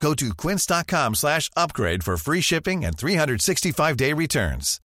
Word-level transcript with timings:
Go 0.00 0.14
to 0.14 0.34
quince.com 0.34 1.14
slash 1.14 1.50
upgrade 1.56 2.02
for 2.04 2.16
free 2.16 2.40
shipping 2.40 2.84
and 2.84 2.96
365-day 2.96 4.12
returns. 4.12 4.80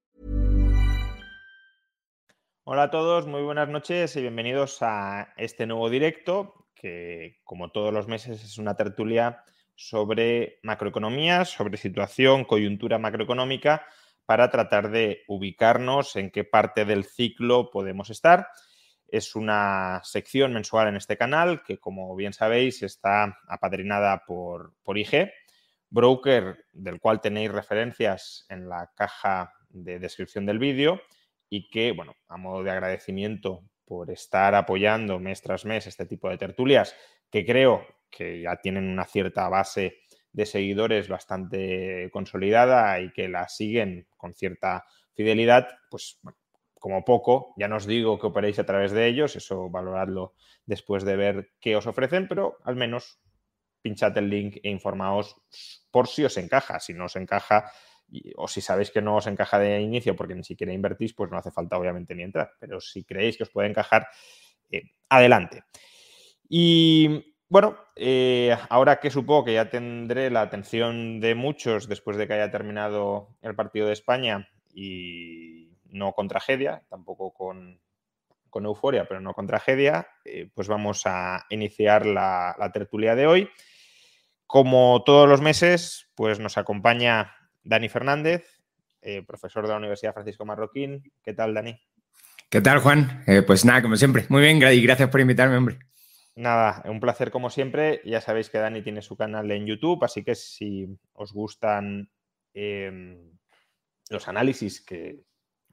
Hola 2.64 2.84
a 2.84 2.92
todos, 2.92 3.26
muy 3.26 3.42
buenas 3.42 3.68
noches 3.68 4.16
y 4.16 4.22
bienvenidos 4.22 4.78
a 4.82 5.34
este 5.38 5.66
nuevo 5.66 5.90
directo 5.90 6.68
que, 6.76 7.40
como 7.44 7.72
todos 7.72 7.92
los 7.92 8.08
meses, 8.08 8.44
es 8.44 8.60
una 8.60 8.76
tertulia 8.76 9.44
sobre 9.74 10.60
macroeconomía, 10.62 11.46
sobre 11.46 11.78
situación, 11.78 12.46
coyuntura 12.46 13.00
macroeconómica, 13.00 13.88
para 14.28 14.52
tratar 14.52 14.92
de 14.92 15.24
ubicarnos 15.28 16.16
en 16.16 16.30
qué 16.30 16.44
parte 16.44 16.86
del 16.86 17.06
ciclo 17.06 17.72
podemos 17.72 18.12
estar. 18.12 18.50
Es 19.12 19.36
una 19.36 20.02
sección 20.04 20.54
mensual 20.54 20.88
en 20.88 20.96
este 20.96 21.18
canal 21.18 21.64
que, 21.64 21.78
como 21.80 22.16
bien 22.16 22.34
sabéis, 22.34 22.84
está 22.84 23.40
apadrinada 23.48 24.24
por, 24.26 24.74
por 24.84 24.98
IG, 24.98 25.32
broker 25.90 26.66
del 26.74 27.00
cual 27.00 27.22
tenéis 27.22 27.52
referencias 27.52 28.46
en 28.50 28.70
la 28.70 28.92
caja 28.96 29.54
de 29.70 30.00
descripción 30.00 30.46
del 30.46 30.60
vídeo 30.60 31.02
y 31.50 31.70
que, 31.70 31.92
bueno, 31.92 32.16
a 32.28 32.38
modo 32.38 32.64
de 32.64 32.72
agradecimiento 32.72 33.64
por 33.86 34.12
estar 34.12 34.54
apoyando 34.54 35.20
mes 35.20 35.42
tras 35.42 35.66
mes 35.66 35.88
este 35.88 36.06
tipo 36.06 36.30
de 36.30 36.38
tertulias, 36.38 36.96
que 37.32 37.46
creo 37.46 37.86
que 38.10 38.42
ya 38.42 38.56
tienen 38.58 38.88
una 38.88 39.06
cierta 39.06 39.50
base 39.50 40.02
de 40.32 40.46
seguidores 40.46 41.08
bastante 41.08 42.10
consolidada 42.12 43.00
y 43.00 43.12
que 43.12 43.28
la 43.28 43.50
siguen 43.50 44.08
con 44.16 44.36
cierta 44.36 44.86
fidelidad, 45.14 45.68
pues 45.90 46.20
bueno, 46.22 46.38
como 46.80 47.06
poco, 47.06 47.54
ya 47.58 47.68
no 47.68 47.76
os 47.76 47.86
digo 47.86 48.18
que 48.18 48.28
operéis 48.28 48.58
a 48.58 48.66
través 48.66 48.92
de 48.92 49.08
ellos, 49.08 49.36
eso 49.36 49.70
valoradlo 49.70 50.34
después 50.66 51.04
de 51.04 51.16
ver 51.16 51.52
qué 51.60 51.76
os 51.76 51.86
ofrecen, 51.86 52.28
pero 52.28 52.58
al 52.64 52.76
menos 52.76 53.20
pinchad 53.82 54.18
el 54.18 54.30
link 54.30 54.58
e 54.64 54.70
informaos 54.70 55.36
por 55.92 56.08
si 56.08 56.24
os 56.26 56.38
encaja. 56.38 56.80
Si 56.80 56.94
no 56.94 57.06
os 57.06 57.16
encaja 57.16 57.72
o 58.38 58.48
si 58.48 58.62
sabéis 58.62 58.92
que 58.92 59.02
no 59.02 59.18
os 59.18 59.28
encaja 59.28 59.60
de 59.60 59.82
inicio 59.82 60.16
porque 60.16 60.36
ni 60.36 60.44
siquiera 60.44 60.74
invertís, 60.74 61.14
pues 61.14 61.30
no 61.30 61.38
hace 61.38 61.52
falta 61.52 61.78
obviamente 61.78 62.16
ni 62.16 62.24
entrar. 62.24 62.52
Pero 62.60 62.80
si 62.80 63.04
creéis 63.04 63.38
que 63.38 63.44
os 63.44 63.50
puede 63.50 63.70
encajar, 63.70 64.08
eh, 64.72 64.84
adelante. 65.10 65.64
Y 66.48 67.36
bueno, 67.48 67.78
eh, 67.96 68.56
ahora 68.70 69.00
que 69.00 69.12
supongo 69.12 69.46
que 69.46 69.54
ya 69.54 69.70
tendré 69.70 70.30
la 70.30 70.42
atención 70.42 71.20
de 71.20 71.36
muchos 71.36 71.88
después 71.88 72.18
de 72.18 72.28
que 72.28 72.34
haya 72.34 72.52
terminado 72.52 73.38
el 73.42 73.56
partido 73.56 73.88
de 73.88 73.94
España 73.94 74.50
y 74.74 75.69
no 75.92 76.14
con 76.14 76.28
tragedia, 76.28 76.84
tampoco 76.90 77.34
con, 77.34 77.80
euforia, 78.54 79.06
pero 79.08 79.22
no 79.22 79.34
con 79.34 79.48
tragedia, 79.48 80.08
eh, 80.26 80.50
pues 80.54 80.68
vamos 80.68 81.04
a 81.06 81.46
iniciar 81.50 82.06
la, 82.06 82.56
la 82.58 82.72
tertulia 82.72 83.16
de 83.16 83.28
hoy. 83.28 83.50
Como 84.46 85.04
todos 85.06 85.30
los 85.30 85.42
meses, 85.42 86.10
pues 86.16 86.40
nos 86.40 86.58
acompaña 86.58 87.36
Dani 87.64 87.90
Fernández, 87.90 88.60
eh, 89.02 89.24
profesor 89.26 89.64
de 89.64 89.70
la 89.70 89.78
Universidad 89.78 90.14
Francisco 90.14 90.46
Marroquín. 90.46 91.04
¿Qué 91.24 91.34
tal, 91.34 91.54
Dani? 91.54 91.80
¿Qué 92.50 92.62
tal, 92.62 92.80
Juan? 92.80 93.24
Eh, 93.28 93.44
pues 93.44 93.64
nada, 93.64 93.82
como 93.82 93.96
siempre. 93.96 94.26
Muy 94.30 94.42
bien, 94.42 94.58
y 94.58 94.82
gracias 94.82 95.10
por 95.10 95.22
invitarme, 95.22 95.56
hombre. 95.56 95.80
Nada, 96.36 96.82
un 96.86 97.00
placer 97.00 97.32
como 97.32 97.50
siempre. 97.50 98.02
Ya 98.06 98.22
sabéis 98.22 98.50
que 98.50 98.58
Dani 98.58 98.82
tiene 98.82 99.02
su 99.02 99.16
canal 99.16 99.52
en 99.52 99.68
YouTube, 99.68 100.04
así 100.04 100.24
que 100.24 100.36
si 100.36 100.88
os 101.14 101.32
gustan 101.32 102.10
los 104.10 104.28
análisis 104.28 104.82
que 104.82 105.24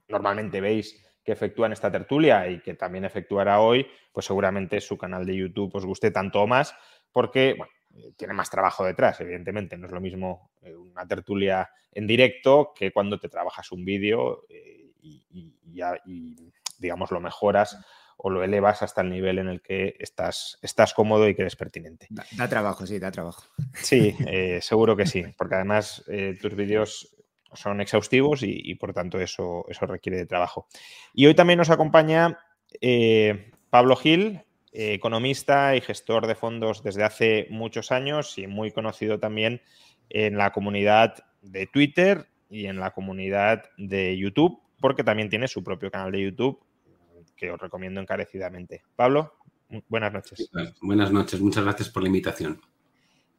normalmente 0.07 0.61
veis 0.61 1.03
que 1.23 1.33
efectúan 1.33 1.73
esta 1.73 1.91
tertulia 1.91 2.47
y 2.47 2.61
que 2.61 2.73
también 2.73 3.03
efectuará 3.03 3.59
hoy, 3.59 3.85
pues 4.13 4.25
seguramente 4.25 4.79
su 4.79 4.97
canal 4.97 5.25
de 5.25 5.35
YouTube 5.35 5.75
os 5.75 5.85
guste 5.85 6.09
tanto 6.09 6.41
o 6.41 6.47
más, 6.47 6.73
porque 7.11 7.55
bueno, 7.57 7.71
eh, 7.97 8.13
tiene 8.15 8.33
más 8.33 8.49
trabajo 8.49 8.85
detrás, 8.85 9.19
evidentemente. 9.21 9.77
No 9.77 9.87
es 9.87 9.91
lo 9.91 10.01
mismo 10.01 10.51
eh, 10.61 10.75
una 10.75 11.05
tertulia 11.07 11.69
en 11.91 12.07
directo 12.07 12.73
que 12.75 12.91
cuando 12.91 13.19
te 13.19 13.29
trabajas 13.29 13.71
un 13.71 13.83
vídeo 13.83 14.45
eh, 14.49 14.91
y, 15.01 15.53
digamos, 16.79 17.11
lo 17.11 17.19
mejoras 17.19 17.77
o 18.17 18.29
lo 18.29 18.43
elevas 18.43 18.81
hasta 18.81 19.01
el 19.01 19.09
nivel 19.09 19.39
en 19.39 19.47
el 19.47 19.61
que 19.61 19.95
estás, 19.99 20.57
estás 20.61 20.93
cómodo 20.93 21.27
y 21.27 21.35
que 21.35 21.43
eres 21.43 21.55
pertinente. 21.55 22.07
Da, 22.09 22.47
trabajo, 22.47 22.85
sí, 22.85 22.99
da 22.99 23.11
trabajo. 23.11 23.43
Sí, 23.73 24.15
seguro 24.61 24.95
que 24.95 25.05
sí, 25.05 25.23
porque 25.37 25.55
además 25.55 26.03
tus 26.41 26.55
vídeos 26.55 27.16
son 27.53 27.81
exhaustivos 27.81 28.41
y, 28.43 28.75
por 28.75 28.93
tanto 28.93 29.19
eso, 29.19 29.65
eso 29.69 29.85
requiere 29.85 30.17
de 30.17 30.25
trabajo. 30.25 30.67
Y 31.13 31.25
hoy 31.25 31.35
también 31.35 31.57
nos 31.57 31.69
acompaña 31.69 32.39
Pablo 33.69 33.95
Gil, 33.95 34.41
economista 34.71 35.75
y 35.75 35.81
gestor 35.81 36.27
de 36.27 36.35
fondos 36.35 36.83
desde 36.83 37.03
hace 37.03 37.47
muchos 37.49 37.91
años 37.91 38.37
y 38.37 38.47
muy 38.47 38.71
conocido 38.71 39.19
también 39.19 39.61
en 40.09 40.37
la 40.37 40.51
comunidad 40.51 41.15
de 41.41 41.67
Twitter 41.67 42.27
y 42.49 42.67
en 42.67 42.79
la 42.79 42.91
comunidad 42.91 43.63
de 43.77 44.17
YouTube, 44.17 44.61
porque 44.79 45.03
también 45.03 45.29
tiene 45.29 45.47
su 45.47 45.63
propio 45.63 45.91
canal 45.91 46.11
de 46.11 46.21
YouTube 46.21 46.59
que 47.35 47.51
os 47.51 47.59
recomiendo 47.59 48.01
encarecidamente. 48.01 48.83
Pablo, 48.95 49.37
buenas 49.89 50.13
noches. 50.13 50.49
Buenas 50.81 51.11
noches, 51.11 51.39
muchas 51.39 51.63
gracias 51.63 51.89
por 51.89 52.03
la 52.03 52.07
invitación. 52.07 52.61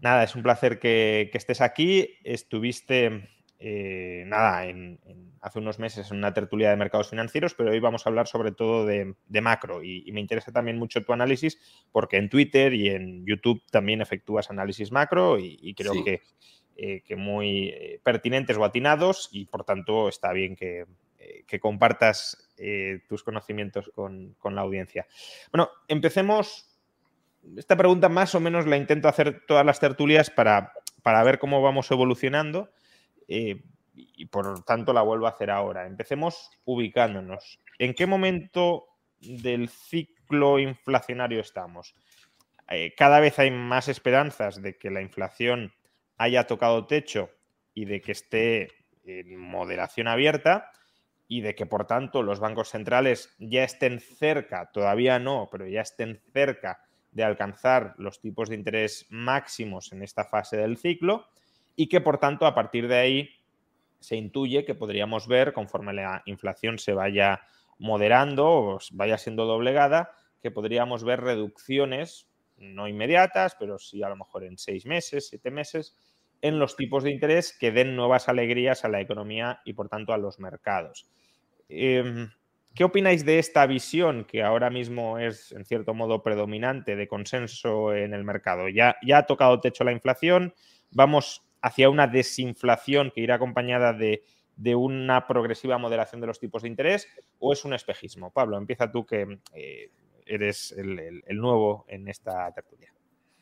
Nada, 0.00 0.22
es 0.22 0.36
un 0.36 0.42
placer 0.42 0.78
que, 0.78 1.28
que 1.32 1.38
estés 1.38 1.60
aquí. 1.60 2.19
Estuviste 2.22 3.28
eh, 3.60 4.22
nada, 4.26 4.66
en, 4.66 5.00
hace 5.41 5.58
unos 5.58 5.80
meses 5.80 6.08
en 6.12 6.19
una 6.19 6.32
tertulia 6.32 6.70
de 6.70 6.76
mercados 6.76 7.10
financieros, 7.10 7.54
pero 7.54 7.72
hoy 7.72 7.80
vamos 7.80 8.06
a 8.06 8.08
hablar 8.08 8.28
sobre 8.28 8.52
todo 8.52 8.86
de, 8.86 9.16
macro 9.41 9.82
y, 9.82 10.10
me 10.12 10.20
interesa 10.20 10.52
también 10.52 10.78
mucho 10.78 11.04
tu 11.04 11.12
análisis 11.12 11.58
porque 11.91 12.19
en 12.19 12.28
Twitter 12.28 12.72
y 12.72 12.91
en 12.91 13.26
YouTube 13.26 13.62
también 13.70 14.00
efectúas 14.00 14.50
análisis 14.50 14.92
macro 14.92 15.38
y, 15.41 15.74
creo 15.74 16.04
que, 16.04 16.22
eh, 16.76 17.02
que, 17.04 17.16
muy 17.16 17.70
eh, 17.70 18.00
pertinentes 18.04 18.56
o 18.56 18.64
atinados 18.64 19.28
y 19.32 19.46
por 19.46 19.64
tanto 19.64 20.08
está 20.08 20.32
bien 20.32 20.54
que, 20.54 20.84
compartas 21.60 22.54
tus 23.08 23.22
conocimientos 23.22 23.90
con, 23.94 24.36
la 24.42 24.60
audiencia. 24.60 25.06
Bueno, 25.50 25.70
empecemos. 25.88 26.66
Esta 27.56 27.76
pregunta 27.76 28.08
más 28.08 28.34
o 28.34 28.40
menos 28.40 28.66
la 28.66 28.76
intento 28.76 29.08
hacer 29.08 29.46
todas 29.46 29.64
las 29.64 29.80
tertulias 29.80 30.28
para, 30.28 30.72
para 31.02 31.22
ver 31.22 31.38
cómo 31.38 31.62
vamos 31.62 31.90
evolucionando 31.90 32.70
eh, 33.28 33.62
y 33.94 34.27
por 34.27 34.65
tanto 34.65 34.93
la 34.93 35.03
vuelvo 35.03 35.27
a 35.27 35.31
hacer 35.31 35.50
ahora. 35.50 35.87
Empecemos 35.87 36.50
ubicándonos. 36.65 37.61
¿En 37.78 37.94
qué 37.94 38.06
momento 38.06 38.87
del 39.21 39.69
ciclo 39.69 40.59
inflacionario 40.59 41.41
estamos? 41.41 41.94
Eh, 42.71 42.94
cada 42.97 43.21
vez 43.21 43.38
hay 43.38 43.50
más 43.50 43.88
esperanzas 43.88 44.61
de 44.61 44.77
que 44.77 44.91
la 44.91 45.00
inflación 45.00 45.72
haya 46.17 46.47
tocado 46.47 46.87
techo 46.87 47.31
y 47.75 47.87
de 47.87 48.00
que 48.00 48.12
esté 48.12 48.69
en 49.05 49.38
moderación 49.38 50.09
abierta 50.09 50.71
y 51.28 51.41
de 51.41 51.55
que 51.55 51.67
por 51.67 51.87
tanto 51.87 52.22
los 52.22 52.41
bancos 52.41 52.71
centrales 52.71 53.34
ya 53.38 53.65
estén 53.65 54.00
cerca, 54.00 54.71
todavía 54.72 55.19
no, 55.19 55.49
pero 55.50 55.67
ya 55.67 55.83
estén 55.83 56.21
cerca 56.33 56.83
de 57.12 57.25
alcanzar 57.25 57.94
los 57.99 58.21
tipos 58.21 58.49
de 58.49 58.56
interés 58.56 59.06
máximos 59.09 59.93
en 59.93 60.03
esta 60.03 60.25
fase 60.25 60.56
del 60.56 60.77
ciclo 60.77 61.27
y 61.81 61.87
que 61.87 62.00
por 62.00 62.19
tanto 62.19 62.44
a 62.44 62.56
partir 62.56 62.89
de 62.89 62.97
ahí 62.97 63.31
se 64.00 64.16
intuye 64.16 64.65
que 64.65 64.75
podríamos 64.75 65.28
ver, 65.28 65.53
conforme 65.53 65.93
la 65.93 66.22
inflación 66.27 66.77
se 66.77 66.93
vaya 66.93 67.41
moderando 67.79 68.49
o 68.49 68.79
vaya 68.91 69.17
siendo 69.17 69.47
doblegada, 69.47 70.11
que 70.43 70.50
podríamos 70.50 71.05
ver 71.05 71.20
reducciones, 71.20 72.29
no 72.56 72.88
inmediatas, 72.88 73.55
pero 73.61 73.79
sí 73.79 74.02
a 74.02 74.08
lo 74.08 74.17
mejor 74.17 74.43
en 74.43 74.58
seis 74.58 74.87
meses, 74.87 75.29
siete 75.29 75.52
meses, 75.52 75.97
en 76.43 76.58
los 76.58 76.75
tipos 76.75 77.05
de 77.05 77.12
interés 77.12 77.56
que 77.56 77.70
den 77.70 77.94
nuevas 77.94 78.29
alegrías 78.29 78.85
a 78.85 78.88
la 78.88 79.00
economía 79.00 79.61
y 79.64 79.75
por 79.75 79.88
tanto 79.88 80.12
a 80.12 80.19
los 80.19 80.41
mercados. 80.41 81.08
Em, 81.69 82.29
¿Qué 82.75 82.82
opináis 82.82 83.25
de 83.25 83.38
esta 83.38 83.64
visión 83.67 84.25
que 84.25 84.43
ahora 84.43 84.69
mismo 84.69 85.20
es 85.20 85.52
en 85.52 85.64
cierto 85.64 85.94
modo 85.94 86.25
predominante 86.25 86.97
de 86.97 87.06
consenso 87.06 87.94
en 87.94 88.14
el 88.14 88.25
mercado? 88.25 88.69
Ya, 88.69 88.97
ya 89.06 89.19
ha 89.19 89.26
tocado 89.26 89.61
techo 89.61 89.85
la 89.85 89.93
inflación, 89.93 90.55
vamos 90.91 91.48
hacia 91.62 91.90
una 91.90 92.06
desinflación 92.06 93.10
que 93.14 93.20
irá 93.20 93.37
acompañada 93.37 93.93
de, 93.93 94.22
una 94.75 95.26
progresiva 95.26 95.78
moderación 95.78 96.20
de 96.20 96.26
los 96.26 96.40
tipos 96.40 96.62
de 96.62 96.69
interés 96.69 97.08
o 97.38 97.52
es 97.52 97.64
un 97.64 97.75
espejismo? 97.75 98.32
Pablo, 98.32 98.56
empieza 98.56 98.90
tú 98.90 99.06
que 99.06 99.38
eh, 99.55 99.90
eres 100.26 100.72
el, 100.72 101.22
nuevo 101.37 101.84
en 101.88 102.08
esta 102.08 102.52
tertulia. 102.52 102.93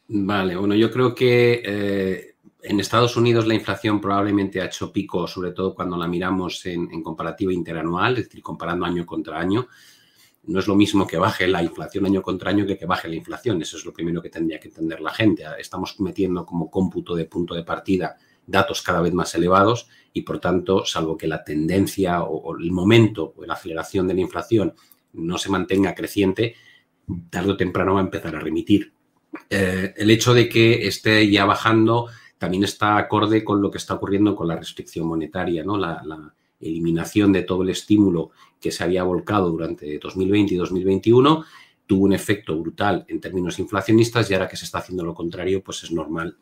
Vale, 0.09 0.55
bueno, 0.55 0.75
yo 0.75 0.91
creo 0.91 1.15
que 1.15 1.63
eh, 1.65 2.37
en 2.63 2.79
Estados 2.79 3.17
Unidos 3.17 3.47
la 3.47 3.55
inflación 3.55 4.01
probablemente 4.01 4.61
ha 4.61 4.67
hecho 4.67 4.93
pico, 4.93 5.27
sobre 5.27 5.53
todo 5.53 5.75
cuando 5.75 5.97
la 5.97 6.07
miramos 6.07 6.65
en, 6.67 6.89
en, 6.93 7.03
comparativa 7.03 7.53
interanual, 7.53 8.19
es 8.19 8.25
decir, 8.25 8.41
comparando 8.43 8.87
año 8.87 9.05
contra 9.05 9.41
año. 9.41 9.67
No 10.47 10.61
es 10.61 10.69
lo 10.69 10.77
mismo 10.77 11.07
que 11.07 11.19
baje 11.19 11.47
la 11.49 11.63
inflación 11.63 12.07
año 12.07 12.23
contra 12.23 12.51
año 12.51 12.67
que 12.67 12.79
que 12.79 12.87
baje 12.87 13.09
la 13.09 13.17
inflación. 13.17 13.61
Eso 13.61 13.77
es 13.77 13.85
lo 13.85 13.93
primero 13.93 14.23
que 14.23 14.31
tendría 14.31 14.61
que 14.61 14.69
entender 14.69 15.01
la 15.01 15.13
gente. 15.13 15.45
Estamos 15.59 15.99
metiendo 16.01 16.47
como 16.47 16.71
cómputo 16.71 17.15
de 17.15 17.25
punto 17.25 17.55
de 17.55 17.65
partida 17.65 18.17
datos 18.47 18.81
cada 18.83 19.01
vez 19.01 19.13
más 19.13 19.35
elevados 19.35 19.89
y, 20.13 20.23
por 20.23 20.39
tanto, 20.39 20.85
salvo 20.85 21.17
que 21.17 21.27
la 21.27 21.43
tendencia 21.43 22.23
o, 22.23 22.57
el 22.57 22.71
momento 22.71 23.35
o 23.37 23.45
la 23.45 23.55
aceleración 23.55 24.07
de 24.07 24.15
la 24.15 24.21
inflación 24.21 24.75
no 25.15 25.37
se 25.39 25.51
mantenga 25.51 25.95
creciente, 25.95 26.55
tarde 27.29 27.53
o 27.53 27.57
temprano 27.57 27.95
va 27.95 28.01
a 28.01 28.05
empezar 28.05 28.37
a 28.37 28.41
remitir. 28.41 28.93
Eh, 29.51 29.95
el 29.97 30.11
hecho 30.11 30.33
de 30.33 30.49
que 30.49 30.87
esté 30.87 31.29
ya 31.29 31.45
bajando 31.45 32.09
también 32.39 32.65
está 32.65 32.97
acorde 32.97 33.43
con 33.43 33.61
lo 33.61 33.71
que 33.71 33.79
está 33.79 33.95
ocurriendo 33.95 34.37
con 34.37 34.49
la 34.49 34.57
restricción 34.57 35.07
monetaria, 35.07 35.65
¿no? 35.65 35.77
La, 35.77 36.03
la, 36.05 36.33
eliminación 36.61 37.33
de 37.33 37.43
todo 37.43 37.63
el 37.63 37.71
estímulo 37.71 38.31
que 38.61 38.71
se 38.71 38.85
había 38.85 39.05
volcado 39.05 39.51
durante 39.51 39.99
2020 39.99 40.55
y 40.55 40.57
2021 40.57 41.45
tuvo 41.87 42.05
un 42.05 42.13
efecto 42.13 42.59
brutal 42.59 43.05
en 43.09 43.21
términos 43.21 43.59
inflacionistas 43.59 44.31
y 44.31 44.35
ahora 44.35 44.49
que 44.49 44.57
se 44.57 44.65
está 44.65 44.79
haciendo 44.79 45.05
lo 45.05 45.15
contrario, 45.15 45.63
pues 45.63 45.85
es 45.85 45.93
normal 45.93 46.37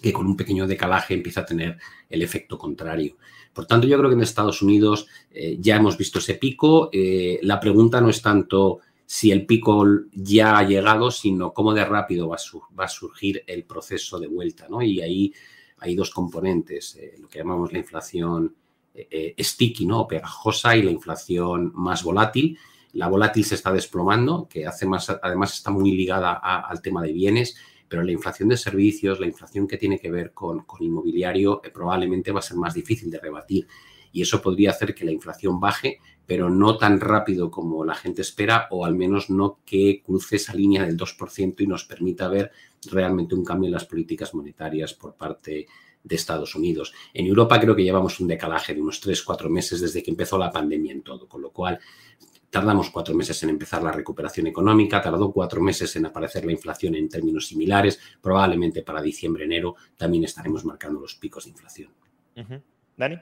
que 0.00 0.12
con 0.12 0.26
un 0.26 0.36
pequeño 0.36 0.66
decalaje 0.66 1.14
empieza 1.14 1.40
a 1.40 1.46
tener 1.46 1.78
el 2.10 2.22
efecto 2.22 2.58
contrario. 2.58 3.16
Por 3.52 3.66
tanto, 3.66 3.86
yo 3.86 3.96
creo 3.96 4.10
que 4.10 4.16
en 4.16 4.22
Estados 4.22 4.60
Unidos 4.60 5.06
eh, 5.30 5.56
ya 5.60 5.76
hemos 5.76 5.96
visto 5.96 6.18
ese 6.18 6.34
pico. 6.34 6.90
Eh, 6.92 7.38
la 7.42 7.58
pregunta 7.58 8.00
no 8.00 8.10
es 8.10 8.20
tanto 8.20 8.80
si 9.06 9.30
el 9.30 9.46
pico 9.46 9.84
ya 10.12 10.58
ha 10.58 10.64
llegado, 10.64 11.10
sino 11.10 11.54
cómo 11.54 11.72
de 11.72 11.84
rápido 11.84 12.28
va 12.28 12.36
a, 12.36 12.88
surgir 12.88 13.44
el 13.46 13.64
proceso 13.64 14.18
de 14.18 14.26
vuelta. 14.26 14.66
¿no? 14.68 14.82
Y 14.82 15.00
ahí 15.00 15.32
hay 15.78 15.94
dos 15.94 16.10
componentes, 16.10 16.96
eh, 16.96 17.14
lo 17.18 17.28
que 17.28 17.38
llamamos 17.38 17.72
la 17.72 17.78
inflación 17.78 18.54
eh, 18.94 19.34
sticky 19.38 19.86
¿no? 19.86 20.06
pegajosa 20.06 20.76
y 20.76 20.82
la 20.82 20.90
inflación 20.90 21.72
más 21.74 22.04
volátil. 22.04 22.58
La 22.92 23.08
volátil 23.08 23.44
se 23.44 23.56
está 23.56 23.72
desplomando, 23.72 24.46
que 24.48 24.66
hace 24.66 24.86
más, 24.86 25.10
además 25.10 25.54
está 25.54 25.70
muy 25.70 25.92
ligada 25.92 26.34
al 26.34 26.80
tema 26.80 27.02
de 27.02 27.12
bienes, 27.12 27.56
pero 27.88 28.04
la 28.04 28.12
inflación 28.12 28.48
de 28.48 28.56
servicios, 28.56 29.18
la 29.18 29.26
inflación 29.26 29.66
que 29.66 29.78
tiene 29.78 29.98
que 29.98 30.12
ver 30.12 30.32
con, 30.32 30.60
con 30.60 30.82
inmobiliario, 30.82 31.60
eh, 31.64 31.70
probablemente 31.70 32.30
va 32.30 32.38
a 32.38 32.42
ser 32.42 32.56
más 32.56 32.74
difícil 32.74 33.10
de 33.10 33.18
rebatir. 33.18 33.66
Y 34.12 34.22
eso 34.22 34.40
podría 34.40 34.70
hacer 34.70 34.94
que 34.94 35.04
la 35.04 35.10
inflación 35.10 35.58
baje, 35.58 35.98
pero 36.24 36.48
no 36.48 36.78
tan 36.78 37.00
rápido 37.00 37.50
como 37.50 37.84
la 37.84 37.96
gente 37.96 38.22
espera, 38.22 38.68
o 38.70 38.84
al 38.84 38.94
menos 38.94 39.28
no 39.28 39.58
que 39.64 40.02
cruce 40.04 40.36
esa 40.36 40.54
línea 40.54 40.84
del 40.84 40.96
2% 40.96 41.54
y 41.58 41.66
nos 41.66 41.84
permita 41.84 42.28
ver 42.28 42.52
realmente 42.90 43.34
un 43.34 43.44
cambio 43.44 43.66
en 43.66 43.74
las 43.74 43.86
políticas 43.86 44.34
monetarias 44.34 44.94
por 44.94 45.14
parte 45.14 45.50
de 45.50 45.66
Estados 46.10 46.54
Unidos. 46.54 46.92
En 47.12 47.26
Europa 47.26 47.58
creo 47.60 47.74
que 47.74 47.84
llevamos 47.84 48.20
un 48.20 48.28
decalaje 48.28 48.74
de 48.74 48.80
unos 48.80 49.02
3-4 49.02 49.48
meses 49.48 49.80
desde 49.80 50.02
que 50.02 50.10
empezó 50.10 50.38
la 50.38 50.50
pandemia 50.50 50.92
en 50.92 51.02
todo, 51.02 51.26
con 51.28 51.40
lo 51.40 51.50
cual 51.50 51.78
tardamos 52.50 52.90
cuatro 52.90 53.16
meses 53.16 53.42
en 53.42 53.50
empezar 53.50 53.82
la 53.82 53.90
recuperación 53.90 54.46
económica, 54.46 55.02
tardó 55.02 55.32
cuatro 55.32 55.60
meses 55.60 55.96
en 55.96 56.06
aparecer 56.06 56.44
la 56.44 56.52
inflación 56.52 56.94
en 56.94 57.08
términos 57.08 57.48
similares, 57.48 57.98
probablemente 58.20 58.82
para 58.82 59.02
diciembre-enero 59.02 59.74
también 59.96 60.22
estaremos 60.22 60.64
marcando 60.64 61.00
los 61.00 61.16
picos 61.16 61.44
de 61.44 61.50
inflación. 61.50 61.90
Uh 62.36 62.40
-huh. 62.40 62.62
Dani. 62.96 63.18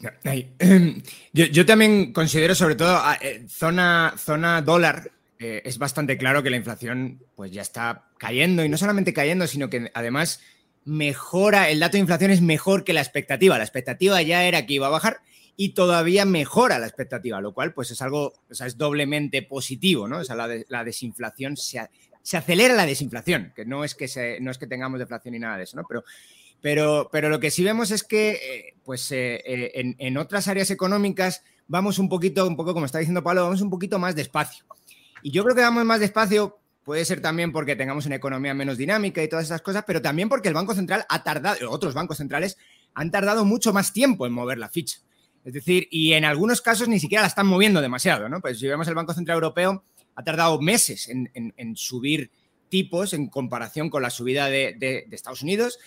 Yo, 1.32 1.46
yo, 1.46 1.66
también 1.66 2.12
considero, 2.12 2.54
sobre 2.54 2.74
todo, 2.74 3.00
eh, 3.20 3.44
zona, 3.48 4.14
zona 4.18 4.60
dólar, 4.60 5.10
eh, 5.46 5.60
es 5.66 5.76
bastante 5.76 6.16
claro 6.16 6.42
que 6.42 6.48
la 6.48 6.56
inflación 6.56 7.22
pues 7.34 7.52
ya 7.52 7.60
está 7.60 8.08
cayendo 8.16 8.64
y 8.64 8.70
no 8.70 8.78
solamente 8.78 9.12
cayendo, 9.12 9.46
sino 9.46 9.68
que 9.68 9.90
además 9.92 10.40
mejora, 10.86 11.68
el 11.68 11.80
dato 11.80 11.98
de 11.98 12.00
inflación 12.00 12.30
es 12.30 12.40
mejor 12.40 12.82
que 12.82 12.94
la 12.94 13.02
expectativa. 13.02 13.58
La 13.58 13.64
expectativa 13.64 14.22
ya 14.22 14.44
era 14.44 14.64
que 14.64 14.72
iba 14.72 14.86
a 14.86 14.90
bajar 14.90 15.18
y 15.54 15.74
todavía 15.74 16.24
mejora 16.24 16.78
la 16.78 16.86
expectativa, 16.86 17.42
lo 17.42 17.52
cual 17.52 17.74
pues 17.74 17.90
es 17.90 18.00
algo, 18.00 18.32
o 18.50 18.54
sea, 18.54 18.66
es 18.66 18.78
doblemente 18.78 19.42
positivo, 19.42 20.08
¿no? 20.08 20.20
O 20.20 20.24
sea, 20.24 20.34
la, 20.34 20.48
de, 20.48 20.64
la 20.70 20.82
desinflación, 20.82 21.58
se, 21.58 21.78
acelera 22.32 22.72
la 22.72 22.86
desinflación, 22.86 23.52
que 23.54 23.66
no 23.66 23.84
es 23.84 23.94
que, 23.94 24.08
se, 24.08 24.40
no 24.40 24.50
es 24.50 24.56
que 24.56 24.66
tengamos 24.66 24.98
deflación 24.98 25.32
ni 25.32 25.40
nada 25.40 25.58
de 25.58 25.64
eso, 25.64 25.76
¿no? 25.76 25.84
Pero 25.86 26.04
pero, 26.62 27.10
pero 27.12 27.28
lo 27.28 27.38
que 27.40 27.50
sí 27.50 27.62
vemos 27.62 27.90
es 27.90 28.02
que, 28.02 28.30
eh, 28.30 28.74
pues, 28.82 29.12
eh, 29.12 29.42
en, 29.74 29.96
en, 29.98 30.16
otras 30.16 30.48
áreas 30.48 30.70
económicas 30.70 31.42
vamos 31.66 31.98
un 31.98 32.08
poquito, 32.08 32.46
un 32.46 32.56
poco 32.56 32.72
como 32.72 32.86
está 32.86 32.98
diciendo 32.98 33.22
Pablo, 33.22 33.42
vamos 33.42 33.60
un 33.60 33.68
poquito 33.68 33.98
más 33.98 34.14
despacio. 34.14 34.64
Y 35.24 35.30
yo 35.30 35.42
creo 35.42 35.56
que 35.56 35.62
vamos 35.62 35.86
más 35.86 36.00
despacio, 36.00 36.58
puede 36.84 37.02
ser 37.06 37.22
también 37.22 37.50
porque 37.50 37.76
tengamos 37.76 38.04
una 38.04 38.16
economía 38.16 38.52
menos 38.52 38.76
dinámica 38.76 39.22
y 39.22 39.28
todas 39.28 39.46
esas 39.46 39.62
cosas, 39.62 39.84
pero 39.86 40.02
también 40.02 40.28
porque 40.28 40.48
el 40.48 40.54
Banco 40.54 40.74
Central 40.74 41.06
ha 41.08 41.24
tardado, 41.24 41.70
otros 41.70 41.94
bancos 41.94 42.18
centrales 42.18 42.58
han 42.92 43.10
tardado 43.10 43.46
mucho 43.46 43.72
más 43.72 43.94
tiempo 43.94 44.26
en 44.26 44.34
mover 44.34 44.58
la 44.58 44.68
ficha. 44.68 44.98
Es 45.42 45.54
decir, 45.54 45.88
y 45.90 46.12
en 46.12 46.26
algunos 46.26 46.60
casos 46.60 46.88
ni 46.88 47.00
siquiera 47.00 47.22
la 47.22 47.28
están 47.28 47.46
moviendo 47.46 47.80
demasiado, 47.80 48.28
¿no? 48.28 48.42
Pues 48.42 48.58
si 48.58 48.66
vemos 48.66 48.86
el 48.86 48.94
Banco 48.94 49.14
Central 49.14 49.36
Europeo, 49.36 49.82
ha 50.14 50.22
tardado 50.22 50.60
meses 50.60 51.08
en, 51.08 51.30
en, 51.32 51.54
en 51.56 51.74
subir 51.74 52.30
tipos 52.68 53.14
en 53.14 53.28
comparación 53.28 53.88
con 53.88 54.02
la 54.02 54.10
subida 54.10 54.50
de, 54.50 54.74
de, 54.78 55.06
de 55.08 55.16
Estados 55.16 55.42
Unidos 55.42 55.78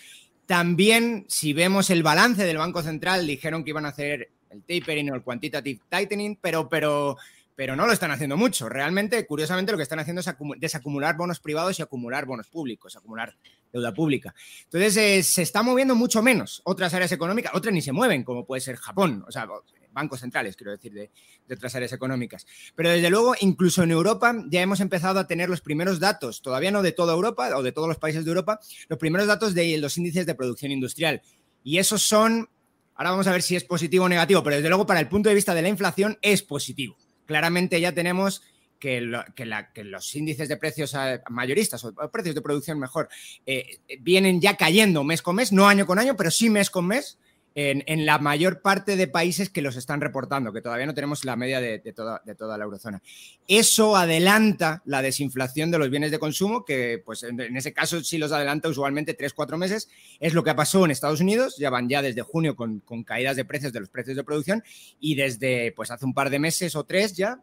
también, 0.48 1.26
si 1.28 1.52
vemos 1.52 1.90
el 1.90 2.02
balance 2.02 2.42
del 2.42 2.56
Banco 2.56 2.82
Central, 2.82 3.26
dijeron 3.26 3.62
que 3.62 3.70
iban 3.70 3.84
a 3.84 3.90
hacer 3.90 4.30
el 4.48 4.62
tapering 4.62 5.10
o 5.10 5.14
el 5.14 5.22
quantitative 5.22 5.82
tightening, 5.90 6.38
pero, 6.40 6.70
pero, 6.70 7.18
pero 7.58 7.74
no 7.74 7.88
lo 7.88 7.92
están 7.92 8.12
haciendo 8.12 8.36
mucho. 8.36 8.68
Realmente, 8.68 9.26
curiosamente, 9.26 9.72
lo 9.72 9.78
que 9.78 9.82
están 9.82 9.98
haciendo 9.98 10.20
es 10.20 10.32
desacumular 10.58 11.16
bonos 11.16 11.40
privados 11.40 11.76
y 11.76 11.82
acumular 11.82 12.24
bonos 12.24 12.46
públicos, 12.46 12.94
acumular 12.94 13.36
deuda 13.72 13.92
pública. 13.92 14.32
Entonces, 14.62 14.96
eh, 14.96 15.22
se 15.24 15.42
está 15.42 15.64
moviendo 15.64 15.96
mucho 15.96 16.22
menos 16.22 16.62
otras 16.62 16.94
áreas 16.94 17.10
económicas, 17.10 17.50
otras 17.56 17.74
ni 17.74 17.82
se 17.82 17.90
mueven, 17.90 18.22
como 18.22 18.46
puede 18.46 18.60
ser 18.60 18.76
Japón. 18.76 19.24
O 19.26 19.32
sea, 19.32 19.48
bancos 19.90 20.20
centrales, 20.20 20.54
quiero 20.54 20.70
decir, 20.70 20.92
de, 20.92 21.10
de, 21.48 21.54
otras 21.56 21.74
áreas 21.74 21.92
económicas. 21.92 22.46
Pero 22.76 22.90
desde 22.90 23.10
luego, 23.10 23.34
incluso 23.40 23.82
en 23.82 23.90
Europa 23.90 24.36
ya 24.48 24.62
hemos 24.62 24.78
empezado 24.78 25.18
a 25.18 25.26
tener 25.26 25.48
los 25.48 25.60
primeros 25.60 25.98
datos, 25.98 26.42
todavía 26.42 26.70
no 26.70 26.82
de 26.82 26.92
toda 26.92 27.12
Europa 27.12 27.50
o 27.56 27.64
de 27.64 27.72
todos 27.72 27.88
los 27.88 27.98
países 27.98 28.24
de 28.24 28.30
Europa, 28.30 28.60
los 28.88 29.00
primeros 29.00 29.26
datos 29.26 29.52
de 29.54 29.78
los 29.78 29.98
índices 29.98 30.26
de 30.26 30.36
producción 30.36 30.70
industrial. 30.70 31.22
Y 31.64 31.78
esos 31.78 32.02
son, 32.02 32.50
ahora 32.94 33.10
vamos 33.10 33.26
a 33.26 33.32
ver 33.32 33.42
si 33.42 33.56
es 33.56 33.64
positivo 33.64 34.04
o 34.04 34.08
negativo, 34.08 34.44
pero 34.44 34.54
desde 34.54 34.68
luego 34.68 34.86
para 34.86 35.00
el 35.00 35.08
punto 35.08 35.28
de 35.28 35.34
vista 35.34 35.54
de 35.54 35.62
la 35.62 35.68
inflación 35.68 36.18
es 36.22 36.44
positivo. 36.44 36.96
Claramente 37.28 37.78
ya 37.78 37.92
tenemos 37.92 38.42
que, 38.78 39.02
lo, 39.02 39.22
que, 39.36 39.44
la, 39.44 39.70
que, 39.70 39.84
los 39.84 40.14
índices 40.16 40.48
de 40.48 40.56
precios 40.56 40.96
mayoristas 41.28 41.84
o 41.84 41.92
precios 42.10 42.34
de 42.34 42.40
producción 42.40 42.78
mejor 42.78 43.10
eh, 43.44 43.80
vienen 44.00 44.40
ya 44.40 44.56
cayendo 44.56 45.04
mes 45.04 45.20
con 45.20 45.36
mes, 45.36 45.52
no 45.52 45.68
año 45.68 45.84
con 45.84 45.98
año, 45.98 46.16
pero 46.16 46.30
sí 46.30 46.48
mes 46.48 46.70
con 46.70 46.86
mes 46.86 47.18
en, 47.54 48.06
la 48.06 48.18
mayor 48.18 48.62
parte 48.62 48.94
de 48.96 49.08
países 49.08 49.50
que 49.50 49.62
los 49.62 49.76
están 49.76 50.00
reportando, 50.00 50.52
que 50.52 50.60
todavía 50.60 50.86
no 50.86 50.94
tenemos 50.94 51.24
la 51.24 51.34
media 51.34 51.60
de, 51.60 51.80
toda, 51.92 52.22
la 52.24 52.64
eurozona. 52.64 53.02
Eso 53.48 53.96
adelanta 53.96 54.82
la 54.84 55.02
desinflación 55.02 55.70
de 55.70 55.78
los 55.78 55.90
bienes 55.90 56.12
de 56.12 56.20
consumo, 56.20 56.64
que 56.64 57.02
pues 57.04 57.24
en, 57.24 57.56
ese 57.56 57.72
caso 57.72 58.02
sí 58.04 58.16
los 58.16 58.30
adelanta 58.30 58.68
usualmente 58.68 59.14
tres, 59.14 59.34
cuatro 59.34 59.58
meses. 59.58 59.88
Es 60.20 60.34
lo 60.34 60.44
que 60.44 60.50
ha 60.50 60.56
pasado 60.56 60.84
en 60.84 60.92
Estados 60.92 61.20
Unidos, 61.20 61.56
ya 61.58 61.70
van 61.70 61.88
ya 61.88 62.00
desde 62.00 62.22
junio 62.22 62.54
con, 62.54 62.80
caídas 63.04 63.36
de 63.36 63.44
precios 63.44 63.72
de 63.72 63.80
los 63.80 63.88
precios 63.88 64.16
de 64.16 64.24
producción 64.24 64.62
y 65.00 65.16
desde 65.16 65.72
pues 65.72 65.90
hace 65.90 66.04
un 66.04 66.14
par 66.14 66.30
de 66.30 66.38
meses 66.38 66.76
o 66.76 66.84
tres 66.84 67.16
ya, 67.16 67.40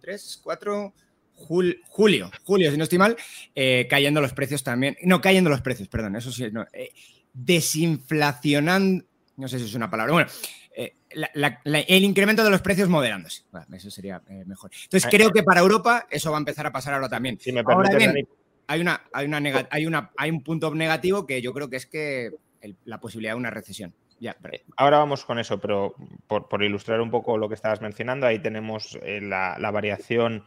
tres, 0.00 0.38
cuatro, 0.42 0.92
Jul, 1.36 1.80
julio, 1.88 2.30
julio, 2.44 2.70
si 2.70 2.76
no 2.76 2.84
estoy 2.84 2.98
mal, 2.98 3.16
eh, 3.54 3.86
cayendo 3.90 4.20
los 4.20 4.34
precios 4.34 4.62
también. 4.62 4.96
No, 5.02 5.20
cayendo 5.20 5.50
los 5.50 5.62
precios, 5.62 5.88
perdón, 5.88 6.14
eso 6.16 6.30
sí, 6.30 6.48
no, 6.52 6.66
eh, 6.72 6.90
desinflacionando 7.32 9.04
no 9.36 9.48
sé 9.48 9.58
si 9.58 9.64
es 9.64 9.74
una 9.74 9.90
palabra, 9.90 10.12
bueno, 10.12 10.30
eh, 10.76 10.96
la, 11.12 11.30
la, 11.34 11.60
la, 11.64 11.80
el 11.80 12.04
incremento 12.04 12.44
de 12.44 12.50
los 12.50 12.60
precios 12.60 12.88
moderándose. 12.88 13.42
Bueno, 13.50 13.66
eso 13.74 13.90
sería 13.90 14.22
eh, 14.28 14.44
mejor. 14.46 14.70
Entonces, 14.84 15.08
creo 15.10 15.30
que 15.30 15.42
para 15.42 15.60
Europa 15.60 16.06
eso 16.10 16.30
va 16.30 16.38
a 16.38 16.40
empezar 16.40 16.66
a 16.66 16.72
pasar 16.72 16.94
ahora 16.94 17.08
también. 17.08 17.38
Si 17.40 17.52
me 17.52 17.62
ahora 17.66 17.96
bien, 17.96 18.26
hay, 18.66 18.80
una, 18.80 19.02
hay, 19.12 19.26
una 19.26 19.68
hay, 19.70 19.86
una, 19.86 20.10
hay 20.16 20.30
un 20.30 20.42
punto 20.42 20.74
negativo 20.74 21.26
que 21.26 21.42
yo 21.42 21.52
creo 21.52 21.68
que 21.68 21.76
es 21.76 21.86
que 21.86 22.30
el, 22.60 22.76
la 22.84 23.00
posibilidad 23.00 23.32
de 23.32 23.38
una 23.38 23.50
recesión. 23.50 23.94
Ya, 24.20 24.36
pero... 24.40 24.58
Ahora 24.76 24.98
vamos 24.98 25.24
con 25.24 25.38
eso, 25.38 25.60
pero 25.60 25.94
por, 26.26 26.48
por, 26.48 26.62
ilustrar 26.62 27.00
un 27.00 27.10
poco 27.10 27.36
lo 27.36 27.48
que 27.48 27.56
estabas 27.56 27.80
mencionando, 27.80 28.26
ahí 28.26 28.38
tenemos 28.38 28.98
eh, 29.02 29.20
la, 29.20 29.56
la, 29.58 29.70
variación 29.70 30.44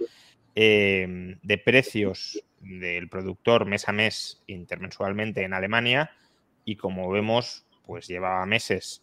eh, 0.56 1.38
de 1.44 1.58
precios 1.58 2.42
del 2.60 3.08
productor 3.10 3.66
mes 3.66 3.88
a 3.88 3.92
mes 3.92 4.42
intermensualmente 4.48 5.44
en 5.44 5.54
Alemania 5.54 6.12
y 6.66 6.76
como 6.76 7.10
vemos 7.12 7.67
pues 7.88 8.08
llevaba 8.08 8.46
meses 8.46 9.02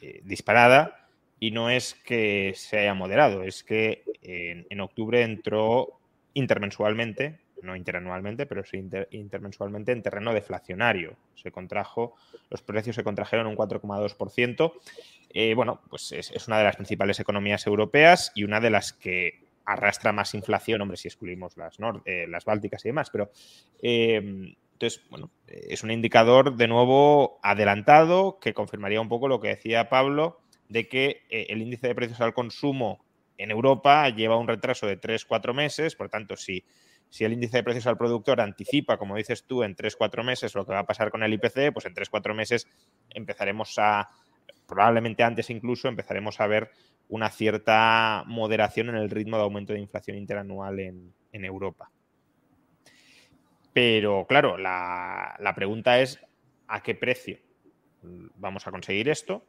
eh, 0.00 0.20
disparada 0.24 1.08
y 1.40 1.50
no 1.50 1.70
es 1.70 1.94
que 1.94 2.52
se 2.54 2.78
haya 2.78 2.94
moderado, 2.94 3.42
es 3.42 3.64
que 3.64 4.04
en, 4.22 4.80
octubre 4.80 5.22
entró 5.22 5.98
intermensualmente, 6.34 7.40
no 7.62 7.74
interanualmente, 7.74 8.46
pero 8.46 8.64
sí 8.64 8.76
inter, 8.76 9.08
intermensualmente 9.10 9.92
en 9.92 10.02
terreno 10.02 10.32
deflacionario. 10.32 11.16
Se 11.34 11.50
contrajo, 11.50 12.14
los 12.50 12.62
precios 12.62 12.96
se 12.96 13.04
contrajeron 13.04 13.46
un 13.46 13.56
4,2%. 13.56 14.72
Eh, 15.30 15.54
bueno, 15.54 15.80
pues 15.90 16.12
es, 16.12 16.30
es, 16.30 16.46
una 16.46 16.58
de 16.58 16.64
las 16.64 16.76
principales 16.76 17.20
economías 17.20 17.66
europeas 17.66 18.32
y 18.34 18.44
una 18.44 18.60
de 18.60 18.70
las 18.70 18.92
que 18.92 19.46
arrastra 19.66 20.12
más 20.12 20.34
inflación, 20.34 20.80
hombre, 20.80 20.96
si 20.96 21.08
excluimos 21.08 21.56
las, 21.56 21.76
eh, 22.04 22.26
las 22.28 22.44
bálticas 22.44 22.84
y 22.84 22.88
demás, 22.88 23.10
pero 23.10 23.30
em, 23.82 24.54
entonces, 24.76 25.02
bueno, 25.08 25.30
es 25.46 25.82
un 25.84 25.90
indicador 25.90 26.56
de 26.56 26.68
nuevo 26.68 27.40
adelantado 27.42 28.38
que 28.38 28.52
confirmaría 28.52 29.00
un 29.00 29.08
poco 29.08 29.26
lo 29.26 29.40
que 29.40 29.48
decía 29.48 29.88
Pablo 29.88 30.38
de 30.68 30.86
que 30.86 31.22
eh, 31.30 31.46
el 31.48 31.62
índice 31.62 31.88
de 31.88 31.94
precios 31.94 32.20
al 32.20 32.34
consumo 32.34 33.02
en 33.38 33.50
Europa 33.50 34.06
lleva 34.10 34.36
un 34.36 34.46
retraso 34.46 34.86
de 34.86 35.00
3-4 35.00 35.54
meses, 35.54 35.96
por 35.96 36.10
tanto, 36.10 36.36
si, 36.36 36.62
si 37.08 37.24
el 37.24 37.32
índice 37.32 37.56
de 37.56 37.62
precios 37.62 37.86
al 37.86 37.96
productor 37.96 38.42
anticipa, 38.42 38.98
como 38.98 39.16
dices 39.16 39.46
tú, 39.46 39.62
en 39.62 39.74
3-4 39.74 40.22
meses 40.22 40.54
lo 40.54 40.66
que 40.66 40.72
va 40.72 40.80
a 40.80 40.86
pasar 40.86 41.10
con 41.10 41.22
el 41.22 41.32
IPC, 41.32 41.72
pues 41.72 41.86
en 41.86 41.94
3-4 41.94 42.34
meses 42.34 42.68
empezaremos 43.08 43.78
a, 43.78 44.10
probablemente 44.68 45.22
antes 45.22 45.48
incluso, 45.48 45.88
empezaremos 45.88 46.38
a 46.38 46.46
ver 46.48 46.70
una 47.08 47.30
cierta 47.30 48.24
moderación 48.26 48.90
en 48.90 48.96
el 48.96 49.08
ritmo 49.08 49.38
de 49.38 49.44
aumento 49.44 49.72
de 49.72 49.80
inflación 49.80 50.18
interanual 50.18 50.80
en, 50.80 51.14
Europa. 51.32 51.90
Pero 53.76 54.26
claro, 54.26 54.56
la, 54.56 55.52
pregunta 55.54 56.00
es 56.00 56.18
¿a 56.66 56.82
qué 56.82 56.94
precio 56.94 57.36
vamos 58.00 58.66
a 58.66 58.70
conseguir 58.70 59.10
esto? 59.10 59.44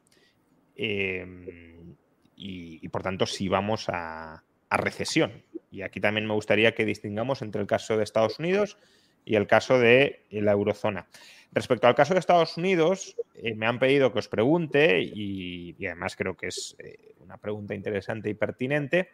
Em, 0.76 1.96
y, 2.36 2.86
por 2.90 3.04
tanto, 3.04 3.26
si 3.26 3.48
vamos 3.48 3.86
a, 3.88 4.44
recesión. 4.70 5.46
Y 5.72 5.82
aquí 5.82 6.02
también 6.02 6.28
me 6.28 6.34
gustaría 6.34 6.76
que 6.76 6.84
distingamos 6.84 7.42
entre 7.42 7.62
el 7.62 7.68
caso 7.68 7.96
de 7.96 8.04
Estados 8.04 8.38
Unidos 8.38 8.78
y 9.24 9.36
el 9.36 9.48
caso 9.48 9.80
de 9.80 10.26
la 10.30 10.52
eurozona. 10.52 11.08
Respecto 11.54 11.88
al 11.88 11.96
caso 11.96 12.14
de 12.14 12.20
Estados 12.20 12.58
Unidos, 12.58 13.16
eh, 13.34 13.56
me 13.56 13.66
han 13.66 13.80
pedido 13.80 14.12
que 14.12 14.20
os 14.20 14.28
pregunte, 14.28 15.00
y, 15.02 15.74
además 15.86 16.18
creo 16.18 16.36
que 16.36 16.48
es 16.48 16.76
eh, 16.80 17.16
una 17.22 17.38
pregunta 17.38 17.76
interesante 17.76 18.30
y 18.30 18.34
pertinente, 18.34 19.12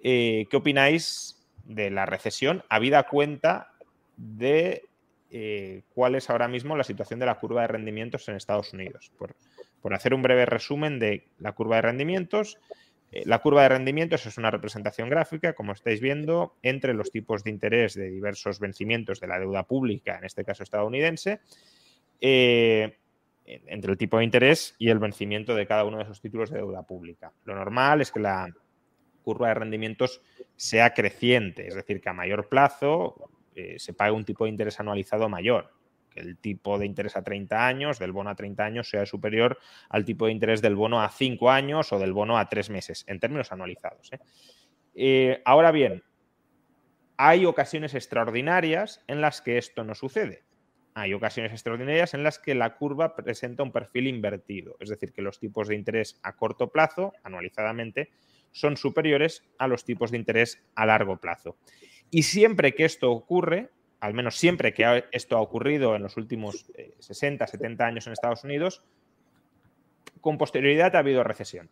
eh, 0.00 0.46
¿qué 0.48 0.56
opináis 0.56 1.44
de 1.64 1.90
la 1.90 2.06
recesión 2.06 2.62
habida 2.68 3.08
cuenta 3.08 3.72
de 4.20 4.86
cuál 5.94 6.16
es 6.16 6.28
ahora 6.28 6.48
mismo 6.48 6.76
la 6.76 6.84
situación 6.84 7.20
de 7.20 7.26
la 7.26 7.38
curva 7.38 7.62
de 7.62 7.68
rendimientos 7.68 8.28
en 8.28 8.36
Estados 8.36 8.72
Unidos? 8.72 9.12
Por, 9.16 9.94
hacer 9.94 10.12
un 10.12 10.22
breve 10.22 10.46
resumen 10.46 10.98
de 10.98 11.28
la 11.38 11.52
curva 11.52 11.76
de 11.76 11.82
rendimientos, 11.82 12.58
la 13.12 13.38
curva 13.38 13.62
de 13.62 13.70
rendimientos 13.70 14.26
es 14.26 14.38
una 14.38 14.50
representación 14.50 15.08
gráfica, 15.08 15.54
como 15.54 15.72
estáis 15.72 16.00
viendo, 16.00 16.56
entre 16.62 16.94
los 16.94 17.10
tipos 17.10 17.44
de 17.44 17.50
interés 17.50 17.94
de 17.94 18.10
diversos 18.10 18.60
vencimientos 18.60 19.20
de 19.20 19.26
la 19.26 19.38
deuda 19.38 19.64
pública, 19.64 20.18
en 20.18 20.24
este 20.24 20.44
caso 20.44 20.62
estadounidense, 20.62 21.40
entre 22.20 23.92
el 23.92 23.98
tipo 23.98 24.18
de 24.18 24.24
interés 24.24 24.74
y 24.78 24.90
el 24.90 24.98
vencimiento 24.98 25.54
de 25.54 25.66
cada 25.66 25.84
uno 25.84 25.96
de 25.96 26.04
esos 26.04 26.20
títulos 26.20 26.50
de 26.50 26.58
deuda 26.58 26.82
pública. 26.82 27.32
Lo 27.44 27.54
normal 27.54 28.00
es 28.00 28.12
que 28.12 28.20
la 28.20 28.48
curva 29.22 29.48
de 29.48 29.54
rendimientos 29.54 30.20
sea 30.56 30.94
creciente, 30.94 31.66
es 31.66 31.74
decir, 31.74 32.00
que 32.00 32.08
a 32.08 32.12
mayor 32.12 32.48
plazo 32.48 33.30
eh, 33.60 33.78
se 33.78 33.92
pague 33.92 34.12
un 34.12 34.24
tipo 34.24 34.44
de 34.44 34.50
interés 34.50 34.80
anualizado 34.80 35.28
mayor, 35.28 35.72
que 36.10 36.20
el 36.20 36.36
tipo 36.38 36.78
de 36.78 36.86
interés 36.86 37.16
a 37.16 37.22
30 37.22 37.66
años, 37.66 37.98
del 37.98 38.12
bono 38.12 38.30
a 38.30 38.34
30 38.34 38.64
años, 38.64 38.88
sea 38.88 39.06
superior 39.06 39.58
al 39.88 40.04
tipo 40.04 40.26
de 40.26 40.32
interés 40.32 40.62
del 40.62 40.76
bono 40.76 41.00
a 41.00 41.08
5 41.08 41.50
años 41.50 41.92
o 41.92 41.98
del 41.98 42.12
bono 42.12 42.38
a 42.38 42.48
3 42.48 42.70
meses, 42.70 43.04
en 43.06 43.20
términos 43.20 43.52
anualizados. 43.52 44.12
¿eh? 44.12 44.20
Eh, 44.94 45.42
ahora 45.44 45.70
bien, 45.70 46.02
hay 47.16 47.46
ocasiones 47.46 47.94
extraordinarias 47.94 49.04
en 49.06 49.20
las 49.20 49.42
que 49.42 49.58
esto 49.58 49.84
no 49.84 49.94
sucede 49.94 50.44
hay 50.94 51.14
ocasiones 51.14 51.52
extraordinarias 51.52 52.14
en 52.14 52.22
las 52.22 52.38
que 52.38 52.54
la 52.54 52.76
curva 52.76 53.14
presenta 53.14 53.62
un 53.62 53.72
perfil 53.72 54.06
invertido, 54.06 54.76
es 54.80 54.88
decir, 54.88 55.12
que 55.12 55.22
los 55.22 55.38
tipos 55.38 55.68
de 55.68 55.74
interés 55.74 56.18
a 56.22 56.36
corto 56.36 56.70
plazo, 56.70 57.12
anualizadamente, 57.22 58.10
son 58.52 58.76
superiores 58.76 59.44
a 59.58 59.68
los 59.68 59.84
tipos 59.84 60.10
de 60.10 60.18
interés 60.18 60.62
a 60.74 60.86
largo 60.86 61.18
plazo. 61.18 61.56
Y 62.10 62.24
siempre 62.24 62.74
que 62.74 62.84
esto 62.84 63.10
ocurre, 63.10 63.70
al 64.00 64.14
menos 64.14 64.36
siempre 64.36 64.72
que 64.74 65.04
esto 65.12 65.36
ha 65.36 65.40
ocurrido 65.40 65.94
en 65.94 66.02
los 66.02 66.16
últimos 66.16 66.66
60, 66.98 67.44
eh, 67.44 67.48
70 67.48 67.86
años 67.86 68.06
en 68.06 68.12
Estados 68.12 68.44
Unidos, 68.44 68.82
con 70.20 70.38
posterioridad 70.38 70.96
ha 70.96 71.00
habido 71.00 71.24
recesión. 71.24 71.70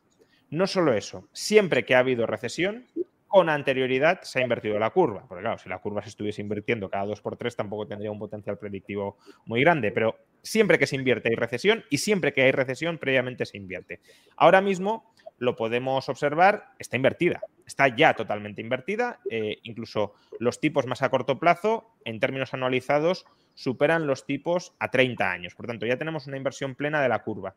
No 0.50 0.66
solo 0.66 0.94
eso, 0.94 1.28
siempre 1.32 1.84
que 1.84 1.94
ha 1.94 1.98
habido 1.98 2.26
recesión, 2.26 2.86
con 3.28 3.50
anterioridad 3.50 4.22
se 4.22 4.40
ha 4.40 4.42
invertido 4.42 4.78
la 4.78 4.90
curva. 4.90 5.24
Porque 5.28 5.42
claro, 5.42 5.58
si 5.58 5.68
la 5.68 5.78
curva 5.78 6.02
se 6.02 6.08
estuviese 6.08 6.40
invirtiendo 6.40 6.88
cada 6.88 7.04
dos 7.04 7.20
por 7.20 7.36
tres, 7.36 7.54
tampoco 7.54 7.86
tendría 7.86 8.10
un 8.10 8.18
potencial 8.18 8.58
predictivo 8.58 9.18
muy 9.44 9.60
grande. 9.60 9.92
Pero 9.92 10.16
siempre 10.42 10.78
que 10.78 10.86
se 10.86 10.96
invierte 10.96 11.28
hay 11.28 11.36
recesión 11.36 11.84
y 11.90 11.98
siempre 11.98 12.32
que 12.32 12.42
hay 12.42 12.52
recesión 12.52 12.98
previamente 12.98 13.44
se 13.44 13.58
invierte. 13.58 14.00
Ahora 14.36 14.62
mismo 14.62 15.12
lo 15.36 15.54
podemos 15.54 16.08
observar, 16.08 16.72
está 16.78 16.96
invertida, 16.96 17.42
está 17.68 17.94
ya 17.94 18.14
totalmente 18.14 18.62
invertida. 18.62 19.20
Eh, 19.30 19.58
incluso 19.62 20.14
los 20.40 20.58
tipos 20.58 20.86
más 20.86 21.02
a 21.02 21.10
corto 21.10 21.38
plazo, 21.38 21.92
en 22.04 22.18
términos 22.18 22.54
anualizados, 22.54 23.26
superan 23.54 24.06
los 24.06 24.24
tipos 24.24 24.72
a 24.78 24.90
30 24.90 25.30
años. 25.30 25.54
Por 25.54 25.66
tanto, 25.66 25.86
ya 25.86 25.98
tenemos 25.98 26.26
una 26.26 26.38
inversión 26.38 26.74
plena 26.74 27.02
de 27.02 27.08
la 27.08 27.22
curva. 27.22 27.54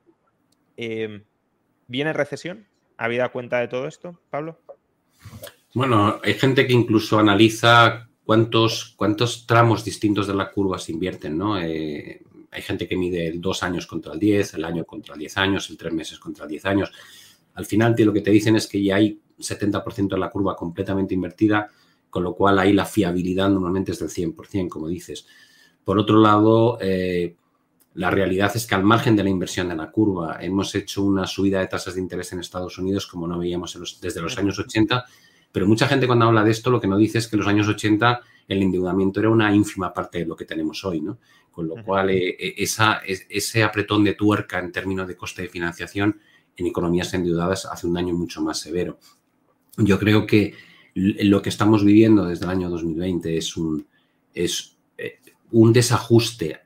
Eh, 0.78 1.24
¿Viene 1.88 2.14
recesión? 2.14 2.68
¿Habida 2.98 3.30
cuenta 3.30 3.60
de 3.60 3.68
todo 3.68 3.88
esto, 3.88 4.20
Pablo? 4.30 4.60
Bueno, 5.74 6.20
hay 6.24 6.34
gente 6.34 6.68
que 6.68 6.74
incluso 6.74 7.18
analiza 7.18 8.10
cuántos, 8.26 8.94
cuántos 8.98 9.48
tramos 9.48 9.86
distintos 9.86 10.28
de 10.28 10.34
la 10.34 10.52
curva 10.52 10.78
se 10.78 10.92
invierten, 10.92 11.38
¿no? 11.38 11.60
Eh, 11.60 12.22
hay 12.52 12.62
gente 12.62 12.88
que 12.88 12.98
mide 12.98 13.28
el 13.28 13.40
dos 13.40 13.64
años 13.64 13.88
contra 13.88 14.12
el 14.12 14.20
10, 14.20 14.56
el 14.56 14.66
año 14.66 14.84
contra 14.84 15.14
el 15.14 15.20
10 15.20 15.38
años, 15.38 15.70
el 15.70 15.78
tres 15.78 15.94
meses 15.94 16.20
contra 16.20 16.44
el 16.44 16.50
10 16.50 16.66
años. 16.66 16.92
Al 17.56 17.66
final, 17.66 17.96
lo 17.98 18.14
que 18.14 18.22
te 18.22 18.32
dicen 18.32 18.56
es 18.56 18.68
que 18.68 18.82
ya 18.84 18.96
hay 18.96 19.20
70% 19.40 20.10
de 20.10 20.18
la 20.18 20.30
curva 20.30 20.56
completamente 20.56 21.14
invertida, 21.14 21.70
con 22.10 22.24
lo 22.24 22.36
cual 22.36 22.60
ahí 22.60 22.74
la 22.74 22.86
fiabilidad 22.86 23.50
normalmente 23.50 23.92
es 23.92 24.00
del 24.00 24.10
100%, 24.10 24.70
como 24.70 24.88
dices. 24.88 25.26
Por 25.84 25.98
otro 25.98 26.20
lado, 26.20 26.78
eh, 26.82 27.36
la 27.96 28.10
realidad 28.10 28.52
es 28.56 28.68
que 28.68 28.76
al 28.76 28.84
margen 28.84 29.16
de 29.16 29.24
la 29.24 29.30
inversión 29.30 29.70
de 29.70 29.76
la 29.76 29.92
curva, 29.92 30.38
hemos 30.42 30.74
hecho 30.76 31.04
una 31.04 31.28
subida 31.28 31.60
de 31.60 31.68
tasas 31.68 31.96
de 31.96 32.02
interés 32.02 32.32
en 32.34 32.40
Estados 32.40 32.78
Unidos 32.78 33.08
como 33.08 33.28
no 33.28 33.40
veíamos 33.40 34.00
desde 34.02 34.22
los 34.22 34.38
años 34.38 34.58
80 34.60 35.06
pero 35.52 35.68
mucha 35.68 35.88
gente 35.88 36.08
cuando 36.08 36.26
habla 36.26 36.44
de 36.44 36.52
esto 36.52 36.70
lo 36.70 36.80
que 36.80 36.88
no 36.88 36.98
dice 36.98 37.18
es 37.18 37.28
que 37.28 37.36
en 37.36 37.42
los 37.42 37.48
años 37.48 37.68
80 37.68 38.22
el 38.48 38.62
endeudamiento 38.62 39.20
era 39.20 39.30
una 39.30 39.54
ínfima 39.54 39.94
parte 39.94 40.20
de 40.20 40.26
lo 40.26 40.36
que 40.36 40.46
tenemos 40.46 40.84
hoy, 40.84 41.02
¿no? 41.02 41.20
Con 41.52 41.68
lo 41.68 41.84
cual 41.84 42.10
eh, 42.10 42.36
eh, 42.40 42.56
ese 43.30 43.64
apretón 43.64 44.04
de 44.04 44.14
tuerca 44.14 44.60
en 44.60 44.72
términos 44.72 45.08
de 45.08 45.18
coste 45.18 45.44
de 45.44 45.50
financiación 45.50 46.20
en 46.58 46.68
economías 46.68 47.14
endeudadas 47.14 47.66
hace 47.66 47.88
un 47.88 47.94
daño 47.94 48.14
mucho 48.14 48.42
más 48.42 48.60
severo. 48.60 49.00
Yo 49.78 50.00
creo 50.00 50.26
que 50.26 50.54
lo 50.94 51.42
que 51.42 51.50
estamos 51.50 51.86
viviendo 51.86 52.26
desde 52.26 52.46
el 52.46 52.52
año 52.52 52.70
2020 52.70 53.38
es 53.38 53.56
un, 53.56 53.88
es, 54.34 54.78
eh, 54.98 55.20
un 55.52 55.72
desajuste 55.72 56.62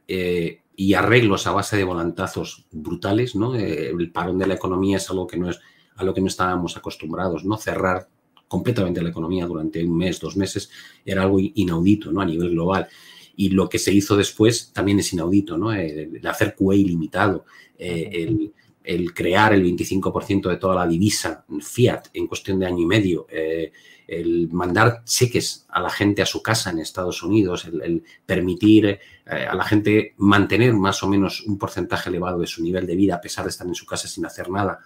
y 0.75 0.93
arreglos 0.93 1.47
a 1.47 1.51
base 1.51 1.77
de 1.77 1.83
volantazos 1.83 2.65
brutales, 2.71 3.35
¿no? 3.35 3.55
el 3.55 4.11
parón 4.11 4.39
de 4.39 4.47
la 4.47 4.55
economía 4.55 4.97
es 4.97 5.09
algo 5.09 5.27
que 5.27 5.37
no 5.37 5.49
es 5.49 5.59
a 5.95 6.03
lo 6.03 6.13
que 6.13 6.21
no 6.21 6.27
estábamos 6.27 6.75
acostumbrados, 6.77 7.45
¿no? 7.45 7.57
Cerrar 7.57 8.07
completamente 8.47 9.01
la 9.01 9.09
economía 9.09 9.45
durante 9.45 9.83
un 9.83 9.97
mes, 9.97 10.19
dos 10.19 10.37
meses, 10.37 10.69
era 11.03 11.23
algo 11.23 11.39
inaudito 11.39 12.11
¿no? 12.11 12.21
a 12.21 12.25
nivel 12.25 12.51
global. 12.51 12.87
Y 13.35 13.49
lo 13.49 13.67
que 13.67 13.79
se 13.79 13.93
hizo 13.93 14.15
después 14.15 14.71
también 14.71 14.99
es 14.99 15.11
inaudito, 15.13 15.57
¿no? 15.57 15.73
El, 15.73 16.25
hacer 16.25 16.55
QA 16.55 16.75
ilimitado, 16.75 17.45
eh, 17.77 18.49
el, 18.85 19.13
crear 19.13 19.53
el 19.53 19.63
25% 19.63 20.49
de 20.49 20.57
toda 20.57 20.75
la 20.75 20.87
divisa 20.87 21.45
fiat 21.61 22.07
en 22.13 22.27
cuestión 22.27 22.59
de 22.59 22.65
año 22.65 22.83
y 22.83 22.85
medio, 22.85 23.27
eh, 23.29 23.71
el 24.07 24.49
mandar 24.51 25.03
cheques 25.03 25.65
a 25.69 25.81
la 25.81 25.89
gente 25.89 26.21
a 26.21 26.25
su 26.25 26.41
casa 26.41 26.69
en 26.69 26.79
Estados 26.79 27.23
Unidos, 27.23 27.65
el, 27.65 28.03
permitir 28.25 28.85
eh, 28.85 28.99
a 29.25 29.55
la 29.55 29.63
gente 29.63 30.13
mantener 30.17 30.73
más 30.73 31.01
o 31.03 31.07
menos 31.07 31.41
un 31.41 31.57
porcentaje 31.57 32.09
elevado 32.09 32.39
de 32.39 32.47
su 32.47 32.61
nivel 32.61 32.85
de 32.85 32.95
vida 32.95 33.15
a 33.15 33.21
pesar 33.21 33.45
de 33.45 33.49
estar 33.49 33.67
en 33.67 33.75
su 33.75 33.85
casa 33.85 34.07
sin 34.07 34.25
hacer 34.25 34.49
nada. 34.49 34.79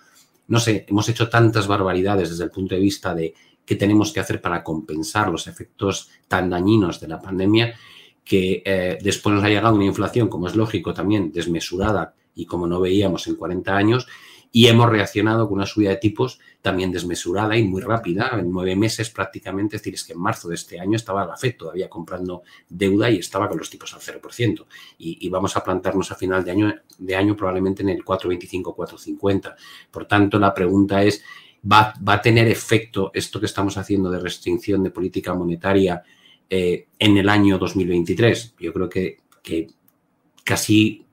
No 0.48 0.60
sé, 0.60 0.86
hemos 0.88 1.08
hecho 1.10 1.30
tantas 1.30 1.68
barbaridades 1.68 2.30
desde 2.30 2.46
el 2.46 2.52
punto 2.52 2.76
de 2.76 2.82
vista 2.82 3.14
de 3.14 3.34
qué 3.66 3.76
tenemos 3.76 4.12
que 4.12 4.20
hacer 4.20 4.42
para 4.42 4.64
compensar 4.64 5.30
los 5.30 5.48
efectos 5.48 6.10
tan 6.28 6.50
dañinos 6.50 7.00
de 7.00 7.08
la 7.08 7.22
pandemia, 7.22 7.76
que 8.24 8.64
eh, 8.66 8.98
después 9.02 9.36
nos 9.36 9.44
ha 9.44 9.50
llegado 9.50 9.76
una 9.76 9.86
inflación, 9.86 10.28
como 10.28 10.48
es 10.48 10.56
lógico 10.56 10.94
también, 10.94 11.32
desmesurada 11.32 12.16
y 12.40 12.46
como 12.46 12.68
no 12.68 12.80
veíamos 12.80 13.28
en 13.28 13.36
40 13.36 13.76
años, 13.76 14.08
y 14.52 14.68
hemos 14.68 14.90
reaccionado 14.90 15.48
con 15.48 15.58
una 15.58 15.68
subida 15.68 15.92
de 15.92 15.98
tipos 15.98 16.40
también 16.62 16.92
desmesurada 16.92 17.56
y 17.56 17.64
muy 17.64 17.82
rápida, 17.82 18.32
en 18.34 18.52
nueve 18.52 18.76
meses 18.76 19.12
prácticamente, 19.12 19.76
es 19.76 19.84
decir, 19.84 19.94
es 19.94 20.04
que 20.04 20.14
en 20.14 20.20
marzo 20.20 20.50
de 20.50 20.56
este 20.56 20.80
año 20.80 20.96
estaba 20.96 21.26
la 21.26 21.38
FED 21.38 21.56
todavía 21.56 21.88
comprando 21.88 22.42
deuda 22.68 23.12
y 23.12 23.18
estaba 23.18 23.48
con 23.48 23.60
los 23.60 23.70
tipos 23.70 23.94
al 23.94 24.02
0%. 24.02 24.66
Y, 24.98 25.26
y 25.26 25.30
vamos 25.30 25.56
a 25.56 25.64
plantarnos 25.64 26.12
a 26.12 26.16
final 26.16 26.44
de 26.44 26.52
año, 26.52 26.76
de 26.98 27.16
año 27.16 27.36
probablemente 27.36 27.84
en 27.84 27.90
el 27.90 28.04
4,25, 28.04 28.76
4,50. 28.76 29.56
Por 29.92 30.06
tanto, 30.06 30.40
la 30.40 30.52
pregunta 30.52 31.04
es, 31.04 31.24
va, 31.70 31.94
a 32.06 32.22
tener 32.22 32.48
efecto 32.48 33.12
esto 33.14 33.40
que 33.40 33.46
estamos 33.46 33.78
haciendo 33.78 34.10
de 34.10 34.20
restricción 34.20 34.84
de 34.84 34.92
política 34.92 35.34
monetaria 35.34 36.04
eh, 36.50 36.88
en 36.98 37.18
el 37.18 37.30
año 37.30 37.58
2023. 37.58 38.56
Yo 38.60 38.74
creo 38.74 38.90
que, 38.90 39.18
casi 40.44 41.06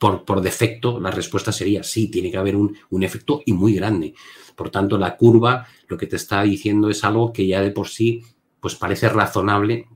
por, 0.00 0.40
defecto 0.40 0.98
la 0.98 1.10
respuesta 1.10 1.52
sería 1.52 1.82
sí, 1.82 2.08
tiene 2.08 2.30
que 2.30 2.38
haber 2.38 2.56
un, 2.56 2.74
un, 2.88 3.02
efecto 3.02 3.42
y 3.44 3.52
muy 3.52 3.74
grande. 3.74 4.14
Por 4.56 4.70
tanto, 4.70 4.96
la 4.96 5.16
curva 5.16 5.66
lo 5.88 5.98
que 5.98 6.06
te 6.06 6.16
está 6.16 6.42
diciendo 6.42 6.88
es 6.88 7.04
algo 7.04 7.32
que 7.32 7.46
ya 7.46 7.60
de 7.60 7.70
por 7.70 7.86
sí 7.86 8.24
pues 8.60 8.74
parece 8.74 9.08
razonable 9.10 9.86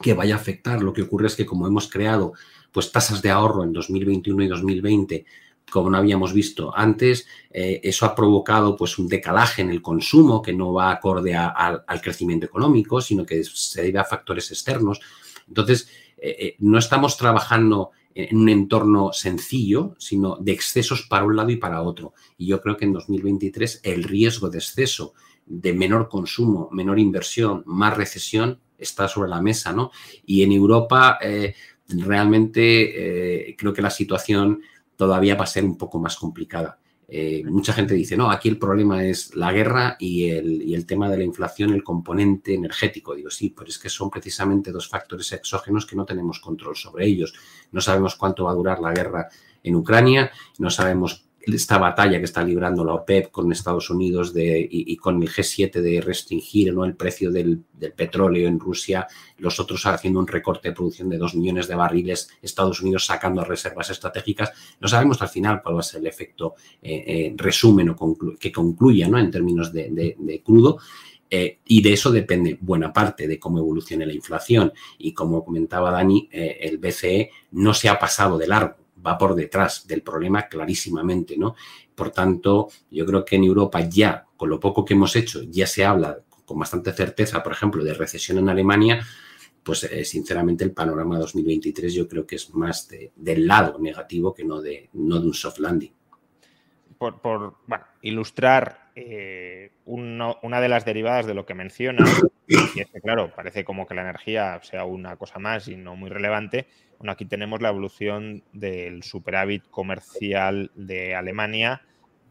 que 0.00 0.12
vaya 0.12 0.34
a 0.34 0.38
afectar. 0.38 0.82
Lo 0.82 0.92
que 0.92 1.02
ocurre 1.02 1.28
es 1.28 1.36
que 1.36 1.46
como 1.46 1.66
hemos 1.66 1.88
creado 1.88 2.34
pues 2.70 2.92
tasas 2.92 3.22
de 3.22 3.30
ahorro 3.30 3.64
en 3.64 3.72
2021 3.72 4.44
y 4.44 4.48
2020 4.48 5.24
como 5.70 5.90
no 5.90 5.96
habíamos 5.96 6.32
visto 6.32 6.72
antes, 6.76 7.26
eh, 7.50 7.80
eso 7.82 8.06
ha 8.06 8.14
provocado 8.14 8.76
pues 8.76 8.98
un 8.98 9.08
decalaje 9.08 9.62
en 9.62 9.70
el 9.70 9.82
consumo 9.82 10.40
que 10.40 10.52
no 10.52 10.72
va 10.72 10.92
acorde 10.92 11.34
a, 11.34 11.48
al 11.48 12.00
crecimiento 12.00 12.46
económico, 12.46 13.00
sino 13.00 13.26
que 13.26 13.42
se 13.42 13.82
debe 13.82 13.98
a 13.98 14.04
factores 14.04 14.48
externos. 14.52 15.00
Entonces, 15.48 15.88
eh, 16.18 16.36
eh, 16.38 16.56
no 16.60 16.78
estamos 16.78 17.16
trabajando 17.16 17.90
en 18.18 18.36
un 18.38 18.48
entorno 18.48 19.12
sencillo, 19.12 19.94
sino 19.98 20.36
de 20.36 20.52
excesos 20.52 21.02
para 21.02 21.24
un 21.24 21.36
lado 21.36 21.50
y 21.50 21.56
para 21.56 21.82
otro. 21.82 22.14
Y 22.38 22.46
yo 22.46 22.62
creo 22.62 22.76
que 22.76 22.86
en 22.86 22.94
2023 22.94 23.80
el 23.82 24.04
riesgo 24.04 24.48
de 24.48 24.58
exceso, 24.58 25.12
de 25.44 25.74
menor 25.74 26.08
consumo, 26.08 26.70
menor 26.72 26.98
inversión, 26.98 27.62
más 27.66 27.94
recesión, 27.94 28.58
está 28.78 29.06
sobre 29.06 29.28
la 29.28 29.42
mesa, 29.42 29.72
¿no? 29.72 29.90
Y 30.24 30.42
en 30.42 30.52
Europa 30.52 31.18
realmente 31.88 33.54
creo 33.58 33.72
que 33.72 33.82
la 33.82 33.90
situación 33.90 34.62
todavía 34.96 35.34
va 35.34 35.44
a 35.44 35.46
ser 35.46 35.64
un 35.64 35.76
poco 35.76 35.98
más 35.98 36.16
complicada. 36.16 36.78
Eh, 37.08 37.44
mucha 37.44 37.72
gente 37.72 37.94
dice, 37.94 38.16
no, 38.16 38.30
aquí 38.30 38.48
el 38.48 38.58
problema 38.58 39.04
es 39.04 39.36
la 39.36 39.52
guerra 39.52 39.96
y 39.98 40.28
el, 40.30 40.72
el, 40.74 40.86
tema 40.86 41.08
de 41.08 41.18
la 41.18 41.24
inflación, 41.24 41.72
el 41.72 41.84
componente 41.84 42.54
energético. 42.54 43.14
Digo, 43.14 43.30
sí, 43.30 43.54
pero 43.56 43.68
es 43.68 43.78
que 43.78 43.88
son 43.88 44.10
precisamente 44.10 44.72
dos 44.72 44.88
factores 44.88 45.30
exógenos 45.32 45.86
que 45.86 45.96
no 45.96 46.04
tenemos 46.04 46.40
control 46.40 46.76
sobre 46.76 47.06
ellos. 47.06 47.34
No 47.70 47.80
sabemos 47.80 48.16
cuánto 48.16 48.44
va 48.44 48.50
a 48.50 48.54
durar 48.54 48.80
la 48.80 48.92
guerra 48.92 49.28
en 49.62 49.76
Ucrania, 49.76 50.30
no 50.58 50.70
sabemos 50.70 51.25
esta 51.54 51.78
batalla 51.78 52.18
que 52.18 52.24
está 52.24 52.42
librando 52.42 52.84
la 52.84 52.94
OPEP 52.94 53.30
con 53.30 53.52
Estados 53.52 53.88
Unidos 53.90 54.34
de, 54.34 54.66
y, 54.68 54.96
con 54.96 55.22
el 55.22 55.28
G7 55.28 55.80
de 55.80 56.00
restringir 56.00 56.74
¿no? 56.74 56.84
el 56.84 56.96
precio 56.96 57.30
del, 57.30 57.62
petróleo 57.94 58.48
en 58.48 58.58
Rusia, 58.58 59.06
los 59.38 59.60
otros 59.60 59.86
haciendo 59.86 60.18
un 60.18 60.26
recorte 60.26 60.68
de 60.68 60.74
producción 60.74 61.08
de 61.08 61.18
dos 61.18 61.34
millones 61.34 61.68
de 61.68 61.76
barriles, 61.76 62.28
Estados 62.42 62.80
Unidos 62.80 63.06
sacando 63.06 63.44
reservas 63.44 63.90
estratégicas. 63.90 64.52
No 64.80 64.88
sabemos 64.88 65.22
al 65.22 65.28
final 65.28 65.62
cuál 65.62 65.76
va 65.76 65.80
a 65.80 65.84
ser 65.84 66.00
el 66.00 66.06
efecto 66.08 66.54
eh, 66.82 67.04
eh, 67.06 67.34
resumen 67.36 67.90
o 67.90 68.16
que 68.40 68.50
concluya 68.50 69.08
¿no? 69.08 69.18
en 69.18 69.30
términos 69.30 69.72
de, 69.72 70.42
crudo. 70.44 70.78
Eh, 71.28 71.58
y 71.66 71.82
de 71.82 71.92
eso 71.92 72.12
depende 72.12 72.56
buena 72.60 72.92
parte 72.92 73.26
de 73.28 73.38
cómo 73.38 73.58
evolucione 73.58 74.06
la 74.06 74.14
inflación. 74.14 74.72
Y 74.98 75.12
como 75.12 75.44
comentaba 75.44 75.90
Dani, 75.92 76.28
el 76.32 76.78
BCE 76.78 77.30
no 77.52 77.72
se 77.74 77.88
ha 77.88 77.98
pasado 77.98 78.38
de 78.38 78.46
largo 78.48 78.85
va 79.06 79.16
por 79.16 79.34
detrás 79.34 79.86
del 79.86 80.02
problema 80.02 80.48
clarísimamente, 80.48 81.36
¿no? 81.36 81.54
Por 81.94 82.10
tanto, 82.10 82.68
yo 82.90 83.06
creo 83.06 83.24
que 83.24 83.36
en 83.36 83.44
Europa 83.44 83.80
ya, 83.80 84.26
con 84.36 84.50
lo 84.50 84.58
poco 84.58 84.84
que 84.84 84.94
hemos 84.94 85.14
hecho, 85.16 85.42
ya 85.44 85.66
se 85.66 85.84
habla 85.84 86.18
con 86.44 86.58
bastante 86.58 86.92
certeza, 86.92 87.42
por 87.42 87.52
ejemplo, 87.52 87.84
de 87.84 87.94
recesión 87.94 88.38
en 88.38 88.48
Alemania, 88.48 89.04
pues 89.62 89.84
eh, 89.84 90.04
sinceramente 90.04 90.62
el 90.62 90.72
panorama 90.72 91.18
2023 91.18 91.92
yo 91.92 92.06
creo 92.06 92.24
que 92.24 92.36
es 92.36 92.54
más 92.54 92.88
del 93.16 93.46
lado 93.46 93.78
negativo 93.80 94.32
que 94.32 94.44
no 94.44 94.60
de, 94.60 94.90
no 94.92 95.18
de 95.18 95.26
un 95.26 95.34
soft 95.34 95.58
landing. 95.58 95.92
Por, 96.98 97.56
ilustrar 98.02 98.90
eh, 98.94 99.72
una 99.84 100.60
de 100.60 100.68
las 100.68 100.84
derivadas 100.84 101.26
de 101.26 101.34
lo 101.34 101.44
que 101.44 101.54
menciona, 101.54 102.04
y 102.46 102.80
es 102.80 102.90
que, 102.90 103.00
claro, 103.00 103.32
parece 103.34 103.64
como 103.64 103.86
que 103.86 103.94
la 103.94 104.02
energía 104.02 104.60
sea 104.62 104.84
una 104.84 105.16
cosa 105.16 105.38
más 105.38 105.68
y 105.68 105.76
no 105.76 105.96
muy 105.96 106.08
relevante, 106.08 106.66
bueno, 106.98 107.12
aquí 107.12 107.26
tenemos 107.26 107.60
la 107.60 107.68
evolución 107.68 108.42
del 108.52 109.02
superávit 109.02 109.68
comercial 109.68 110.70
de 110.74 111.14
Alemania 111.14 111.82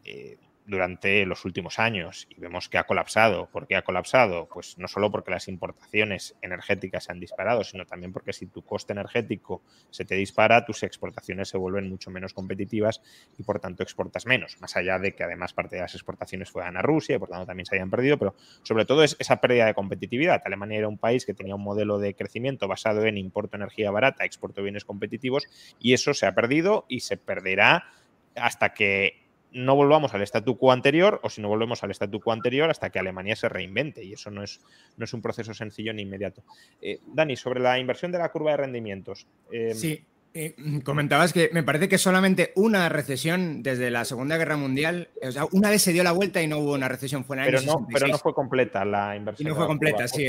eh, 0.04 0.38
durante 0.66 1.24
los 1.26 1.44
últimos 1.44 1.78
años 1.78 2.26
y 2.28 2.40
vemos 2.40 2.68
que 2.68 2.78
ha 2.78 2.84
colapsado. 2.84 3.48
¿Por 3.50 3.66
qué 3.66 3.76
ha 3.76 3.82
colapsado? 3.82 4.48
Pues 4.52 4.76
no 4.78 4.88
solo 4.88 5.10
porque 5.10 5.30
las 5.30 5.48
importaciones 5.48 6.36
energéticas 6.42 7.04
se 7.04 7.12
han 7.12 7.20
disparado, 7.20 7.62
sino 7.64 7.86
también 7.86 8.12
porque 8.12 8.32
si 8.32 8.46
tu 8.46 8.62
coste 8.62 8.92
energético 8.92 9.62
se 9.90 10.04
te 10.04 10.16
dispara, 10.16 10.64
tus 10.64 10.82
exportaciones 10.82 11.48
se 11.48 11.56
vuelven 11.56 11.88
mucho 11.88 12.10
menos 12.10 12.34
competitivas 12.34 13.00
y 13.38 13.44
por 13.44 13.60
tanto 13.60 13.82
exportas 13.82 14.26
menos, 14.26 14.60
más 14.60 14.76
allá 14.76 14.98
de 14.98 15.14
que 15.14 15.22
además 15.22 15.52
parte 15.52 15.76
de 15.76 15.82
las 15.82 15.94
exportaciones 15.94 16.50
fueran 16.50 16.76
a 16.76 16.82
Rusia 16.82 17.16
y 17.16 17.18
por 17.18 17.28
tanto 17.28 17.46
también 17.46 17.66
se 17.66 17.76
hayan 17.76 17.90
perdido, 17.90 18.18
pero 18.18 18.34
sobre 18.62 18.84
todo 18.84 19.04
es 19.04 19.16
esa 19.20 19.40
pérdida 19.40 19.66
de 19.66 19.74
competitividad. 19.74 20.42
Alemania 20.44 20.78
era 20.78 20.88
un 20.88 20.98
país 20.98 21.24
que 21.24 21.34
tenía 21.34 21.54
un 21.54 21.62
modelo 21.62 21.98
de 21.98 22.14
crecimiento 22.14 22.66
basado 22.66 23.04
en 23.04 23.18
importo 23.18 23.56
energía 23.56 23.90
barata, 23.90 24.24
exporto 24.24 24.62
bienes 24.62 24.84
competitivos 24.84 25.44
y 25.78 25.92
eso 25.92 26.12
se 26.12 26.26
ha 26.26 26.34
perdido 26.34 26.86
y 26.88 27.00
se 27.00 27.16
perderá 27.16 27.84
hasta 28.34 28.74
que 28.74 29.25
no 29.56 29.74
volvamos 29.74 30.12
al 30.12 30.20
statu 30.22 30.58
quo 30.58 30.70
anterior 30.70 31.18
o 31.22 31.30
si 31.30 31.40
no 31.40 31.48
volvemos 31.48 31.82
al 31.82 31.90
statu 31.90 32.20
quo 32.20 32.32
anterior 32.32 32.68
hasta 32.68 32.90
que 32.90 32.98
Alemania 32.98 33.34
se 33.34 33.48
reinvente 33.48 34.04
y 34.04 34.12
eso 34.12 34.30
no 34.30 34.42
es, 34.42 34.60
no 34.98 35.04
es 35.04 35.14
un 35.14 35.22
proceso 35.22 35.54
sencillo 35.54 35.94
ni 35.94 36.02
inmediato. 36.02 36.44
Eh, 36.82 37.00
Dani, 37.06 37.36
sobre 37.36 37.60
la 37.60 37.78
inversión 37.78 38.12
de 38.12 38.18
la 38.18 38.30
curva 38.30 38.50
de 38.50 38.58
rendimientos. 38.58 39.26
Eh, 39.50 39.74
sí, 39.74 40.04
eh, 40.36 40.54
comentabas 40.84 41.32
que 41.32 41.50
me 41.52 41.62
parece 41.62 41.88
que 41.88 41.98
solamente 41.98 42.52
una 42.54 42.88
recesión 42.88 43.62
desde 43.62 43.90
la 43.90 44.04
Segunda 44.04 44.36
Guerra 44.36 44.56
Mundial, 44.56 45.08
o 45.22 45.32
sea, 45.32 45.46
una 45.52 45.70
vez 45.70 45.82
se 45.82 45.92
dio 45.92 46.02
la 46.02 46.12
vuelta 46.12 46.42
y 46.42 46.46
no 46.46 46.58
hubo 46.58 46.74
una 46.74 46.88
recesión, 46.88 47.24
fue 47.24 47.36
en 47.36 47.44
el 47.44 47.50
pero 47.50 47.62
no, 47.62 47.86
Pero 47.92 48.08
no 48.08 48.18
fue 48.18 48.34
completa 48.34 48.84
la 48.84 49.16
inversión. 49.16 49.46
Y 49.46 49.50
no 49.50 49.56
fue 49.56 49.66
completa, 49.66 50.06
sí. 50.08 50.24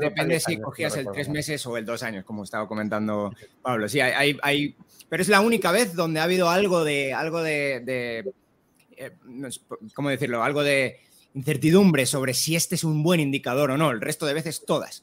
depende 0.00 0.40
si 0.40 0.58
cogías 0.58 0.96
el 0.96 1.06
tres 1.12 1.28
meses 1.28 1.64
o 1.66 1.76
el 1.76 1.84
dos 1.84 2.02
años, 2.02 2.24
como 2.24 2.44
estaba 2.44 2.68
comentando 2.68 3.34
Pablo. 3.62 3.88
Sí, 3.88 4.00
hay, 4.00 4.36
hay 4.42 4.76
pero 5.08 5.22
es 5.22 5.28
la 5.28 5.40
única 5.40 5.70
vez 5.70 5.94
donde 5.94 6.20
ha 6.20 6.24
habido 6.24 6.50
algo 6.50 6.84
de, 6.84 7.14
algo 7.14 7.42
de, 7.42 8.32
eh, 8.96 9.10
¿cómo 9.94 10.10
decirlo? 10.10 10.42
Algo 10.42 10.64
de 10.64 11.00
incertidumbre 11.34 12.06
sobre 12.06 12.34
si 12.34 12.56
este 12.56 12.74
es 12.74 12.84
un 12.84 13.02
buen 13.02 13.20
indicador 13.20 13.70
o 13.70 13.76
no. 13.76 13.90
El 13.90 14.00
resto 14.00 14.26
de 14.26 14.34
veces 14.34 14.64
todas. 14.66 15.02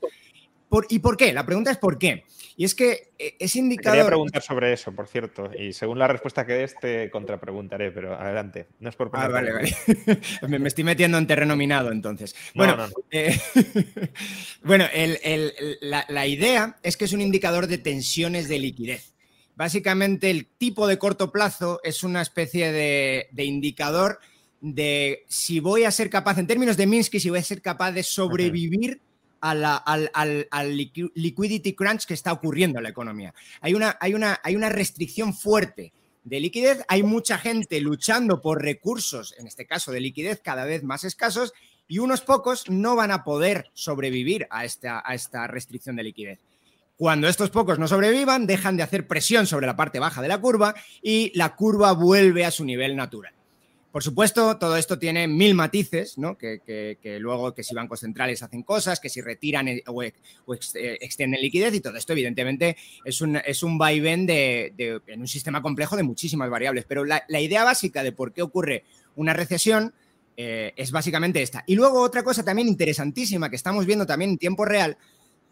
¿Y 0.90 1.00
por 1.00 1.18
qué? 1.18 1.34
La 1.34 1.46
pregunta 1.46 1.72
es 1.72 1.78
¿por 1.78 1.98
qué? 1.98 2.26
Y 2.56 2.66
es 2.66 2.76
que 2.76 3.14
eh, 3.18 3.36
ese 3.40 3.60
indicador... 3.60 3.98
Quería 3.98 4.08
preguntar 4.08 4.42
sobre 4.42 4.74
eso, 4.74 4.92
por 4.92 5.08
cierto, 5.08 5.50
y 5.58 5.74
según 5.74 5.98
la 5.98 6.08
respuesta 6.08 6.46
que 6.46 6.54
des 6.54 6.76
te 6.80 7.10
contrapreguntaré, 7.10 7.92
pero 7.92 8.14
adelante, 8.14 8.68
no 8.80 8.90
es 8.90 8.96
por 8.96 9.10
Ah, 9.14 9.28
vale, 9.28 9.52
vale. 9.52 9.76
me, 10.60 10.68
estoy 10.68 10.84
metiendo 10.84 11.18
en 11.18 11.28
terreno 11.28 11.56
minado 11.56 11.92
entonces. 11.92 12.36
Bueno, 12.54 12.78
eh, 13.12 13.40
bueno 14.64 14.86
la, 15.82 16.06
la 16.10 16.28
idea 16.28 16.78
es 16.84 16.98
que 16.98 17.06
es 17.06 17.14
un 17.14 17.22
indicador 17.22 17.68
de 17.68 17.78
tensiones 17.80 18.48
de 18.48 18.60
liquidez. 18.60 19.14
Básicamente 19.56 20.32
el 20.32 20.48
tipo 20.48 20.88
de 20.88 20.98
corto 20.98 21.32
plazo 21.32 21.80
es 21.84 22.04
una 22.04 22.22
especie 22.22 22.72
de, 22.72 23.44
indicador 23.44 24.20
de 24.62 25.26
si 25.28 25.60
voy 25.60 25.84
a 25.84 25.92
ser 25.92 26.10
capaz, 26.10 26.40
en 26.40 26.48
términos 26.48 26.78
de 26.78 26.88
Minsky, 26.88 27.20
si 27.20 27.30
voy 27.30 27.40
a 27.40 27.44
ser 27.44 27.62
capaz 27.62 27.92
de 27.92 28.02
sobrevivir 28.02 29.00
al, 29.43 30.77
liquidity 31.15 31.73
crunch 31.73 32.06
que 32.06 32.13
está 32.13 32.32
ocurriendo 32.32 32.79
en 32.79 32.84
la 32.84 32.89
economía. 32.89 33.34
Hay 33.62 33.73
una, 33.73 33.97
hay, 33.99 34.13
una, 34.13 34.39
hay 34.43 34.56
una 34.56 34.69
restricción 34.69 35.34
fuerte 35.34 35.93
de 36.23 36.39
liquidez, 36.39 36.86
hay 36.88 37.03
mucha 37.03 37.38
gente 37.38 37.82
luchando 37.82 38.41
por 38.41 38.62
recursos, 38.62 39.36
en 39.38 39.47
este 39.47 39.65
caso 39.65 39.91
de 39.91 39.99
liquidez 39.99 40.39
cada 40.41 40.63
vez 40.63 40.84
más 40.84 41.03
escasos, 41.03 41.53
y 41.88 41.99
unos 41.99 42.21
pocos 42.21 42.69
no 42.69 42.95
van 42.95 43.12
a 43.12 43.25
poder 43.25 43.69
sobrevivir 43.73 44.47
a 44.49 44.63
esta, 44.63 45.03
a 45.06 45.13
esta 45.13 45.47
restricción 45.47 45.97
de 45.97 46.03
liquidez. 46.03 46.39
Cuando 46.95 47.27
estos 47.27 47.49
pocos 47.49 47.77
no 47.79 47.88
sobrevivan, 47.89 48.47
dejan 48.47 48.77
de 48.77 48.84
hacer 48.84 49.08
presión 49.08 49.45
sobre 49.45 49.67
la 49.67 49.75
parte 49.75 49.99
baja 49.99 50.21
de 50.21 50.29
la 50.29 50.39
curva 50.39 50.75
y 51.01 51.32
la 51.36 51.56
curva 51.56 51.91
vuelve 51.91 52.45
a 52.45 52.51
su 52.51 52.63
nivel 52.63 52.95
natural. 52.95 53.34
Por 53.93 54.01
supuesto, 54.01 54.58
todo 54.58 54.75
esto 54.75 54.97
tiene 54.97 55.27
mil 55.27 55.53
matices, 55.53 56.17
¿no? 56.17 56.36
que, 56.36 56.97
luego 57.19 57.53
que 57.53 57.62
si 57.62 57.75
bancos 57.75 57.99
centrales 57.99 58.41
hacen 58.41 58.63
cosas, 58.63 58.99
que 58.99 59.08
si 59.08 59.21
retiran 59.21 59.67
o, 59.86 60.01
eh, 60.01 60.13
extienden 60.99 61.39
liquidez 61.39 61.75
y 61.75 61.79
todo 61.79 61.95
esto 61.95 62.13
evidentemente 62.13 62.75
es 63.06 63.21
un, 63.21 63.36
es 63.36 63.62
un 63.62 63.77
vaivén 63.77 64.25
de, 64.25 64.73
en 65.06 65.19
un 65.19 65.27
sistema 65.27 65.62
complejo 65.62 65.95
de 65.95 66.01
muchísimas 66.01 66.49
variables. 66.49 66.86
Pero 66.88 67.06
la, 67.06 67.23
idea 67.39 67.63
básica 67.63 68.01
de 68.01 68.12
por 68.12 68.34
qué 68.34 68.41
ocurre 68.41 68.84
una 69.15 69.34
recesión 69.34 69.93
eh, 70.38 70.73
es 70.75 70.89
básicamente 70.89 71.43
esta. 71.43 71.63
Y 71.67 71.75
luego 71.75 72.01
otra 72.01 72.23
cosa 72.23 72.43
también 72.43 72.69
interesantísima 72.69 73.51
que 73.51 73.58
estamos 73.58 73.86
viendo 73.86 74.08
también 74.08 74.32
en 74.32 74.38
tiempo 74.39 74.65
real 74.65 74.97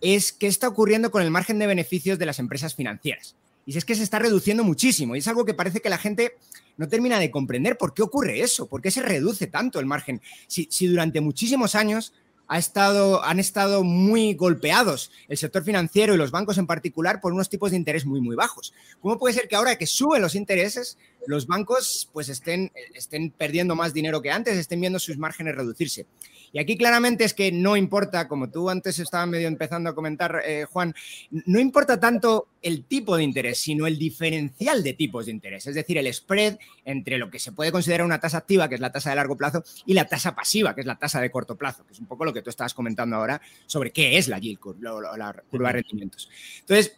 es 0.01 0.33
qué 0.33 0.47
está 0.47 0.67
ocurriendo 0.67 1.11
con 1.11 1.21
el 1.21 1.29
margen 1.29 1.59
de 1.59 1.67
beneficios 1.67 2.17
de 2.17 2.25
las 2.25 2.39
empresas 2.39 2.73
financieras. 2.73 3.35
Y 3.67 3.77
es 3.77 3.85
que 3.85 3.93
se 3.93 4.01
está 4.01 4.17
reduciendo 4.17 4.63
muchísimo 4.63 5.15
y 5.15 5.19
es 5.19 5.27
algo 5.27 5.45
que 5.45 5.53
parece 5.53 5.79
que 5.79 5.91
la 5.91 5.99
gente 5.99 6.33
no 6.77 6.87
termina 6.87 7.19
de 7.19 7.31
comprender 7.31 7.77
por 7.77 7.93
qué 7.93 8.01
ocurre 8.01 8.41
eso, 8.41 8.67
por 8.67 8.81
qué 8.81 8.91
se 8.91 9.01
reduce 9.01 9.47
tanto 9.47 9.79
el 9.79 9.85
margen. 9.85 10.21
Si, 10.47 10.87
durante 10.87 11.21
muchísimos 11.21 11.75
años 11.75 12.13
ha 12.47 12.57
estado, 12.57 13.23
han 13.23 13.39
estado 13.39 13.83
muy 13.83 14.33
golpeados 14.33 15.11
el 15.29 15.37
sector 15.37 15.63
financiero 15.63 16.13
y 16.13 16.17
los 16.17 16.31
bancos 16.31 16.57
en 16.57 16.67
particular 16.67 17.21
por 17.21 17.31
unos 17.31 17.49
tipos 17.49 17.71
de 17.71 17.77
interés 17.77 18.05
muy, 18.05 18.19
muy 18.19 18.35
bajos. 18.35 18.73
¿Cómo 18.99 19.17
puede 19.17 19.33
ser 19.33 19.47
que 19.47 19.55
ahora 19.55 19.77
que 19.77 19.87
suben 19.87 20.21
los 20.21 20.35
intereses 20.35 20.97
los 21.27 21.47
bancos 21.47 22.09
pues 22.13 22.29
estén, 22.29 22.71
estén 22.93 23.31
perdiendo 23.31 23.75
más 23.75 23.93
dinero 23.93 24.21
que 24.21 24.31
antes, 24.31 24.57
estén 24.57 24.81
viendo 24.81 24.99
sus 24.99 25.17
márgenes 25.17 25.55
reducirse. 25.55 26.05
Y 26.53 26.59
aquí 26.59 26.77
claramente 26.77 27.23
es 27.23 27.33
que 27.33 27.51
no 27.51 27.77
importa, 27.77 28.27
como 28.27 28.49
tú 28.49 28.69
antes 28.69 28.99
estabas 28.99 29.27
medio 29.27 29.47
empezando 29.47 29.89
a 29.89 29.95
comentar, 29.95 30.41
eh, 30.45 30.65
Juan, 30.65 30.93
no 31.29 31.59
importa 31.59 31.99
tanto 31.99 32.49
el 32.61 32.85
tipo 32.85 33.15
de 33.15 33.23
interés, 33.23 33.59
sino 33.59 33.87
el 33.87 33.97
diferencial 33.97 34.83
de 34.83 34.93
tipos 34.93 35.25
de 35.25 35.31
interés, 35.31 35.67
es 35.67 35.75
decir, 35.75 35.97
el 35.97 36.13
spread 36.13 36.57
entre 36.85 37.17
lo 37.17 37.29
que 37.29 37.39
se 37.39 37.51
puede 37.51 37.71
considerar 37.71 38.05
una 38.05 38.19
tasa 38.19 38.39
activa, 38.39 38.67
que 38.67 38.75
es 38.75 38.81
la 38.81 38.91
tasa 38.91 39.09
de 39.11 39.15
largo 39.15 39.37
plazo, 39.37 39.63
y 39.85 39.93
la 39.93 40.05
tasa 40.07 40.35
pasiva, 40.35 40.75
que 40.75 40.81
es 40.81 40.87
la 40.87 40.97
tasa 40.97 41.21
de 41.21 41.31
corto 41.31 41.55
plazo, 41.55 41.85
que 41.85 41.93
es 41.93 41.99
un 41.99 42.07
poco 42.07 42.25
lo 42.25 42.33
que 42.33 42.41
tú 42.41 42.49
estabas 42.49 42.73
comentando 42.73 43.15
ahora 43.15 43.41
sobre 43.65 43.91
qué 43.91 44.17
es 44.17 44.27
la 44.27 44.39
yield 44.39 44.59
curve, 44.59 44.81
la 44.81 45.43
curva 45.49 45.69
de 45.69 45.73
rendimientos. 45.73 46.29
Entonces, 46.59 46.97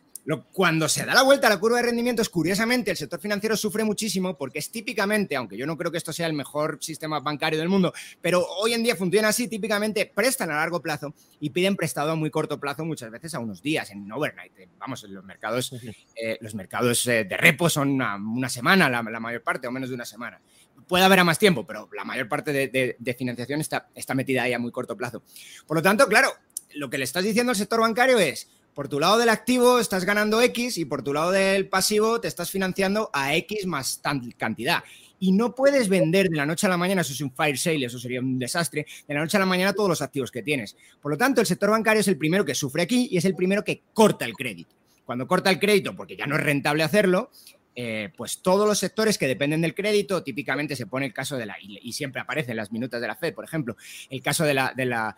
cuando 0.52 0.88
se 0.88 1.06
da 1.06 1.14
la 1.14 1.24
vuelta 1.24 1.48
a 1.48 1.50
la 1.50 1.60
curva 1.60 1.78
de 1.78 1.84
rendimientos, 1.84 2.30
curiosamente, 2.30 2.92
el 2.92 2.98
sector 2.98 3.20
financiero 3.20 3.58
sufre 3.58 3.84
muchísimo 3.84 4.38
porque 4.38 4.60
es 4.60 4.72
típicamente, 4.72 5.36
aunque 5.36 5.58
yo 5.58 5.68
no 5.68 5.78
creo 5.78 5.92
que 5.92 5.98
esto 5.98 6.14
sea 6.14 6.28
el 6.28 6.34
mejor 6.34 6.78
sistema 6.82 7.20
bancario 7.20 7.60
del 7.60 7.68
mundo, 7.68 7.94
pero 8.22 8.46
hoy 8.60 8.74
en 8.74 8.84
día 8.84 8.96
funciona 8.96 9.28
así, 9.30 9.50
típicamente 9.50 10.06
prestan 10.06 10.50
a 10.52 10.56
largo 10.56 10.82
plazo 10.82 11.14
y 11.42 11.50
piden 11.50 11.76
prestado 11.76 12.12
a 12.12 12.16
muy 12.16 12.30
corto 12.30 12.60
plazo 12.60 12.86
muchas 12.86 13.12
veces 13.12 13.36
a 13.36 13.40
unos 13.40 13.62
días, 13.62 13.92
en 13.92 14.10
overnight. 14.12 14.54
Vamos, 14.78 15.04
los 15.04 15.26
mercados, 15.26 15.74
eh, 16.16 16.38
los 16.40 16.56
mercados 16.56 17.06
eh, 17.08 17.26
de 17.26 17.38
repo 17.38 17.70
son 17.70 17.90
una, 17.92 18.50
semana, 18.50 18.90
la, 18.90 19.04
mayor 19.04 19.44
parte, 19.44 19.68
o 19.68 19.72
menos 19.72 19.90
de 19.90 19.96
una 19.96 20.06
semana. 20.06 20.40
Puede 20.88 21.04
haber 21.04 21.20
a 21.20 21.24
más 21.24 21.38
tiempo, 21.40 21.66
pero 21.66 21.90
la 21.94 22.06
mayor 22.06 22.30
parte 22.30 22.54
de, 22.54 22.96
de 22.98 23.14
financiación 23.14 23.60
está, 23.60 23.90
está 23.94 24.16
metida 24.16 24.44
ahí 24.44 24.54
a 24.54 24.60
muy 24.60 24.72
corto 24.72 24.96
plazo. 24.96 25.24
Por 25.68 25.78
lo 25.78 25.84
tanto, 25.84 26.08
claro, 26.08 26.30
lo 26.76 26.90
que 26.90 26.98
le 26.98 27.04
estás 27.04 27.24
diciendo 27.24 27.52
al 27.52 27.56
sector 27.56 27.82
bancario 27.82 28.20
es, 28.20 28.50
por 28.74 28.90
tu 28.90 29.00
lado 29.00 29.18
del 29.18 29.30
activo 29.30 29.80
estás 29.80 30.06
ganando 30.06 30.42
X 30.42 30.78
y 30.78 30.86
por 30.86 31.04
tu 31.04 31.14
lado 31.14 31.32
del 31.32 31.70
pasivo 31.70 32.20
te 32.20 32.28
estás 32.28 32.50
financiando 32.50 33.10
a 33.14 33.36
X 33.36 33.66
más 33.68 34.02
cantidad. 34.38 34.84
Y 35.20 35.32
no 35.32 35.56
puedes 35.56 35.88
vender 35.88 36.28
de 36.28 36.36
la 36.36 36.46
noche 36.46 36.68
a 36.68 36.70
la 36.70 36.78
mañana, 36.78 37.02
eso 37.02 37.14
es 37.14 37.22
un 37.22 37.32
fire 37.32 37.58
sale, 37.58 37.86
eso 37.86 37.98
sería 37.98 38.20
un 38.20 38.38
desastre, 38.38 38.86
de 39.08 39.14
la 39.14 39.22
noche 39.22 39.38
a 39.38 39.40
la 39.40 39.46
mañana 39.46 39.74
todos 39.74 39.90
los 39.90 40.02
activos 40.02 40.32
que 40.32 40.42
tienes. 40.42 40.76
Por 41.02 41.12
lo 41.12 41.18
tanto, 41.18 41.40
el 41.40 41.48
sector 41.48 41.70
bancario 41.70 42.02
es 42.02 42.08
el 42.08 42.18
primero 42.18 42.44
que 42.44 42.56
sufre 42.56 42.82
aquí 42.82 43.08
y 43.10 43.18
es 43.18 43.26
el 43.26 43.36
primero 43.36 43.64
que 43.64 43.84
corta 43.94 44.26
el 44.26 44.34
crédito. 44.34 44.76
Cuando 45.06 45.28
corta 45.28 45.50
el 45.50 45.60
crédito, 45.60 45.96
porque 45.96 46.18
ya 46.18 46.26
no 46.26 46.36
es 46.36 46.44
rentable 46.44 46.84
hacerlo, 46.84 47.30
eh, 47.76 48.10
pues 48.16 48.42
todos 48.42 48.68
los 48.68 48.78
sectores 48.78 49.18
que 49.18 49.28
dependen 49.28 49.62
del 49.62 49.74
crédito, 49.74 50.24
típicamente 50.24 50.76
se 50.76 50.88
pone 50.88 51.06
el 51.06 51.14
caso 51.14 51.38
de 51.38 51.46
la, 51.46 51.56
y, 51.62 51.92
siempre 51.94 52.22
aparece 52.22 52.52
en 52.52 52.58
las 52.58 52.72
minutas 52.72 53.02
de 53.02 53.08
la 53.08 53.16
Fed, 53.16 53.34
por 53.34 53.46
ejemplo, 53.46 53.78
el 54.10 54.22
caso 54.22 54.44
de 54.44 54.54
la, 54.54 54.74
de 54.76 54.86
la 54.86 55.16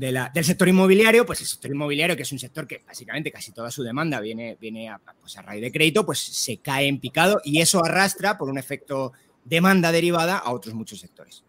del 0.00 0.44
sector 0.44 0.66
inmobiliario, 0.66 1.26
pues 1.26 1.42
el 1.42 1.46
sector 1.46 1.70
inmobiliario, 1.70 2.16
que 2.16 2.22
es 2.22 2.32
un 2.32 2.38
sector 2.38 2.66
que 2.66 2.82
básicamente 2.86 3.30
casi 3.30 3.52
toda 3.52 3.70
su 3.70 3.82
demanda 3.82 4.18
viene, 4.20 4.56
viene 4.58 4.88
a, 4.88 4.98
pues 4.98 5.36
a 5.36 5.42
raíz 5.42 5.60
de 5.60 5.70
crédito, 5.70 6.06
pues 6.06 6.18
se 6.18 6.56
cae 6.56 6.86
en 6.86 6.98
picado 6.98 7.40
y 7.44 7.60
eso 7.60 7.84
arrastra 7.84 8.38
por 8.38 8.48
un 8.48 8.56
efecto 8.56 9.12
demanda 9.44 9.92
derivada 9.92 10.38
a 10.38 10.52
otros 10.52 10.74
muchos 10.74 11.00
sectores. 11.00 11.44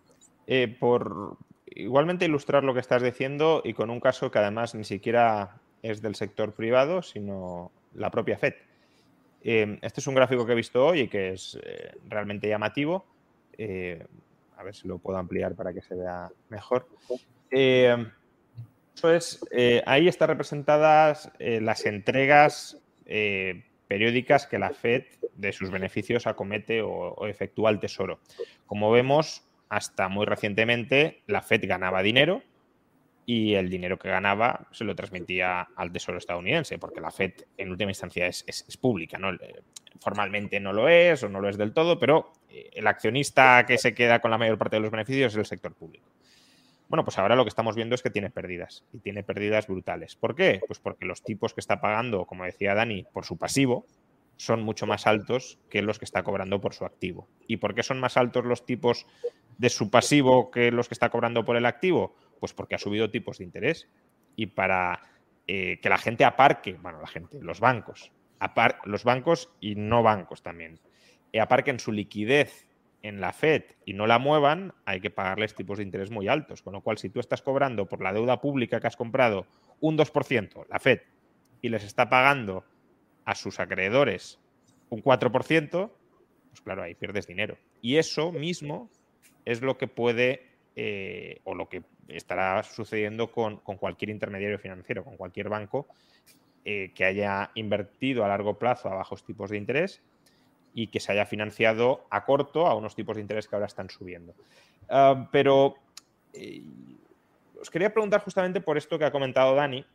Eh, 0.47 0.67
por 0.67 1.37
igualmente 1.65 2.25
ilustrar 2.25 2.65
lo 2.65 2.73
que 2.73 2.81
estás 2.81 3.01
diciendo 3.01 3.61
y 3.63 3.73
con 3.73 3.89
un 3.89 4.01
caso 4.01 4.29
que 4.29 4.39
además 4.39 4.75
ni 4.75 4.83
siquiera 4.83 5.61
es 5.81 6.01
del 6.01 6.15
sector 6.15 6.53
privado, 6.53 7.01
sino 7.01 7.71
la 7.93 8.11
propia 8.11 8.37
FED. 8.37 8.55
Eh, 9.43 9.79
este 9.81 10.01
es 10.01 10.07
un 10.07 10.15
gráfico 10.15 10.45
que 10.45 10.51
he 10.51 10.55
visto 10.55 10.85
hoy 10.85 11.01
y 11.01 11.07
que 11.07 11.31
es 11.31 11.57
eh, 11.63 11.93
realmente 12.09 12.49
llamativo. 12.49 13.05
a 13.57 14.63
ver 14.63 14.75
si 14.75 14.89
lo 14.89 14.97
puedo 14.97 15.17
ampliar 15.17 15.55
para 15.55 15.73
que 15.73 15.81
se 15.81 15.95
vea 15.95 16.29
mejor. 16.49 16.85
Eso 18.95 19.13
es, 19.13 19.39
eh, 19.51 19.81
ahí 19.85 20.07
están 20.07 20.29
representadas 20.29 21.31
eh, 21.39 21.59
las 21.61 21.85
entregas 21.85 22.77
eh, 23.05 23.63
periódicas 23.87 24.47
que 24.47 24.59
la 24.59 24.71
Fed 24.71 25.03
de 25.35 25.51
sus 25.53 25.71
beneficios 25.71 26.27
acomete 26.27 26.81
o, 26.81 27.25
efectúa 27.27 27.69
al 27.69 27.79
Tesoro. 27.79 28.19
Como 28.65 28.91
vemos, 28.91 29.43
hasta 29.69 30.07
muy 30.07 30.25
recientemente 30.25 31.23
la 31.27 31.41
Fed 31.41 31.61
ganaba 31.67 32.03
dinero 32.03 32.43
y 33.25 33.53
el 33.53 33.69
dinero 33.69 33.97
que 33.97 34.09
ganaba 34.09 34.67
se 34.71 34.83
lo 34.83 34.95
transmitía 34.95 35.69
al 35.75 35.91
Tesoro 35.91 36.17
estadounidense, 36.17 36.77
porque 36.77 37.01
la 37.01 37.11
Fed 37.11 37.33
en 37.57 37.69
última 37.71 37.91
instancia 37.91 38.27
es, 38.27 38.43
es 38.47 38.77
pública, 38.77 39.17
¿no? 39.17 39.31
formalmente 39.99 40.59
no 40.59 40.73
lo 40.73 40.89
es 40.89 41.23
o 41.23 41.29
no 41.29 41.39
lo 41.39 41.47
es 41.47 41.57
del 41.57 41.73
todo, 41.73 41.99
pero 41.99 42.31
el 42.49 42.87
accionista 42.87 43.65
que 43.67 43.77
se 43.77 43.93
queda 43.93 44.19
con 44.19 44.31
la 44.31 44.37
mayor 44.37 44.57
parte 44.57 44.77
de 44.77 44.81
los 44.81 44.91
beneficios 44.91 45.33
es 45.33 45.37
el 45.37 45.45
sector 45.45 45.73
público. 45.73 46.07
Bueno, 46.91 47.05
pues 47.05 47.17
ahora 47.19 47.37
lo 47.37 47.45
que 47.45 47.49
estamos 47.49 47.77
viendo 47.77 47.95
es 47.95 48.01
que 48.01 48.09
tiene 48.09 48.29
pérdidas 48.29 48.83
y 48.91 48.99
tiene 48.99 49.23
pérdidas 49.23 49.65
brutales. 49.65 50.17
¿Por 50.17 50.35
qué? 50.35 50.59
Pues 50.67 50.81
porque 50.81 51.05
los 51.05 51.23
tipos 51.23 51.53
que 51.53 51.61
está 51.61 51.79
pagando, 51.79 52.25
como 52.25 52.43
decía 52.43 52.75
Dani, 52.75 53.05
por 53.13 53.23
su 53.23 53.37
pasivo 53.37 53.85
son 54.35 54.61
mucho 54.61 54.85
más 54.87 55.07
altos 55.07 55.57
que 55.69 55.81
los 55.83 55.99
que 55.99 56.03
está 56.03 56.23
cobrando 56.23 56.59
por 56.59 56.73
su 56.73 56.83
activo. 56.83 57.29
¿Y 57.47 57.57
por 57.57 57.75
qué 57.75 57.81
son 57.81 58.01
más 58.01 58.17
altos 58.17 58.43
los 58.43 58.65
tipos 58.65 59.07
de 59.57 59.69
su 59.69 59.89
pasivo 59.89 60.51
que 60.51 60.69
los 60.69 60.89
que 60.89 60.93
está 60.93 61.09
cobrando 61.09 61.45
por 61.45 61.55
el 61.55 61.65
activo? 61.65 62.13
Pues 62.41 62.53
porque 62.53 62.75
ha 62.75 62.77
subido 62.77 63.09
tipos 63.09 63.37
de 63.37 63.45
interés. 63.45 63.87
Y 64.35 64.47
para 64.47 64.99
eh, 65.47 65.79
que 65.81 65.87
la 65.87 65.97
gente 65.97 66.25
aparque, 66.25 66.73
bueno, 66.73 66.99
la 66.99 67.07
gente, 67.07 67.37
los 67.41 67.61
bancos, 67.61 68.11
los 68.83 69.05
bancos 69.05 69.49
y 69.61 69.75
no 69.75 70.03
bancos 70.03 70.43
también, 70.43 70.81
eh, 71.31 71.39
aparquen 71.39 71.79
su 71.79 71.93
liquidez 71.93 72.67
en 73.03 73.21
la 73.21 73.33
Fed 73.33 73.63
y 73.85 73.93
no 73.93 74.07
la 74.07 74.19
muevan, 74.19 74.73
hay 74.85 75.01
que 75.01 75.09
pagarles 75.09 75.55
tipos 75.55 75.77
de 75.77 75.83
interés 75.83 76.11
muy 76.11 76.27
altos. 76.27 76.61
Con 76.61 76.73
lo 76.73 76.81
cual, 76.81 76.97
si 76.97 77.09
tú 77.09 77.19
estás 77.19 77.41
cobrando 77.41 77.87
por 77.87 78.01
la 78.01 78.13
deuda 78.13 78.41
pública 78.41 78.79
que 78.79 78.87
has 78.87 78.95
comprado 78.95 79.45
un 79.79 79.97
2%, 79.97 80.65
la 80.69 80.79
Fed, 80.79 81.01
y 81.61 81.69
les 81.69 81.83
está 81.83 82.09
pagando 82.09 82.63
a 83.25 83.35
sus 83.35 83.59
acreedores 83.59 84.39
un 84.89 85.03
4%, 85.03 85.69
pues 86.49 86.61
claro, 86.61 86.83
ahí 86.83 86.95
pierdes 86.95 87.27
dinero. 87.27 87.57
Y 87.81 87.97
eso 87.97 88.31
mismo 88.31 88.89
es 89.45 89.61
lo 89.61 89.77
que 89.77 89.87
puede 89.87 90.47
eh, 90.75 91.39
o 91.43 91.55
lo 91.55 91.69
que 91.69 91.83
estará 92.07 92.61
sucediendo 92.63 93.31
con, 93.31 93.57
cualquier 93.57 94.09
intermediario 94.09 94.59
financiero, 94.59 95.03
con 95.03 95.17
cualquier 95.17 95.49
banco 95.49 95.87
eh, 96.65 96.91
que 96.93 97.05
haya 97.05 97.51
invertido 97.55 98.23
a 98.23 98.27
largo 98.27 98.59
plazo 98.59 98.89
a 98.89 98.95
bajos 98.95 99.23
tipos 99.23 99.49
de 99.49 99.57
interés 99.57 100.01
y 100.73 100.87
que 100.87 100.99
se 100.99 101.11
haya 101.11 101.25
financiado 101.25 102.05
a 102.09 102.25
corto 102.25 102.67
a 102.67 102.75
unos 102.75 102.95
tipos 102.95 103.15
de 103.15 103.21
interés 103.21 103.47
que 103.47 103.55
ahora 103.55 103.67
están 103.67 103.89
subiendo. 103.89 104.33
Ah, 104.89 105.27
pero 105.31 105.75
eh, 106.33 106.63
os 107.59 107.69
quería 107.69 107.93
preguntar 107.93 108.21
justamente 108.21 108.61
por 108.61 108.77
esto 108.77 108.97
que 108.97 109.05
ha 109.05 109.11
comentado 109.11 109.55
Dani, 109.55 109.85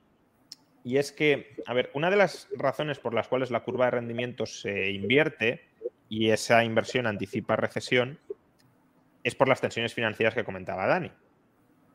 y 0.86 0.98
es 0.98 1.10
que, 1.10 1.56
a 1.66 1.74
ver, 1.74 1.90
una 1.94 2.10
de 2.10 2.16
las 2.16 2.48
razones 2.56 3.00
por 3.00 3.12
las 3.12 3.26
cuales 3.26 3.50
la 3.50 3.64
curva 3.64 3.86
de 3.86 3.90
rendimiento 3.90 4.46
se 4.46 4.90
invierte 4.92 5.64
y 6.08 6.30
esa 6.30 6.62
inversión 6.62 7.08
anticipa 7.08 7.56
recesión 7.56 8.20
es 9.24 9.34
por 9.34 9.48
las 9.48 9.60
tensiones 9.60 9.92
financieras 9.92 10.32
que 10.32 10.44
comentaba 10.44 10.86
Dani. 10.86 11.10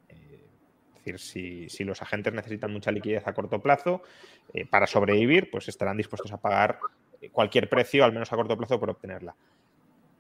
Eh, 0.10 0.46
es 0.90 1.06
decir, 1.06 1.70
si, 1.70 1.84
los 1.86 2.02
agentes 2.02 2.34
necesitan 2.34 2.74
mucha 2.74 2.92
liquidez 2.92 3.26
a 3.26 3.34
corto 3.34 3.62
plazo 3.62 4.04
eh, 4.54 4.66
para 4.66 4.88
sobrevivir, 4.88 5.50
pues 5.50 5.70
estarán 5.70 5.96
dispuestos 5.96 6.34
a 6.34 6.42
pagar 6.42 6.80
cualquier 7.30 7.70
precio, 7.70 8.04
al 8.04 8.14
menos 8.14 8.32
a 8.32 8.36
corto 8.36 8.58
plazo, 8.58 8.80
por 8.80 8.90
obtenerla. 8.90 9.36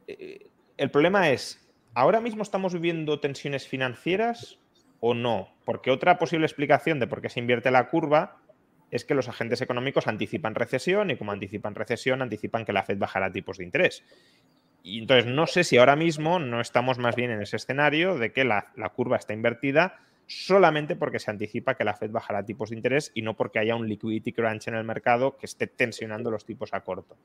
Eh, 0.07 0.47
el 0.77 0.91
problema 0.91 1.29
es, 1.29 1.67
¿ahora 1.93 2.21
mismo 2.21 2.43
estamos 2.43 2.73
viviendo 2.73 3.19
tensiones 3.19 3.67
financieras 3.67 4.59
o 4.99 5.13
no? 5.13 5.49
Porque 5.65 5.91
otra 5.91 6.17
posible 6.17 6.45
explicación 6.45 6.99
de 6.99 7.07
por 7.07 7.21
qué 7.21 7.29
se 7.29 7.39
invierte 7.39 7.71
la 7.71 7.89
curva 7.89 8.37
es 8.91 9.05
que 9.05 9.15
los 9.15 9.29
agentes 9.29 9.61
económicos 9.61 10.07
anticipan 10.07 10.53
recesión 10.53 11.09
y 11.09 11.15
como 11.15 11.31
anticipan 11.31 11.75
recesión, 11.75 12.21
anticipan 12.21 12.65
que 12.65 12.73
la 12.73 12.83
Fed 12.83 12.97
bajará 12.97 13.31
tipos 13.31 13.57
de 13.57 13.63
interés. 13.63 14.03
Y 14.83 14.99
entonces 14.99 15.31
no 15.31 15.47
sé 15.47 15.63
si 15.63 15.77
ahora 15.77 15.95
mismo 15.95 16.39
no 16.39 16.59
estamos 16.59 16.97
más 16.97 17.15
bien 17.15 17.31
en 17.31 17.41
ese 17.41 17.55
escenario 17.55 18.17
de 18.17 18.33
que 18.33 18.43
la, 18.43 18.71
la 18.75 18.89
curva 18.89 19.17
está 19.17 19.33
invertida 19.33 19.99
solamente 20.31 20.95
porque 20.95 21.19
se 21.19 21.29
anticipa 21.29 21.75
que 21.75 21.83
la 21.83 21.93
Fed 21.93 22.09
bajará 22.09 22.45
tipos 22.45 22.69
de 22.69 22.77
interés 22.77 23.11
y 23.13 23.21
no 23.21 23.35
porque 23.35 23.59
haya 23.59 23.75
un 23.75 23.87
liquidity 23.87 24.31
crunch 24.31 24.69
en 24.69 24.75
el 24.75 24.85
mercado 24.85 25.35
que 25.35 25.45
esté 25.45 25.67
tensionando 25.67 26.31
los 26.31 26.45
tipos 26.45 26.73
a 26.73 26.81
corto. 26.81 27.17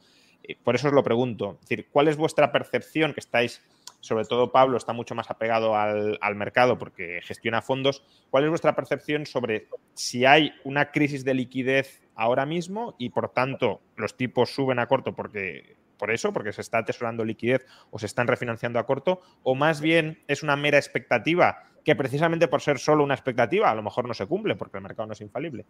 Eh, 0.43 0.57
por 0.63 0.75
eso 0.75 0.89
os 0.89 0.95
lo 0.95 1.05
pregunto. 1.05 1.59
Es 1.63 1.69
decir, 1.69 1.89
¿cuál 1.91 2.09
es 2.09 2.17
vuestra 2.17 2.51
percepción 2.51 3.15
que 3.15 3.21
estáis, 3.21 3.63
sobre 4.01 4.25
todo 4.25 4.51
Pablo 4.51 4.77
está 4.77 4.93
mucho 4.93 5.15
más 5.15 5.31
apegado 5.31 5.77
al, 5.77 6.19
mercado 6.35 6.79
porque 6.79 7.21
gestiona 7.23 7.63
fondos, 7.63 8.03
¿cuál 8.29 8.45
es 8.45 8.51
vuestra 8.51 8.75
percepción 8.75 9.25
sobre 9.25 9.69
si 9.95 10.25
hay 10.25 10.53
una 10.65 10.91
crisis 10.91 11.25
de 11.25 11.35
liquidez 11.35 12.03
ahora 12.17 12.45
mismo 12.45 12.97
y 12.99 13.11
por 13.11 13.29
tanto 13.29 13.81
los 13.97 14.17
tipos 14.17 14.51
suben 14.51 14.81
a 14.81 14.87
corto 14.87 15.15
porque 15.15 15.77
por 15.97 16.11
eso, 16.11 16.33
porque 16.33 16.53
se 16.53 16.61
está 16.61 16.79
atesorando 16.79 17.25
liquidez 17.25 17.65
o 17.91 17.99
se 17.99 18.05
están 18.05 18.27
refinanciando 18.27 18.79
a 18.79 18.85
corto, 18.85 19.23
o 19.43 19.55
más 19.55 19.81
bien 19.81 20.23
es 20.29 20.43
una 20.43 20.55
mera 20.55 20.77
expectativa 20.77 21.71
que 21.87 21.95
precisamente 21.95 22.49
por 22.49 22.61
ser 22.61 22.81
solo 22.81 23.05
una 23.05 23.15
expectativa 23.15 23.71
a 23.71 23.75
lo 23.77 23.81
mejor 23.81 24.09
no 24.09 24.13
se 24.13 24.27
cumple 24.27 24.57
porque 24.57 24.79
el 24.79 24.83
mercado 24.83 25.07
no 25.07 25.13
es 25.13 25.21
infalible. 25.21 25.65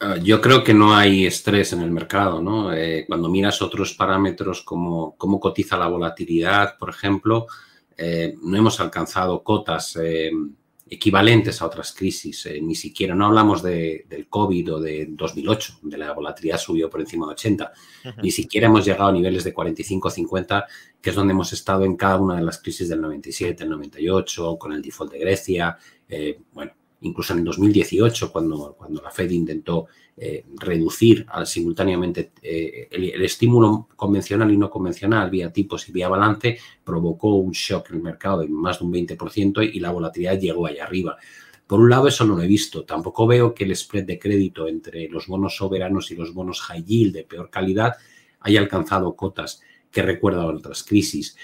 Ah, 0.00 0.16
yo 0.16 0.40
creo 0.40 0.64
que 0.64 0.72
no 0.72 0.96
hay 0.96 1.26
estrés 1.26 1.74
en 1.74 1.82
el 1.82 1.90
mercado, 1.90 2.40
¿no? 2.40 2.72
Eh, 2.72 3.04
cuando 3.06 3.28
miras 3.28 3.60
otros 3.60 3.92
parámetros 3.92 4.62
como 4.62 5.14
cómo 5.18 5.38
cotiza 5.38 5.76
la 5.76 5.88
volatilidad, 5.88 6.78
por 6.78 6.88
ejemplo, 6.88 7.46
eh, 7.98 8.34
no 8.42 8.56
hemos 8.56 8.80
alcanzado 8.80 9.42
cotas 9.42 9.94
eh, 10.02 10.30
equivalentes 10.92 11.62
a 11.62 11.66
otras 11.66 11.92
crisis. 11.92 12.44
Eh, 12.46 12.60
ni 12.60 12.74
siquiera, 12.74 13.14
no 13.14 13.26
hablamos 13.26 13.62
de, 13.62 14.04
del 14.08 14.28
COVID 14.28 14.74
o 14.74 14.80
de 14.80 15.06
2008, 15.08 15.78
donde 15.80 15.96
la 15.96 16.12
volatilidad 16.12 16.58
subió 16.58 16.90
por 16.90 17.00
encima 17.00 17.26
de 17.26 17.32
80. 17.32 17.72
Ni 18.22 18.30
siquiera 18.30 18.66
hemos 18.66 18.84
llegado 18.84 19.08
a 19.08 19.12
niveles 19.12 19.42
de 19.42 19.54
45 19.54 20.10
50, 20.10 20.66
que 21.00 21.10
es 21.10 21.16
donde 21.16 21.32
hemos 21.32 21.50
estado 21.54 21.84
en 21.84 21.96
cada 21.96 22.20
una 22.20 22.36
de 22.36 22.42
las 22.42 22.58
crisis 22.58 22.90
del 22.90 23.00
97, 23.00 23.64
el 23.64 23.70
98, 23.70 24.58
con 24.58 24.74
el 24.74 24.82
default 24.82 25.12
de 25.12 25.18
Grecia. 25.18 25.78
Eh, 26.06 26.38
bueno, 26.52 26.72
incluso 27.00 27.32
en 27.32 27.38
el 27.38 27.44
2018, 27.46 28.30
cuando, 28.30 28.74
cuando 28.76 29.00
la 29.00 29.10
Fed 29.10 29.30
intentó 29.30 29.86
eh, 30.14 30.44
reducir 30.56 31.24
simultáneamente 31.46 32.32
eh, 32.42 32.86
el, 32.90 33.22
estímulo 33.22 33.88
convencional 33.96 34.52
y 34.52 34.58
no 34.58 34.68
convencional 34.68 35.30
vía 35.30 35.50
tipos 35.50 35.88
y 35.88 35.92
vía 35.92 36.08
balance, 36.08 36.58
provocó 36.84 37.36
un 37.36 37.52
shock 37.52 37.88
en 37.90 37.96
el 37.96 38.02
mercado 38.02 38.40
de 38.40 38.48
más 38.48 38.78
de 38.78 38.84
un 38.84 38.92
20% 38.92 39.70
y 39.72 39.80
la 39.80 39.90
volatilidad 39.90 40.38
llegó 40.38 40.66
allá 40.66 40.84
arriba. 40.84 41.16
Por 41.66 41.80
un 41.80 41.88
lado, 41.88 42.08
eso 42.08 42.26
no 42.26 42.36
lo 42.36 42.42
he 42.42 42.46
visto. 42.46 42.84
Tampoco 42.84 43.26
veo 43.26 43.54
que 43.54 43.64
el 43.64 43.74
spread 43.74 44.04
de 44.04 44.18
crédito 44.18 44.68
entre 44.68 45.08
los 45.08 45.26
bonos 45.26 45.56
soberanos 45.56 46.10
y 46.10 46.14
los 46.14 46.34
bonos 46.34 46.60
high 46.60 46.84
yield 46.84 47.14
de 47.14 47.24
peor 47.24 47.48
calidad 47.48 47.94
haya 48.40 48.60
alcanzado 48.60 49.16
cotas 49.16 49.62
que 49.90 50.02
recuerdan 50.02 50.44
otras 50.44 50.82
crisis. 50.82 51.36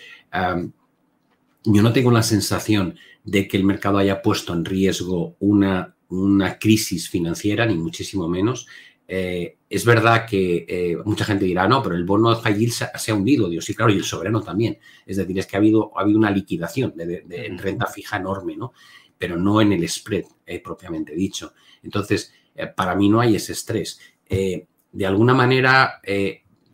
yo 1.64 1.83
no 1.83 1.92
tengo 1.94 2.11
la 2.11 2.22
sensación 2.22 2.96
de 3.24 3.48
que 3.48 3.57
el 3.57 3.64
mercado 3.64 3.96
haya 3.96 4.20
puesto 4.20 4.52
en 4.52 4.66
riesgo 4.66 5.37
una 5.40 5.94
una 6.09 6.59
crisis 6.59 7.09
financiera, 7.09 7.66
ni 7.66 7.75
muchísimo 7.77 8.29
menos. 8.29 8.66
Eh, 9.07 9.57
es 9.71 9.85
verdad 9.85 10.27
que 10.27 10.66
eh, 10.68 10.97
mucha 11.05 11.25
gente 11.25 11.47
dirá, 11.47 11.66
no, 11.66 11.83
pero 11.83 11.94
el 11.94 12.05
bono 12.05 12.35
de 12.35 12.71
se, 12.71 12.87
se, 12.94 13.11
ha 13.11 13.14
hundido, 13.14 13.49
Dios, 13.49 13.64
sí, 13.64 13.75
claro, 13.75 13.92
y 13.92 13.97
el 13.97 14.05
soberano 14.05 14.42
también. 14.42 14.79
Es 15.07 15.16
decir, 15.16 15.38
es 15.38 15.47
que 15.47 15.57
ha 15.57 15.59
habido, 15.59 15.92
ha 15.97 16.03
habido 16.03 16.18
una 16.18 16.31
liquidación 16.31 16.94
de, 16.94 17.25
en 17.31 17.59
renta 17.59 17.87
fija 17.87 18.18
enorme, 18.18 18.57
¿no? 18.57 18.73
Pero 19.16 19.37
no 19.37 19.61
en 19.61 19.73
el 19.73 19.88
spread 19.88 20.25
eh, 20.47 20.61
propiamente 20.61 21.14
dicho. 21.14 21.55
Entonces, 21.83 22.33
para 22.77 22.94
mí 22.94 23.09
no 23.09 23.21
hay 23.21 23.37
ese 23.37 23.53
estrés. 23.53 24.01
de 24.29 25.07
alguna 25.07 25.33
manera, 25.33 26.01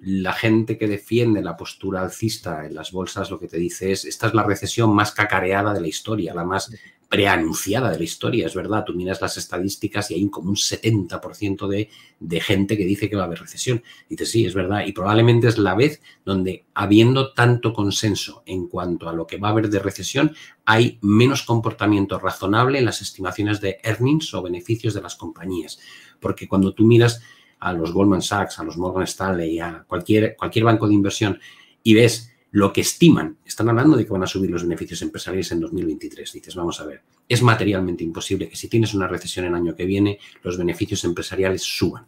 la 0.04 0.32
gente 0.32 0.76
que 0.76 0.86
defiende 0.86 1.42
la 1.42 1.56
postura 1.56 2.02
alcista 2.02 2.66
en 2.66 2.74
las 2.74 2.92
bolsas 2.92 3.30
lo 3.30 3.38
que 3.40 3.48
te 3.48 3.56
dice 3.56 3.92
es, 3.92 4.04
esta 4.04 4.26
es 4.26 4.34
la 4.34 4.42
recesión 4.42 4.94
más 4.94 5.12
cacareada 5.12 5.72
de 5.72 5.80
la 5.80 5.88
historia, 5.88 6.34
la 6.34 6.44
más 6.44 6.70
preanunciada 7.08 7.90
de 7.90 7.98
la 7.98 8.04
historia, 8.04 8.46
es 8.46 8.54
verdad, 8.54 8.84
tú 8.84 8.92
miras 8.92 9.20
las 9.20 9.36
estadísticas 9.36 10.10
y 10.10 10.14
hay 10.14 10.28
como 10.28 10.50
un 10.50 10.56
70% 10.56 11.68
de, 11.68 11.88
de 12.18 12.40
gente 12.40 12.76
que 12.76 12.84
dice 12.84 13.08
que 13.08 13.14
va 13.14 13.22
a 13.22 13.26
haber 13.26 13.38
recesión. 13.38 13.82
Dices, 14.08 14.30
sí, 14.32 14.44
es 14.44 14.52
verdad, 14.52 14.84
y 14.84 14.92
probablemente 14.92 15.46
es 15.46 15.56
la 15.56 15.74
vez 15.74 16.02
donde, 16.24 16.64
habiendo 16.74 17.32
tanto 17.32 17.72
consenso 17.72 18.42
en 18.46 18.66
cuanto 18.66 19.08
a 19.08 19.12
lo 19.12 19.26
que 19.26 19.38
va 19.38 19.48
a 19.48 19.50
haber 19.52 19.68
de 19.68 19.78
recesión, 19.78 20.34
hay 20.64 20.98
menos 21.02 21.44
comportamiento 21.44 22.18
razonable 22.18 22.78
en 22.78 22.84
las 22.84 23.00
estimaciones 23.00 23.60
de 23.60 23.78
earnings 23.84 24.34
o 24.34 24.42
beneficios 24.42 24.92
de 24.92 25.02
las 25.02 25.14
compañías. 25.14 25.78
Porque 26.18 26.48
cuando 26.48 26.74
tú 26.74 26.84
miras 26.84 27.22
a 27.60 27.72
los 27.72 27.92
Goldman 27.92 28.22
Sachs, 28.22 28.58
a 28.58 28.64
los 28.64 28.76
Morgan 28.76 29.04
Stanley, 29.04 29.58
a 29.58 29.84
cualquier, 29.86 30.36
cualquier 30.36 30.64
banco 30.64 30.88
de 30.88 30.94
inversión 30.94 31.38
y 31.82 31.94
ves 31.94 32.30
lo 32.54 32.72
que 32.72 32.82
estiman, 32.82 33.38
están 33.44 33.68
hablando 33.68 33.96
de 33.96 34.06
que 34.06 34.12
van 34.12 34.22
a 34.22 34.28
subir 34.28 34.48
los 34.48 34.62
beneficios 34.62 35.02
empresariales 35.02 35.50
en 35.50 35.58
2023. 35.58 36.32
Dices, 36.32 36.54
vamos 36.54 36.80
a 36.80 36.86
ver, 36.86 37.02
es 37.28 37.42
materialmente 37.42 38.04
imposible 38.04 38.48
que 38.48 38.54
si 38.54 38.68
tienes 38.68 38.94
una 38.94 39.08
recesión 39.08 39.44
el 39.44 39.54
año 39.56 39.74
que 39.74 39.84
viene, 39.84 40.20
los 40.44 40.56
beneficios 40.56 41.02
empresariales 41.02 41.62
suban. 41.62 42.06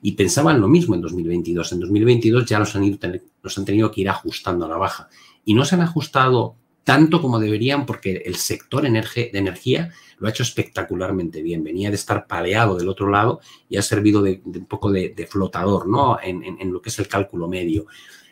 Y 0.00 0.12
pensaban 0.12 0.62
lo 0.62 0.66
mismo 0.66 0.94
en 0.94 1.02
2022. 1.02 1.72
En 1.72 1.80
2022 1.80 2.46
ya 2.46 2.58
los 2.58 2.74
han, 2.74 2.98
los 3.42 3.58
han 3.58 3.64
tenido 3.66 3.90
que 3.90 4.00
ir 4.00 4.08
ajustando 4.08 4.64
a 4.64 4.68
la 4.68 4.78
baja. 4.78 5.10
Y 5.44 5.52
no 5.52 5.66
se 5.66 5.74
han 5.74 5.82
ajustado 5.82 6.56
tanto 6.84 7.20
como 7.20 7.38
deberían 7.38 7.86
porque 7.86 8.22
el 8.26 8.36
sector 8.36 8.82
de 8.82 9.30
energía 9.32 9.92
lo 10.18 10.26
ha 10.26 10.30
hecho 10.30 10.42
espectacularmente 10.42 11.42
bien. 11.42 11.64
Venía 11.64 11.90
de 11.90 11.96
estar 11.96 12.26
paleado 12.26 12.76
del 12.76 12.88
otro 12.88 13.10
lado 13.10 13.40
y 13.68 13.76
ha 13.76 13.82
servido 13.82 14.22
de, 14.22 14.40
un 14.44 14.66
poco 14.66 14.90
de, 14.90 15.28
flotador 15.28 15.88
¿no? 15.88 16.18
En, 16.22 16.72
lo 16.72 16.80
que 16.80 16.90
es 16.90 16.98
el 16.98 17.08
cálculo 17.08 17.48
medio. 17.48 17.86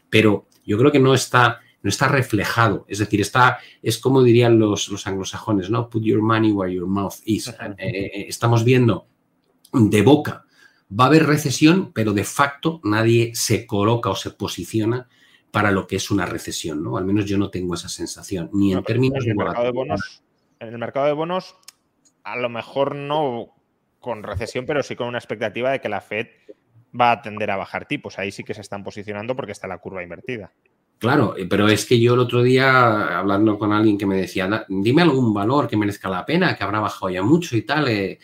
Pero 0.08 0.46
yo 0.64 0.78
creo 0.78 0.92
que 0.92 0.98
no 0.98 1.14
está, 1.14 1.60
no 1.82 1.88
está 1.90 2.08
reflejado. 2.08 2.84
Es 2.88 2.98
decir, 2.98 3.20
está, 3.20 3.58
es 3.82 3.98
como 3.98 4.22
dirían 4.22 4.58
los, 4.58 4.88
los 4.88 5.06
anglosajones, 5.06 5.70
¿no? 5.70 5.88
Put 5.88 6.04
your 6.04 6.22
money 6.22 6.52
where 6.52 6.72
your 6.72 6.86
mouth 6.86 7.16
is. 7.24 7.48
Eh, 7.48 7.54
eh, 7.78 8.26
estamos 8.28 8.64
viendo 8.64 9.06
de 9.72 10.02
boca. 10.02 10.44
Va 10.92 11.04
a 11.04 11.06
haber 11.06 11.26
recesión, 11.26 11.92
pero 11.92 12.12
de 12.12 12.24
facto 12.24 12.80
nadie 12.82 13.32
se 13.34 13.66
coloca 13.66 14.10
o 14.10 14.16
se 14.16 14.30
posiciona 14.30 15.08
para 15.50 15.70
lo 15.70 15.86
que 15.86 15.96
es 15.96 16.10
una 16.10 16.26
recesión, 16.26 16.82
¿no? 16.82 16.96
Al 16.96 17.04
menos 17.04 17.24
yo 17.24 17.38
no 17.38 17.50
tengo 17.50 17.74
esa 17.74 17.88
sensación, 17.88 18.50
ni 18.52 18.72
en 18.72 18.82
términos 18.82 19.24
de 19.24 19.34
mercado 19.34 19.64
de 19.64 19.72
bonos. 19.72 20.22
En 20.58 20.68
el 20.68 20.78
mercado 20.78 21.06
de 21.06 21.12
bonos, 21.12 21.56
a 22.22 22.36
lo 22.36 22.48
mejor 22.48 22.94
no 22.94 23.54
con 23.98 24.22
recesión, 24.22 24.66
pero 24.66 24.82
sí 24.82 24.96
con 24.96 25.08
una 25.08 25.18
expectativa 25.18 25.70
de 25.70 25.80
que 25.80 25.88
la 25.88 26.00
Fed 26.00 26.26
va 26.98 27.12
a 27.12 27.22
tender 27.22 27.50
a 27.50 27.56
bajar 27.56 27.86
tipos. 27.86 28.18
Ahí 28.18 28.30
sí 28.30 28.44
que 28.44 28.54
se 28.54 28.60
están 28.60 28.82
posicionando 28.82 29.36
porque 29.36 29.52
está 29.52 29.68
la 29.68 29.78
curva 29.78 30.02
invertida. 30.02 30.52
Claro, 30.98 31.34
eh, 31.36 31.46
pero 31.48 31.68
es 31.68 31.86
que 31.86 31.98
yo 31.98 32.14
el 32.14 32.20
otro 32.20 32.42
día, 32.42 33.18
hablando 33.18 33.58
con 33.58 33.72
alguien 33.72 33.96
que 33.96 34.06
me 34.06 34.16
decía, 34.16 34.66
dime 34.68 35.02
algún 35.02 35.32
valor 35.32 35.66
que 35.66 35.76
merezca 35.76 36.10
la 36.10 36.26
pena, 36.26 36.56
que 36.56 36.62
habrá 36.64 36.80
bajado 36.80 37.10
ya 37.10 37.22
mucho 37.22 37.56
y 37.56 37.62
tal. 37.62 37.88
Eh, 37.88 38.18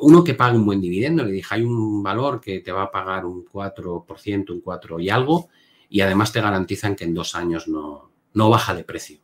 uno 0.00 0.24
que 0.24 0.34
pague 0.34 0.56
un 0.56 0.66
buen 0.66 0.80
dividendo, 0.80 1.24
le 1.24 1.32
dije, 1.32 1.54
hay 1.54 1.62
un 1.62 2.02
valor 2.02 2.40
que 2.40 2.60
te 2.60 2.72
va 2.72 2.84
a 2.84 2.90
pagar 2.90 3.24
un 3.24 3.44
4%, 3.44 4.50
un 4.50 4.60
4 4.60 5.00
y 5.00 5.08
algo, 5.08 5.48
y 5.90 6.00
además 6.00 6.32
te 6.32 6.40
garantizan 6.40 6.96
que 6.96 7.04
en 7.04 7.12
dos 7.12 7.34
años 7.34 7.68
no, 7.68 8.12
no 8.32 8.48
baja 8.48 8.74
de 8.74 8.84
precio 8.84 9.20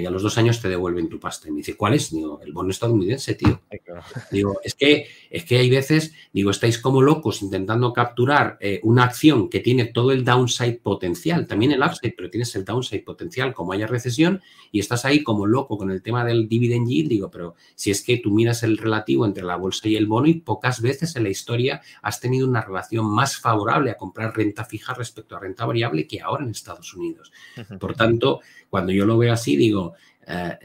y 0.00 0.06
a 0.06 0.10
los 0.10 0.22
dos 0.22 0.36
años 0.38 0.60
te 0.60 0.68
devuelven 0.68 1.08
tu 1.08 1.18
pasta. 1.18 1.48
Y 1.48 1.50
me 1.52 1.58
dice, 1.58 1.76
¿cuál 1.76 1.94
es? 1.94 2.10
Digo, 2.10 2.40
el 2.44 2.52
bono 2.52 2.70
estadounidense, 2.70 3.34
tío. 3.34 3.60
Digo, 4.30 4.58
es 4.62 4.74
que, 4.74 5.06
es 5.30 5.44
que 5.44 5.58
hay 5.58 5.70
veces, 5.70 6.12
digo, 6.32 6.50
estáis 6.50 6.78
como 6.78 7.00
locos 7.00 7.42
intentando 7.42 7.92
capturar 7.92 8.58
eh, 8.60 8.80
una 8.82 9.04
acción 9.04 9.48
que 9.48 9.60
tiene 9.60 9.86
todo 9.86 10.12
el 10.12 10.24
downside 10.24 10.80
potencial, 10.82 11.46
también 11.46 11.72
el 11.72 11.82
upside, 11.82 12.14
pero 12.16 12.30
tienes 12.30 12.54
el 12.56 12.64
downside 12.64 13.02
potencial 13.02 13.54
como 13.54 13.72
haya 13.72 13.86
recesión 13.86 14.42
y 14.70 14.80
estás 14.80 15.04
ahí 15.04 15.22
como 15.22 15.46
loco 15.46 15.78
con 15.78 15.90
el 15.90 16.02
tema 16.02 16.24
del 16.24 16.48
dividend 16.48 16.88
yield. 16.88 17.08
Digo, 17.08 17.30
pero 17.30 17.54
si 17.74 17.90
es 17.90 18.02
que 18.02 18.18
tú 18.18 18.30
miras 18.30 18.62
el 18.62 18.78
relativo 18.78 19.24
entre 19.24 19.44
la 19.44 19.56
bolsa 19.56 19.88
y 19.88 19.96
el 19.96 20.06
bono 20.06 20.26
y 20.26 20.34
pocas 20.34 20.82
veces 20.82 21.16
en 21.16 21.22
la 21.22 21.30
historia 21.30 21.80
has 22.02 22.20
tenido 22.20 22.46
una 22.46 22.60
relación 22.60 23.06
más 23.06 23.36
favorable 23.38 23.90
a 23.90 23.96
comprar 23.96 24.36
renta 24.36 24.64
fija 24.64 24.94
respecto 24.94 25.36
a 25.36 25.40
renta 25.40 25.64
variable 25.64 26.06
que 26.06 26.20
ahora 26.20 26.44
en 26.44 26.50
Estados 26.50 26.94
Unidos. 26.94 27.32
Por 27.78 27.94
tanto, 27.94 28.40
cuando 28.68 28.92
yo 28.92 29.06
lo 29.06 29.16
veo 29.16 29.32
así, 29.32 29.56
digo, 29.56 29.85
eh, 30.26 30.58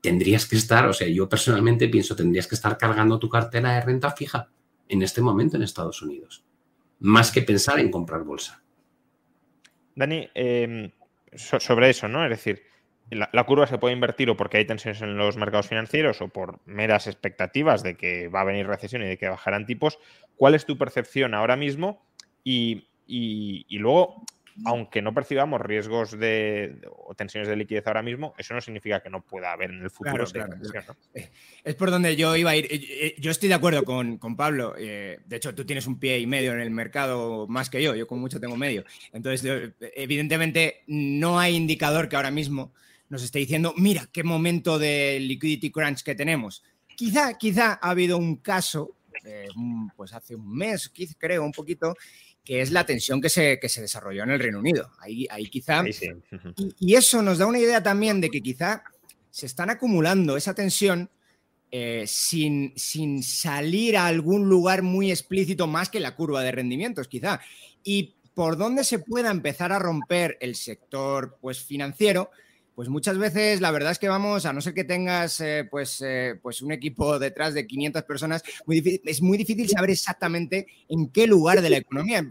tendrías 0.00 0.46
que 0.46 0.56
estar, 0.56 0.86
o 0.86 0.92
sea, 0.92 1.08
yo 1.08 1.28
personalmente 1.28 1.88
pienso, 1.88 2.16
tendrías 2.16 2.46
que 2.46 2.54
estar 2.54 2.76
cargando 2.76 3.18
tu 3.18 3.28
cartera 3.28 3.74
de 3.74 3.80
renta 3.80 4.10
fija 4.10 4.50
en 4.88 5.02
este 5.02 5.20
momento 5.20 5.56
en 5.56 5.62
Estados 5.62 6.02
Unidos, 6.02 6.44
más 7.00 7.30
que 7.30 7.42
pensar 7.42 7.78
en 7.80 7.90
comprar 7.90 8.24
bolsa. 8.24 8.62
Dani, 9.94 10.28
em, 10.34 10.90
sobre 11.34 11.90
eso, 11.90 12.08
¿no? 12.08 12.24
Es 12.24 12.30
decir, 12.30 12.62
la, 13.10 13.44
curva 13.44 13.66
se 13.66 13.78
puede 13.78 13.94
invertir 13.94 14.28
o 14.30 14.36
porque 14.36 14.58
hay 14.58 14.66
tensiones 14.66 15.00
en 15.00 15.16
los 15.16 15.36
mercados 15.36 15.68
financieros 15.68 16.20
o 16.20 16.28
por 16.28 16.60
meras 16.66 17.06
expectativas 17.06 17.82
de 17.82 17.96
que 17.96 18.28
va 18.28 18.40
a 18.40 18.44
venir 18.44 18.66
recesión 18.66 19.02
y 19.02 19.06
de 19.06 19.16
que 19.16 19.28
bajarán 19.28 19.64
tipos. 19.64 19.98
¿Cuál 20.36 20.54
es 20.54 20.66
tu 20.66 20.76
percepción 20.76 21.34
ahora 21.34 21.56
mismo? 21.56 22.04
y 22.48 22.86
luego, 23.70 24.24
aunque 24.64 25.02
no 25.02 25.12
percibamos 25.12 25.60
riesgos 25.60 26.18
de, 26.18 26.80
o 27.04 27.14
tensiones 27.14 27.48
de 27.48 27.56
liquidez 27.56 27.86
ahora 27.86 28.02
mismo, 28.02 28.34
eso 28.38 28.54
no 28.54 28.60
significa 28.60 29.02
que 29.02 29.10
no 29.10 29.22
pueda 29.22 29.52
haber 29.52 29.70
en 29.70 29.82
el 29.82 29.90
futuro. 29.90 30.24
Eh, 31.14 31.30
es 31.64 31.74
por 31.74 31.90
donde 31.90 32.16
yo 32.16 32.34
iba 32.36 32.50
a 32.50 32.56
ir. 32.56 32.66
Eh, 32.66 32.80
eh, 32.82 33.14
yo 33.18 33.30
estoy 33.30 33.48
de 33.48 33.54
acuerdo 33.54 33.84
con, 33.84 34.18
Pablo. 34.36 34.74
de 34.74 35.18
hecho, 35.30 35.54
tú 35.54 35.64
tienes 35.64 35.86
un 35.86 35.98
pie 35.98 36.18
y 36.18 36.26
medio 36.26 36.52
en 36.52 36.60
el 36.60 36.70
mercado 36.70 37.46
más 37.48 37.68
que 37.68 37.82
yo. 37.82 37.94
Yo 37.94 38.06
con 38.06 38.18
mucho 38.18 38.40
tengo 38.40 38.56
medio. 38.56 38.84
Entonces, 39.12 39.72
evidentemente, 39.94 40.84
no 40.86 41.38
hay 41.38 41.54
indicador 41.54 42.08
que 42.08 42.16
ahora 42.16 42.30
mismo 42.30 42.72
nos 43.08 43.22
esté 43.22 43.38
diciendo, 43.38 43.74
mira, 43.76 44.08
qué 44.12 44.24
momento 44.24 44.78
de 44.78 45.18
liquidity 45.20 45.70
crunch 45.70 46.02
que 46.02 46.14
tenemos. 46.14 46.62
Quizá, 46.96 47.34
quizá 47.34 47.78
ha 47.80 47.90
habido 47.90 48.16
un 48.16 48.36
caso, 48.36 48.96
pues 49.96 50.12
hace 50.12 50.34
un 50.34 50.50
mes, 50.56 50.90
creo, 51.18 51.44
un 51.44 51.52
poquito, 51.52 51.94
que 52.46 52.60
es 52.60 52.70
la 52.70 52.86
tensión 52.86 53.20
que 53.20 53.28
se, 53.28 53.58
se 53.60 53.80
desarrolló 53.80 54.22
en 54.22 54.30
el 54.30 54.38
Reino 54.38 54.60
Unido. 54.60 54.92
Ahí, 55.00 55.26
ahí 55.30 55.46
quizá... 55.50 55.82
y, 56.78 56.94
eso 56.94 57.20
nos 57.20 57.38
da 57.38 57.46
una 57.46 57.58
idea 57.58 57.82
también 57.82 58.20
de 58.20 58.30
que 58.30 58.40
quizá 58.40 58.84
se 59.30 59.46
están 59.46 59.68
acumulando 59.68 60.36
esa 60.36 60.54
tensión 60.54 61.10
eh, 61.72 62.04
sin, 62.06 62.72
sin 62.76 63.24
salir 63.24 63.96
a 63.96 64.06
algún 64.06 64.48
lugar 64.48 64.82
muy 64.82 65.10
explícito 65.10 65.66
más 65.66 65.88
que 65.88 65.98
la 65.98 66.14
curva 66.14 66.44
de 66.44 66.52
rendimientos, 66.52 67.08
quizá. 67.08 67.40
Y 67.82 68.14
por 68.32 68.56
dónde 68.56 68.84
se 68.84 69.00
pueda 69.00 69.32
empezar 69.32 69.72
a 69.72 69.80
romper 69.80 70.38
el 70.40 70.54
sector 70.54 71.38
pues, 71.40 71.64
financiero, 71.64 72.30
pues 72.76 72.90
muchas 72.90 73.16
veces 73.16 73.62
la 73.62 73.70
verdad 73.70 73.92
es 73.92 73.98
que 73.98 74.10
vamos, 74.10 74.44
a 74.44 74.52
no 74.52 74.60
ser 74.60 74.74
que 74.74 74.84
tengas 74.84 75.40
eh, 75.40 75.66
pues, 75.68 76.02
eh, 76.02 76.38
pues 76.42 76.60
un 76.60 76.72
equipo 76.72 77.18
detrás 77.18 77.54
de 77.54 77.66
500 77.66 78.02
personas, 78.02 78.42
es 78.68 79.22
muy 79.22 79.38
difícil 79.38 79.66
saber 79.66 79.88
exactamente 79.88 80.66
en 80.86 81.08
qué 81.08 81.26
lugar 81.26 81.62
de 81.62 81.70
la 81.70 81.78
economía. 81.78 82.22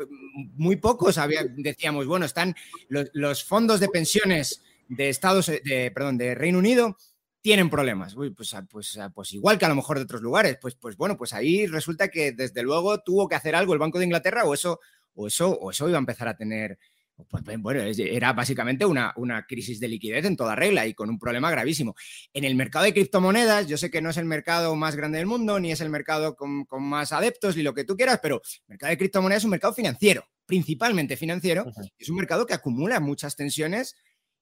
Muy 0.55 0.75
pocos 0.75 1.19
decíamos, 1.57 2.05
bueno, 2.05 2.27
están 2.27 2.55
los, 2.89 3.43
fondos 3.43 3.79
de 3.79 3.89
pensiones 3.89 4.61
de 4.87 5.09
Estados, 5.09 5.47
de, 5.47 5.91
perdón, 5.91 6.19
de 6.19 6.35
Reino 6.35 6.59
Unido 6.59 6.95
tienen 7.41 7.71
problemas. 7.71 8.13
pues, 8.13 8.55
pues, 8.71 8.99
pues, 9.15 9.33
igual 9.33 9.57
que 9.57 9.65
a 9.65 9.69
lo 9.69 9.75
mejor 9.75 9.97
de 9.97 10.03
otros 10.03 10.21
lugares. 10.21 10.59
Pues, 10.61 10.75
pues 10.75 10.95
bueno, 10.95 11.17
pues 11.17 11.33
ahí 11.33 11.65
resulta 11.65 12.09
que 12.09 12.33
desde 12.33 12.61
luego 12.61 12.99
tuvo 13.01 13.27
que 13.27 13.35
hacer 13.35 13.55
algo 13.55 13.73
el 13.73 13.79
Banco 13.79 13.97
de 13.97 14.05
Inglaterra 14.05 14.45
o 14.45 14.53
eso, 14.53 14.79
o 15.15 15.25
eso, 15.25 15.51
o 15.51 15.71
eso 15.71 15.89
iba 15.89 15.97
a 15.97 15.99
empezar 15.99 16.27
a 16.27 16.37
tener. 16.37 16.77
Pues 17.29 17.43
bueno, 17.59 17.81
era 17.81 18.33
básicamente 18.33 18.85
una, 18.85 19.13
una 19.15 19.45
crisis 19.45 19.79
de 19.79 19.87
liquidez 19.87 20.25
en 20.25 20.35
toda 20.35 20.55
regla 20.55 20.85
y 20.85 20.93
con 20.93 21.09
un 21.09 21.17
problema 21.17 21.49
gravísimo. 21.49 21.95
En 22.33 22.43
el 22.43 22.55
mercado 22.55 22.83
de 22.83 22.93
criptomonedas, 22.93 23.67
yo 23.67 23.77
sé 23.77 23.89
que 23.89 24.01
no 24.01 24.09
es 24.09 24.17
el 24.17 24.25
mercado 24.25 24.75
más 24.75 24.97
grande 24.97 25.19
del 25.19 25.27
mundo, 25.27 25.59
ni 25.59 25.71
es 25.71 25.79
el 25.79 25.89
mercado 25.89 26.35
con, 26.35 26.65
más 26.81 27.13
adeptos, 27.13 27.55
ni 27.55 27.63
lo 27.63 27.73
que 27.73 27.85
tú 27.85 27.95
quieras, 27.95 28.19
pero 28.21 28.41
el 28.43 28.67
mercado 28.67 28.89
de 28.89 28.97
criptomonedas 28.97 29.41
es 29.41 29.45
un 29.45 29.51
mercado 29.51 29.73
financiero, 29.73 30.25
principalmente 30.45 31.15
financiero. 31.15 31.65
Es 31.97 32.09
un 32.09 32.17
mercado 32.17 32.45
que 32.45 32.53
acumula 32.53 32.99
muchas 32.99 33.37
tensiones 33.37 33.95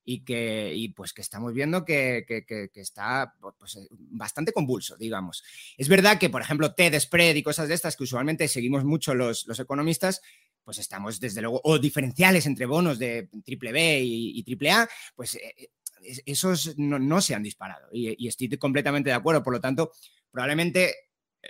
y 0.06 0.24
que 0.26 0.74
y 0.76 0.90
pues 0.90 1.14
que 1.14 1.22
estamos 1.22 1.54
viendo 1.54 1.86
que, 1.86 2.26
está 2.74 3.36
pues, 3.60 3.76
eh, 3.76 3.88
bastante 3.92 4.52
convulso, 4.52 4.98
digamos. 4.98 5.44
Es 5.78 5.88
verdad 5.88 6.18
que, 6.18 6.30
por 6.30 6.42
ejemplo, 6.42 6.74
TED 6.74 7.00
Spread 7.00 7.36
y 7.36 7.44
cosas 7.44 7.68
de 7.68 7.76
estas 7.76 7.96
que 7.96 8.04
usualmente 8.04 8.48
seguimos 8.48 8.84
mucho 8.84 9.14
los, 9.14 9.46
los 9.48 9.60
economistas, 9.60 10.22
pues 10.64 10.78
estamos 10.78 11.20
desde 11.20 11.42
luego, 11.42 11.62
o 11.64 11.78
diferenciales 11.80 12.46
entre 12.46 12.66
bonos 12.66 13.00
de 13.00 13.30
triple 13.44 13.72
B 13.72 14.02
y, 14.04 14.44
triple 14.44 14.72
A, 14.72 14.90
pues 15.16 15.36
eh, 15.36 15.54
eh, 15.58 15.70
esos 16.26 16.78
no, 16.78 17.22
se 17.22 17.36
han 17.36 17.44
disparado 17.44 17.88
y, 17.92 18.28
estoy 18.28 18.50
completamente 18.58 19.10
de 19.10 19.16
acuerdo. 19.16 19.44
Por 19.44 19.54
lo 19.54 19.62
tanto, 19.62 19.92
probablemente 20.32 20.96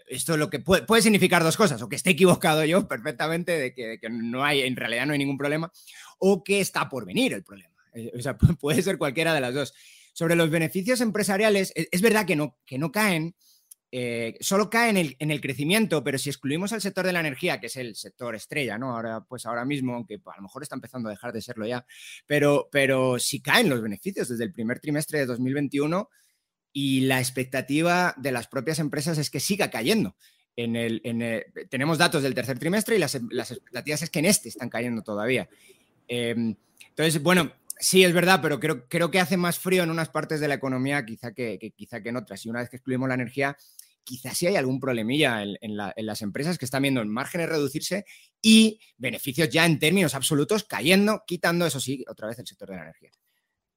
esto 0.07 0.37
lo 0.37 0.49
que 0.49 0.59
puede, 0.59 0.83
puede, 0.83 1.01
significar 1.01 1.43
dos 1.43 1.57
cosas, 1.57 1.81
o 1.81 1.89
que 1.89 1.95
esté 1.95 2.11
equivocado 2.11 2.65
yo 2.65 2.87
perfectamente 2.87 3.57
de 3.57 3.73
que, 3.73 3.99
no 4.09 4.43
hay, 4.43 4.61
en 4.61 4.75
realidad 4.75 5.05
no 5.05 5.13
hay 5.13 5.19
ningún 5.19 5.37
problema, 5.37 5.71
o 6.19 6.43
que 6.43 6.59
está 6.59 6.89
por 6.89 7.05
venir 7.05 7.33
el 7.33 7.43
problema. 7.43 7.73
Eh, 7.93 8.11
o 8.17 8.21
sea, 8.21 8.37
puede 8.59 8.81
ser 8.81 8.97
cualquiera 8.97 9.33
de 9.33 9.41
las 9.41 9.53
dos. 9.53 9.73
Sobre 10.13 10.35
los 10.35 10.49
beneficios 10.49 11.01
empresariales, 11.01 11.71
e, 11.75 11.87
es 11.91 12.01
verdad 12.01 12.25
que 12.25 12.35
no, 12.35 12.57
que 12.65 12.77
no 12.77 12.91
caen, 12.91 13.35
eh, 13.95 14.37
solo 14.39 14.71
caen 14.71 14.97
en 14.97 15.05
el, 15.05 15.15
en 15.19 15.29
el, 15.29 15.39
crecimiento, 15.39 16.03
pero 16.03 16.17
si 16.17 16.31
excluimos 16.31 16.71
el 16.71 16.81
sector 16.81 17.05
de 17.05 17.13
la 17.13 17.19
energía, 17.19 17.59
que 17.59 17.67
es 17.67 17.75
el 17.75 17.95
sector 17.95 18.33
estrella, 18.33 18.79
¿no? 18.79 18.95
Ahora, 18.95 19.21
pues 19.21 19.45
ahora 19.45 19.65
mismo, 19.65 19.93
aunque 19.93 20.15
a 20.15 20.35
lo 20.35 20.41
mejor 20.41 20.63
está 20.63 20.73
empezando 20.73 21.09
a 21.09 21.11
dejar 21.11 21.31
de 21.31 21.43
serlo 21.43 21.67
ya, 21.67 21.85
pero, 22.25 22.69
pero 22.71 23.19
sí 23.19 23.39
caen 23.39 23.69
los 23.69 23.83
beneficios 23.83 24.29
desde 24.29 24.45
el 24.45 24.51
primer 24.51 24.79
trimestre 24.79 25.19
de 25.19 25.27
2021 25.27 26.09
y 26.71 27.01
la 27.01 27.19
expectativa 27.19 28.15
de 28.17 28.31
las 28.31 28.47
propias 28.47 28.79
empresas 28.79 29.19
es 29.19 29.29
que 29.29 29.39
siga 29.39 29.69
cayendo. 29.69 30.15
En 30.55 30.75
el, 30.75 30.99
tenemos 31.69 31.99
datos 31.99 32.23
del 32.23 32.33
tercer 32.33 32.57
trimestre 32.57 32.95
y 32.95 32.99
las, 32.99 33.19
las, 33.29 33.51
expectativas 33.51 34.01
es 34.01 34.09
que 34.09 34.19
en 34.19 34.25
este 34.25 34.49
están 34.49 34.69
cayendo 34.69 35.03
todavía. 35.03 35.47
Em, 36.07 36.55
entonces, 36.89 37.21
bueno, 37.21 37.51
Sí, 37.79 38.03
es 38.03 38.13
verdad, 38.13 38.39
pero 38.41 38.61
creo, 38.61 38.87
creo 38.87 39.11
que 39.11 39.19
hace 39.19 39.35
más 39.35 39.59
frío 39.59 39.83
en 39.83 39.89
unas 39.89 40.07
partes 40.07 40.39
de 40.39 40.47
la 40.47 40.53
economía 40.53 41.05
quizá 41.05 41.33
que, 41.33 41.73
quizá 41.75 42.01
que 42.01 42.09
en 42.09 42.15
otras. 42.15 42.45
Y 42.45 42.49
una 42.49 42.59
vez 42.59 42.69
que 42.69 42.77
excluimos 42.77 43.09
la 43.09 43.15
energía, 43.15 43.57
quizás 44.03 44.37
sí 44.37 44.47
hay 44.47 44.55
algún 44.55 44.79
problemilla 44.79 45.43
en, 45.43 45.77
las 45.77 46.21
empresas 46.21 46.57
que 46.57 46.65
están 46.65 46.83
viendo 46.83 47.01
en 47.01 47.09
márgenes 47.09 47.49
reducirse 47.49 48.05
y 48.41 48.79
beneficios 48.97 49.49
ya 49.49 49.65
en 49.65 49.79
términos 49.79 50.15
absolutos 50.15 50.63
cayendo, 50.63 51.23
quitando, 51.25 51.65
eso 51.65 51.79
sí, 51.79 52.03
otra 52.09 52.27
vez 52.27 52.39
el 52.39 52.47
sector 52.47 52.69
de 52.69 52.75
la 52.75 52.83
energía. 52.83 53.11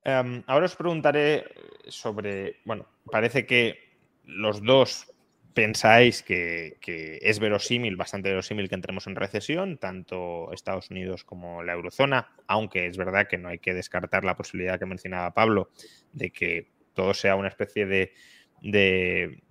Em, 0.05 0.43
ahora 0.47 0.67
os 0.67 0.77
preguntaré 0.77 1.45
sobre, 1.89 2.61
bueno, 2.65 2.87
parece 3.11 3.47
que 3.47 3.99
los 4.25 4.63
dos 4.63 5.13
pensáis 5.57 6.23
que, 6.23 6.77
es 7.23 7.39
verosímil, 7.39 7.97
bastante 7.97 8.29
verosímil 8.29 8.69
que 8.69 8.75
entremos 8.75 9.07
en 9.07 9.17
recesión, 9.17 9.79
tanto 9.79 10.53
Estados 10.53 10.91
Unidos 10.91 11.25
como 11.25 11.63
la 11.63 11.73
eurozona, 11.73 12.29
aunque 12.47 12.87
es 12.87 12.99
verdad 12.99 13.27
que 13.27 13.39
no 13.39 13.49
hay 13.49 13.59
que 13.59 13.73
descartar 13.73 14.23
la 14.23 14.37
posibilidad 14.37 14.79
que 14.79 14.85
mencionaba 14.85 15.33
Pablo 15.33 15.71
de 16.13 16.31
que 16.31 16.69
todo 16.93 17.15
sea 17.15 17.37
una 17.37 17.49
especie 17.49 17.87
de, 17.87 18.13
de 18.61 19.43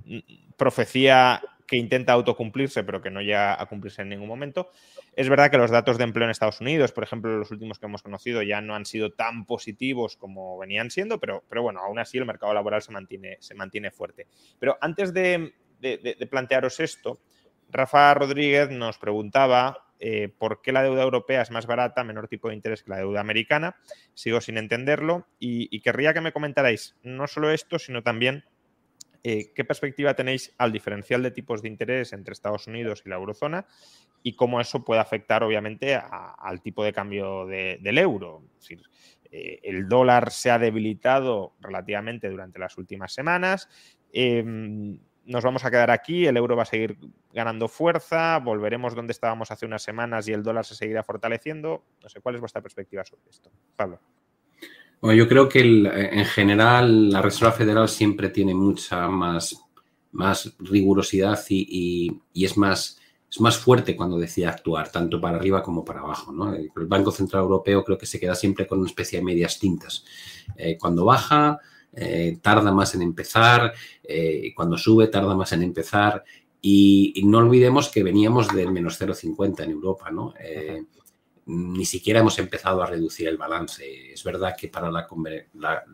profecía 0.57 1.41
que 1.67 1.77
intenta 1.77 2.13
autocumplirse, 2.13 2.83
pero 2.83 3.01
que 3.01 3.09
no 3.09 3.21
llega 3.21 3.59
a 3.59 3.65
cumplirse 3.65 4.01
en 4.01 4.09
ningún 4.09 4.27
momento. 4.27 4.69
Es 5.15 5.29
verdad 5.29 5.49
que 5.49 5.57
los 5.57 5.71
datos 5.71 5.97
de 5.97 6.03
empleo 6.03 6.25
en 6.25 6.31
Estados 6.31 6.61
Unidos, 6.61 6.91
por 6.91 7.03
ejemplo, 7.03 7.37
los 7.37 7.51
últimos 7.51 7.79
que 7.79 7.85
hemos 7.87 8.03
conocido, 8.03 8.41
ya 8.43 8.61
no 8.61 8.75
han 8.75 8.85
sido 8.85 9.13
tan 9.13 9.45
positivos 9.45 10.17
como 10.17 10.57
venían 10.57 10.91
siendo, 10.91 11.19
pero, 11.19 11.43
pero 11.49 11.63
bueno, 11.63 11.79
aún 11.79 11.99
así 11.99 12.17
el 12.17 12.25
mercado 12.25 12.53
laboral 12.53 12.81
se 12.81 12.91
mantiene, 12.91 13.37
se 13.39 13.55
mantiene 13.55 13.91
fuerte. 13.91 14.27
Pero 14.59 14.77
antes 14.81 15.13
de, 15.13 15.53
plantearos 16.29 16.79
esto, 16.79 17.19
Rafa 17.71 18.13
Rodríguez 18.13 18.69
nos 18.69 18.97
preguntaba 18.97 19.85
eh, 19.99 20.29
por 20.37 20.61
qué 20.61 20.71
la 20.71 20.83
deuda 20.83 21.03
europea 21.03 21.41
es 21.41 21.51
más 21.51 21.65
barata, 21.65 22.03
menor 22.03 22.27
tipo 22.27 22.49
de 22.49 22.55
interés 22.55 22.83
que 22.83 22.91
la 22.91 22.97
deuda 22.97 23.21
americana. 23.21 23.77
Sigo 24.13 24.41
sin 24.41 24.57
entenderlo 24.57 25.27
y, 25.39 25.79
querría 25.81 26.13
que 26.13 26.21
me 26.21 26.33
comentarais 26.33 26.95
no 27.01 27.27
solo 27.27 27.49
esto, 27.51 27.79
sino 27.79 28.03
también 28.03 28.43
eh, 29.27 29.51
qué 29.55 29.65
perspectiva 29.65 30.13
tenéis 30.13 30.53
al 30.59 30.71
diferencial 30.71 31.23
de 31.23 31.31
tipos 31.31 31.63
de 31.63 31.67
interés 31.67 32.13
entre 32.13 32.31
Estados 32.31 32.67
Unidos 32.67 33.01
y 33.03 33.09
la 33.09 33.15
eurozona 33.15 33.65
y 34.21 34.35
cómo 34.35 34.61
eso 34.61 34.85
puede 34.85 35.01
afectar, 35.01 35.41
obviamente, 35.41 35.95
al 35.95 36.61
tipo 36.61 36.83
de 36.83 36.93
cambio 36.93 37.47
del 37.47 37.97
euro. 37.97 38.43
Es 38.53 38.59
decir, 38.59 38.83
eh, 39.31 39.61
el 39.63 39.87
dólar 39.87 40.29
se 40.29 40.51
ha 40.51 40.59
debilitado 40.59 41.55
relativamente 41.59 42.29
durante 42.29 42.59
las 42.59 42.77
últimas 42.77 43.13
semanas. 43.13 43.67
Em, 44.13 44.99
nos 45.25 45.43
vamos 45.43 45.65
a 45.65 45.71
quedar 45.71 45.89
aquí, 45.89 46.27
el 46.27 46.37
euro 46.37 46.55
va 46.55 46.61
a 46.61 46.67
seguir 46.67 46.95
ganando 47.33 47.67
fuerza, 47.67 48.37
volveremos 48.37 48.93
donde 48.93 49.13
estábamos 49.13 49.49
hace 49.49 49.65
unas 49.65 49.81
semanas 49.81 50.27
y 50.27 50.33
el 50.33 50.43
dólar 50.43 50.65
se 50.65 50.75
seguirá 50.75 51.01
fortaleciendo. 51.01 51.83
No 52.03 52.09
sé, 52.09 52.21
¿cuál 52.21 52.35
es 52.35 52.41
vuestra 52.41 52.61
perspectiva 52.61 53.03
sobre 53.03 53.31
esto? 53.31 53.51
Pablo. 53.75 53.99
Bueno, 55.05 55.19
yo 55.19 55.27
creo 55.27 55.47
que 55.47 55.59
en 55.59 56.25
general 56.25 57.11
la 57.11 57.21
Reserva 57.21 57.51
Federal 57.51 57.87
siempre 57.87 58.29
tiene 58.29 58.55
mucha 58.55 59.07
más, 59.07 59.55
más 60.13 60.55
rigurosidad 60.57 61.39
y, 61.47 62.11
es, 62.33 62.57
más, 62.57 62.99
es 63.29 63.39
más 63.39 63.55
fuerte 63.55 63.95
cuando 63.95 64.17
decide 64.17 64.47
actuar, 64.47 64.91
tanto 64.91 65.21
para 65.21 65.37
arriba 65.37 65.61
como 65.61 65.85
para 65.85 65.99
abajo. 65.99 66.33
El 66.55 66.87
Banco 66.87 67.11
Central 67.11 67.43
Europeo 67.43 67.83
creo 67.83 67.99
que 67.99 68.07
se 68.07 68.19
queda 68.19 68.33
siempre 68.33 68.65
con 68.65 68.79
una 68.79 68.87
especie 68.87 69.19
de 69.19 69.25
medias 69.25 69.59
tintas. 69.59 70.03
Eh, 70.57 70.75
cuando 70.75 71.05
baja, 71.05 71.59
eh, 71.93 72.39
tarda 72.41 72.71
más 72.71 72.95
en 72.95 73.03
empezar, 73.03 73.73
eh, 74.03 74.53
cuando 74.55 74.75
sube 74.75 75.05
tarda 75.05 75.35
más 75.35 75.51
en 75.51 75.61
empezar 75.61 76.23
y, 76.59 77.21
no 77.27 77.37
olvidemos 77.37 77.89
que 77.89 78.01
veníamos 78.01 78.47
del 78.47 78.71
menos 78.71 78.99
0,50 78.99 79.65
en 79.65 79.69
Europa, 79.69 80.09
¿no? 80.09 80.33
Eh, 80.39 80.81
ni 81.47 81.85
siquiera 81.85 82.21
hemos 82.21 82.39
empezado 82.39 82.81
a 82.81 82.87
reducir 82.87 83.27
el 83.27 83.37
balance. 83.37 84.13
Es 84.13 84.23
verdad 84.23 84.55
que 84.57 84.67
para 84.67 84.89
la, 84.89 85.07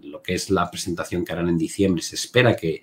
lo 0.02 0.22
que 0.22 0.34
es 0.34 0.50
la 0.50 0.70
presentación 0.72 1.26
que 1.26 1.34
harán 1.34 1.50
en 1.50 1.58
diciembre 1.58 2.02
se 2.02 2.16
espera 2.16 2.56
que, 2.56 2.82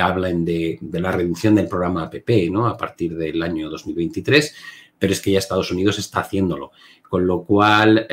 hablen 0.00 0.44
de, 0.44 0.78
la 0.92 1.12
reducción 1.12 1.54
del 1.54 1.68
programa 1.68 2.04
APP 2.04 2.50
¿no? 2.50 2.66
a 2.66 2.76
partir 2.76 3.16
del 3.16 3.42
año 3.42 3.70
2023, 3.70 4.54
pero 4.98 5.12
es 5.12 5.20
que 5.20 5.30
ya 5.30 5.38
Estados 5.38 5.70
Unidos 5.70 5.98
está 5.98 6.20
haciéndolo. 6.20 6.72
Con 7.08 7.26
lo 7.26 7.44
cual, 7.44 8.08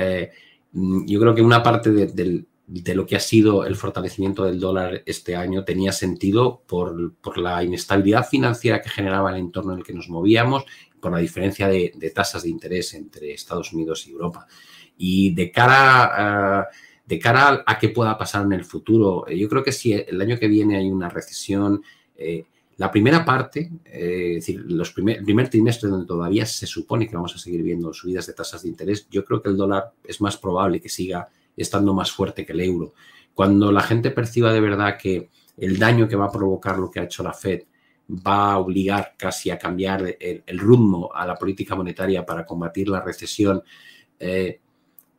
yo 0.74 1.20
creo 1.20 1.34
que 1.34 1.42
una 1.42 1.64
parte 1.64 1.90
de 1.92 2.96
lo 2.96 3.06
que 3.06 3.18
ha 3.18 3.20
sido 3.20 3.66
el 3.66 3.76
fortalecimiento 3.76 4.46
del 4.46 4.60
dólar 4.60 5.04
este 5.06 5.36
año 5.36 5.66
tenía 5.66 5.92
sentido 5.92 6.62
por, 6.68 7.14
la 7.38 7.64
inestabilidad 7.64 8.28
financiera 8.28 8.82
que 8.82 8.90
generaba 8.90 9.32
el 9.32 9.38
entorno 9.38 9.74
en 9.74 9.80
el 9.80 9.86
que 9.86 9.94
nos 9.94 10.08
movíamos, 10.08 10.66
por 11.02 11.12
la 11.12 11.18
diferencia 11.18 11.68
de, 11.68 12.12
tasas 12.14 12.44
de 12.44 12.50
interés 12.50 12.94
entre 12.94 13.34
Estados 13.34 13.74
Unidos 13.74 14.08
y 14.08 14.12
Europa. 14.12 14.48
Y 14.98 15.34
de 15.34 15.52
cara 15.52 16.60
a, 16.60 16.68
de 17.06 17.20
cara 17.20 17.64
a 17.66 17.80
qué 17.80 17.90
pueda 17.90 18.18
pasar 18.18 18.46
en 18.46 18.54
el 18.54 18.64
futuro, 18.64 19.28
eh, 19.28 19.38
yo 19.38 19.50
creo 19.50 19.64
que 19.64 19.72
si 19.72 19.94
el 19.94 20.22
año 20.22 20.38
que 20.38 20.48
viene 20.48 20.78
hay 20.78 20.90
una 20.90 21.10
recesión, 21.10 21.84
eh, 22.16 22.46
la 22.78 22.92
primera 22.92 23.26
parte, 23.26 23.72
eh, 23.86 24.36
es 24.38 24.46
decir, 24.46 24.64
los 24.66 24.92
primer, 24.92 25.18
el 25.18 25.26
primer 25.26 25.50
trimestre 25.50 25.90
donde 25.90 26.08
todavía 26.08 26.46
se 26.46 26.68
supone 26.68 27.08
que 27.08 27.16
vamos 27.16 27.36
a 27.36 27.40
seguir 27.40 27.64
viendo 27.64 27.94
subidas 27.94 28.28
de 28.28 28.34
tasas 28.34 28.64
de 28.64 28.70
interés, 28.70 29.08
yo 29.10 29.26
creo 29.26 29.42
que 29.42 29.50
el 29.50 29.58
dólar 29.58 29.92
es 30.04 30.22
más 30.22 30.38
probable 30.38 30.80
que 30.80 30.90
siga 30.90 31.30
estando 31.58 31.94
más 31.94 32.12
fuerte 32.12 32.46
que 32.46 32.54
el 32.54 32.62
euro. 32.62 32.94
Cuando 33.34 33.72
la 33.72 33.82
gente 33.82 34.12
perciba 34.12 34.54
de 34.54 34.62
verdad 34.62 34.98
que 34.98 35.30
el 35.58 35.78
daño 35.78 36.08
que 36.08 36.16
va 36.16 36.26
a 36.26 36.32
provocar 36.32 36.80
lo 36.80 36.90
que 36.90 37.00
ha 37.00 37.04
hecho 37.04 37.24
la 37.24 37.34
Fed 37.34 37.64
va 38.12 38.54
a 38.54 38.58
obligar 38.58 39.15
casi 39.17 39.50
a 39.50 39.58
cambiar 39.58 40.17
el, 40.19 40.60
ritmo 40.60 41.10
a 41.13 41.26
la 41.26 41.36
política 41.36 41.76
monetaria 41.76 42.26
para 42.26 42.45
combatir 42.45 42.89
la 42.89 43.02
recesión, 43.02 43.63
eh, 44.19 44.60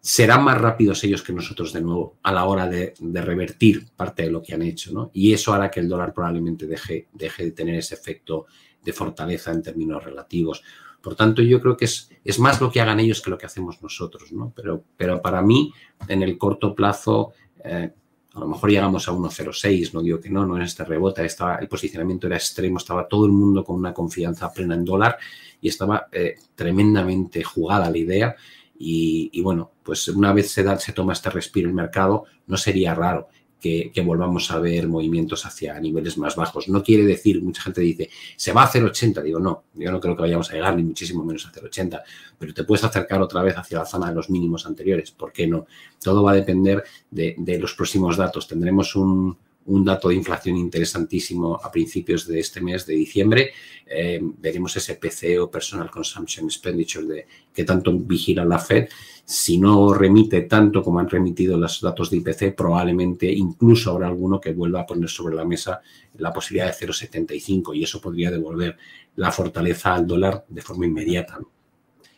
serán 0.01 0.45
más 0.45 0.61
rápidos 0.61 1.03
ellos 1.05 1.23
que 1.23 1.33
nosotros 1.33 1.73
de 1.73 1.81
nuevo 1.81 2.19
a 2.23 2.33
la 2.33 2.45
hora 2.45 2.69
de, 2.69 2.95
revertir 3.01 3.87
parte 3.97 4.25
de 4.25 4.31
lo 4.31 4.43
que 4.43 4.53
han 4.53 4.63
hecho. 4.63 5.11
Y 5.13 5.33
eso 5.33 5.55
hará 5.55 5.71
que 5.71 5.81
el 5.81 5.89
dólar 5.89 6.13
probablemente 6.13 6.67
deje, 6.67 7.09
deje 7.13 7.45
de 7.45 7.53
tener 7.53 7.77
ese 7.77 7.95
efecto 7.95 8.47
de 8.85 8.93
fortaleza 8.93 9.53
en 9.53 9.63
términos 9.63 10.03
relativos. 10.05 10.63
Por 11.01 11.15
tanto, 11.15 11.41
yo 11.43 11.61
creo 11.61 11.77
que 11.77 11.85
es, 11.87 12.11
es 12.25 12.39
más 12.39 12.61
lo 12.61 12.71
que 12.71 12.81
hagan 12.81 13.01
ellos 13.01 13.23
que 13.23 13.31
lo 13.31 13.39
que 13.39 13.47
hacemos 13.47 13.83
nosotros, 13.83 14.33
¿no? 14.33 14.53
Pero, 14.55 14.85
pero 14.97 15.23
para 15.23 15.41
mí, 15.41 15.73
en 16.09 16.23
el 16.23 16.37
corto 16.37 16.75
plazo, 16.75 17.33
eh, 17.65 17.93
a 18.35 18.41
lo 18.41 18.49
mejor 18.49 18.71
llegamos 18.71 19.09
a 19.09 19.13
1.06, 19.13 19.93
no 19.93 20.03
digo 20.03 20.19
que 20.21 20.31
no, 20.31 20.47
no 20.47 20.57
en 20.57 20.63
este 20.63 20.85
rebote, 20.85 21.25
estaba, 21.25 21.57
el 21.57 21.69
posicionamiento 21.69 22.27
era 22.27 22.37
extremo, 22.37 22.79
estaba 22.79 23.07
todo 23.07 23.27
el 23.27 23.33
mundo 23.33 23.63
con 23.63 23.77
una 23.77 23.93
confianza 23.93 24.53
plena 24.53 24.75
en 24.75 24.85
dólar 24.85 25.19
y 25.61 25.69
estaba 25.69 26.09
eh, 26.11 26.37
tremendamente 26.55 27.43
jugada 27.43 27.91
la 27.91 27.99
idea. 27.99 28.37
Y, 28.85 29.41
bueno, 29.43 29.71
pues 29.85 30.09
una 30.09 30.33
vez 30.33 30.51
se, 30.51 30.65
da, 30.65 30.77
se 30.77 30.93
toma 30.93 31.13
este 31.13 31.31
respiro 31.31 31.69
el 31.69 31.75
mercado, 31.75 32.25
no 32.49 32.57
sería 32.57 32.97
raro 32.97 33.29
que, 33.63 34.03
volvamos 34.05 34.51
a 34.51 34.59
ver 34.59 34.89
movimientos 34.89 35.47
hacia 35.47 35.79
niveles 35.79 36.19
más 36.19 36.35
bajos. 36.35 36.69
No 36.69 36.83
quiere 36.83 37.05
decir, 37.05 37.41
mucha 37.43 37.63
gente 37.63 37.81
dice, 37.81 38.11
se 38.37 38.53
va 38.53 38.63
a 38.63 38.65
hacer 38.65 38.83
80. 38.83 39.23
Digo, 39.23 39.39
no, 39.39 39.65
yo 39.75 39.93
no 39.93 40.01
creo 40.01 40.17
que 40.17 40.23
vayamos 40.23 40.51
a 40.51 40.55
llegar 40.55 40.75
ni 40.75 40.83
muchísimo 40.83 41.25
menos 41.25 41.47
a 41.47 41.51
hacer 41.51 41.65
80, 41.65 42.03
pero 42.39 42.53
te 42.53 42.65
puedes 42.65 42.83
acercar 42.85 43.23
otra 43.23 43.41
vez 43.43 43.57
hacia 43.57 43.79
la 43.79 43.87
zona 43.87 44.09
de 44.09 44.17
los 44.17 44.29
mínimos 44.29 44.67
anteriores. 44.67 45.13
¿Por 45.13 45.33
qué 45.33 45.47
no? 45.47 45.67
Todo 46.03 46.25
va 46.25 46.33
a 46.33 46.35
depender 46.35 46.83
de, 47.11 47.37
de 47.39 47.59
los 47.59 47.75
próximos 47.75 48.17
datos. 48.17 48.49
Tendremos 48.49 48.97
un, 48.97 49.37
un 49.67 49.85
dato 49.85 50.09
de 50.09 50.17
inflación 50.17 50.57
interesantísimo 50.57 51.61
a 51.63 51.71
principios 51.71 52.27
de 52.27 52.41
este 52.41 52.61
mes 52.61 52.87
de 52.87 52.95
diciembre. 52.95 53.53
Eh, 53.87 54.21
veremos 54.23 54.77
ese 54.77 54.97
PCE 54.97 55.39
o 55.39 55.51
Personal 55.51 55.91
Consumption 55.91 56.47
Expenditure 56.47 57.07
de 57.07 57.27
que 57.53 57.65
tanto 57.65 57.93
vigila 57.99 58.45
la 58.45 58.59
Fed. 58.59 58.89
Si 59.25 59.59
no 59.59 59.95
remite 59.95 60.43
tanto 60.43 60.83
como 60.83 60.99
han 60.99 61.09
remitido 61.09 61.57
los 61.57 61.81
datos 61.81 62.11
de 62.11 62.17
IPC, 62.19 62.55
probablemente 62.57 63.31
incluso 63.31 63.93
habrá 63.93 64.09
alguno 64.09 64.41
que 64.41 64.53
vuelva 64.53 64.81
a 64.81 64.87
poner 64.87 65.09
sobre 65.09 65.37
la 65.37 65.45
mesa 65.45 65.81
la 66.19 66.33
posibilidad 66.33 66.67
de 66.67 66.87
0,75 66.87 67.77
y 67.77 67.85
eso 67.85 68.01
podría 68.01 68.31
devolver 68.31 68.77
la 69.17 69.31
fortaleza 69.31 69.95
al 69.95 70.07
dólar 70.07 70.45
de 70.49 70.63
forma 70.63 70.87
inmediata. 70.87 71.39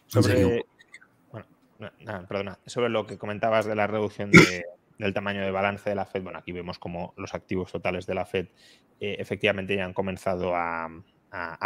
Sobre, 0.07 0.65
perdona, 2.29 2.59
sobre 2.67 2.89
lo 2.89 3.07
que 3.07 3.19
comentabas 3.19 3.67
de 3.67 3.75
la 3.75 3.87
reducción 3.87 4.31
de 4.31 4.65
del 4.99 5.13
tamaño 5.13 5.43
de 5.43 5.51
balance 5.51 5.89
de 5.89 5.97
la 5.97 6.07
Fed, 6.07 6.23
bueno, 6.23 6.39
aquí 6.39 6.53
vemos 6.53 6.79
como 6.79 7.15
los 7.17 7.35
activos 7.35 7.73
totales 7.73 8.07
de 8.07 8.15
la 8.15 8.25
Fed 8.25 8.49
eh, 9.01 9.17
efectivamente 9.19 9.77
ya 9.77 9.85
han 9.85 9.93
comenzado 9.93 10.55
a, 10.55 10.89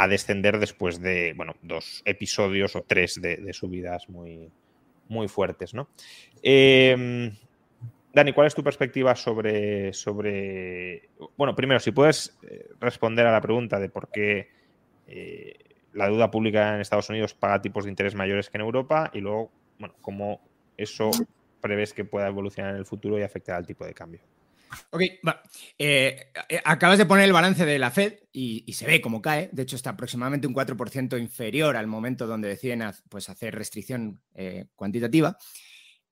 descender 0.09 0.59
después 0.59 0.99
de, 0.99 1.35
bueno, 1.37 1.55
dos 1.61 2.01
episodios 2.07 2.75
o 2.75 2.85
tres 2.87 3.21
de, 3.21 3.53
subidas 3.53 4.09
muy, 4.09 4.51
muy 5.09 5.29
fuertes, 5.29 5.75
¿no? 5.75 5.91
Em, 6.43 7.37
Dani, 8.15 8.33
¿cuál 8.33 8.47
es 8.47 8.55
tu 8.55 8.65
perspectiva 8.65 9.15
sobre, 9.15 9.93
sobre... 9.93 11.11
Bueno, 11.37 11.55
primero, 11.55 11.81
si 11.81 11.93
puedes 11.93 12.39
eh, 12.43 12.71
responder 12.81 13.27
a 13.27 13.33
la 13.33 13.43
pregunta 13.43 13.79
de 13.79 13.91
por 13.91 14.11
qué 14.11 14.49
eh, 15.07 15.55
la 15.93 16.07
deuda 16.07 16.31
pública 16.31 16.75
en 16.75 16.81
Estados 16.81 17.11
Unidos 17.11 17.35
paga 17.35 17.61
tipos 17.61 17.85
de 17.85 17.91
interés 17.91 18.15
mayores 18.15 18.49
que 18.49 18.57
en 18.57 18.63
Europa 18.63 19.11
y 19.13 19.21
luego, 19.21 19.53
bueno, 19.79 19.95
cómo 20.01 20.41
eso 20.79 21.11
prevés 21.61 21.93
que 21.93 22.05
pueda 22.05 22.29
evolucionar 22.29 22.73
en 22.73 22.79
el 22.79 22.87
futuro 22.87 23.19
y 23.19 23.23
afectar 23.23 23.57
al 23.57 23.67
tipo 23.67 23.85
de 23.85 23.95
cambio. 23.95 24.21
Ok, 24.91 25.03
va. 25.27 25.43
Eh, 25.79 26.31
eh, 26.49 26.61
acabas 26.65 26.99
de 26.99 27.07
poner 27.07 27.25
el 27.25 27.33
balance 27.33 27.65
de 27.65 27.79
la 27.79 27.91
Fed 27.91 28.21
y, 28.33 28.71
se 28.73 28.87
ve 28.87 29.01
cómo 29.01 29.23
cae. 29.23 29.49
De 29.53 29.63
hecho, 29.63 29.77
está 29.77 29.91
aproximadamente 29.91 30.47
un 30.47 30.55
4% 30.55 31.19
inferior 31.19 31.77
al 31.77 31.87
momento 31.87 32.27
donde 32.27 32.49
deciden 32.49 32.83
pues, 33.09 33.29
hacer 33.29 33.55
restricción 33.55 34.21
eh, 34.35 34.67
cuantitativa. 34.75 35.37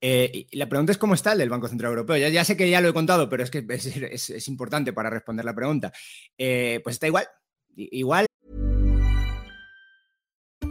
la 0.01 0.68
pregunta 0.68 0.92
es 0.92 0.99
cómo 0.99 1.14
está 1.14 1.32
el 1.32 1.38
del 1.38 1.51
Banco 1.51 1.68
Central 1.68 1.90
Europeo. 1.90 2.16
Ya, 2.16 2.44
sé 2.44 2.57
que 2.57 2.70
ya 2.70 2.80
lo 2.80 2.88
he 2.88 2.94
contado, 2.94 3.28
pero 3.28 3.42
es 3.42 3.51
que 3.51 3.64
es 3.68 4.49
importante 4.49 4.92
para 4.92 5.11
responder 5.11 5.44
la 5.44 5.55
pregunta. 5.55 5.92
pues 6.36 6.97
está 6.97 7.07
igual. 7.07 7.28
Igual. 7.76 8.26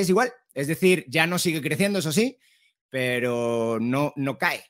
Es 0.00 0.08
igual, 0.08 0.32
es 0.54 0.66
decir, 0.66 1.04
ya 1.08 1.26
no 1.26 1.38
sigue 1.38 1.62
creciendo, 1.62 1.98
eso 1.98 2.12
sí, 2.12 2.38
pero 2.90 3.78
no, 3.80 4.12
no 4.16 4.38
cae. 4.38 4.64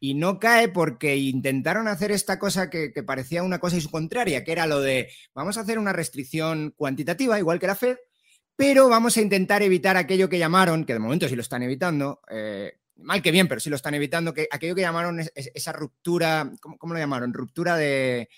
Y 0.00 0.14
no 0.14 0.38
cae 0.38 0.68
porque 0.68 1.16
intentaron 1.16 1.88
hacer 1.88 2.12
esta 2.12 2.38
cosa 2.38 2.70
que, 2.70 2.90
parecía 3.04 3.42
una 3.42 3.58
cosa 3.58 3.76
y 3.76 3.80
su 3.80 3.90
contraria, 3.90 4.44
que 4.44 4.52
era 4.52 4.66
lo 4.66 4.80
de 4.80 5.10
vamos 5.34 5.58
a 5.58 5.62
hacer 5.62 5.78
una 5.78 5.92
restricción 5.92 6.72
cuantitativa, 6.76 7.38
igual 7.38 7.58
que 7.58 7.66
la 7.66 7.74
Fed, 7.74 7.96
pero 8.54 8.88
vamos 8.88 9.16
a 9.16 9.20
intentar 9.20 9.62
evitar 9.62 9.96
aquello 9.96 10.28
que 10.28 10.38
llamaron, 10.38 10.84
que 10.84 10.92
de 10.92 10.98
momento 10.98 11.28
sí 11.28 11.34
lo 11.34 11.42
están 11.42 11.62
evitando, 11.62 12.20
eh, 12.30 12.78
mal 12.96 13.22
que 13.22 13.30
bien, 13.30 13.48
pero 13.48 13.60
sí 13.60 13.70
lo 13.70 13.76
están 13.76 13.94
evitando, 13.94 14.34
que 14.34 14.48
aquello 14.50 14.74
que 14.74 14.82
llamaron 14.82 15.20
esa 15.34 15.72
ruptura, 15.72 16.50
¿cómo, 16.60 16.94
lo 16.94 16.98
llamaron? 16.98 17.32
Ruptura 17.32 17.76
de, 17.76 18.28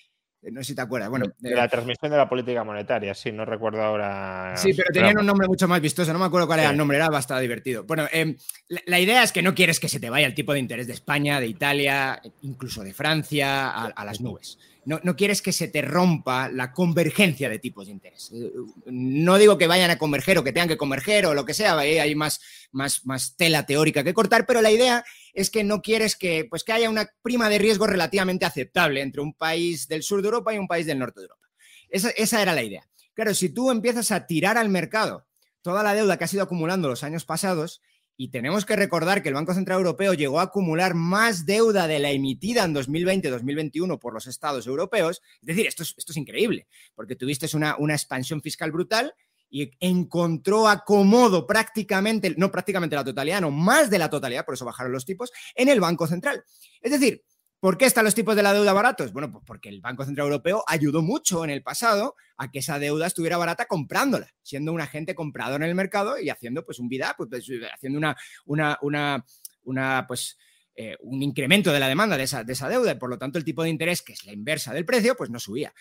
no 0.43 0.61
sé 0.61 0.69
si 0.69 0.75
te 0.75 0.81
acuerdas. 0.81 1.11
Bueno, 1.11 1.27
de, 1.39 1.55
la 1.55 1.69
transmisión 1.69 2.11
de 2.11 2.17
la 2.17 2.29
política 2.29 2.65
monetaria, 2.65 3.15
sí, 3.15 3.31
no 3.33 3.45
recuerdo 3.45 3.83
ahora. 3.83 4.55
Sí, 4.57 4.73
pero 4.75 4.89
tenían 4.93 5.19
un 5.19 5.27
nombre 5.27 5.47
mucho 5.47 5.69
más 5.69 5.81
vistoso, 5.81 6.13
no 6.13 6.19
me 6.19 6.25
acuerdo 6.25 6.47
cuál 6.47 6.61
era 6.61 6.71
el 6.71 6.77
nombre, 6.77 6.97
era 6.97 7.09
bastante 7.09 7.43
divertido. 7.43 7.85
Bueno, 7.85 8.07
em, 8.11 8.37
la, 8.69 8.99
idea 8.99 9.23
es 9.23 9.33
que 9.33 9.43
no 9.43 9.55
quieres 9.55 9.81
que 9.81 9.89
se 9.89 10.01
te 10.01 10.11
vaya 10.11 10.27
el 10.27 10.35
tipo 10.35 10.53
de 10.53 10.59
interés 10.59 10.87
de 10.87 10.95
España, 10.95 11.41
de 11.41 11.47
Italia, 11.47 12.21
incluso 12.43 12.83
de 12.83 12.95
Francia, 12.95 13.71
a 13.71 14.05
las 14.05 14.21
nubes 14.21 14.59
no, 14.85 15.17
quieres 15.17 15.43
que 15.43 15.53
se 15.53 15.69
te 15.69 15.83
rompa 15.83 16.49
la 16.49 16.73
convergencia 16.73 17.49
de 17.49 17.59
tipos 17.59 17.87
de 17.87 17.93
interés. 17.93 18.31
Eh, 18.33 18.53
no 18.87 19.39
digo 19.39 19.59
que 19.59 19.67
vayan 19.67 19.91
a 19.91 19.99
converger 19.99 20.39
o 20.39 20.45
que 20.45 20.53
tengan 20.53 20.69
que 20.69 20.77
converger 20.77 21.27
o 21.27 21.35
lo 21.35 21.45
que 21.45 21.55
sea, 21.55 21.79
hay 21.79 22.15
más, 22.15 22.41
más, 22.73 23.05
más 23.07 23.37
tela 23.37 23.67
teórica 23.67 24.05
que 24.05 24.15
cortar, 24.15 24.47
pero 24.47 24.63
la 24.63 24.71
idea 24.71 25.05
es 25.33 25.51
que 25.51 25.65
no 25.65 25.83
quieres 25.83 26.17
que, 26.17 26.47
pues, 26.49 26.65
que 26.65 26.73
haya 26.73 26.91
una 26.91 27.09
prima 27.23 27.49
de 27.49 27.59
riesgo 27.59 27.87
relativamente 27.87 28.47
aceptable 28.47 29.03
entre 29.03 29.21
un 29.21 29.35
país 29.35 29.89
del 29.89 30.03
sur 30.03 30.23
de 30.23 30.29
Europa 30.29 30.55
y 30.55 30.59
un 30.59 30.69
país 30.69 30.87
del 30.87 30.99
norte 30.99 31.21
de 31.21 31.25
Europa. 31.25 31.49
Esa, 31.89 32.11
esa 32.11 32.43
era 32.43 32.55
la 32.55 32.63
idea. 32.63 32.89
Claro, 33.15 33.35
si 33.35 33.51
tú 33.51 33.71
empiezas 33.71 34.11
a 34.13 34.27
tirar 34.27 34.57
al 34.57 34.69
mercado 34.69 35.27
toda 35.63 35.83
la 35.83 35.95
deuda 35.95 36.17
que 36.17 36.25
has 36.25 36.35
ido 36.35 36.43
acumulando 36.43 36.89
los 36.89 37.05
años 37.05 37.25
pasados, 37.25 37.83
y 38.21 38.29
tenemos 38.29 38.67
que 38.67 38.77
recordar 38.77 39.23
que 39.23 39.31
el 39.31 39.35
Banco 39.35 39.55
Central 39.55 39.79
Europeo 39.79 40.13
llegó 40.13 40.41
a 40.41 40.43
acumular 40.43 40.93
más 40.93 41.47
deuda 41.47 41.87
de 41.87 41.99
la 41.99 42.11
emitida 42.11 42.65
en 42.65 42.75
2020-2021 42.75 43.99
por 43.99 44.13
los 44.13 44.27
estados 44.27 44.67
europeos. 44.67 45.23
Es 45.41 45.47
decir, 45.47 45.67
esto 45.67 45.85
es, 45.85 45.95
esto 45.97 46.13
es 46.13 46.19
increíble, 46.19 46.67
porque 46.95 47.17
tuviste 47.17 47.47
una, 47.57 47.77
una 47.79 47.95
expansión 47.95 48.43
fiscal 48.43 48.73
brutal 48.73 49.15
y 49.49 49.71
encontró 49.81 50.69
acomodo 50.69 51.47
prácticamente, 51.47 52.35
no 52.37 52.53
prácticamente 52.53 52.95
la 52.95 53.05
totalidad, 53.05 53.41
no 53.41 53.51
más 53.51 53.89
de 53.89 53.99
la 53.99 54.11
totalidad, 54.11 54.45
por 54.45 54.53
eso 54.53 54.67
bajaron 54.67 54.93
los 54.93 55.07
tipos, 55.07 55.33
en 55.55 55.71
el 55.71 55.81
Banco 55.81 56.07
Central. 56.07 56.45
Es 56.83 56.93
decir, 56.93 57.25
¿Por 57.61 57.77
qué 57.77 57.85
están 57.85 58.07
los 58.07 58.15
tipos 58.15 58.35
de 58.35 58.43
la 58.43 58.55
deuda 58.55 58.73
baratos? 58.73 59.13
Bueno, 59.13 59.31
pues 59.31 59.45
porque 59.47 59.69
el 59.69 59.83
Banco 59.83 60.07
Central 60.07 60.29
Europeo 60.29 60.65
ayudó 60.67 61.03
mucho 61.03 61.45
en 61.45 61.51
el 61.51 61.63
pasado 61.63 62.17
a 62.39 62.51
que 62.51 62.61
esa 62.61 62.79
deuda 62.79 63.07
estuviera 63.07 63.37
barata 63.37 63.67
comprándola, 63.67 64.33
siendo 64.43 64.73
un 64.73 64.81
agente 64.81 65.15
comprador 65.15 65.63
en 65.63 65.69
el 65.69 65.75
mercado 65.75 66.19
y 66.19 66.31
haciendo 66.31 66.65
pues 66.65 66.79
un 66.79 66.89
vida, 66.89 67.15
pues, 67.19 67.29
pues 67.29 67.47
haciendo 67.71 67.99
una, 67.99 68.17
una, 68.47 69.25
una, 69.63 70.07
pues 70.09 70.39
eh, 70.75 70.97
un 71.01 71.23
incremento 71.23 71.71
de 71.71 71.81
la 71.81 71.89
demanda 71.89 72.17
de 72.17 72.23
esa, 72.23 72.45
de 72.45 72.55
esa 72.55 72.67
deuda 72.67 72.93
y 72.93 72.95
por 72.95 73.11
lo 73.11 73.19
tanto 73.19 73.37
el 73.37 73.45
tipo 73.45 73.63
de 73.63 73.69
interés, 73.69 74.01
que 74.01 74.15
es 74.15 74.25
la 74.25 74.33
inversa 74.33 74.73
del 74.73 74.87
precio, 74.87 75.15
pues 75.15 75.29
no 75.29 75.39
subía. 75.39 75.75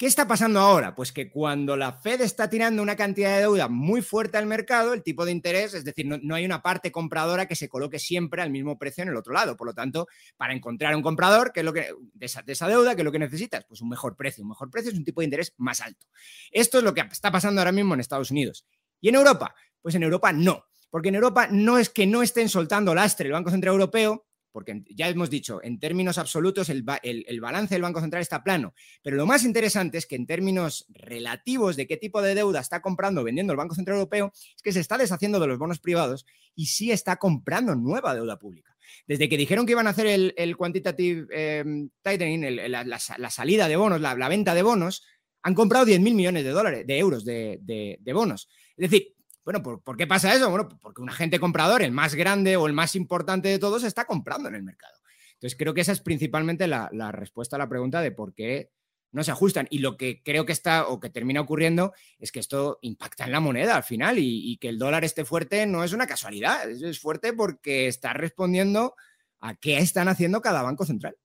¿Qué 0.00 0.06
está 0.06 0.26
pasando 0.26 0.60
ahora? 0.60 0.94
Pues 0.94 1.12
que 1.12 1.28
cuando 1.28 1.76
la 1.76 1.92
Fed 1.92 2.22
está 2.22 2.48
tirando 2.48 2.80
una 2.80 2.96
cantidad 2.96 3.34
de 3.34 3.40
deuda 3.40 3.68
muy 3.68 4.00
fuerte 4.00 4.38
al 4.38 4.46
mercado, 4.46 4.94
el 4.94 5.02
tipo 5.02 5.26
de 5.26 5.32
interés, 5.32 5.74
es 5.74 5.84
decir, 5.84 6.06
no, 6.06 6.34
hay 6.34 6.46
una 6.46 6.62
parte 6.62 6.90
compradora 6.90 7.44
que 7.44 7.54
se 7.54 7.68
coloque 7.68 7.98
siempre 7.98 8.40
al 8.40 8.48
mismo 8.48 8.78
precio 8.78 9.02
en 9.02 9.10
el 9.10 9.16
otro 9.16 9.34
lado. 9.34 9.58
Por 9.58 9.66
lo 9.66 9.74
tanto, 9.74 10.08
para 10.38 10.54
encontrar 10.54 10.96
un 10.96 11.02
comprador 11.02 11.52
que 11.52 11.60
es 11.60 11.66
lo 11.66 11.74
que, 11.74 11.92
de, 12.14 12.24
esa, 12.24 12.40
de 12.40 12.54
esa 12.54 12.66
deuda, 12.66 12.94
¿qué 12.94 13.02
es 13.02 13.04
lo 13.04 13.12
que 13.12 13.18
necesitas? 13.18 13.66
Pues 13.66 13.82
un 13.82 13.90
mejor 13.90 14.16
precio. 14.16 14.42
Un 14.42 14.48
mejor 14.48 14.70
precio 14.70 14.90
es 14.90 14.96
un 14.96 15.04
tipo 15.04 15.20
de 15.20 15.26
interés 15.26 15.52
más 15.58 15.82
alto. 15.82 16.06
Esto 16.50 16.78
es 16.78 16.84
lo 16.84 16.94
que 16.94 17.02
está 17.02 17.30
pasando 17.30 17.60
ahora 17.60 17.70
mismo 17.70 17.92
en 17.92 18.00
Estados 18.00 18.30
Unidos. 18.30 18.64
¿Y 19.02 19.10
en 19.10 19.16
Europa? 19.16 19.54
Pues 19.82 19.94
en 19.96 20.02
Europa 20.02 20.32
no. 20.32 20.64
Porque 20.88 21.10
en 21.10 21.16
Europa 21.16 21.48
no 21.50 21.76
es 21.76 21.90
que 21.90 22.06
no 22.06 22.22
estén 22.22 22.48
soltando 22.48 22.94
lastre 22.94 23.26
el 23.26 23.34
Banco 23.34 23.50
Central 23.50 23.74
Europeo, 23.74 24.24
porque 24.52 24.82
ya 24.90 25.08
hemos 25.08 25.30
dicho, 25.30 25.60
en 25.62 25.78
términos 25.78 26.18
absolutos 26.18 26.68
el, 26.68 26.82
balance 26.82 27.74
del 27.74 27.82
Banco 27.82 28.00
Central 28.00 28.22
está 28.22 28.42
plano, 28.42 28.74
pero 29.02 29.16
lo 29.16 29.26
más 29.26 29.44
interesante 29.44 29.98
es 29.98 30.06
que 30.06 30.16
en 30.16 30.26
términos 30.26 30.86
relativos 30.88 31.76
de 31.76 31.86
qué 31.86 31.96
tipo 31.96 32.20
de 32.22 32.34
deuda 32.34 32.60
está 32.60 32.80
comprando 32.82 33.20
o 33.20 33.24
vendiendo 33.24 33.52
el 33.52 33.56
Banco 33.56 33.74
Central 33.74 33.96
Europeo, 33.96 34.32
es 34.34 34.62
que 34.62 34.72
se 34.72 34.80
está 34.80 34.98
deshaciendo 34.98 35.38
de 35.40 35.46
los 35.46 35.58
bonos 35.58 35.80
privados 35.80 36.26
y 36.54 36.66
sí 36.66 36.90
está 36.90 37.16
comprando 37.16 37.74
nueva 37.74 38.14
deuda 38.14 38.38
pública. 38.38 38.76
Desde 39.06 39.28
que 39.28 39.36
dijeron 39.36 39.66
que 39.66 39.72
iban 39.72 39.86
a 39.86 39.90
hacer 39.90 40.32
el, 40.36 40.56
quantitative 40.56 41.26
eh, 41.32 41.64
tightening, 42.02 42.70
la, 42.70 43.30
salida 43.30 43.68
de 43.68 43.76
bonos, 43.76 44.00
la, 44.00 44.28
venta 44.28 44.54
de 44.54 44.62
bonos, 44.62 45.04
han 45.42 45.54
comprado 45.54 45.86
10.000 45.86 46.00
millones 46.14 46.44
de 46.44 46.50
dólares, 46.50 46.86
de 46.86 46.98
euros 46.98 47.24
de, 47.24 47.58
de 47.62 48.12
bonos. 48.12 48.48
Es 48.76 48.90
decir, 48.90 49.14
bueno, 49.44 49.62
¿por, 49.62 49.96
qué 49.96 50.06
pasa 50.06 50.34
eso? 50.34 50.50
Bueno, 50.50 50.68
porque 50.80 51.00
un 51.00 51.08
agente 51.08 51.40
comprador, 51.40 51.82
el 51.82 51.92
más 51.92 52.14
grande 52.14 52.56
o 52.56 52.66
el 52.66 52.72
más 52.72 52.94
importante 52.94 53.48
de 53.48 53.58
todos, 53.58 53.84
está 53.84 54.04
comprando 54.04 54.48
en 54.48 54.54
el 54.54 54.62
mercado. 54.62 54.98
Entonces, 55.34 55.56
creo 55.58 55.72
que 55.72 55.80
esa 55.80 55.92
es 55.92 56.00
principalmente 56.00 56.66
la, 56.66 56.88
respuesta 57.12 57.56
a 57.56 57.58
la 57.58 57.68
pregunta 57.68 58.02
de 58.02 58.12
por 58.12 58.34
qué 58.34 58.70
no 59.12 59.24
se 59.24 59.30
ajustan. 59.30 59.66
Y 59.70 59.78
lo 59.78 59.96
que 59.96 60.22
creo 60.22 60.44
que 60.44 60.52
está 60.52 60.86
o 60.86 61.00
que 61.00 61.08
termina 61.08 61.40
ocurriendo 61.40 61.94
es 62.18 62.30
que 62.30 62.40
esto 62.40 62.78
impacta 62.82 63.24
en 63.24 63.32
la 63.32 63.40
moneda 63.40 63.76
al 63.76 63.82
final 63.82 64.18
y, 64.18 64.58
que 64.58 64.68
el 64.68 64.78
dólar 64.78 65.04
esté 65.04 65.24
fuerte 65.24 65.64
no 65.66 65.82
es 65.82 65.94
una 65.94 66.06
casualidad, 66.06 66.70
es, 66.70 67.00
fuerte 67.00 67.32
porque 67.32 67.88
está 67.88 68.12
respondiendo 68.12 68.94
a 69.40 69.54
qué 69.54 69.78
están 69.78 70.08
haciendo 70.08 70.42
cada 70.42 70.62
banco 70.62 70.84
central. 70.84 71.16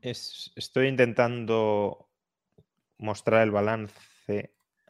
estoy 0.00 0.86
intentando 0.86 2.08
mostrar 2.98 3.42
el 3.42 3.50
balance 3.50 3.94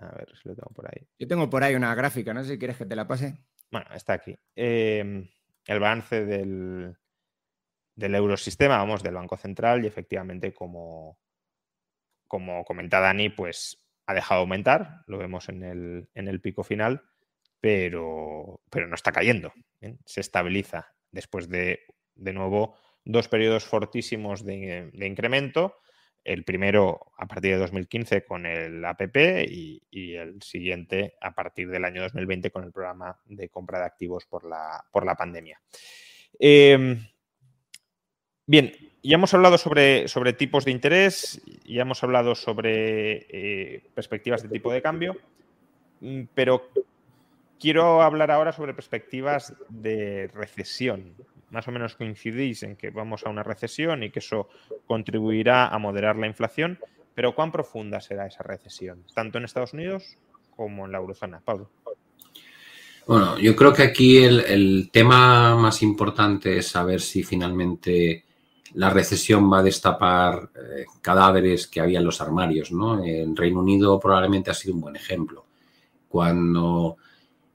a 0.01 0.13
ver 0.13 0.29
si 0.37 0.49
lo 0.49 0.55
tengo 0.55 0.71
por 0.75 0.87
ahí. 0.87 1.07
Yo 1.19 1.29
tengo 1.29 1.49
por 1.49 1.63
ahí 1.63 1.75
una 1.75 1.95
gráfica, 1.95 2.35
no 2.35 2.43
sé 2.43 2.53
si 2.53 2.59
quieres 2.59 2.77
que 2.77 2.87
te 2.87 2.97
la 2.97 3.07
pase. 3.07 3.39
Bueno, 3.71 3.87
está 3.95 4.15
aquí. 4.15 4.37
Em, 4.55 5.29
el 5.67 5.81
balance 5.81 6.25
del, 6.25 6.97
del 7.95 8.15
eurosistema, 8.15 8.79
vamos, 8.79 9.03
del 9.03 9.15
Banco 9.15 9.37
Central, 9.37 9.85
y 9.85 9.89
efectivamente, 9.89 10.53
como, 10.53 11.19
como 12.27 12.65
comenta 12.65 13.01
Dani, 13.01 13.29
pues 13.29 13.85
ha 14.07 14.15
dejado 14.15 14.41
de 14.41 14.43
aumentar, 14.43 15.05
lo 15.07 15.19
vemos 15.19 15.49
en 15.49 15.63
el, 15.63 16.11
en 16.15 16.29
el 16.29 16.41
pico 16.41 16.65
final, 16.65 17.03
pero, 17.61 18.63
pero 18.71 18.89
no 18.89 18.95
está 18.95 19.13
cayendo. 19.13 19.53
Se 20.05 20.21
estabiliza 20.21 20.95
después 21.13 21.49
de, 21.49 21.81
de 22.15 22.33
nuevo, 22.33 22.77
dos 23.05 23.29
periodos 23.29 23.65
fortísimos 23.65 24.45
de, 24.45 24.91
de 24.93 25.07
incremento 25.07 25.77
el 26.25 26.45
primero 26.45 27.13
a 27.17 27.27
partir 27.27 27.53
de 27.53 27.59
2015 27.59 28.25
con 28.25 28.47
el 28.47 28.85
APP 28.85 29.17
y, 29.49 29.81
el 29.91 30.41
siguiente 30.43 31.15
a 31.21 31.35
partir 31.35 31.69
del 31.71 31.85
año 31.85 32.03
2020 32.03 32.51
con 32.51 32.65
el 32.65 32.73
programa 32.73 33.19
de 33.27 33.49
compra 33.49 33.79
de 33.79 33.87
activos 33.87 34.27
por 34.27 34.45
la, 34.45 34.85
por 34.91 35.07
la 35.07 35.15
pandemia. 35.15 35.61
Em, 36.39 37.07
bien, 38.47 38.73
ya 39.03 39.15
hemos 39.15 39.33
hablado 39.35 39.57
sobre, 39.57 40.09
sobre, 40.09 40.33
tipos 40.33 40.65
de 40.65 40.73
interés, 40.73 41.41
ya 41.65 41.83
hemos 41.83 42.03
hablado 42.03 42.35
sobre 42.35 43.27
eh, 43.31 43.83
perspectivas 43.95 44.43
de 44.43 44.49
tipo 44.49 44.73
de 44.73 44.83
cambio, 44.83 45.17
mm, 46.01 46.23
pero 46.35 46.71
quiero 47.61 48.03
hablar 48.03 48.31
ahora 48.31 48.53
sobre 48.53 48.75
perspectivas 48.75 49.55
de 49.69 50.29
recesión 50.35 51.15
más 51.51 51.67
o 51.69 51.73
menos 51.73 51.95
coincidís 51.95 52.63
en 52.63 52.77
que 52.77 52.91
vamos 52.91 53.25
a 53.25 53.31
una 53.31 53.43
recesión 53.43 54.03
y 54.03 54.11
que 54.11 54.21
eso 54.21 54.49
contribuirá 54.87 55.69
a 55.69 55.79
moderar 55.79 56.17
la 56.17 56.27
inflación, 56.27 56.79
pero 57.15 57.35
¿cuán 57.35 57.53
profunda 57.53 58.01
será 58.01 58.27
esa 58.27 58.43
recesión, 58.43 59.05
tanto 59.15 59.39
en 59.39 59.45
Estados 59.45 59.73
Unidos 59.75 60.17
como 60.57 60.87
en 60.87 60.93
la 60.93 60.99
eurozona? 60.99 61.41
Pablo. 61.41 61.71
Bueno, 63.07 63.39
yo 63.39 63.57
creo 63.57 63.73
que 63.73 63.83
aquí 63.83 64.19
el, 64.19 64.89
tema 64.93 65.57
más 65.57 65.83
importante 65.83 66.59
es 66.59 66.69
saber 66.69 67.01
si 67.01 67.25
finalmente 67.25 68.25
la 68.75 68.91
recesión 68.91 69.53
va 69.53 69.59
a 69.59 69.63
destapar 69.65 70.51
eh, 70.55 70.85
cadáveres 71.01 71.67
que 71.67 71.81
había 71.81 71.99
en 71.99 72.05
los 72.05 72.21
armarios. 72.21 72.71
¿no? 72.71 73.03
En 73.03 73.35
Reino 73.35 73.59
Unido 73.59 73.99
probablemente 73.99 74.53
ha 74.53 74.55
sido 74.55 74.75
un 74.75 74.83
buen 74.83 74.95
ejemplo. 74.95 75.45
Cuando, 76.09 76.99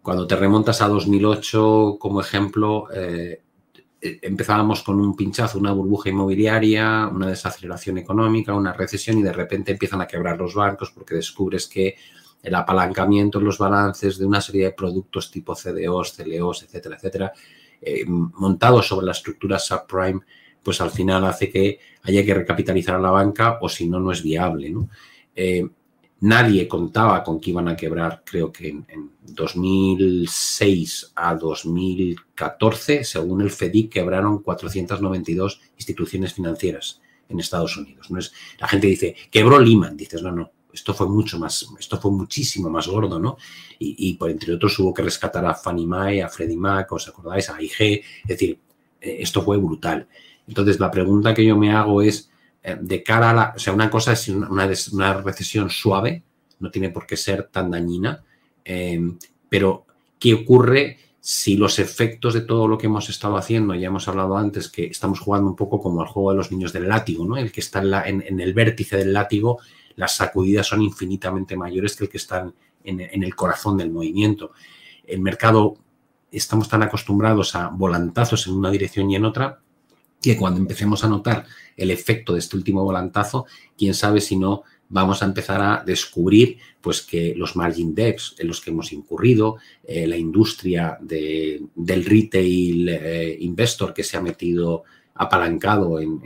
cuando 0.06 0.28
te 0.28 0.36
remontas 0.36 0.84
a 0.84 0.88
2008 0.88 1.98
como 2.00 2.22
ejemplo, 2.22 2.86
eh, 2.94 3.42
eh, 4.00 4.20
empezábamos 4.22 4.84
con 4.84 5.00
un 5.00 5.16
pinchazo, 5.16 5.58
una 5.58 5.72
burbuja 5.72 6.10
inmobiliaria, 6.10 7.10
una 7.12 7.26
desaceleración 7.26 7.98
económica, 7.98 8.54
una 8.54 8.72
recesión 8.72 9.18
y 9.18 9.24
de 9.24 9.34
repente 9.34 9.72
empiezan 9.72 10.02
a 10.02 10.06
quebrar 10.06 10.38
los 10.38 10.54
bancos 10.54 10.92
porque 10.92 11.16
descubres 11.16 11.66
que 11.66 11.96
el 12.44 12.54
apalancamiento 12.54 13.40
en 13.40 13.46
los 13.46 13.58
balances 13.58 14.20
de 14.20 14.28
una 14.28 14.42
serie 14.42 14.66
de 14.66 14.74
productos 14.74 15.32
tipo 15.32 15.56
CDOs, 15.56 16.12
CLOs, 16.12 16.62
etcétera, 16.62 16.98
etcétera, 16.98 17.34
eh, 17.82 18.06
montados 18.06 18.88
sobre 18.88 19.08
la 19.08 19.14
estructura 19.14 19.58
subprime, 19.58 20.22
pues 20.62 20.82
al 20.82 20.92
final 20.92 21.26
hace 21.26 21.50
que 21.50 21.80
haya 22.04 22.24
que 22.24 22.34
recapitalizar 22.36 22.94
a 22.94 23.00
la 23.00 23.10
banca 23.10 23.58
o 23.60 23.68
si 23.68 23.90
no, 23.90 24.00
no 24.00 24.12
es 24.12 24.22
viable. 24.22 24.70
¿no? 24.70 24.88
Eh, 25.36 25.68
Nadie 26.22 26.68
contaba 26.68 27.24
con 27.24 27.40
que 27.40 27.50
iban 27.50 27.68
a 27.68 27.76
quebrar, 27.76 28.24
creo 28.26 28.52
que 28.52 28.70
en, 28.70 29.12
2006 29.22 31.12
a 31.16 31.36
2014, 31.36 33.04
según 33.04 33.42
el 33.42 33.52
FEDIC, 33.52 33.92
quebraron 33.92 34.42
492 34.42 35.62
instituciones 35.76 36.34
financieras 36.34 37.02
en 37.28 37.40
Estados 37.40 37.76
Unidos. 37.76 38.10
¿no? 38.12 38.20
Es, 38.20 38.32
la 38.60 38.68
gente 38.68 38.88
dice, 38.88 39.16
quebró 39.30 39.60
Lehman. 39.60 39.98
Dices, 39.98 40.22
no, 40.22 40.32
no, 40.32 40.52
esto 40.76 40.94
fue 40.94 41.08
mucho 41.08 41.40
más, 41.40 41.68
esto 41.80 42.00
fue 42.00 42.12
muchísimo 42.12 42.70
más 42.70 42.88
gordo, 42.88 43.20
¿no? 43.20 43.38
Y, 43.80 44.14
por 44.16 44.30
entre 44.30 44.54
otros 44.54 44.78
hubo 44.80 44.94
que 44.94 45.02
rescatar 45.02 45.46
a 45.46 45.54
Fannie 45.56 45.88
Mae, 45.88 46.22
a 46.22 46.30
Freddie 46.30 46.58
Mac, 46.58 46.92
¿os 46.92 47.08
acordáis? 47.08 47.50
A 47.50 47.62
IG. 47.62 48.04
Es 48.24 48.28
decir, 48.28 48.60
eh, 49.02 49.18
esto 49.20 49.42
fue 49.42 49.58
brutal. 49.58 50.08
Entonces, 50.48 50.80
la 50.80 50.92
pregunta 50.92 51.34
que 51.34 51.46
yo 51.46 51.58
me 51.58 51.72
hago 51.72 52.02
es, 52.02 52.30
eh, 52.68 52.78
de 52.82 53.04
cara 53.04 53.30
a 53.30 53.34
la... 53.34 53.54
O 53.56 53.60
sea, 53.60 53.74
una 53.74 53.92
cosa 53.92 54.14
es 54.14 54.28
una, 54.28 55.14
recesión 55.22 55.70
suave, 55.70 56.24
no 56.60 56.72
tiene 56.72 56.90
por 56.90 57.06
qué 57.06 57.16
ser 57.16 57.50
tan 57.52 57.70
dañina, 57.70 58.24
eh, 58.64 59.00
pero 59.48 59.86
¿qué 60.18 60.34
ocurre 60.34 60.98
si 61.20 61.58
los 61.58 61.78
efectos 61.78 62.34
de 62.34 62.42
todo 62.42 62.68
lo 62.68 62.80
que 62.80 62.88
hemos 62.88 63.08
estado 63.08 63.38
haciendo, 63.38 63.76
ya 63.76 63.88
hemos 63.88 64.08
hablado 64.08 64.36
antes 64.36 64.70
que 64.70 64.86
estamos 64.86 65.20
jugando 65.20 65.48
un 65.48 65.56
poco 65.56 65.80
como 65.80 66.02
el 66.02 66.08
juego 66.08 66.32
de 66.32 66.38
los 66.38 66.52
niños 66.52 66.74
del 66.74 66.88
látigo, 66.88 67.24
¿no? 67.24 67.38
El 67.38 67.52
que 67.52 67.62
está 67.62 67.82
en, 68.08 68.40
el 68.40 68.54
vértice 68.56 68.98
del 68.98 69.14
látigo, 69.14 69.60
las 69.96 70.16
sacudidas 70.16 70.66
son 70.66 70.82
infinitamente 70.82 71.56
mayores 71.56 71.96
que 71.96 72.06
el 72.06 72.10
que 72.10 72.18
está 72.18 72.52
en, 72.84 73.00
en 73.00 73.24
el 73.24 73.36
corazón 73.36 73.78
del 73.78 73.92
movimiento. 73.92 74.52
El 75.06 75.20
mercado, 75.20 75.78
estamos 76.32 76.68
tan 76.68 76.82
acostumbrados 76.82 77.56
a 77.56 77.70
volantazos 77.70 78.48
en 78.48 78.54
una 78.54 78.72
dirección 78.72 79.10
y 79.12 79.16
en 79.16 79.26
otra, 79.26 79.62
que 80.32 80.38
cuando 80.38 80.60
empecemos 80.60 81.04
a 81.04 81.10
notar 81.10 81.46
el 81.78 81.92
efecto 81.92 82.34
de 82.34 82.40
este 82.40 82.56
último 82.56 82.84
volantazo, 82.84 83.46
quién 83.78 83.94
sabe 83.94 84.22
si 84.22 84.36
no 84.38 84.64
vamos 84.90 85.22
a 85.22 85.26
empezar 85.26 85.62
a 85.62 85.84
descubrir 85.86 86.58
pues 86.82 87.02
que 87.02 87.34
los 87.36 87.56
margin 87.56 87.96
debts 87.96 88.36
en 88.38 88.48
los 88.48 88.62
que 88.62 88.70
hemos 88.70 88.92
incurrido, 88.92 89.58
eh, 89.84 90.06
la 90.06 90.18
industria 90.18 90.98
del 91.02 92.06
retail 92.06 92.90
eh, 92.90 93.38
investor 93.40 93.94
que 93.94 94.04
se 94.04 94.18
ha 94.18 94.22
metido 94.22 94.84
apalancado 95.16 96.00
en, 96.00 96.20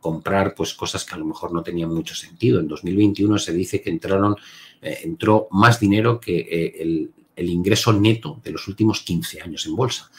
comprar 0.00 0.54
pues 0.54 0.72
cosas 0.74 1.04
que 1.04 1.14
a 1.14 1.18
lo 1.18 1.26
mejor 1.26 1.52
no 1.52 1.62
tenían 1.62 1.92
mucho 1.92 2.14
sentido. 2.14 2.58
En 2.58 2.68
2021 2.68 3.38
se 3.38 3.52
dice 3.52 3.80
que 3.80 3.90
entraron, 3.90 4.34
eh, 4.80 5.00
entró 5.04 5.46
más 5.50 5.78
dinero 5.78 6.18
que 6.18 6.74
el, 6.80 7.10
el, 7.36 7.50
ingreso 7.50 7.92
neto 7.92 8.40
de 8.42 8.50
los 8.50 8.66
últimos 8.66 9.02
15 9.02 9.42
años 9.42 9.66
en 9.66 9.76
bolsa. 9.76 10.10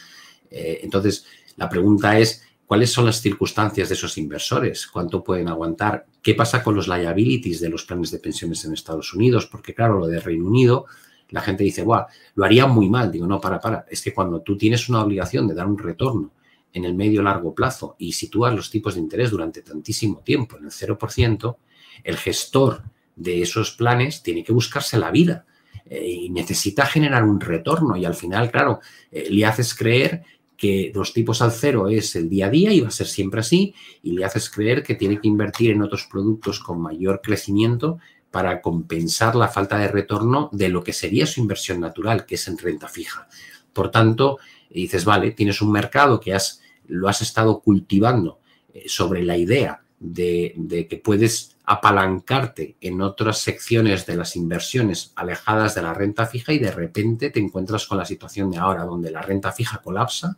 entonces, 0.52 1.26
la 1.58 1.70
pregunta 1.70 2.18
es, 2.20 2.44
¿Cuáles 2.72 2.94
son 2.94 3.06
las 3.06 3.20
circunstancias 3.20 3.90
de 3.90 3.96
esos 3.96 4.18
inversores? 4.18 4.88
¿Cuánto 4.88 5.22
pueden 5.22 5.50
aguantar? 5.50 6.06
¿Qué 6.22 6.36
pasa 6.36 6.64
con 6.64 6.74
los 6.74 6.88
liabilities 6.88 7.60
de 7.60 7.68
los 7.68 7.84
planes 7.84 8.12
de 8.12 8.20
pensiones 8.20 8.64
en 8.64 8.72
Estados 8.72 9.14
Unidos? 9.14 9.46
Porque 9.46 9.74
claro, 9.74 10.00
lo 10.00 10.08
de 10.08 10.22
Reino 10.22 10.46
Unido, 10.46 10.86
la 11.32 11.42
gente 11.42 11.66
dice, 11.66 11.84
guau, 11.84 12.06
lo 12.34 12.46
haría 12.46 12.68
muy 12.68 12.90
mal. 12.90 13.12
Digo, 13.12 13.28
no, 13.28 13.42
para, 13.42 13.60
para. 13.60 13.86
Es 13.90 14.02
que 14.02 14.14
cuando 14.14 14.40
tú 14.40 14.58
tienes 14.58 14.88
una 14.88 15.04
obligación 15.04 15.50
de 15.50 15.54
dar 15.54 15.68
un 15.68 15.78
retorno 15.78 16.32
en 16.72 16.86
el 16.86 16.94
medio 16.94 17.22
largo 17.22 17.54
plazo 17.54 17.98
y 18.00 18.14
sitúas 18.14 18.56
los 18.56 18.72
tipos 18.72 18.94
de 18.94 19.02
interés 19.02 19.32
durante 19.32 19.62
tantísimo 19.64 20.20
tiempo 20.20 20.58
en 20.58 20.64
el 20.64 20.72
0%, 20.72 21.58
el 22.06 22.16
gestor 22.16 22.84
de 23.18 23.42
esos 23.42 23.72
planes 23.72 24.24
tiene 24.24 24.46
que 24.46 24.54
buscarse 24.54 24.98
la 24.98 25.12
vida 25.12 25.46
eh, 25.84 26.08
y 26.10 26.30
necesita 26.30 26.86
generar 26.86 27.26
un 27.26 27.42
retorno 27.42 27.98
y 27.98 28.06
al 28.06 28.16
final, 28.16 28.50
claro, 28.50 28.80
eh, 29.12 29.28
le 29.30 29.46
haces 29.46 29.76
creer 29.76 30.24
que 30.62 30.92
los 30.94 31.12
tipos 31.12 31.42
al 31.42 31.52
cero 31.52 31.88
es 31.88 32.16
el 32.16 32.30
día 32.30 32.46
a 32.46 32.50
día 32.52 32.72
y 32.72 32.82
va 32.82 32.90
a 32.90 32.92
ser 32.92 33.08
siempre 33.08 33.40
así, 33.40 33.74
y 34.04 34.12
le 34.12 34.26
haces 34.26 34.48
creer 34.48 34.84
que 34.84 34.94
tiene 34.94 35.20
que 35.20 35.28
invertir 35.28 35.72
en 35.72 35.82
otros 35.82 36.06
productos 36.06 36.60
con 36.60 36.80
mayor 36.80 37.20
crecimiento 37.24 37.98
para 38.30 38.62
compensar 38.62 39.36
la 39.36 39.48
falta 39.48 39.80
de 39.80 39.88
retorno 39.88 40.52
de 40.52 40.70
lo 40.70 40.84
que 40.84 40.94
sería 40.94 41.26
su 41.26 41.40
inversión 41.40 41.80
natural, 41.80 42.28
que 42.28 42.36
es 42.36 42.48
en 42.48 42.60
renta 42.60 42.88
fija. 42.88 43.28
Por 43.74 43.90
tanto, 43.90 44.38
dices, 44.70 45.04
vale, 45.04 45.32
tienes 45.32 45.64
un 45.64 45.72
mercado 45.72 46.20
que 46.20 46.36
has, 46.36 46.62
lo 46.86 47.10
has 47.10 47.24
estado 47.24 47.62
cultivando 47.62 48.38
eh, 48.72 48.84
sobre 48.86 49.24
la 49.24 49.38
idea 49.38 49.82
de, 50.00 50.54
de 50.58 50.88
que 50.88 50.98
puedes 50.98 51.58
apalancarte 51.72 52.76
en 52.82 53.02
otras 53.02 53.38
secciones 53.38 54.06
de 54.06 54.18
las 54.18 54.36
inversiones 54.36 55.14
alejadas 55.16 55.74
de 55.74 55.82
la 55.82 55.94
renta 55.94 56.26
fija 56.26 56.52
y 56.52 56.60
de 56.60 56.70
repente 56.70 57.30
te 57.30 57.40
encuentras 57.40 57.88
con 57.88 57.98
la 57.98 58.04
situación 58.04 58.52
de 58.52 58.58
ahora 58.58 58.84
donde 58.84 59.10
la 59.10 59.22
renta 59.22 59.54
fija 59.54 59.78
colapsa 59.82 60.38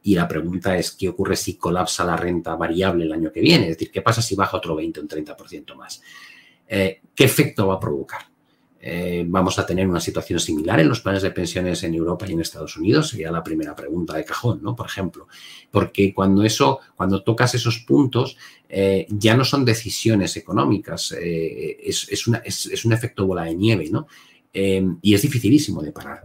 y 0.00 0.14
la 0.14 0.28
pregunta 0.28 0.76
es 0.78 0.92
qué 0.92 1.08
ocurre 1.08 1.34
si 1.34 1.56
colapsa 1.56 2.04
la 2.04 2.16
renta 2.16 2.54
variable 2.54 3.04
el 3.04 3.12
año 3.12 3.32
que 3.32 3.40
viene, 3.40 3.64
es 3.64 3.70
decir, 3.70 3.90
qué 3.90 4.00
pasa 4.00 4.22
si 4.22 4.36
baja 4.36 4.58
otro 4.58 4.76
20 4.76 5.00
o 5.00 5.02
un 5.02 5.08
30% 5.08 5.74
más. 5.74 6.00
Eh, 6.68 7.00
¿Qué 7.16 7.24
efecto 7.24 7.66
va 7.66 7.74
a 7.74 7.80
provocar? 7.80 8.20
Eh, 8.82 9.26
vamos 9.28 9.58
a 9.58 9.66
tener 9.66 9.86
una 9.86 10.00
situación 10.00 10.40
similar 10.40 10.80
en 10.80 10.88
los 10.88 11.00
planes 11.00 11.20
de 11.22 11.30
pensiones 11.32 11.82
en 11.82 11.94
Europa 11.94 12.26
y 12.26 12.32
en 12.32 12.40
Estados 12.40 12.78
Unidos? 12.78 13.10
Sería 13.10 13.30
la 13.30 13.42
primera 13.42 13.76
pregunta 13.76 14.16
de 14.16 14.24
cajón, 14.24 14.60
¿no? 14.62 14.74
Por 14.74 14.86
ejemplo, 14.86 15.28
porque 15.70 16.14
cuando 16.14 16.42
eso, 16.42 16.80
cuando 16.96 17.22
tocas 17.22 17.54
esos 17.54 17.80
puntos, 17.80 18.38
eh, 18.68 19.06
ya 19.10 19.36
no 19.36 19.44
son 19.44 19.66
decisiones 19.66 20.34
económicas, 20.38 21.12
eh, 21.12 21.76
es, 21.84 22.26
un 22.26 22.92
efecto 22.92 23.26
bola 23.26 23.44
de 23.44 23.54
nieve, 23.54 23.90
¿no? 23.90 24.06
y 24.52 25.14
es 25.14 25.22
dificilísimo 25.22 25.80
de 25.80 25.92
parar. 25.92 26.22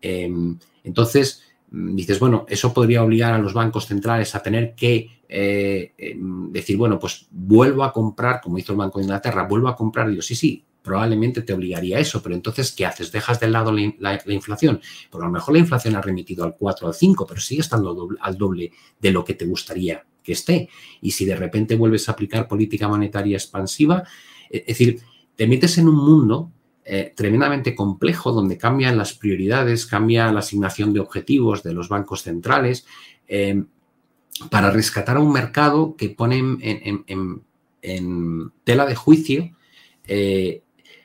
entonces, 0.00 1.44
dices, 1.70 2.18
bueno, 2.18 2.44
eso 2.48 2.74
podría 2.74 3.04
obligar 3.04 3.34
a 3.34 3.38
los 3.38 3.54
bancos 3.54 3.86
centrales 3.86 4.34
a 4.34 4.42
tener 4.42 4.74
que 4.74 5.08
decir, 5.28 6.76
bueno, 6.76 6.98
pues 6.98 7.28
vuelvo 7.30 7.84
a 7.84 7.92
comprar, 7.92 8.40
como 8.40 8.58
hizo 8.58 8.72
el 8.72 8.78
Banco 8.78 8.98
de 8.98 9.04
Inglaterra, 9.04 9.46
vuelvo 9.46 9.68
a 9.68 9.76
comprar, 9.76 10.10
digo, 10.10 10.22
sí, 10.22 10.34
sí, 10.34 10.64
probablemente 10.88 11.42
te 11.42 11.52
obligaría 11.52 11.98
a 11.98 12.00
eso, 12.00 12.22
pero 12.22 12.34
entonces, 12.34 12.72
¿qué 12.72 12.86
haces? 12.86 13.12
¿Dejas 13.12 13.38
de 13.38 13.48
lado 13.48 13.70
la, 13.72 14.20
inflación? 14.26 14.80
Pues 15.10 15.22
a 15.22 15.26
lo 15.26 15.32
mejor 15.32 15.54
la 15.54 15.60
inflación 15.60 15.94
ha 15.94 16.00
remitido 16.00 16.44
al 16.44 16.56
4 16.56 16.86
o 16.86 16.88
al 16.88 16.94
5, 16.94 17.26
pero 17.26 17.40
sigue 17.40 17.60
estando 17.60 18.08
al 18.20 18.36
doble 18.36 18.72
de 18.98 19.12
lo 19.12 19.24
que 19.24 19.34
te 19.34 19.44
gustaría 19.44 20.04
que 20.22 20.32
esté. 20.32 20.68
Y 21.00 21.12
si 21.12 21.24
de 21.24 21.36
repente 21.36 21.76
vuelves 21.76 22.08
a 22.08 22.12
aplicar 22.12 22.48
política 22.48 22.88
monetaria 22.88 23.36
expansiva, 23.36 24.02
es 24.50 24.66
decir, 24.66 25.00
te 25.36 25.46
metes 25.46 25.78
en 25.78 25.88
un 25.88 25.96
mundo 25.96 26.50
eh, 26.84 27.12
tremendamente 27.14 27.74
complejo 27.74 28.32
donde 28.32 28.56
cambian 28.56 28.96
las 28.96 29.12
prioridades, 29.12 29.84
cambia 29.84 30.32
la 30.32 30.40
asignación 30.40 30.94
de 30.94 31.00
objetivos 31.00 31.62
de 31.62 31.74
los 31.74 31.90
bancos 31.90 32.22
centrales 32.22 32.86
eh, 33.28 33.62
para 34.50 34.70
rescatar 34.70 35.18
a 35.18 35.20
un 35.20 35.32
mercado 35.32 35.96
que 35.96 36.08
pone 36.08 36.38
en, 36.38 37.42
tela 38.64 38.86
de 38.86 38.94
juicio 38.94 39.50
eh, 40.06 40.62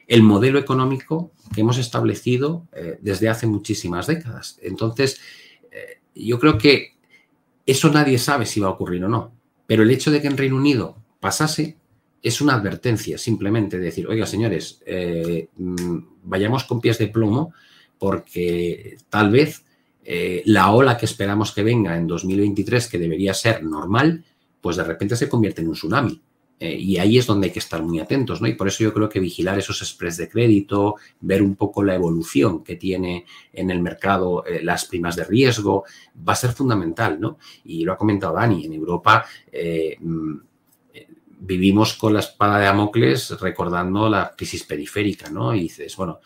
el 0.08 0.24
modelo 0.24 0.60
económico 0.60 1.32
que 1.54 1.62
hemos 1.62 1.78
establecido 1.78 2.68
eh, 2.74 2.98
desde 3.02 3.30
hace 3.30 3.48
muchísimas 3.48 4.08
décadas. 4.08 4.60
Entonces, 4.62 5.20
eh, 5.72 6.00
yo 6.16 6.40
creo 6.40 6.58
que 6.58 6.94
eso 7.66 7.90
nadie 7.90 8.18
sabe 8.18 8.46
si 8.46 8.60
va 8.60 8.68
a 8.68 8.72
ocurrir 8.72 9.04
o 9.06 9.10
no, 9.10 9.34
pero 9.66 9.84
el 9.84 9.92
hecho 9.92 10.12
de 10.12 10.22
que 10.22 10.28
en 10.28 10.38
Reino 10.38 10.58
Unido 10.58 10.98
pasase 11.20 11.78
es 12.22 12.42
una 12.42 12.56
advertencia 12.56 13.18
simplemente 13.18 13.78
de 13.78 13.86
decir, 13.86 14.08
oiga 14.08 14.26
señores, 14.26 14.82
eh, 14.86 15.48
mm, 15.56 15.98
vayamos 16.24 16.64
con 16.66 16.82
pies 16.82 16.98
de 16.98 17.08
plomo 17.08 17.54
porque 17.98 18.98
tal 19.10 19.32
vez 19.32 19.66
la 20.46 20.72
ola 20.72 20.98
que 20.98 21.06
esperamos 21.06 21.54
que 21.54 21.64
venga 21.64 21.96
en 21.96 22.08
2023, 22.08 22.90
que 22.90 22.98
debería 22.98 23.34
ser 23.34 23.64
normal, 23.64 24.26
pues 24.60 24.76
de 24.76 24.84
repente 24.84 25.16
se 25.16 25.30
convierte 25.30 25.62
en 25.62 25.70
un 25.70 25.76
tsunami. 25.76 26.22
Eh, 26.60 26.78
y 26.80 26.98
ahí 26.98 27.18
es 27.18 27.26
donde 27.26 27.48
hay 27.48 27.54
que 27.54 27.60
estar 27.60 27.84
muy 27.84 28.00
atentos, 28.00 28.42
¿no? 28.42 28.48
Y 28.48 28.54
por 28.54 28.70
eso 28.70 28.84
yo 28.84 28.94
creo 28.94 29.10
que 29.10 29.20
vigilar 29.20 29.60
esos 29.60 29.80
spreads 29.80 30.16
de 30.16 30.30
crédito, 30.30 30.96
ver 31.20 31.42
un 31.42 31.56
poco 31.56 31.84
la 31.84 31.96
evolución 31.96 32.64
que 32.64 32.78
tiene 32.78 33.26
en 33.52 33.70
el 33.70 33.82
mercado 33.82 34.46
eh, 34.46 34.64
las 34.64 34.86
primas 34.86 35.18
de 35.18 35.26
riesgo, 35.26 35.84
va 36.18 36.32
a 36.34 36.38
ser 36.38 36.52
fundamental, 36.52 37.20
¿no? 37.20 37.38
Y 37.66 37.84
lo 37.84 37.92
ha 37.92 37.98
comentado 37.98 38.36
Dani, 38.36 38.66
en 38.66 38.74
Europa 38.74 39.26
eh, 39.52 39.98
mm, 40.00 40.36
vivimos 41.40 41.96
con 41.96 42.14
la 42.14 42.22
espada 42.22 42.60
de 42.60 42.66
Damocles 42.66 43.38
recordando 43.42 44.08
la 44.08 44.34
crisis 44.34 44.64
periférica, 44.64 45.30
¿no? 45.30 45.54
Y 45.54 45.64
dices, 45.64 45.94
bueno, 45.98 46.22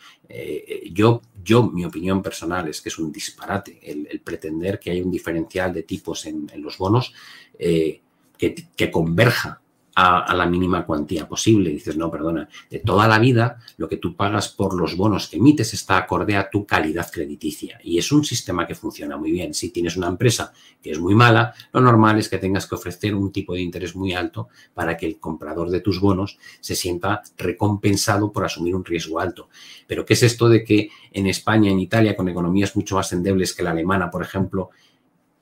yo, 0.92 1.20
yo, 1.42 1.64
mi 1.64 1.84
opinión 1.84 2.22
personal 2.22 2.68
es 2.68 2.80
que 2.80 2.90
es 2.90 2.98
un 3.00 3.10
disparate 3.10 3.80
el, 3.82 4.20
pretender 4.20 4.78
que 4.78 4.92
hay 4.92 5.00
un 5.00 5.10
diferencial 5.10 5.74
de 5.74 5.82
tipos 5.82 6.24
en, 6.26 6.48
los 6.62 6.78
bonos 6.78 7.12
que 7.58 8.90
converja 8.92 9.60
a, 10.00 10.32
la 10.32 10.46
mínima 10.46 10.86
cuantía 10.86 11.28
posible. 11.28 11.70
Dices, 11.70 11.96
no, 11.96 12.08
perdona, 12.08 12.48
de 12.70 12.78
toda 12.78 13.08
la 13.08 13.18
vida 13.18 13.58
lo 13.78 13.88
que 13.88 13.96
tú 13.96 14.14
pagas 14.14 14.48
por 14.48 14.78
los 14.78 14.96
bonos 14.96 15.26
que 15.26 15.38
emites 15.38 15.74
está 15.74 15.96
acorde 15.96 16.36
a 16.36 16.48
tu 16.48 16.64
calidad 16.64 17.10
crediticia. 17.10 17.80
Y 17.82 17.98
es 17.98 18.12
un 18.12 18.24
sistema 18.24 18.64
que 18.64 18.76
funciona 18.76 19.16
muy 19.16 19.32
bien. 19.32 19.54
Si 19.54 19.70
tienes 19.70 19.96
una 19.96 20.06
empresa 20.06 20.52
que 20.80 20.92
es 20.92 21.00
muy 21.00 21.16
mala, 21.16 21.52
lo 21.72 21.80
normal 21.80 22.16
es 22.18 22.28
que 22.28 22.38
tengas 22.38 22.68
que 22.68 22.76
ofrecer 22.76 23.12
un 23.12 23.32
tipo 23.32 23.54
de 23.54 23.60
interés 23.60 23.96
muy 23.96 24.12
alto 24.12 24.48
para 24.72 24.96
que 24.96 25.06
el 25.06 25.18
comprador 25.18 25.68
de 25.68 25.80
tus 25.80 26.00
bonos 26.00 26.38
se 26.60 26.76
sienta 26.76 27.22
recompensado 27.36 28.30
por 28.30 28.44
asumir 28.44 28.76
un 28.76 28.84
riesgo 28.84 29.18
alto. 29.18 29.48
Pero 29.88 30.06
¿qué 30.06 30.14
es 30.14 30.22
esto 30.22 30.48
de 30.48 30.62
que 30.62 30.90
en 31.10 31.26
España, 31.26 31.72
en 31.72 31.80
Italia, 31.80 32.14
con 32.14 32.28
economías 32.28 32.76
mucho 32.76 32.94
más 32.94 33.12
endebles 33.12 33.52
que 33.52 33.64
la 33.64 33.72
alemana, 33.72 34.10
por 34.10 34.22
ejemplo, 34.22 34.70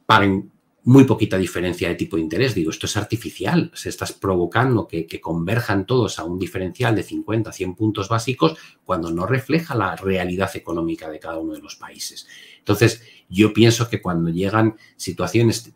paguen 0.06 0.50
muy 0.86 1.02
poquita 1.02 1.36
diferencia 1.36 1.88
de 1.88 1.96
tipo 1.96 2.14
de 2.14 2.22
interés. 2.22 2.54
Digo, 2.54 2.70
esto 2.70 2.86
es 2.86 2.96
artificial. 2.96 3.72
Se 3.74 3.88
estás 3.88 4.12
provocando 4.12 4.86
que, 4.86 5.08
converjan 5.20 5.84
todos 5.84 6.20
a 6.20 6.24
un 6.24 6.38
diferencial 6.38 6.94
de 6.94 7.02
50, 7.02 7.50
100 7.50 7.74
puntos 7.74 8.08
básicos 8.08 8.56
cuando 8.84 9.10
no 9.10 9.26
refleja 9.26 9.74
la 9.74 9.96
realidad 9.96 10.48
económica 10.54 11.10
de 11.10 11.18
cada 11.18 11.38
uno 11.38 11.54
de 11.54 11.60
los 11.60 11.74
países. 11.74 12.28
Entonces, 12.58 13.02
yo 13.28 13.52
pienso 13.52 13.88
que 13.88 14.00
cuando 14.00 14.30
llegan 14.30 14.76
situaciones 14.96 15.72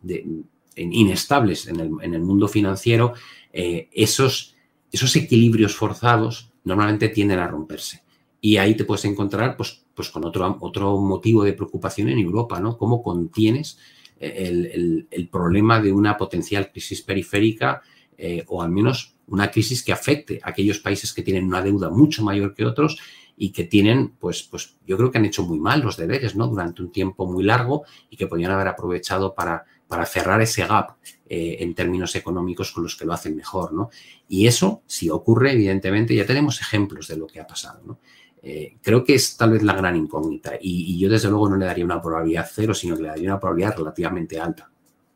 inestables 0.77 1.67
en 1.67 1.81
el, 1.81 2.21
mundo 2.21 2.47
financiero, 2.47 3.13
eh, 3.51 3.89
esos, 3.91 4.55
equilibrios 4.93 5.75
forzados 5.75 6.53
normalmente 6.63 7.09
tienden 7.09 7.39
a 7.39 7.47
romperse. 7.47 8.01
Y 8.39 8.55
ahí 8.55 8.75
te 8.75 8.85
puedes 8.85 9.03
encontrar 9.03 9.57
pues, 9.57 9.83
pues 9.93 10.09
con 10.09 10.23
otro, 10.23 10.57
otro 10.61 10.97
motivo 10.99 11.43
de 11.43 11.51
preocupación 11.51 12.07
en 12.07 12.19
Europa, 12.19 12.61
¿no? 12.61 12.77
Cómo 12.77 13.03
contienes 13.03 13.77
el, 14.21 15.29
problema 15.31 15.81
de 15.81 15.91
una 15.91 16.17
potencial 16.17 16.71
crisis 16.71 17.01
periférica 17.01 17.81
eh, 18.17 18.43
o 18.47 18.61
al 18.61 18.69
menos 18.69 19.15
una 19.27 19.49
crisis 19.49 19.83
que 19.83 19.93
afecte 19.93 20.39
a 20.43 20.49
aquellos 20.49 20.79
países 20.79 21.13
que 21.13 21.23
tienen 21.23 21.45
una 21.45 21.61
deuda 21.61 21.89
mucho 21.89 22.23
mayor 22.23 22.53
que 22.53 22.65
otros 22.65 22.99
y 23.37 23.51
que 23.51 23.63
tienen, 23.63 24.09
pues, 24.19 24.43
pues 24.43 24.75
yo 24.85 24.97
creo 24.97 25.09
que 25.09 25.17
han 25.17 25.25
hecho 25.25 25.43
muy 25.43 25.59
mal 25.59 25.81
los 25.81 25.97
deberes, 25.97 26.35
¿no? 26.35 26.47
Durante 26.47 26.81
un 26.81 26.91
tiempo 26.91 27.25
muy 27.25 27.43
largo 27.43 27.83
y 28.09 28.17
que 28.17 28.27
podrían 28.27 28.51
haber 28.51 28.67
aprovechado 28.67 29.33
para, 29.33 29.65
para 29.87 30.05
cerrar 30.05 30.41
ese 30.41 30.65
gap 30.67 30.97
eh, 31.27 31.57
en 31.59 31.73
términos 31.73 32.15
económicos 32.15 32.71
con 32.71 32.83
los 32.83 32.95
que 32.95 33.05
lo 33.05 33.13
hacen 33.13 33.35
mejor, 33.35 33.73
¿no? 33.73 33.89
Y 34.27 34.45
eso, 34.47 34.83
si 34.85 35.09
ocurre, 35.09 35.53
evidentemente, 35.53 36.13
ya 36.13 36.25
tenemos 36.25 36.61
ejemplos 36.61 37.07
de 37.07 37.17
lo 37.17 37.25
que 37.25 37.39
ha 37.39 37.47
pasado, 37.47 37.81
¿no? 37.85 37.99
Eh, 38.43 38.77
creo 38.81 39.03
que 39.03 39.13
es 39.15 39.37
tal 39.37 39.51
vez 39.51 39.61
la 39.61 39.73
gran 39.73 39.95
incógnita. 39.95 40.53
Y, 40.59 40.99
yo 40.99 41.09
desde 41.09 41.29
luego 41.29 41.49
no 41.49 41.57
le 41.57 41.65
daría 41.65 41.85
una 41.85 42.01
probabilidad 42.01 42.49
cero, 42.51 42.73
sino 42.73 42.95
que 42.95 43.03
le 43.03 43.09
daría 43.09 43.29
una 43.29 43.39
probabilidad 43.39 43.77
relativamente 43.77 44.39
alta. 44.39 44.69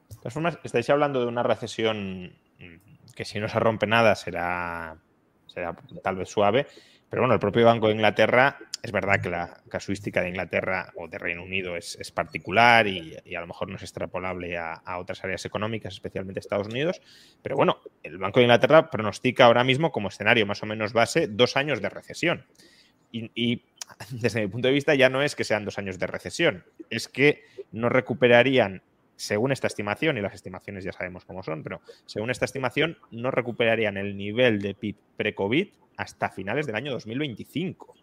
De 0.09 0.15
todas 0.15 0.33
formas, 0.33 0.59
estáis 0.63 0.89
hablando 0.89 1.21
de 1.21 1.27
una 1.27 1.43
recesión 1.43 2.33
que 3.15 3.25
si 3.25 3.39
no 3.39 3.47
se 3.47 3.59
rompe 3.59 3.87
nada 3.87 4.13
será, 4.13 4.97
será 5.47 5.75
tal 6.03 6.17
vez 6.17 6.29
suave, 6.29 6.67
pero 7.09 7.21
bueno, 7.21 7.33
el 7.33 7.39
propio 7.39 7.65
Banco 7.65 7.87
de 7.87 7.93
Inglaterra, 7.93 8.57
es 8.83 8.91
verdad 8.91 9.21
que 9.21 9.29
la 9.29 9.61
casuística 9.69 10.21
de 10.21 10.29
Inglaterra 10.29 10.91
o 10.97 11.07
de 11.07 11.17
Reino 11.17 11.43
Unido 11.43 11.77
es, 11.77 12.11
particular 12.11 12.87
y, 12.87 13.15
a 13.35 13.39
lo 13.39 13.47
mejor 13.47 13.69
no 13.69 13.77
es 13.77 13.83
extrapolable 13.83 14.57
a, 14.57 14.73
a, 14.73 14.99
otras 14.99 15.23
áreas 15.23 15.45
económicas, 15.45 15.93
especialmente 15.93 16.41
Estados 16.41 16.67
Unidos, 16.67 17.01
pero 17.41 17.55
bueno, 17.55 17.77
el 18.03 18.17
Banco 18.17 18.39
de 18.39 18.45
Inglaterra 18.45 18.89
pronostica 18.89 19.45
ahora 19.45 19.63
mismo 19.63 19.91
como 19.91 20.09
escenario 20.09 20.45
más 20.45 20.61
o 20.61 20.65
menos 20.65 20.91
base 20.91 21.27
dos 21.27 21.55
años 21.55 21.81
de 21.81 21.89
recesión 21.89 22.45
y, 23.35 23.61
desde 24.11 24.41
mi 24.41 24.47
punto 24.47 24.67
de 24.67 24.73
vista 24.73 24.95
ya 24.95 25.09
no 25.09 25.21
es 25.21 25.35
que 25.35 25.43
sean 25.43 25.65
dos 25.65 25.77
años 25.77 25.99
de 25.99 26.07
recesión, 26.07 26.63
es 26.89 27.07
que 27.07 27.43
no 27.71 27.89
recuperarían, 27.89 28.81
según 29.15 29.51
esta 29.51 29.67
estimación, 29.67 30.17
y 30.17 30.21
las 30.21 30.33
estimaciones 30.33 30.83
ya 30.83 30.91
sabemos 30.91 31.25
cómo 31.25 31.43
son, 31.43 31.63
pero 31.63 31.81
según 32.05 32.29
esta 32.29 32.45
estimación, 32.45 32.97
no 33.11 33.31
recuperarían 33.31 33.97
el 33.97 34.17
nivel 34.17 34.59
de 34.61 34.73
PIB 34.73 34.95
pre-COVID 35.17 35.67
hasta 35.97 36.29
finales 36.29 36.65
del 36.65 36.75
año 36.75 36.91
2025. 36.91 37.95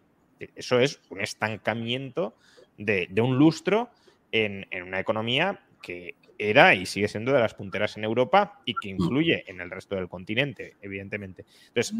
Eso 0.55 0.79
es 0.79 0.99
un 1.09 1.21
estancamiento 1.21 2.35
de, 2.77 3.07
un 3.21 3.37
lustro 3.37 3.91
en, 4.31 4.65
en, 4.71 4.83
una 4.83 4.99
economía 4.99 5.61
que 5.83 6.15
era 6.39 6.73
y 6.73 6.87
sigue 6.87 7.07
siendo 7.07 7.31
de 7.31 7.39
las 7.39 7.53
punteras 7.53 7.95
en 7.97 8.05
Europa 8.05 8.61
y 8.65 8.73
que 8.73 8.89
influye 8.89 9.43
en 9.45 9.61
el 9.61 9.69
resto 9.69 9.95
del 9.95 10.09
continente, 10.09 10.77
evidentemente. 10.81 11.45
Entonces, 11.67 11.93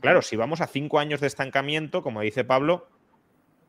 claro, 0.00 0.20
si 0.20 0.36
vamos 0.36 0.60
a 0.60 0.66
cinco 0.66 0.98
años 0.98 1.20
de 1.20 1.28
estancamiento, 1.28 2.02
como 2.02 2.20
dice 2.20 2.44
Pablo, 2.44 2.88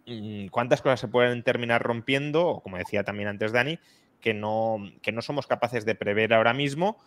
mm, 0.08 0.48
¿cuántas 0.48 0.82
cosas 0.82 1.00
se 1.00 1.08
pueden 1.08 1.44
terminar 1.44 1.82
rompiendo? 1.82 2.48
O 2.48 2.62
como 2.62 2.78
decía 2.78 3.04
también 3.04 3.30
antes 3.30 3.54
Dani, 3.54 3.80
que 4.20 4.34
no, 4.34 4.78
que 5.02 5.14
no 5.14 5.22
somos 5.22 5.48
capaces 5.48 5.86
de 5.86 5.96
prever 5.96 6.34
ahora 6.34 6.54
mismo 6.54 6.98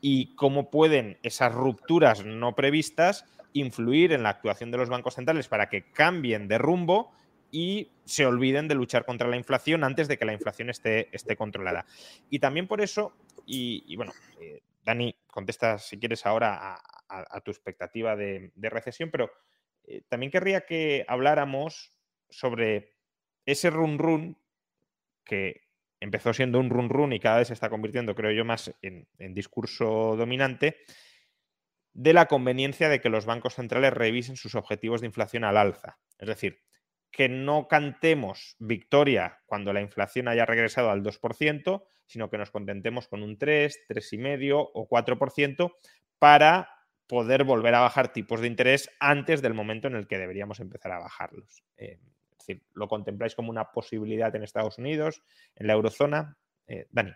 y 0.00 0.34
cómo 0.36 0.70
pueden 0.70 1.18
esas 1.22 1.52
rupturas 1.52 2.24
no 2.24 2.54
previstas 2.54 3.24
influir 3.52 4.12
en 4.12 4.22
la 4.22 4.28
actuación 4.30 4.70
de 4.70 4.78
los 4.78 4.88
bancos 4.88 5.14
centrales 5.14 5.48
para 5.48 5.68
que 5.68 5.90
cambien 5.90 6.46
de 6.48 6.58
rumbo 6.58 7.10
y 7.50 7.90
se 8.04 8.26
olviden 8.26 8.68
de 8.68 8.74
luchar 8.74 9.04
contra 9.04 9.28
la 9.28 9.36
inflación 9.36 9.84
antes 9.84 10.08
de 10.08 10.18
que 10.18 10.24
la 10.24 10.32
inflación 10.32 10.70
esté, 10.70 11.08
esté 11.12 11.36
controlada. 11.36 11.86
Y 12.30 12.38
también 12.38 12.66
por 12.66 12.80
eso, 12.80 13.14
y, 13.46 13.96
bueno, 13.96 14.12
eh, 14.40 14.62
Dani, 14.84 15.14
contesta 15.26 15.78
si 15.78 15.98
quieres 15.98 16.26
ahora 16.26 16.80
a, 17.08 17.40
tu 17.40 17.50
expectativa 17.50 18.16
de, 18.16 18.50
recesión, 18.56 19.10
pero 19.10 19.30
eh, 19.84 20.02
también 20.08 20.30
querría 20.30 20.62
que 20.62 21.04
habláramos 21.08 21.92
sobre 22.28 22.96
ese 23.46 23.70
run 23.70 23.98
run 23.98 24.36
que 25.24 25.68
empezó 26.00 26.32
siendo 26.32 26.60
un 26.60 26.70
run 26.70 26.88
run 26.88 27.12
y 27.12 27.20
cada 27.20 27.38
vez 27.38 27.48
se 27.48 27.54
está 27.54 27.70
convirtiendo, 27.70 28.14
creo 28.14 28.32
yo, 28.32 28.44
más 28.44 28.72
en, 28.82 29.06
discurso 29.34 30.16
dominante, 30.16 30.76
de 31.92 32.12
la 32.12 32.26
conveniencia 32.26 32.88
de 32.88 33.00
que 33.00 33.08
los 33.08 33.26
bancos 33.26 33.54
centrales 33.54 33.92
revisen 33.92 34.36
sus 34.36 34.54
objetivos 34.54 35.00
de 35.00 35.08
inflación 35.08 35.44
al 35.44 35.56
alza. 35.56 35.98
Es 36.18 36.28
decir, 36.28 36.60
que 37.10 37.28
no 37.28 37.68
cantemos 37.68 38.56
victoria 38.58 39.40
cuando 39.46 39.72
la 39.72 39.80
inflación 39.80 40.28
haya 40.28 40.46
regresado 40.46 40.90
al 40.90 41.02
2%, 41.02 41.84
sino 42.06 42.30
que 42.30 42.38
nos 42.38 42.50
contentemos 42.50 43.08
con 43.08 43.22
un 43.22 43.38
3, 43.38 43.86
3,5 43.88 44.70
o 44.74 44.88
4% 44.88 45.72
para 46.18 46.70
poder 47.06 47.44
volver 47.44 47.74
a 47.74 47.80
bajar 47.80 48.12
tipos 48.12 48.40
de 48.40 48.46
interés 48.46 48.90
antes 49.00 49.42
del 49.42 49.54
momento 49.54 49.88
en 49.88 49.96
el 49.96 50.06
que 50.06 50.18
deberíamos 50.18 50.60
empezar 50.60 50.92
a 50.92 50.98
bajarlos. 50.98 51.62
Eh, 51.76 51.98
decir, 52.38 52.62
¿lo 52.74 52.88
contempláis 52.88 53.34
como 53.34 53.50
una 53.50 53.72
posibilidad 53.72 54.34
en 54.36 54.42
Estados 54.42 54.78
Unidos, 54.78 55.22
en 55.56 55.66
la 55.66 55.72
eurozona? 55.72 56.36
Eh, 56.66 56.86
Dani. 56.90 57.12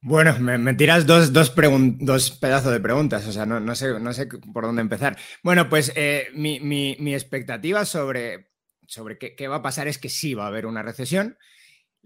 Bueno, 0.00 0.38
me, 0.38 0.74
tiras 0.74 1.06
dos, 1.06 1.32
dos, 1.32 1.50
pedazos 1.50 2.72
de 2.72 2.80
preguntas, 2.80 3.26
o 3.26 3.32
sea, 3.32 3.46
no, 3.46 3.74
sé, 3.74 3.98
no 3.98 4.12
sé 4.12 4.28
por 4.52 4.64
dónde 4.64 4.82
empezar. 4.82 5.16
Bueno, 5.42 5.68
pues 5.68 5.92
eh, 5.96 6.28
mi, 6.34 6.96
expectativa 7.12 7.84
sobre, 7.84 8.50
sobre 8.86 9.18
qué, 9.18 9.34
qué, 9.34 9.48
va 9.48 9.56
a 9.56 9.62
pasar 9.62 9.88
es 9.88 9.98
que 9.98 10.08
sí 10.08 10.34
va 10.34 10.44
a 10.44 10.48
haber 10.48 10.66
una 10.66 10.82
recesión. 10.82 11.36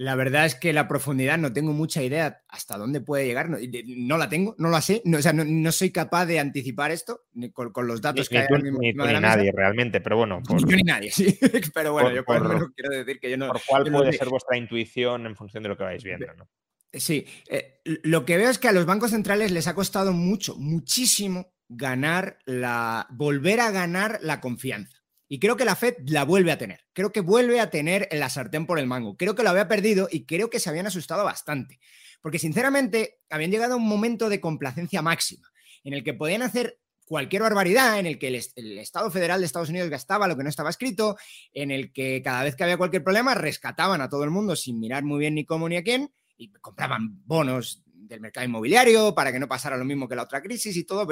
La 0.01 0.15
verdad 0.15 0.47
es 0.47 0.55
que 0.55 0.73
la 0.73 0.89
profundidad 0.89 1.37
no 1.37 1.53
tengo 1.53 1.75
mucha 1.75 2.03
idea 2.03 2.41
hasta 2.49 2.79
dónde 2.79 3.03
puede 3.03 3.27
llegar. 3.27 3.51
No, 3.51 4.17
la 4.17 4.31
tengo, 4.31 4.55
no 4.57 4.71
la 4.71 4.81
sé. 4.81 5.03
No, 5.05 5.19
o 5.19 5.21
sea, 5.21 5.35
no, 5.35 5.73
soy 5.73 5.91
capaz 5.91 6.25
de 6.25 6.41
anticipar 6.41 6.91
esto 6.91 7.25
con, 7.53 7.87
los 7.87 8.01
datos 8.01 8.31
que 8.31 8.39
hay. 8.39 8.47
ni, 8.81 8.95
nadie 8.95 9.53
realmente, 9.55 10.01
pero 10.01 10.17
bueno. 10.17 10.41
Ni 10.49 10.61
yo 10.71 10.77
ni 10.77 10.83
nadie, 10.85 11.11
sí. 11.11 11.39
pero 11.75 11.93
bueno, 11.93 12.13
yo 12.13 12.25
por, 12.25 12.73
quiero 12.73 12.97
decir 12.97 13.21
que 13.21 13.29
yo 13.29 13.37
no. 13.37 13.49
¿Por 13.49 13.61
cuál 13.69 13.93
puede 13.93 14.15
ser 14.15 14.31
vuestra 14.31 14.57
intuición 14.57 15.27
en 15.27 15.37
función 15.37 15.63
de 15.63 15.69
lo 15.69 15.77
que 15.77 15.85
vais 15.85 16.03
viendo? 16.03 16.33
¿no? 16.33 16.49
Sí, 16.93 17.27
eh, 17.49 17.81
lo 17.85 18.25
que 18.25 18.37
veo 18.37 18.51
es 18.51 18.59
que 18.59 18.69
a 18.69 18.73
los 18.73 18.87
bancos 18.87 19.13
centrales 19.13 19.53
les 19.53 19.69
ha 19.69 19.75
costado 19.75 20.13
mucho, 20.13 20.57
muchísimo 20.57 21.53
ganar 21.69 22.39
la. 22.47 23.07
volver 23.11 23.61
a 23.61 23.71
ganar 23.71 24.19
la 24.23 24.41
confianza. 24.41 24.99
Y 25.29 25.39
creo 25.39 25.57
que 25.57 25.65
la 25.65 25.77
Fed 25.77 25.95
la 26.07 26.25
vuelve 26.25 26.51
a 26.51 26.59
tener. 26.59 26.81
Creo 26.93 27.13
que 27.13 27.21
vuelve 27.21 27.61
a 27.61 27.71
tener 27.71 28.09
la 28.11 28.29
sartén 28.29 28.67
por 28.67 28.81
el 28.81 28.89
mango. 28.89 29.17
Creo 29.17 29.37
que 29.37 29.45
lo 29.45 29.51
había 29.51 29.69
perdido 29.69 30.09
y 30.11 30.27
creo 30.27 30.51
que 30.51 30.59
se 30.59 30.69
habían 30.69 30.89
asustado 30.89 31.23
bastante. 31.23 31.79
Porque 32.21 32.41
sinceramente 32.41 33.21
habían 33.31 33.53
llegado 33.53 33.75
a 33.75 33.77
un 33.77 33.87
momento 33.87 34.29
de 34.29 34.41
complacencia 34.41 35.03
máxima 35.03 35.49
en 35.85 35.95
el 35.95 36.03
que 36.03 36.15
podían 36.15 36.43
hacer 36.43 36.81
cualquier 37.05 37.43
barbaridad, 37.43 38.01
en 38.01 38.07
el 38.07 38.19
que 38.19 38.29
el, 38.29 38.79
Estado 38.79 39.11
Federal 39.11 39.41
de 39.41 39.47
Estados 39.47 39.69
Unidos 39.69 39.89
gastaba 39.89 40.27
lo 40.27 40.37
que 40.37 40.43
no 40.43 40.49
estaba 40.49 40.71
escrito, 40.71 41.17
en 41.53 41.71
el 41.71 41.93
que 41.93 42.23
cada 42.23 42.43
vez 42.43 42.57
que 42.57 42.65
había 42.65 42.77
cualquier 42.77 43.05
problema 43.05 43.35
rescataban 43.35 44.01
a 44.01 44.09
todo 44.09 44.25
el 44.25 44.31
mundo 44.31 44.57
sin 44.57 44.81
mirar 44.81 45.05
muy 45.05 45.21
bien 45.21 45.35
ni 45.37 45.45
cómo 45.45 45.69
ni 45.69 45.77
a 45.77 45.83
quién 45.83 46.13
y 46.41 46.49
compraban 46.49 47.23
bonos 47.27 47.83
del 47.85 48.21
mercado 48.21 48.47
inmobiliario 48.47 49.15
para 49.15 49.31
que 49.31 49.39
no 49.39 49.47
pasara 49.47 49.77
lo 49.77 49.85
mismo 49.85 50.09
que 50.09 50.17
la 50.17 50.23
otra 50.23 50.41
crisis 50.41 50.75
y 50.75 50.85
todo. 50.85 51.07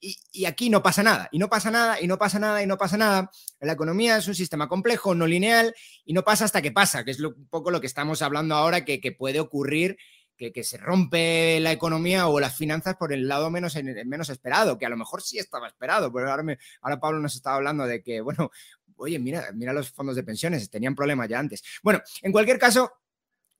Y, 0.00 0.44
aquí 0.44 0.68
no 0.70 0.82
pasa 0.82 1.02
nada, 1.04 1.28
y 1.30 1.38
no 1.38 1.48
pasa 1.48 1.70
nada, 1.70 2.00
y 2.00 2.08
no 2.08 2.18
pasa 2.18 2.40
nada, 2.40 2.62
y 2.62 2.66
no 2.66 2.76
pasa 2.76 2.96
nada. 2.96 3.30
La 3.60 3.72
economía 3.72 4.16
es 4.16 4.26
un 4.26 4.34
sistema 4.34 4.68
complejo, 4.68 5.14
no 5.14 5.26
lineal, 5.26 5.72
y 6.04 6.12
no 6.12 6.24
pasa 6.24 6.44
hasta 6.44 6.60
que 6.60 6.72
pasa, 6.72 7.04
que 7.04 7.12
es 7.12 7.20
un 7.20 7.46
poco 7.48 7.70
lo 7.70 7.80
que 7.80 7.86
estamos 7.86 8.22
hablando 8.22 8.56
ahora 8.56 8.84
que, 8.84 9.16
puede 9.16 9.40
ocurrir. 9.40 9.96
Que, 10.36 10.64
se 10.64 10.76
rompe 10.76 11.60
la 11.60 11.70
economía 11.70 12.26
o 12.26 12.40
las 12.40 12.56
finanzas 12.56 12.96
por 12.96 13.12
el 13.12 13.28
lado 13.28 13.48
menos, 13.48 13.78
menos 14.04 14.28
esperado, 14.28 14.76
que 14.76 14.84
a 14.84 14.88
lo 14.88 14.96
mejor 14.96 15.22
sí 15.22 15.38
estaba 15.38 15.68
esperado, 15.68 16.12
pero 16.12 16.28
ahora, 16.28 16.58
ahora 16.80 16.98
Pablo 16.98 17.20
nos 17.20 17.36
estaba 17.36 17.54
hablando 17.54 17.86
de 17.86 18.02
que, 18.02 18.20
bueno, 18.20 18.50
oye, 18.96 19.20
mira, 19.20 19.50
mira 19.54 19.72
los 19.72 19.90
fondos 19.90 20.16
de 20.16 20.24
pensiones, 20.24 20.68
tenían 20.68 20.96
problemas 20.96 21.28
ya 21.28 21.38
antes. 21.38 21.62
Bueno, 21.82 22.00
en 22.22 22.32
cualquier 22.32 22.58
caso, 22.58 22.92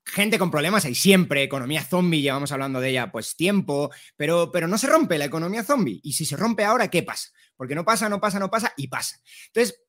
gente 0.05 0.39
con 0.39 0.51
problemas 0.51 0.85
hay 0.85 0.95
siempre, 0.95 1.43
economía 1.43 1.83
zombie, 1.83 2.23
llevamos 2.23 2.53
hablando 2.53 2.81
de 2.81 2.91
ella 2.91 3.11
pues 3.13 3.37
tiempo, 3.37 3.91
pero, 4.17 4.51
pero 4.53 4.69
no 4.69 4.79
se 4.79 4.87
rompe 4.87 5.19
la 5.19 5.27
economía 5.27 5.65
zombie. 5.65 6.01
Y 6.03 6.13
si 6.13 6.25
se 6.25 6.37
rompe 6.37 6.65
ahora, 6.65 6.89
¿qué 6.89 7.03
pasa? 7.03 7.31
Porque 7.57 7.75
no 7.75 7.85
pasa, 7.85 8.09
no 8.09 8.21
pasa, 8.21 8.39
no 8.39 8.51
pasa 8.51 8.73
y 8.77 8.89
pasa. 8.89 9.21
Entonces, 9.47 9.81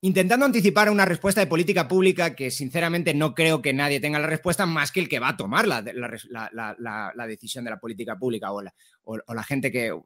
intentando 0.00 0.46
anticipar 0.46 0.90
una 0.90 1.04
respuesta 1.04 1.40
de 1.40 1.46
política 1.46 1.88
pública 1.88 2.34
que 2.34 2.50
sinceramente 2.50 3.14
no 3.14 3.34
creo 3.34 3.62
que 3.62 3.72
nadie 3.72 4.00
tenga 4.00 4.18
la 4.18 4.26
respuesta 4.26 4.66
más 4.66 4.92
que 4.92 5.00
el 5.00 5.08
que 5.08 5.18
va 5.18 5.30
a 5.30 5.36
tomar 5.36 5.66
la, 5.66 5.82
decisión 7.26 7.64
de 7.64 7.70
la 7.70 7.80
política 7.80 8.18
pública 8.18 8.52
o 8.52 8.62
la, 8.62 8.74
o, 9.04 9.34
la 9.34 9.42
gente 9.42 9.72
que, 9.72 9.98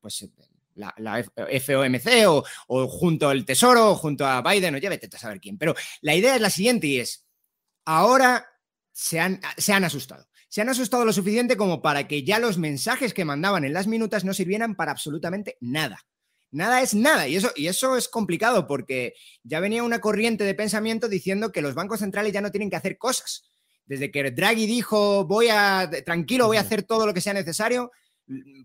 pues, 0.00 0.28
la, 0.74 1.24
FOMC 1.24 2.28
o, 2.28 2.44
o, 2.68 2.88
junto 2.88 3.28
al 3.28 3.44
Tesoro 3.44 3.90
o 3.90 3.94
junto 3.94 4.26
a 4.26 4.42
Biden 4.42 4.74
o 4.74 4.78
ya 4.78 4.90
vete 4.90 5.08
a 5.14 5.18
saber 5.18 5.40
quién. 5.40 5.58
Pero 5.58 5.74
la 6.00 6.14
idea 6.14 6.34
es 6.34 6.40
la 6.40 6.50
siguiente 6.50 6.86
y 6.86 7.00
es, 7.00 7.26
ahora 7.84 8.49
se 9.00 9.18
han, 9.18 9.40
se 9.56 9.72
han 9.72 9.82
asustado. 9.84 10.28
Se 10.50 10.60
han 10.60 10.68
asustado 10.68 11.06
lo 11.06 11.12
suficiente 11.14 11.56
como 11.56 11.80
para 11.80 12.06
que 12.06 12.22
ya 12.22 12.38
los 12.38 12.58
mensajes 12.58 13.14
que 13.14 13.24
mandaban 13.24 13.64
en 13.64 13.72
las 13.72 13.86
minutas 13.86 14.24
no 14.26 14.34
sirvieran 14.34 14.74
para 14.74 14.92
absolutamente 14.92 15.56
nada. 15.60 16.04
Nada 16.50 16.82
es 16.82 16.94
nada. 16.94 17.26
Y 17.26 17.36
eso, 17.36 17.50
y 17.56 17.68
eso 17.68 17.96
es 17.96 18.08
complicado 18.08 18.66
porque 18.66 19.14
ya 19.42 19.58
venía 19.58 19.84
una 19.84 20.02
corriente 20.02 20.44
de 20.44 20.54
pensamiento 20.54 21.08
diciendo 21.08 21.50
que 21.50 21.62
los 21.62 21.74
bancos 21.74 22.00
centrales 22.00 22.34
ya 22.34 22.42
no 22.42 22.50
tienen 22.50 22.68
que 22.68 22.76
hacer 22.76 22.98
cosas. 22.98 23.50
Desde 23.86 24.10
que 24.10 24.30
Draghi 24.32 24.66
dijo, 24.66 25.24
voy 25.24 25.48
a, 25.50 25.90
tranquilo, 26.04 26.48
voy 26.48 26.58
a 26.58 26.60
hacer 26.60 26.82
todo 26.82 27.06
lo 27.06 27.14
que 27.14 27.22
sea 27.22 27.32
necesario, 27.32 27.92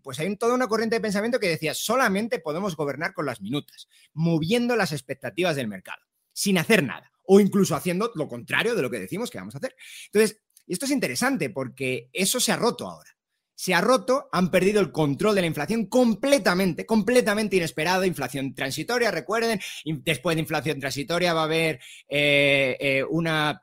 pues 0.03 0.19
hay 0.19 0.35
toda 0.35 0.53
una 0.53 0.67
corriente 0.67 0.97
de 0.97 1.01
pensamiento 1.01 1.39
que 1.39 1.47
decía, 1.47 1.73
solamente 1.73 2.39
podemos 2.39 2.75
gobernar 2.75 3.13
con 3.13 3.25
las 3.25 3.39
minutas, 3.39 3.87
moviendo 4.13 4.75
las 4.75 4.91
expectativas 4.91 5.55
del 5.55 5.69
mercado, 5.69 6.03
sin 6.33 6.57
hacer 6.57 6.83
nada 6.83 7.14
o 7.27 7.39
incluso 7.39 7.75
haciendo 7.75 8.11
lo 8.15 8.27
contrario 8.27 8.75
de 8.75 8.81
lo 8.81 8.89
que 8.89 8.99
decimos 8.99 9.29
que 9.29 9.37
vamos 9.37 9.55
a 9.55 9.59
hacer. 9.59 9.75
Entonces, 10.07 10.41
esto 10.67 10.85
es 10.85 10.91
interesante 10.91 11.49
porque 11.49 12.09
eso 12.13 12.39
se 12.39 12.51
ha 12.51 12.57
roto 12.57 12.89
ahora. 12.89 13.11
Se 13.57 13.73
ha 13.73 13.79
roto, 13.79 14.27
han 14.33 14.51
perdido 14.51 14.81
el 14.81 14.91
control 14.91 15.33
de 15.33 15.41
la 15.41 15.47
inflación 15.47 15.85
completamente, 15.85 16.85
completamente 16.85 17.55
inesperado. 17.55 18.03
Inflación 18.03 18.53
transitoria, 18.53 19.11
recuerden, 19.11 19.61
después 19.85 20.35
de 20.35 20.41
inflación 20.41 20.79
transitoria 20.79 21.33
va 21.33 21.41
a 21.41 21.45
haber 21.45 21.79
eh, 22.09 22.75
eh, 22.79 23.03
una 23.09 23.61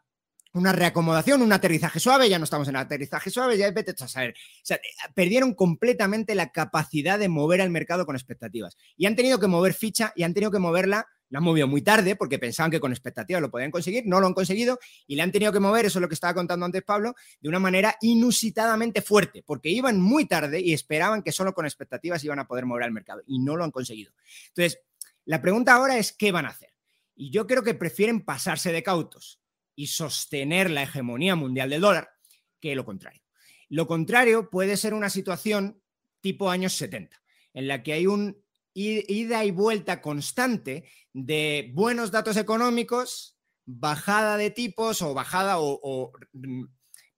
una 0.54 0.72
reacomodación, 0.72 1.42
un 1.42 1.52
aterrizaje 1.52 1.98
suave, 1.98 2.28
ya 2.28 2.38
no 2.38 2.44
estamos 2.44 2.68
en 2.68 2.76
aterrizaje 2.76 3.30
suave, 3.30 3.56
ya 3.56 3.70
vete 3.70 3.94
a 3.98 4.08
saber. 4.08 4.34
O 4.36 4.64
sea, 4.64 4.78
perdieron 5.14 5.54
completamente 5.54 6.34
la 6.34 6.52
capacidad 6.52 7.18
de 7.18 7.28
mover 7.28 7.60
al 7.62 7.70
mercado 7.70 8.04
con 8.04 8.16
expectativas. 8.16 8.76
Y 8.96 9.06
han 9.06 9.16
tenido 9.16 9.40
que 9.40 9.46
mover 9.46 9.72
ficha 9.72 10.12
y 10.14 10.24
han 10.24 10.34
tenido 10.34 10.50
que 10.50 10.58
moverla 10.58 11.06
la 11.32 11.38
han 11.38 11.44
movido 11.44 11.66
muy 11.66 11.80
tarde 11.80 12.14
porque 12.14 12.38
pensaban 12.38 12.70
que 12.70 12.78
con 12.78 12.92
expectativas 12.92 13.40
lo 13.40 13.50
podían 13.50 13.70
conseguir, 13.70 14.04
no 14.06 14.20
lo 14.20 14.26
han 14.26 14.34
conseguido 14.34 14.78
y 15.06 15.16
le 15.16 15.22
han 15.22 15.32
tenido 15.32 15.50
que 15.50 15.60
mover, 15.60 15.86
eso 15.86 15.98
es 15.98 16.02
lo 16.02 16.08
que 16.08 16.14
estaba 16.14 16.34
contando 16.34 16.66
antes 16.66 16.82
Pablo, 16.82 17.14
de 17.40 17.48
una 17.48 17.58
manera 17.58 17.96
inusitadamente 18.02 19.00
fuerte, 19.00 19.42
porque 19.42 19.70
iban 19.70 19.98
muy 19.98 20.26
tarde 20.26 20.60
y 20.60 20.74
esperaban 20.74 21.22
que 21.22 21.32
solo 21.32 21.54
con 21.54 21.64
expectativas 21.64 22.22
iban 22.22 22.38
a 22.38 22.46
poder 22.46 22.66
mover 22.66 22.84
al 22.84 22.92
mercado 22.92 23.22
y 23.26 23.38
no 23.38 23.56
lo 23.56 23.64
han 23.64 23.70
conseguido. 23.70 24.12
Entonces, 24.48 24.80
la 25.24 25.40
pregunta 25.40 25.72
ahora 25.72 25.96
es 25.96 26.12
qué 26.12 26.32
van 26.32 26.44
a 26.44 26.50
hacer. 26.50 26.68
Y 27.14 27.30
yo 27.30 27.46
creo 27.46 27.62
que 27.62 27.72
prefieren 27.72 28.26
pasarse 28.26 28.70
de 28.70 28.82
cautos 28.82 29.40
y 29.74 29.86
sostener 29.86 30.68
la 30.68 30.82
hegemonía 30.82 31.34
mundial 31.34 31.70
del 31.70 31.80
dólar 31.80 32.10
que 32.60 32.74
lo 32.74 32.84
contrario. 32.84 33.22
Lo 33.70 33.86
contrario 33.86 34.50
puede 34.50 34.76
ser 34.76 34.92
una 34.92 35.08
situación 35.08 35.80
tipo 36.20 36.50
años 36.50 36.74
70, 36.74 37.22
en 37.54 37.68
la 37.68 37.82
que 37.82 37.94
hay 37.94 38.06
un 38.06 38.41
ida 38.74 39.44
y 39.44 39.50
vuelta 39.50 40.00
constante 40.00 40.84
de 41.12 41.70
buenos 41.74 42.10
datos 42.10 42.36
económicos, 42.36 43.36
bajada 43.64 44.36
de 44.36 44.50
tipos 44.50 45.02
o 45.02 45.14
bajada 45.14 45.56
o, 45.58 46.12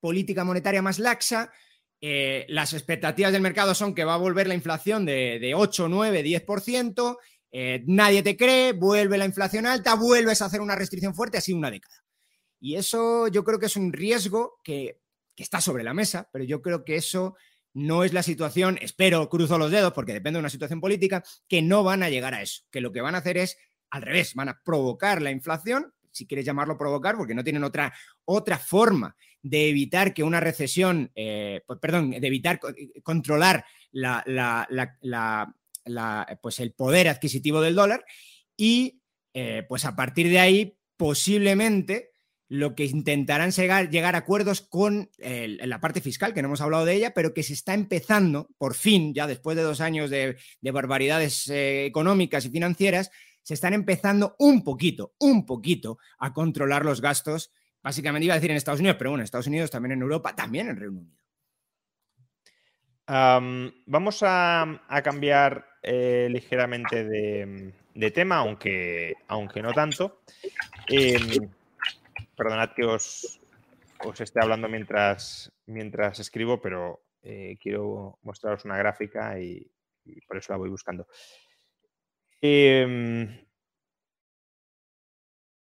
política 0.01 0.45
monetaria 0.45 0.83
más 0.83 0.99
laxa. 0.99 1.51
Eh, 2.01 2.45
las 2.49 2.75
expectativas 2.75 3.33
del 3.33 3.41
mercado 3.41 3.75
son 3.75 3.95
que 3.95 4.05
va 4.05 4.15
a 4.15 4.19
volver 4.19 4.47
la 4.47 4.55
inflación 4.55 5.07
de, 5.07 5.55
8, 5.57 5.89
9, 5.89 6.25
10%. 6.25 7.19
nadie 7.87 8.23
te 8.23 8.37
cree, 8.37 8.73
vuelve 8.73 9.17
la 9.17 9.25
inflación 9.25 9.67
alta, 9.67 9.95
vuelves 9.95 10.43
a 10.43 10.47
hacer 10.47 10.61
una 10.61 10.77
restricción 10.77 11.15
fuerte, 11.15 11.39
así 11.39 11.53
una 11.53 11.71
década. 11.71 12.05
Y 12.61 12.77
eso 12.77 13.29
yo 13.29 13.45
creo 13.45 13.59
que 13.59 13.67
es 13.67 13.77
un 13.77 13.93
riesgo 13.93 14.61
que, 14.63 15.01
que 15.35 15.43
está 15.43 15.61
sobre 15.61 15.85
la 15.85 15.95
mesa, 15.95 16.29
pero 16.33 16.45
yo 16.45 16.61
creo 16.63 16.85
que 16.85 16.97
eso 16.97 17.37
no 17.75 18.05
es 18.05 18.13
la 18.13 18.23
situación, 18.23 18.79
espero, 18.81 19.29
cruzo 19.29 19.59
los 19.59 19.71
dedos, 19.71 19.93
porque 19.93 20.13
depende 20.13 20.39
de 20.39 20.43
una 20.43 20.51
situación 20.51 20.81
política, 20.81 21.23
que 21.49 21.61
no 21.61 21.83
van 21.83 22.03
a 22.03 22.09
llegar 22.09 22.33
a 22.33 22.41
eso, 22.41 22.63
que 22.71 22.81
lo 22.81 22.93
que 22.93 23.01
van 23.01 23.15
a 23.15 23.19
hacer 23.19 23.37
es 23.37 23.59
al 23.91 24.03
revés, 24.03 24.35
van 24.35 24.49
a 24.49 24.61
provocar 24.65 25.21
la 25.21 25.31
inflación, 25.31 25.93
si 26.11 26.27
quieres 26.27 26.47
llamarlo 26.47 26.79
provocar, 26.79 27.17
porque 27.17 27.35
no 27.35 27.45
tienen 27.45 27.65
otra, 27.65 27.93
otra 28.25 28.59
forma 28.59 29.17
de 29.43 29.69
evitar 29.69 30.15
que 30.15 30.23
una 30.23 30.41
recesión, 30.41 31.11
eh, 31.15 31.63
pues, 31.67 31.79
perdón, 31.79 32.13
de 32.13 32.27
evitar 32.27 32.59
controlar 33.03 33.65
pues 36.41 36.61
el 36.61 36.73
poder 36.73 37.09
adquisitivo 37.09 37.61
del 37.61 37.75
dólar 37.75 38.05
y 38.57 39.03
eh, 39.35 39.65
pues 39.69 39.85
a 39.85 39.95
partir 39.95 40.29
de 40.31 40.39
ahí 40.39 40.79
posiblemente 40.97 42.14
lo 42.49 42.75
que 42.75 42.85
intentarán 42.85 43.51
llegar, 43.51 44.15
a 44.15 44.19
acuerdos 44.19 44.61
con 44.61 45.11
la 45.19 45.81
parte 45.81 46.01
fiscal, 46.01 46.35
que 46.35 46.43
no 46.43 46.49
hemos 46.49 46.61
hablado 46.61 46.85
de 46.85 46.95
ella, 46.95 47.15
pero 47.15 47.33
que 47.33 47.43
se 47.43 47.55
está 47.55 47.75
empezando, 47.75 48.49
por 48.59 48.75
fin, 48.75 49.15
ya 49.15 49.27
después 49.27 49.57
de 49.57 49.63
dos 49.63 49.81
años 49.81 50.11
de, 50.11 50.37
barbaridades 50.61 51.49
eh, 51.49 51.87
económicas 51.87 52.45
y 52.45 52.51
financieras, 52.51 53.11
se 53.43 53.55
están 53.55 53.75
empezando 53.75 54.37
un 54.39 54.63
poquito, 54.63 55.15
un 55.19 55.47
poquito 55.47 55.99
a 56.19 56.33
controlar 56.33 56.85
los 56.85 57.01
gastos, 57.01 57.53
básicamente 57.83 58.25
iba 58.27 58.35
a 58.35 58.39
decir 58.39 58.51
en 58.51 58.57
Estados 58.57 58.81
Unidos, 58.81 58.97
pero 58.99 59.11
bueno, 59.11 59.23
en 59.23 59.25
Estados 59.25 59.47
Unidos, 59.47 59.71
también 59.71 59.93
en 59.93 60.03
Europa, 60.03 60.35
también 60.35 60.69
en 60.69 60.77
Reino 60.77 60.99
Unido. 60.99 61.17
vamos 63.87 64.19
a, 64.23 64.81
cambiar 65.03 65.67
eh, 65.83 66.29
ligeramente 66.31 67.05
de, 67.05 68.11
tema, 68.11 68.37
aunque, 68.37 69.15
aunque 69.29 69.63
no 69.63 69.73
tanto. 69.73 70.21
Em, 72.35 72.37
perdonad 72.37 72.75
que 72.75 72.85
os, 72.85 73.41
os 74.05 74.21
esté 74.21 74.41
hablando 74.43 74.69
mientras, 74.69 75.53
mientras 75.67 76.19
escribo, 76.19 76.61
pero 76.61 77.05
eh, 77.23 77.57
quiero 77.61 78.19
mostraros 78.23 78.65
una 78.65 78.77
gráfica 78.77 79.39
y, 79.41 79.71
por 80.27 80.37
eso 80.37 80.53
la 80.53 80.59
voy 80.59 80.69
buscando. 80.69 81.07
Eh, 82.43 83.47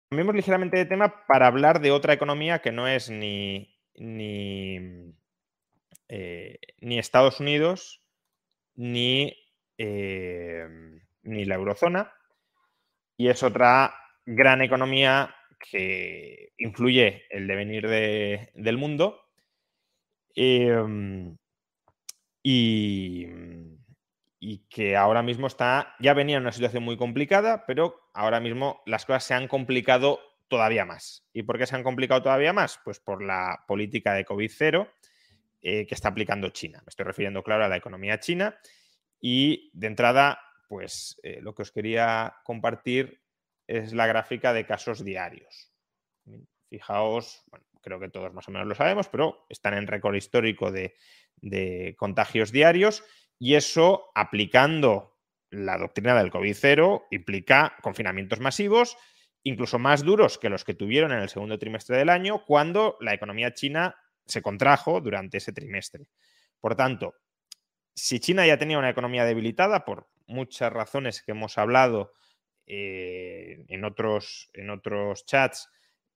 cambiemos 0.08 0.34
ligeramente 0.34 0.76
de 0.76 0.86
tema 0.86 1.26
para 1.26 1.46
hablar 1.46 1.80
de 1.80 1.90
otra 1.90 2.12
economía 2.12 2.60
que 2.60 2.72
no 2.72 2.86
es 2.86 3.10
ni, 3.10 3.76
ni, 3.96 5.14
eh, 6.08 6.58
ni 6.80 6.98
Estados 6.98 7.40
Unidos 7.40 8.02
ni, 8.76 9.34
em, 9.78 11.00
ni 11.22 11.44
la 11.44 11.56
eurozona. 11.56 12.12
Y 13.16 13.28
es 13.28 13.42
otra 13.42 13.94
gran 14.24 14.62
economía 14.62 15.34
que 15.60 16.52
influye 16.58 17.24
el 17.30 17.46
devenir 17.46 17.86
del 17.88 18.78
mundo. 18.78 19.20
Em, 20.34 21.36
y, 22.42 23.26
y, 24.38 24.58
que 24.70 24.96
ahora 24.96 25.22
mismo 25.22 25.46
está, 25.46 25.94
ya 26.00 26.14
venía 26.14 26.36
en 26.36 26.42
una 26.42 26.52
situación 26.52 26.82
muy 26.82 26.96
complicada, 26.96 27.66
pero 27.66 28.10
ahora 28.14 28.40
mismo 28.40 28.82
las 28.86 29.04
cosas 29.04 29.24
se 29.24 29.34
han 29.34 29.48
complicado 29.48 30.20
todavía 30.48 30.84
más. 30.84 31.26
¿Y 31.32 31.42
por 31.42 31.58
qué 31.58 31.66
se 31.66 31.76
han 31.76 31.82
complicado 31.82 32.22
todavía 32.22 32.52
más? 32.52 32.80
Pues 32.84 33.00
por 33.00 33.22
la 33.22 33.64
política 33.66 34.14
de 34.14 34.26
COVID-0 34.26 34.90
eh, 35.62 35.86
que 35.86 35.94
está 35.94 36.08
aplicando 36.08 36.48
China. 36.50 36.80
Me 36.84 36.88
estoy 36.90 37.04
refiriendo, 37.04 37.42
claro, 37.42 37.64
a 37.64 37.68
la 37.68 37.76
economía 37.76 38.18
china. 38.18 38.58
Y 39.20 39.70
de 39.74 39.86
entrada, 39.88 40.40
pues 40.68 41.20
eh, 41.22 41.40
lo 41.42 41.54
que 41.54 41.62
os 41.62 41.72
quería 41.72 42.36
compartir 42.44 43.19
es 43.70 43.92
la 43.92 44.08
gráfica 44.08 44.52
de 44.52 44.66
casos 44.66 45.04
diarios. 45.04 45.72
Fijaos, 46.68 47.44
bueno, 47.46 47.64
creo 47.80 48.00
que 48.00 48.08
todos 48.08 48.34
más 48.34 48.48
o 48.48 48.50
menos 48.50 48.66
lo 48.66 48.74
sabemos, 48.74 49.08
pero 49.08 49.46
están 49.48 49.74
en 49.74 49.86
récord 49.86 50.16
histórico 50.16 50.72
de, 50.72 50.94
contagios 51.96 52.52
diarios 52.52 53.04
y 53.38 53.54
eso 53.54 54.10
aplicando 54.14 55.16
la 55.50 55.78
doctrina 55.78 56.14
del 56.18 56.30
COVID-0 56.30 57.06
implica 57.12 57.76
confinamientos 57.80 58.40
masivos, 58.40 58.96
incluso 59.44 59.78
más 59.78 60.04
duros 60.04 60.36
que 60.36 60.50
los 60.50 60.64
que 60.64 60.74
tuvieron 60.74 61.12
en 61.12 61.20
el 61.20 61.28
segundo 61.28 61.58
trimestre 61.58 61.96
del 61.96 62.10
año, 62.10 62.44
cuando 62.44 62.98
la 63.00 63.14
economía 63.14 63.54
china 63.54 63.96
se 64.26 64.42
contrajo 64.42 65.00
durante 65.00 65.38
ese 65.38 65.52
trimestre. 65.52 66.08
Por 66.60 66.74
tanto, 66.74 67.14
si 67.94 68.20
China 68.20 68.46
ya 68.46 68.58
tenía 68.58 68.78
una 68.78 68.90
economía 68.90 69.24
debilitada 69.24 69.84
por 69.84 70.08
muchas 70.26 70.72
razones 70.72 71.22
que 71.22 71.32
hemos 71.32 71.56
hablado 71.56 72.12
eh, 72.66 73.64
en, 73.68 73.84
otros, 73.84 74.50
en 74.54 74.70
otros 74.70 75.26
chats 75.26 75.68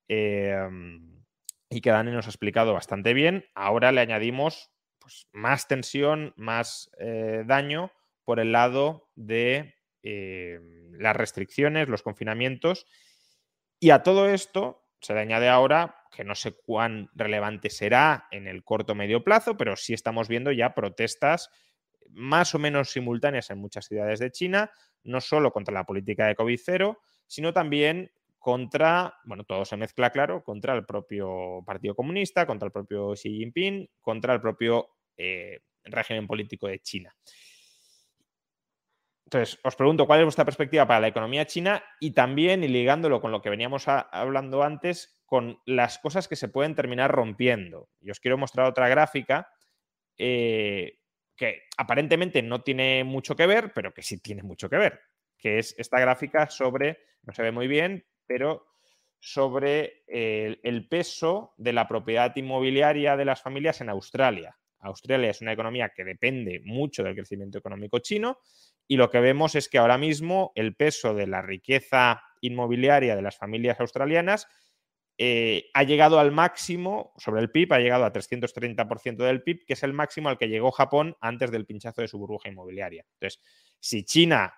em, 0.09 1.24
y 1.70 1.80
que 1.80 1.90
Dani 1.90 2.12
nos 2.12 2.26
ha 2.26 2.30
explicado 2.30 2.72
bastante 2.72 3.14
bien. 3.14 3.45
Ahora 3.55 3.92
le 3.92 4.01
añadimos 4.01 4.70
pues, 4.99 5.28
más 5.32 5.68
tensión, 5.68 6.32
más 6.36 6.90
eh, 6.99 7.42
daño 7.47 7.92
por 8.24 8.40
el 8.40 8.53
lado 8.53 9.11
de 9.14 9.74
em, 10.03 10.92
las 10.92 11.16
restricciones, 11.16 11.88
los 11.88 12.03
confinamientos. 12.03 12.86
Y 13.80 13.90
a 13.90 14.03
todo 14.03 14.28
esto 14.28 14.86
se 15.01 15.12
le 15.12 15.20
añade 15.20 15.49
ahora, 15.49 15.97
que 16.11 16.24
no 16.24 16.34
sé 16.34 16.53
cuán 16.53 17.11
relevante 17.14 17.68
será 17.68 18.26
en 18.30 18.47
el 18.47 18.64
corto 18.64 18.92
o 18.92 18.97
medio 18.97 19.22
plazo, 19.22 19.57
pero 19.57 19.76
sí 19.76 19.92
estamos 19.92 20.28
viendo 20.28 20.53
ya 20.53 20.74
protestas 20.74 21.51
más 22.11 22.55
o 22.55 22.59
menos 22.59 22.90
simultáneas 22.90 23.50
en 23.50 23.59
muchas 23.59 23.86
ciudades 23.86 24.20
de 24.20 24.30
China, 24.30 24.70
no 25.02 25.20
solo 25.20 25.52
contra 25.52 25.74
la 25.74 25.84
política 25.84 26.26
de 26.26 26.36
COVID-0, 26.36 26.98
sino 27.26 27.52
también 27.52 28.11
contra, 28.38 29.14
bueno, 29.24 29.44
todo 29.44 29.64
se 29.64 29.76
mezcla, 29.76 30.11
claro, 30.11 30.44
contra 30.44 30.74
el 30.74 30.84
propio 30.84 31.62
Partido 31.64 31.94
Comunista, 31.94 32.46
contra 32.46 32.66
el 32.66 32.72
propio 32.72 33.14
Xi 33.14 33.38
Jinping, 33.38 33.88
contra 34.00 34.34
el 34.34 34.40
propio 34.40 34.88
eh, 35.16 35.61
régimen 35.84 36.26
político 36.26 36.66
de 36.66 36.80
China. 36.80 37.14
Entonces, 39.24 39.59
os 39.64 39.74
pregunto 39.74 40.07
cuál 40.07 40.20
es 40.20 40.26
vuestra 40.26 40.44
perspectiva 40.44 40.86
para 40.86 41.00
la 41.00 41.09
economía 41.09 41.46
china 41.46 41.82
y 41.98 42.12
también, 42.12 42.62
y 42.62 42.68
ligándolo 42.68 43.20
con 43.20 43.32
lo 43.32 43.40
que 43.40 43.50
veníamos 43.50 43.88
hablando 43.88 44.62
antes, 44.62 45.22
con 45.24 45.59
las 45.64 45.98
cosas 45.98 46.28
que 46.28 46.36
se 46.36 46.48
pueden 46.48 46.74
terminar 46.74 47.11
rompiendo. 47.11 47.88
Y 48.00 48.11
os 48.11 48.20
quiero 48.20 48.36
mostrar 48.36 48.66
otra 48.66 48.88
gráfica 48.88 49.48
eh, 50.18 50.98
que 51.37 51.64
aparentemente 51.76 52.43
no 52.43 52.62
tiene 52.62 53.05
mucho 53.05 53.35
que 53.37 53.47
ver, 53.47 53.72
pero 53.74 53.93
que 53.93 54.03
sí 54.03 54.18
tiene 54.18 54.43
mucho 54.43 54.68
que 54.68 54.76
ver, 54.76 55.01
que 55.37 55.59
es 55.59 55.74
esta 55.78 56.01
gráfica 56.01 56.49
sobre, 56.49 56.99
no 57.22 57.32
se 57.32 57.43
ve 57.43 57.51
muy 57.51 57.66
bien, 57.66 58.07
pero 58.26 58.66
sobre 59.18 60.05
el, 60.07 60.87
peso 60.87 61.55
de 61.57 61.72
la 61.72 61.89
propiedad 61.89 62.37
inmobiliaria 62.37 63.16
de 63.16 63.24
las 63.24 63.41
familias 63.41 63.80
en 63.80 63.89
Australia. 63.89 64.59
Australia 64.80 65.30
es 65.30 65.41
una 65.41 65.53
economía 65.53 65.93
que 65.97 66.05
depende 66.05 66.61
mucho 66.62 67.03
del 67.03 67.14
crecimiento 67.14 67.57
económico 67.57 68.01
chino 68.01 68.39
y 68.87 68.99
lo 68.99 69.09
que 69.09 69.20
vemos 69.20 69.55
es 69.55 69.70
que 69.70 69.78
ahora 69.78 69.97
mismo 69.97 70.53
el 70.55 70.76
peso 70.76 71.14
de 71.14 71.26
la 71.26 71.41
riqueza 71.41 72.22
inmobiliaria 72.43 73.16
de 73.16 73.22
las 73.22 73.39
familias 73.39 73.80
australianas 73.80 74.47
eh, 75.16 75.70
ha 75.74 75.84
llegado 75.84 76.18
al 76.18 76.32
máximo, 76.32 77.12
sobre 77.16 77.40
el 77.40 77.50
PIB, 77.50 77.72
ha 77.72 77.78
llegado 77.78 78.04
a 78.04 78.12
330% 78.12 79.24
del 79.24 79.42
PIB, 79.42 79.64
que 79.66 79.74
es 79.74 79.82
el 79.82 79.92
máximo 79.92 80.28
al 80.28 80.38
que 80.38 80.48
llegó 80.48 80.72
Japón 80.72 81.16
antes 81.20 81.50
del 81.50 81.66
pinchazo 81.66 82.02
de 82.02 82.08
su 82.08 82.18
burbuja 82.18 82.48
inmobiliaria. 82.48 83.06
Entonces, 83.14 83.40
si 83.78 84.04
China 84.04 84.54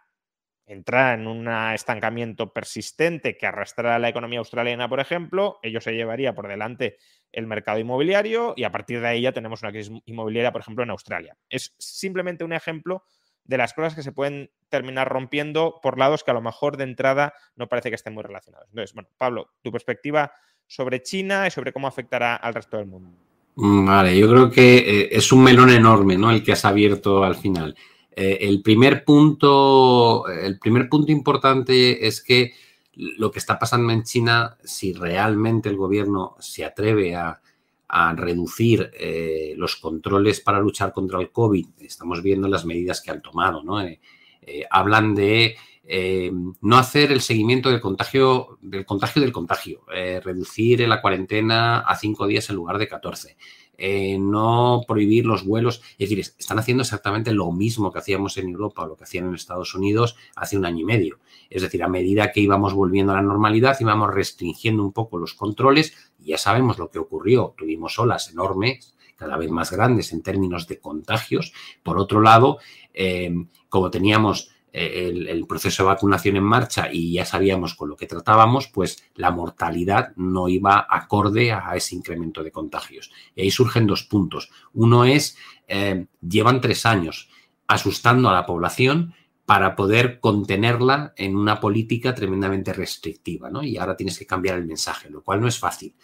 entra 0.66 1.14
en 1.14 1.28
un 1.28 1.48
estancamiento 1.74 2.52
persistente 2.52 3.36
que 3.36 3.46
arrastrara 3.46 3.96
a 3.96 3.98
la 3.98 4.08
economía 4.08 4.40
australiana, 4.40 4.88
por 4.88 4.98
ejemplo, 4.98 5.58
ello 5.62 5.80
se 5.80 5.92
llevaría 5.92 6.34
por 6.34 6.48
delante 6.48 6.96
el 7.30 7.46
mercado 7.46 7.78
inmobiliario 7.78 8.54
y 8.56 8.64
a 8.64 8.72
partir 8.72 9.00
de 9.00 9.08
ahí 9.08 9.22
ya 9.22 9.32
tenemos 9.32 9.62
una 9.62 9.70
crisis 9.70 9.92
inmobiliaria, 10.06 10.52
por 10.52 10.62
ejemplo, 10.62 10.82
en 10.82 10.90
Australia. 10.90 11.36
Es 11.48 11.74
simplemente 11.78 12.44
un 12.44 12.52
ejemplo 12.52 13.04
de 13.46 13.58
las 13.58 13.72
cosas 13.74 13.94
que 13.94 14.02
se 14.02 14.12
pueden 14.12 14.50
terminar 14.68 15.08
rompiendo 15.08 15.78
por 15.82 15.98
lados 15.98 16.24
que 16.24 16.30
a 16.30 16.34
lo 16.34 16.42
mejor 16.42 16.76
de 16.76 16.84
entrada 16.84 17.34
no 17.54 17.68
parece 17.68 17.90
que 17.90 17.94
estén 17.94 18.14
muy 18.14 18.22
relacionados. 18.22 18.68
Entonces, 18.70 18.94
bueno, 18.94 19.08
Pablo, 19.16 19.50
tu 19.62 19.70
perspectiva 19.70 20.32
sobre 20.66 21.02
China 21.02 21.46
y 21.46 21.50
sobre 21.50 21.72
cómo 21.72 21.86
afectará 21.86 22.36
al 22.36 22.54
resto 22.54 22.76
del 22.76 22.86
mundo. 22.86 23.16
Mm, 23.54 23.86
vale, 23.86 24.18
yo 24.18 24.28
creo 24.28 24.50
que 24.50 24.78
eh, 24.78 25.08
es 25.12 25.30
un 25.32 25.42
melón 25.42 25.70
enorme, 25.70 26.18
¿no? 26.18 26.30
El 26.30 26.42
que 26.42 26.52
has 26.52 26.64
abierto 26.64 27.22
al 27.22 27.36
final. 27.36 27.76
Eh, 28.14 28.38
el, 28.40 28.62
primer 28.62 29.04
punto, 29.04 30.26
el 30.28 30.58
primer 30.58 30.88
punto 30.88 31.12
importante 31.12 32.06
es 32.06 32.22
que 32.22 32.52
lo 32.94 33.30
que 33.30 33.38
está 33.38 33.58
pasando 33.58 33.92
en 33.92 34.02
China, 34.02 34.56
si 34.64 34.92
realmente 34.92 35.68
el 35.68 35.76
gobierno 35.76 36.34
se 36.40 36.64
atreve 36.64 37.14
a, 37.14 37.40
a 37.88 38.14
reducir 38.14 38.90
eh, 38.98 39.54
los 39.56 39.76
controles 39.76 40.40
para 40.40 40.60
luchar 40.60 40.92
contra 40.92 41.20
el 41.20 41.30
COVID. 41.30 41.66
Estamos 41.80 42.22
viendo 42.22 42.48
las 42.48 42.64
medidas 42.64 43.00
que 43.00 43.10
han 43.10 43.22
tomado. 43.22 43.62
¿no? 43.62 43.80
Eh, 43.80 44.00
eh, 44.42 44.64
hablan 44.70 45.14
de 45.14 45.56
no 46.62 46.78
hacer 46.78 47.12
el 47.12 47.20
seguimiento 47.20 47.70
del 47.70 47.80
contagio 47.80 48.58
del 48.60 48.84
contagio 48.84 49.22
del 49.22 49.30
contagio, 49.30 49.84
reducir 49.86 50.80
la 50.80 51.00
cuarentena 51.00 51.78
a 51.78 51.94
cinco 51.94 52.26
días 52.26 52.50
en 52.50 52.56
lugar 52.56 52.78
de 52.78 52.88
14. 52.88 53.36
no 54.18 54.80
prohibir 54.88 55.26
los 55.26 55.44
vuelos. 55.44 55.82
Es 55.96 56.10
decir, 56.10 56.18
están 56.18 56.58
haciendo 56.58 56.82
exactamente 56.82 57.30
lo 57.30 57.52
mismo 57.52 57.92
que 57.92 58.00
hacíamos 58.00 58.36
en 58.36 58.48
Europa 58.48 58.82
o 58.82 58.88
lo 58.88 58.96
que 58.96 59.04
hacían 59.04 59.28
en 59.28 59.36
Estados 59.36 59.76
Unidos 59.76 60.16
hace 60.34 60.58
un 60.58 60.66
año 60.66 60.80
y 60.80 60.86
medio. 60.86 61.20
Es 61.50 61.62
decir, 61.62 61.84
a 61.84 61.88
medida 61.88 62.32
que 62.32 62.40
íbamos 62.40 62.74
volviendo 62.74 63.12
a 63.12 63.16
la 63.16 63.22
normalidad, 63.22 63.76
íbamos 63.78 64.12
restringiendo 64.12 64.82
un 64.82 64.92
poco 64.92 65.18
los 65.18 65.34
controles 65.34 65.94
ya 66.26 66.38
sabemos 66.38 66.78
lo 66.78 66.90
que 66.90 66.98
ocurrió. 66.98 67.54
Tuvimos 67.56 67.98
olas 67.98 68.30
enormes, 68.30 68.96
cada 69.16 69.36
vez 69.36 69.50
más 69.50 69.70
grandes 69.70 70.12
en 70.12 70.22
términos 70.22 70.66
de 70.66 70.78
contagios. 70.78 71.52
Por 71.82 71.98
otro 71.98 72.20
lado, 72.20 72.58
eh, 72.92 73.32
como 73.68 73.90
teníamos 73.90 74.52
eh, 74.72 75.10
el, 75.28 75.46
proceso 75.46 75.82
de 75.82 75.86
vacunación 75.86 76.36
en 76.36 76.44
marcha 76.44 76.90
y 76.92 77.14
ya 77.14 77.24
sabíamos 77.24 77.74
con 77.74 77.88
lo 77.88 77.96
que 77.96 78.06
tratábamos, 78.06 78.68
pues 78.68 79.02
la 79.14 79.30
mortalidad 79.30 80.12
no 80.16 80.48
iba 80.48 80.86
acorde 80.90 81.50
a 81.52 81.74
ese 81.74 81.94
incremento 81.94 82.42
de 82.44 82.52
contagios. 82.52 83.10
Y 83.34 83.40
ahí 83.40 83.50
surgen 83.50 83.86
dos 83.86 84.02
puntos. 84.02 84.50
Uno 84.74 85.06
es, 85.06 85.38
eh, 85.66 86.06
llevan 86.20 86.60
tres 86.60 86.84
años 86.84 87.30
asustando 87.66 88.28
a 88.28 88.34
la 88.34 88.44
población 88.44 89.14
para 89.46 89.76
poder 89.76 90.18
contenerla 90.18 91.14
en 91.16 91.36
una 91.36 91.60
política 91.60 92.14
tremendamente 92.14 92.72
restrictiva, 92.72 93.48
¿no? 93.48 93.62
Y 93.62 93.76
ahora 93.76 93.96
tienes 93.96 94.18
que 94.18 94.26
cambiar 94.26 94.58
el 94.58 94.66
mensaje, 94.66 95.08
lo 95.08 95.22
cual 95.22 95.40
no 95.40 95.46
es 95.46 95.58
fácil. 95.58 95.94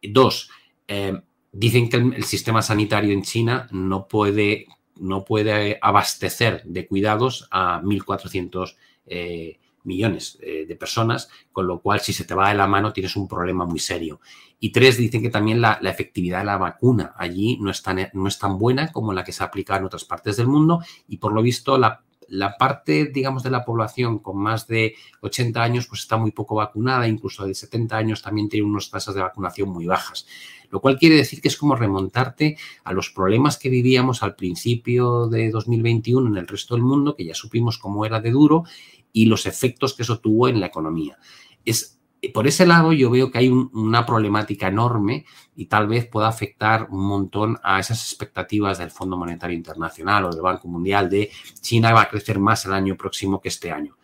Dos, 0.00 0.48
eh, 0.86 1.20
dicen 1.50 1.88
que 1.90 1.96
el, 1.96 2.24
sistema 2.24 2.62
sanitario 2.62 3.12
en 3.12 3.22
China 3.22 3.66
no 3.72 4.06
puede, 4.06 4.66
no 4.96 5.24
puede 5.24 5.76
abastecer 5.82 6.62
de 6.64 6.86
cuidados 6.86 7.48
a 7.50 7.82
1.400 7.82 8.76
eh, 9.06 9.58
millones 9.82 10.38
eh, 10.40 10.64
de 10.66 10.76
personas, 10.76 11.28
con 11.50 11.66
lo 11.66 11.80
cual 11.80 11.98
si 11.98 12.12
se 12.12 12.24
te 12.24 12.34
va 12.34 12.50
de 12.50 12.54
la 12.54 12.68
mano 12.68 12.92
tienes 12.92 13.16
un 13.16 13.26
problema 13.26 13.66
muy 13.66 13.80
serio. 13.80 14.20
Y 14.60 14.70
tres, 14.70 14.96
dicen 14.96 15.20
que 15.20 15.30
también 15.30 15.60
la, 15.60 15.80
efectividad 15.82 16.38
de 16.38 16.44
la 16.46 16.58
vacuna 16.58 17.12
allí 17.16 17.58
no 17.60 17.72
es, 17.72 17.82
tan, 17.82 18.08
no 18.12 18.28
es 18.28 18.38
tan 18.38 18.56
buena 18.56 18.92
como 18.92 19.12
la 19.12 19.24
que 19.24 19.32
se 19.32 19.42
aplica 19.42 19.76
en 19.76 19.84
otras 19.84 20.04
partes 20.04 20.36
del 20.36 20.46
mundo 20.46 20.80
y 21.08 21.18
por 21.18 21.32
lo 21.32 21.42
visto 21.42 21.76
la 21.76 22.04
la 22.28 22.56
parte, 22.56 23.06
digamos, 23.06 23.42
de 23.42 23.50
la 23.50 23.64
población 23.64 24.18
con 24.18 24.38
más 24.38 24.66
de 24.66 24.94
80 25.20 25.62
años, 25.62 25.86
pues 25.86 26.02
está 26.02 26.16
muy 26.16 26.32
poco 26.32 26.54
vacunada, 26.54 27.08
incluso 27.08 27.46
de 27.46 27.54
70 27.54 27.96
años 27.96 28.22
también 28.22 28.48
tiene 28.48 28.66
unas 28.66 28.90
tasas 28.90 29.14
de 29.14 29.20
vacunación 29.20 29.68
muy 29.68 29.86
bajas. 29.86 30.26
Lo 30.70 30.80
cual 30.80 30.98
quiere 30.98 31.16
decir 31.16 31.40
que 31.40 31.48
es 31.48 31.56
como 31.56 31.76
remontarte 31.76 32.56
a 32.82 32.92
los 32.92 33.10
problemas 33.10 33.58
que 33.58 33.68
vivíamos 33.68 34.22
al 34.22 34.34
principio 34.34 35.28
de 35.28 35.50
2021 35.50 36.28
en 36.28 36.36
el 36.36 36.48
resto 36.48 36.74
del 36.74 36.82
mundo, 36.82 37.14
que 37.14 37.24
ya 37.24 37.34
supimos 37.34 37.78
cómo 37.78 38.04
era 38.04 38.20
de 38.20 38.30
duro, 38.30 38.64
y 39.12 39.26
los 39.26 39.46
efectos 39.46 39.94
que 39.94 40.02
eso 40.02 40.18
tuvo 40.18 40.48
en 40.48 40.60
la 40.60 40.66
economía. 40.66 41.18
Es 41.64 41.93
por 42.32 42.46
ese 42.46 42.66
lado 42.66 42.92
yo 42.92 43.10
veo 43.10 43.30
que 43.30 43.38
hay 43.38 43.48
una 43.48 44.06
problemática 44.06 44.68
enorme 44.68 45.26
y 45.56 45.66
tal 45.66 45.88
vez 45.88 46.06
pueda 46.06 46.28
afectar 46.28 46.88
un 46.90 47.06
montón 47.06 47.58
a 47.62 47.80
esas 47.80 48.02
expectativas 48.02 48.78
del 48.78 48.90
Fondo 48.90 49.16
Monetario 49.16 49.56
Internacional 49.56 50.24
o 50.24 50.30
del 50.30 50.42
Banco 50.42 50.68
Mundial 50.68 51.10
de 51.10 51.30
China 51.60 51.92
va 51.92 52.02
a 52.02 52.08
crecer 52.08 52.38
más 52.38 52.64
el 52.66 52.72
año 52.72 52.96
próximo 52.96 53.40
que 53.40 53.48
este 53.48 53.70
año. 53.72 53.96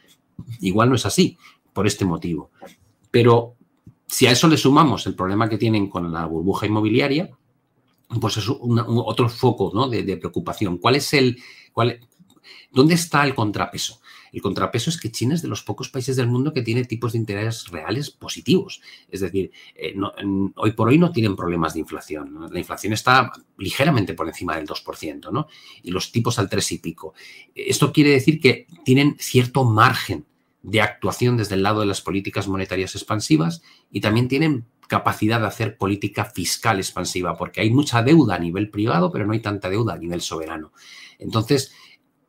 Igual 0.61 0.89
no 0.89 0.95
es 0.97 1.07
así, 1.07 1.39
por 1.73 1.87
este 1.87 2.05
motivo. 2.05 2.51
Pero 3.11 3.57
si 4.07 4.27
a 4.27 4.33
eso 4.33 4.49
le 4.49 4.57
sumamos 4.57 5.07
el 5.07 5.15
problema 5.15 5.49
que 5.49 5.59
tienen 5.59 5.89
con 5.89 6.13
la 6.13 6.27
burbuja 6.27 6.67
inmobiliaria, 6.67 7.31
pues 8.21 8.39
es 8.39 8.47
otro 8.49 9.29
foco 9.29 9.89
de, 9.89 10.17
preocupación. 10.17 10.79
¿Cuál 10.79 10.97
es 10.97 11.13
el, 11.15 11.41
cuál, 11.73 12.01
¿Dónde 12.73 12.95
está 12.95 13.25
el 13.25 13.35
contrapeso? 13.35 14.01
El 14.33 14.43
contrapeso 14.43 14.91
es 14.91 14.99
que 14.99 15.11
China 15.11 15.35
es 15.35 15.43
de 15.43 15.49
los 15.49 15.63
pocos 15.63 15.89
países 15.89 16.17
del 16.17 16.29
mundo 16.29 16.53
que 16.53 16.63
tiene 16.63 16.85
tipos 16.85 17.13
de 17.13 17.19
interés 17.19 17.69
reales 17.69 18.11
positivos. 18.11 18.81
Es 19.09 19.21
decir, 19.21 19.51
eh, 19.75 19.95
hoy 20.57 20.73
por 20.73 20.89
hoy 20.89 20.99
no 20.99 21.13
tienen 21.13 21.37
problemas 21.37 21.75
de 21.75 21.81
inflación. 21.81 22.49
La 22.51 22.59
inflación 22.59 22.93
está 22.93 23.33
ligeramente 23.59 24.15
por 24.15 24.29
encima 24.29 24.57
del 24.57 24.67
2%, 24.67 25.31
¿no? 25.31 25.49
Y 25.83 25.91
los 25.91 26.13
tipos 26.13 26.39
al 26.39 26.49
3 26.49 26.73
y 26.73 26.79
pico. 26.79 27.15
Esto 27.55 27.93
quiere 27.93 28.11
decir 28.11 28.41
que 28.41 28.67
tienen 28.85 29.17
cierto 29.19 29.65
margen 29.65 30.25
de 30.63 30.81
actuación 30.81 31.37
desde 31.37 31.55
el 31.55 31.63
lado 31.63 31.81
de 31.81 31.87
las 31.87 32.01
políticas 32.01 32.49
monetarias 32.49 32.95
expansivas 32.95 33.63
y 33.91 34.01
también 34.01 34.29
tienen 34.29 34.67
capacidad 34.91 35.41
de 35.41 35.47
hacer 35.47 35.79
política 35.79 36.25
fiscal 36.25 36.79
expansiva, 36.79 37.37
porque 37.37 37.61
hay 37.61 37.71
mucha 37.71 38.03
deuda 38.03 38.35
a 38.35 38.39
nivel 38.39 38.71
privado, 38.71 39.13
pero 39.13 39.25
no 39.25 39.33
hay 39.33 39.41
tanta 39.41 39.71
deuda 39.71 39.95
a 39.95 39.99
nivel 39.99 40.21
soberano. 40.21 40.73
Entonces, 41.19 41.73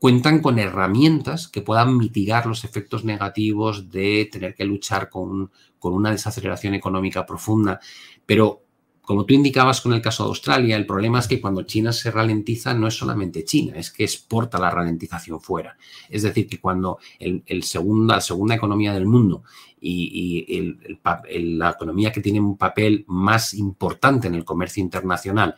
cuentan 0.02 0.40
con 0.40 0.58
herramientas 0.58 1.48
que 1.48 1.62
puedan 1.62 1.96
mitigar 1.96 2.48
los 2.48 2.64
efectos 2.64 3.06
negativos 3.06 3.92
de 3.92 4.28
tener 4.32 4.56
que 4.56 4.66
luchar 4.66 5.10
con, 5.12 5.52
una 5.80 6.10
desaceleración 6.10 6.74
económica 6.74 7.24
profunda. 7.24 7.80
Pero, 8.26 8.64
como 9.04 9.28
tú 9.28 9.36
indicabas 9.36 9.80
con 9.80 9.94
el 9.94 10.02
caso 10.02 10.24
de 10.24 10.30
Australia, 10.30 10.76
el 10.76 10.88
problema 10.88 11.20
es 11.20 11.28
que 11.28 11.40
cuando 11.40 11.62
China 11.62 11.94
se 11.94 12.10
ralentiza 12.10 12.74
no 12.74 12.88
es 12.88 12.96
solamente 12.96 13.46
China, 13.46 13.74
es 13.76 13.92
que 13.92 14.04
exporta 14.04 14.58
la 14.58 14.72
ralentización 14.72 15.40
fuera. 15.40 15.78
Es 16.10 16.24
decir, 16.24 16.48
que 16.48 16.60
cuando 16.60 16.98
el, 17.20 17.62
segunda, 17.62 18.16
la 18.16 18.22
segunda 18.22 18.56
economía 18.56 18.94
del 18.94 19.06
mundo 19.06 19.44
y, 19.80 20.78
la 21.04 21.70
economía 21.70 22.12
que 22.12 22.22
tiene 22.22 22.40
un 22.40 22.58
papel 22.58 23.06
más 23.08 23.54
importante 23.54 24.30
en 24.30 24.34
el 24.34 24.46
comercio 24.46 24.82
internacional 24.82 25.54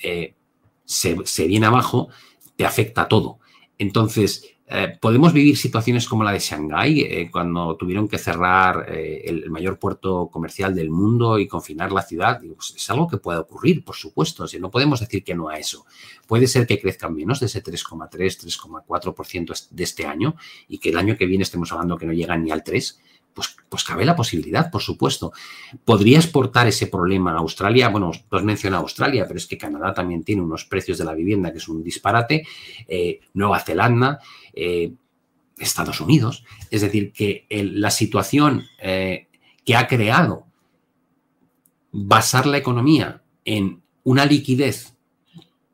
eh, 0.00 0.36
se, 0.84 1.16
se 1.24 1.48
viene 1.48 1.66
abajo, 1.66 2.10
te 2.54 2.64
afecta 2.64 3.08
todo. 3.08 3.40
Entonces, 3.78 4.58
eh, 4.70 4.98
podemos 5.00 5.32
vivir 5.32 5.56
situaciones 5.56 6.06
como 6.06 6.22
la 6.22 6.32
de 6.32 6.40
Shanghái, 6.40 7.00
eh, 7.00 7.30
cuando 7.30 7.74
tuvieron 7.76 8.06
que 8.06 8.18
cerrar 8.18 8.84
eh, 8.92 9.22
el, 9.24 9.50
mayor 9.50 9.78
puerto 9.78 10.28
comercial 10.30 10.74
del 10.74 10.90
mundo 10.90 11.38
y 11.38 11.48
confinar 11.48 11.90
la 11.90 12.02
ciudad. 12.02 12.38
Pues, 12.54 12.74
es 12.76 12.90
algo 12.90 13.08
que 13.08 13.16
puede 13.16 13.38
ocurrir, 13.38 13.82
por 13.82 13.96
supuesto. 13.96 14.44
no 14.60 14.70
podemos 14.70 15.00
decir 15.00 15.24
que 15.24 15.34
no 15.34 15.48
a 15.48 15.58
eso. 15.58 15.86
Puede 16.26 16.46
ser 16.46 16.66
que 16.66 16.78
crezcan 16.78 17.14
menos 17.14 17.40
de 17.40 17.46
ese 17.46 17.62
3,3, 17.62 18.10
3,4% 18.10 19.68
de 19.70 19.84
este 19.84 20.04
año 20.04 20.34
y 20.68 20.78
que 20.78 20.90
el 20.90 20.98
año 20.98 21.16
que 21.16 21.24
viene 21.24 21.44
estemos 21.44 21.72
hablando 21.72 21.96
que 21.96 22.06
no 22.06 22.12
llegan 22.12 22.44
ni 22.44 22.50
al 22.50 22.62
3%. 22.62 22.98
Pues, 23.38 23.54
pues, 23.68 23.84
cabe 23.84 24.04
la 24.04 24.16
posibilidad, 24.16 24.68
por 24.68 24.82
supuesto. 24.82 25.32
¿Podría 25.84 26.18
exportar 26.18 26.66
ese 26.66 26.88
problema 26.88 27.30
a 27.30 27.38
Australia? 27.38 27.88
Bueno, 27.88 28.10
tú 28.28 28.36
has 28.36 28.42
Australia, 28.78 29.26
pero 29.28 29.38
es 29.38 29.46
que 29.46 29.56
Canadá 29.56 29.94
también 29.94 30.24
tiene 30.24 30.42
unos 30.42 30.64
precios 30.64 30.98
de 30.98 31.04
la 31.04 31.14
vivienda 31.14 31.52
que 31.52 31.58
es 31.58 31.68
un 31.68 31.84
disparate. 31.84 32.44
Eh, 32.88 33.20
Nueva 33.34 33.60
Zelanda, 33.60 34.18
eh, 34.52 34.92
Estados 35.56 36.00
Unidos. 36.00 36.42
Es 36.68 36.80
decir, 36.80 37.12
que 37.12 37.46
la 37.48 37.92
situación 37.92 38.64
eh, 38.80 39.28
que 39.64 39.76
ha 39.76 39.86
creado 39.86 40.48
basar 41.92 42.44
la 42.44 42.58
economía 42.58 43.22
en 43.44 43.82
una 44.02 44.26
liquidez 44.26 44.94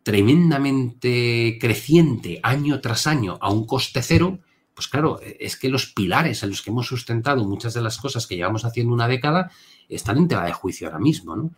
tremendamente 0.03 1.57
creciente 1.59 2.41
año 2.43 2.83
tras 2.83 3.07
año 3.07 3.39
a 3.41 3.51
un 3.51 3.65
coste 3.65 4.03
cero, 4.03 4.41
pues 4.75 4.89
claro, 4.89 5.21
e, 5.23 5.37
es 5.41 5.57
que 5.57 5.69
los 5.69 5.87
pilares 5.87 6.43
en 6.43 6.51
los 6.51 6.63
que 6.63 6.71
hemos 6.71 6.87
sustentado 6.87 7.45
muchas 7.45 7.75
de 7.75 7.83
las 7.83 7.99
cosas 7.99 8.27
que 8.27 8.37
llevamos 8.37 8.65
haciendo 8.65 8.93
una 8.93 9.09
década 9.09 9.51
están 9.89 10.19
en 10.19 10.29
tela 10.29 10.45
de 10.45 10.53
juicio 10.53 10.87
ahora 10.87 10.99
mismo, 10.99 11.37
¿no? 11.37 11.51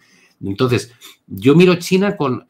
Entonces, 0.43 0.93
yo 1.27 1.55
miro 1.55 1.77
China 1.77 2.17
con, 2.17 2.47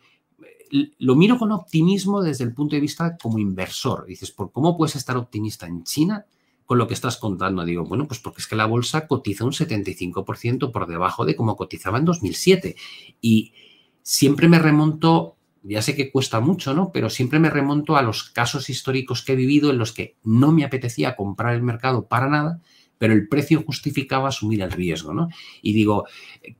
lo 0.70 1.14
miro 1.14 1.38
con 1.38 1.52
optimismo 1.52 2.22
desde 2.22 2.44
el 2.44 2.52
punto 2.52 2.74
de 2.74 2.80
vista 2.80 3.16
como 3.16 3.38
inversor. 3.38 4.06
Dices, 4.06 4.30
¿por 4.30 4.52
cómo 4.52 4.76
puedes 4.76 4.96
estar 4.96 5.16
optimista 5.16 5.66
en 5.66 5.84
China 5.84 6.26
con 6.64 6.78
lo 6.78 6.88
que 6.88 6.94
estás 6.94 7.16
contando? 7.16 7.64
Digo, 7.64 7.84
bueno, 7.84 8.06
pues 8.08 8.20
porque 8.20 8.40
es 8.40 8.46
que 8.46 8.56
la 8.56 8.66
bolsa 8.66 9.06
cotiza 9.06 9.44
un 9.44 9.52
75% 9.52 10.72
por 10.72 10.86
debajo 10.86 11.24
de 11.24 11.36
como 11.36 11.56
cotizaba 11.56 11.98
en 11.98 12.04
2007. 12.04 12.76
Y 13.20 13.52
siempre 14.02 14.48
me 14.48 14.58
remonto 14.58 15.35
ya 15.68 15.82
sé 15.82 15.94
que 15.94 16.10
cuesta 16.10 16.40
mucho, 16.40 16.74
¿no? 16.74 16.92
Pero 16.92 17.10
siempre 17.10 17.38
me 17.38 17.50
remonto 17.50 17.96
a 17.96 18.02
los 18.02 18.24
casos 18.24 18.70
históricos 18.70 19.22
que 19.22 19.32
he 19.32 19.36
vivido 19.36 19.70
en 19.70 19.78
los 19.78 19.92
que 19.92 20.16
no 20.24 20.52
me 20.52 20.64
apetecía 20.64 21.16
comprar 21.16 21.54
el 21.54 21.62
mercado 21.62 22.06
para 22.06 22.28
nada, 22.28 22.60
pero 22.98 23.12
el 23.12 23.28
precio 23.28 23.62
justificaba 23.62 24.28
asumir 24.28 24.62
el 24.62 24.72
riesgo, 24.72 25.12
¿no? 25.12 25.28
Y 25.60 25.72
digo, 25.72 26.06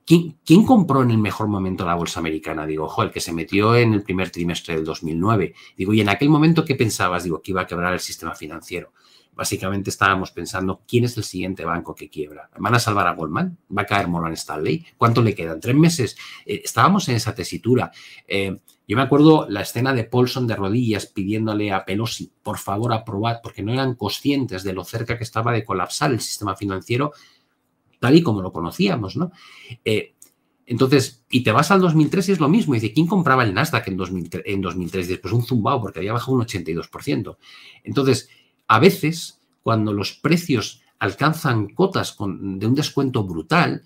¿quién, 0.05 0.65
compró 0.65 1.01
en 1.01 1.11
el 1.11 1.17
mejor 1.17 1.47
momento 1.47 1.85
la 1.85 1.95
bolsa 1.95 2.19
americana? 2.19 2.65
Digo, 2.65 2.85
ojo, 2.85 3.03
el 3.03 3.11
que 3.11 3.19
se 3.19 3.33
metió 3.33 3.75
en 3.75 3.93
el 3.93 4.03
primer 4.03 4.29
trimestre 4.29 4.75
del 4.75 4.85
2009. 4.85 5.53
Digo, 5.75 5.93
¿y 5.93 6.01
en 6.01 6.09
aquel 6.09 6.29
momento 6.29 6.63
qué 6.63 6.75
pensabas? 6.75 7.23
Digo, 7.23 7.41
que 7.41 7.51
iba 7.51 7.61
a 7.61 7.67
quebrar 7.67 7.93
el 7.93 7.99
sistema 7.99 8.35
financiero 8.35 8.91
básicamente 9.37 9.91
estábamos 9.91 10.31
pensando 10.31 10.81
quién 10.87 11.05
es 11.05 11.15
el 11.15 11.23
siguiente 11.23 11.63
banco 11.63 11.93
que 11.93 12.09
quiebra. 12.09 12.49
¿Van 12.57 12.73
a 12.73 12.79
salvar 12.79 13.07
a 13.07 13.13
Goldman? 13.13 13.55
¿Va 13.75 13.83
a 13.83 13.85
caer 13.85 14.07
Morgan 14.07 14.33
Stanley? 14.33 14.83
¿Cuánto 14.97 15.21
le 15.21 15.35
quedan? 15.35 15.59
¿Tres 15.61 15.75
meses? 15.75 16.17
Eh, 16.43 16.61
estábamos 16.65 17.07
en 17.07 17.15
esa 17.15 17.35
tesitura. 17.35 17.91
Eh, 18.27 18.57
yo 18.87 18.95
me 18.95 19.03
acuerdo 19.03 19.47
la 19.49 19.61
escena 19.61 19.93
de 19.93 20.05
Paulson 20.05 20.47
de 20.47 20.55
rodillas 20.55 21.07
pidiéndole 21.07 21.73
a 21.73 21.83
Pelosi, 21.83 22.31
por 22.41 22.57
favor, 22.57 22.93
aprobad, 22.93 23.41
porque 23.43 23.61
no 23.61 23.73
eran 23.73 23.95
conscientes 23.95 24.63
de 24.63 24.73
lo 24.73 24.85
cerca 24.85 25.17
que 25.17 25.25
estaba 25.25 25.51
de 25.51 25.65
colapsar 25.65 26.11
el 26.11 26.21
sistema 26.21 26.55
financiero 26.55 27.11
tal 27.99 28.15
y 28.15 28.23
como 28.23 28.41
lo 28.41 28.51
conocíamos, 28.51 29.17
¿no? 29.17 29.31
Eh, 29.83 30.13
entonces, 30.65 31.23
y 31.29 31.43
te 31.43 31.51
vas 31.51 31.71
al 31.71 31.81
2003 31.81 32.29
y 32.29 32.31
es 32.33 32.39
lo 32.39 32.49
mismo. 32.49 32.73
Dice, 32.73 32.93
¿quién 32.93 33.07
compraba 33.07 33.43
el 33.43 33.53
Nasdaq 33.53 33.87
en 33.87 33.97
2003? 33.97 34.43
En 34.45 34.61
2003? 34.61 35.07
Después 35.07 35.33
un 35.33 35.43
zumbao 35.43 35.81
porque 35.81 35.99
había 35.99 36.13
bajado 36.13 36.33
un 36.33 36.41
82%. 36.41 37.37
Entonces, 37.83 38.29
a 38.67 38.79
veces, 38.79 39.41
cuando 39.63 39.93
los 39.93 40.13
precios 40.13 40.81
alcanzan 40.99 41.69
cotas 41.69 42.11
con, 42.11 42.59
de 42.59 42.67
un 42.67 42.75
descuento 42.75 43.23
brutal, 43.23 43.83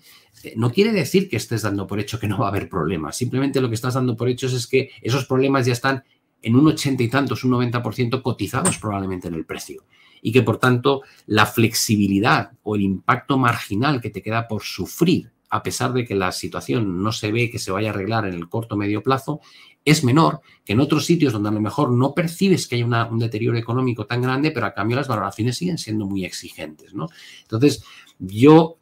no 0.56 0.72
quiere 0.72 0.92
decir 0.92 1.28
que 1.28 1.36
estés 1.36 1.62
dando 1.62 1.86
por 1.86 2.00
hecho 2.00 2.18
que 2.18 2.28
no 2.28 2.38
va 2.38 2.46
a 2.46 2.48
haber 2.48 2.68
problemas. 2.68 3.16
Simplemente 3.16 3.60
lo 3.60 3.68
que 3.68 3.74
estás 3.74 3.94
dando 3.94 4.16
por 4.16 4.28
hecho 4.28 4.46
es 4.46 4.66
que 4.66 4.90
esos 5.00 5.24
problemas 5.26 5.66
ya 5.66 5.72
están 5.72 6.04
en 6.42 6.56
un 6.56 6.66
80 6.66 7.02
y 7.02 7.08
tantos, 7.08 7.44
un 7.44 7.52
90% 7.52 8.22
cotizados 8.22 8.78
probablemente 8.78 9.28
en 9.28 9.34
el 9.34 9.46
precio. 9.46 9.84
Y 10.20 10.32
que 10.32 10.42
por 10.42 10.58
tanto 10.58 11.02
la 11.26 11.46
flexibilidad 11.46 12.52
o 12.62 12.76
el 12.76 12.82
impacto 12.82 13.38
marginal 13.38 14.00
que 14.00 14.10
te 14.10 14.22
queda 14.22 14.46
por 14.46 14.62
sufrir, 14.62 15.32
a 15.50 15.62
pesar 15.62 15.92
de 15.92 16.04
que 16.04 16.14
la 16.14 16.32
situación 16.32 17.02
no 17.02 17.12
se 17.12 17.30
ve 17.30 17.50
que 17.50 17.58
se 17.58 17.70
vaya 17.70 17.90
a 17.90 17.92
arreglar 17.92 18.26
en 18.26 18.34
el 18.34 18.48
corto 18.48 18.74
o 18.74 18.78
medio 18.78 19.02
plazo, 19.02 19.40
es 19.84 20.04
menor 20.04 20.40
que 20.64 20.72
en 20.74 20.80
otros 20.80 21.04
sitios 21.04 21.32
donde 21.32 21.48
a 21.48 21.52
lo 21.52 21.60
mejor 21.60 21.90
no 21.90 22.14
percibes 22.14 22.66
que 22.66 22.76
hay 22.76 22.82
un 22.82 23.18
deterioro 23.18 23.58
económico 23.58 24.06
tan 24.06 24.22
grande, 24.22 24.50
pero 24.50 24.66
a 24.66 24.74
cambio 24.74 24.96
las 24.96 25.08
valoraciones 25.08 25.56
siguen 25.56 25.78
siendo 25.78 26.06
muy 26.06 26.24
exigentes. 26.24 26.94
¿no? 26.94 27.08
Entonces, 27.42 27.84
yo, 28.18 28.78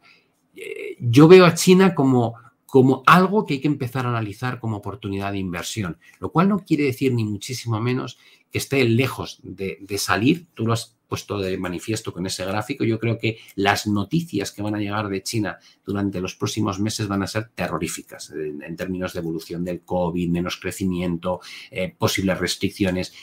yo 0.99 1.27
veo 1.27 1.45
a 1.45 1.53
China 1.53 1.95
como, 1.95 2.35
como 2.65 3.03
algo 3.05 3.45
que 3.45 3.55
hay 3.55 3.59
que 3.59 3.67
empezar 3.67 4.05
a 4.05 4.09
analizar 4.09 4.59
como 4.59 4.77
oportunidad 4.77 5.33
de 5.33 5.39
inversión, 5.39 5.97
lo 6.19 6.31
cual 6.31 6.47
no 6.47 6.59
quiere 6.59 6.85
decir 6.85 7.13
ni 7.13 7.25
muchísimo 7.25 7.81
menos 7.81 8.17
que 8.51 8.57
esté 8.57 8.83
lejos 8.85 9.39
de, 9.43 9.97
salir. 9.97 10.47
Tú 10.53 10.65
lo 10.65 10.73
has 10.73 10.95
puesto 11.07 11.39
de 11.39 11.57
manifiesto 11.57 12.13
con 12.13 12.25
ese 12.25 12.45
gráfico. 12.45 12.83
Yo 12.83 12.99
creo 12.99 13.17
que 13.17 13.39
las 13.55 13.87
noticias 13.87 14.51
que 14.51 14.61
van 14.61 14.75
a 14.75 14.79
llegar 14.79 15.09
de 15.09 15.23
China 15.23 15.57
durante 15.85 16.21
los 16.21 16.35
próximos 16.35 16.79
meses 16.79 17.07
van 17.07 17.23
a 17.23 17.27
ser 17.27 17.49
terroríficas 17.55 18.31
en, 18.31 18.75
términos 18.75 19.13
de 19.13 19.19
evolución 19.19 19.63
del 19.63 19.81
COVID, 19.81 20.29
menos 20.29 20.57
crecimiento, 20.57 21.39
eh, 21.71 21.93
posibles 21.97 22.39
restricciones. 22.39 23.13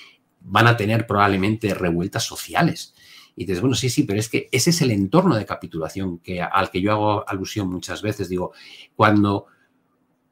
Van 0.40 0.66
a 0.66 0.76
tener 0.76 1.06
probablemente 1.06 1.72
revueltas 1.74 2.24
sociales. 2.24 2.94
Y 3.38 3.44
dices, 3.44 3.60
bueno, 3.60 3.76
sí, 3.76 3.88
sí, 3.88 4.02
pero 4.02 4.18
es 4.18 4.28
que 4.28 4.48
ese 4.50 4.70
es 4.70 4.82
el 4.82 4.90
entorno 4.90 5.36
de 5.36 5.46
capitulación 5.46 6.18
que, 6.18 6.42
al 6.42 6.70
que 6.70 6.80
yo 6.80 6.90
hago 6.90 7.28
alusión 7.28 7.70
muchas 7.70 8.02
veces. 8.02 8.28
Digo, 8.28 8.52
cuando 8.96 9.46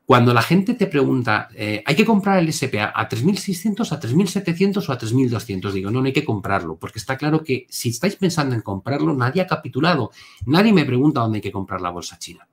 cuando 0.04 0.32
la 0.32 0.42
gente 0.42 0.74
te 0.74 0.86
pregunta, 0.86 1.48
eh, 1.54 1.82
¿hay 1.84 1.96
que 1.96 2.04
comprar 2.04 2.38
el 2.38 2.52
SPA 2.52 2.92
a 2.94 3.09
3.600, 3.09 3.90
a 3.90 4.00
3.700 4.00 4.88
o 4.88 4.92
a 4.92 4.98
3.200? 4.98 5.72
Digo, 5.72 5.90
no, 5.90 6.00
no 6.00 6.07
hay 6.07 6.12
que 6.12 6.24
comprarlo, 6.24 6.76
porque 6.78 7.00
está 7.00 7.16
claro 7.16 7.42
que 7.42 7.66
si 7.68 7.88
estáis 7.88 8.14
pensando 8.14 8.54
en 8.54 8.61
comprarlo, 8.61 9.14
nadie 9.14 9.42
ha 9.42 9.48
capitulado. 9.48 10.12
Nadie 10.46 10.72
me 10.72 10.84
pregunta 10.84 11.20
dónde 11.20 11.38
hay 11.38 11.42
que 11.42 11.50
comprar 11.50 11.80
la 11.80 11.90
bolsa 11.90 12.20
china. 12.20 12.48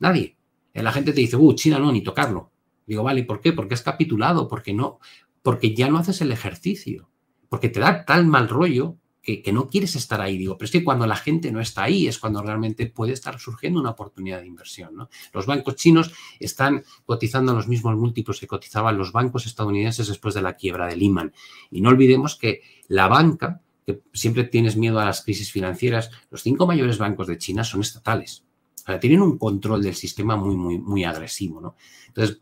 Nadie. 0.00 0.36
Eh, 0.72 0.82
la 0.82 0.92
gente 0.92 1.12
te 1.12 1.20
dice, 1.20 1.36
uh, 1.36 1.54
China 1.54 1.78
no, 1.78 1.92
ni 1.92 2.02
tocarlo. 2.02 2.50
Digo, 2.86 3.02
vale, 3.02 3.22
¿por 3.24 3.40
qué? 3.40 3.52
Porque 3.52 3.74
has 3.74 3.82
capitulado, 3.82 4.48
porque 4.48 4.72
no, 4.72 4.98
porque 5.42 5.74
ya 5.74 5.88
no 5.88 5.98
haces 5.98 6.22
el 6.22 6.32
ejercicio, 6.32 7.10
porque 7.50 7.68
te 7.68 7.80
da 7.80 8.06
tal 8.06 8.26
mal 8.26 8.48
rollo 8.48 8.96
que, 9.22 9.52
no 9.52 9.70
quieres 9.70 9.94
estar 9.94 10.20
ahí. 10.20 10.36
Digo, 10.36 10.58
pero 10.58 10.66
es 10.66 10.72
que 10.72 10.82
cuando 10.82 11.06
la 11.06 11.16
gente 11.16 11.52
no 11.52 11.60
está 11.60 11.84
ahí 11.84 12.08
es 12.08 12.18
cuando 12.18 12.42
realmente 12.42 12.86
puede 12.86 13.12
estar 13.12 13.38
surgiendo 13.38 13.80
una 13.80 13.90
oportunidad 13.90 14.40
de 14.40 14.48
inversión. 14.48 14.96
¿no? 14.96 15.08
Los 15.32 15.46
bancos 15.46 15.76
chinos 15.76 16.12
están 16.40 16.84
cotizando 17.06 17.54
los 17.54 17.68
mismos 17.68 17.96
múltiplos 17.96 18.40
que 18.40 18.48
cotizaban 18.48 18.98
los 18.98 19.12
bancos 19.12 19.46
estadounidenses 19.46 20.08
después 20.08 20.34
de 20.34 20.42
la 20.42 20.56
quiebra 20.56 20.86
de 20.86 20.96
Lehman. 20.96 21.32
Y 21.70 21.80
no 21.80 21.90
olvidemos 21.90 22.36
que 22.36 22.62
la 22.88 23.06
banca, 23.06 23.62
que 23.86 24.02
siempre 24.12 24.44
tienes 24.44 24.76
miedo 24.76 24.98
a 24.98 25.04
las 25.04 25.22
crisis 25.22 25.52
financieras, 25.52 26.10
los 26.30 26.42
cinco 26.42 26.66
mayores 26.66 26.98
bancos 26.98 27.28
de 27.28 27.38
China 27.38 27.62
son 27.62 27.80
estatales. 27.80 28.44
O 28.82 28.86
sea, 28.86 28.98
tienen 28.98 29.22
un 29.22 29.38
control 29.38 29.82
del 29.82 29.94
sistema 29.94 30.34
muy, 30.34 30.56
muy, 30.56 30.78
muy 30.78 31.04
agresivo. 31.04 31.60
¿no? 31.60 31.76
Entonces, 32.08 32.40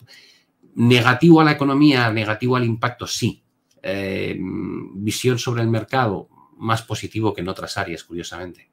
negativo 0.77 1.43
a 1.43 1.45
la 1.45 1.53
economía, 1.53 2.11
negativo 2.11 2.57
al 2.57 2.65
impacto, 2.65 3.07
sí. 3.07 3.43
Eh, 3.83 4.37
visión 4.39 5.39
sobre 5.39 5.63
el 5.63 5.69
mercado, 5.69 6.29
más 6.61 6.83
positivo 6.83 7.35
que 7.35 7.41
en 7.41 7.49
otras 7.49 7.77
áreas, 7.79 8.05
curiosamente. 8.05 8.71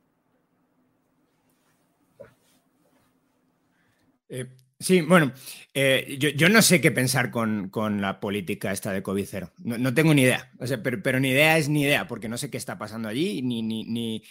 Eh, 4.30 4.46
sí, 4.78 5.02
bueno, 5.02 5.32
eh, 5.74 6.18
yo, 6.36 6.50
no 6.50 6.62
sé 6.62 6.82
qué 6.82 6.92
pensar 6.92 7.32
con, 7.32 7.72
la 8.02 8.20
política 8.20 8.72
esta 8.72 8.92
de 8.92 9.02
COVID 9.02 9.26
cero. 9.26 9.54
No, 9.60 9.94
tengo 9.94 10.14
ni 10.14 10.24
idea. 10.24 10.52
pero, 10.84 11.20
ni 11.20 11.30
idea 11.30 11.58
es 11.58 11.70
ni 11.70 11.84
idea, 11.84 12.08
porque 12.08 12.28
no 12.30 12.38
sé 12.38 12.50
qué 12.50 12.58
está 12.58 12.78
pasando 12.78 13.08
allí, 13.08 13.42
ni, 13.42 13.64
ni, 13.64 14.22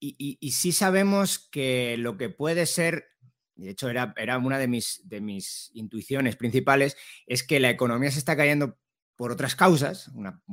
y, 0.00 0.50
sí 0.50 0.72
sabemos 0.72 1.38
que 1.38 1.96
lo 1.96 2.16
que 2.16 2.28
puede 2.28 2.66
ser, 2.66 3.06
de 3.54 3.70
hecho 3.70 3.88
era, 3.88 4.14
era 4.16 4.38
una 4.38 4.58
de 4.58 4.66
mis, 4.66 5.08
de 5.08 5.20
mis 5.20 5.70
intuiciones 5.74 6.34
principales, 6.34 6.96
es 7.26 7.44
que 7.44 7.60
la 7.60 7.70
economía 7.70 8.10
se 8.10 8.18
está 8.18 8.36
cayendo 8.36 8.76
por 9.16 9.32
otras 9.32 9.56
causas, 9.56 10.10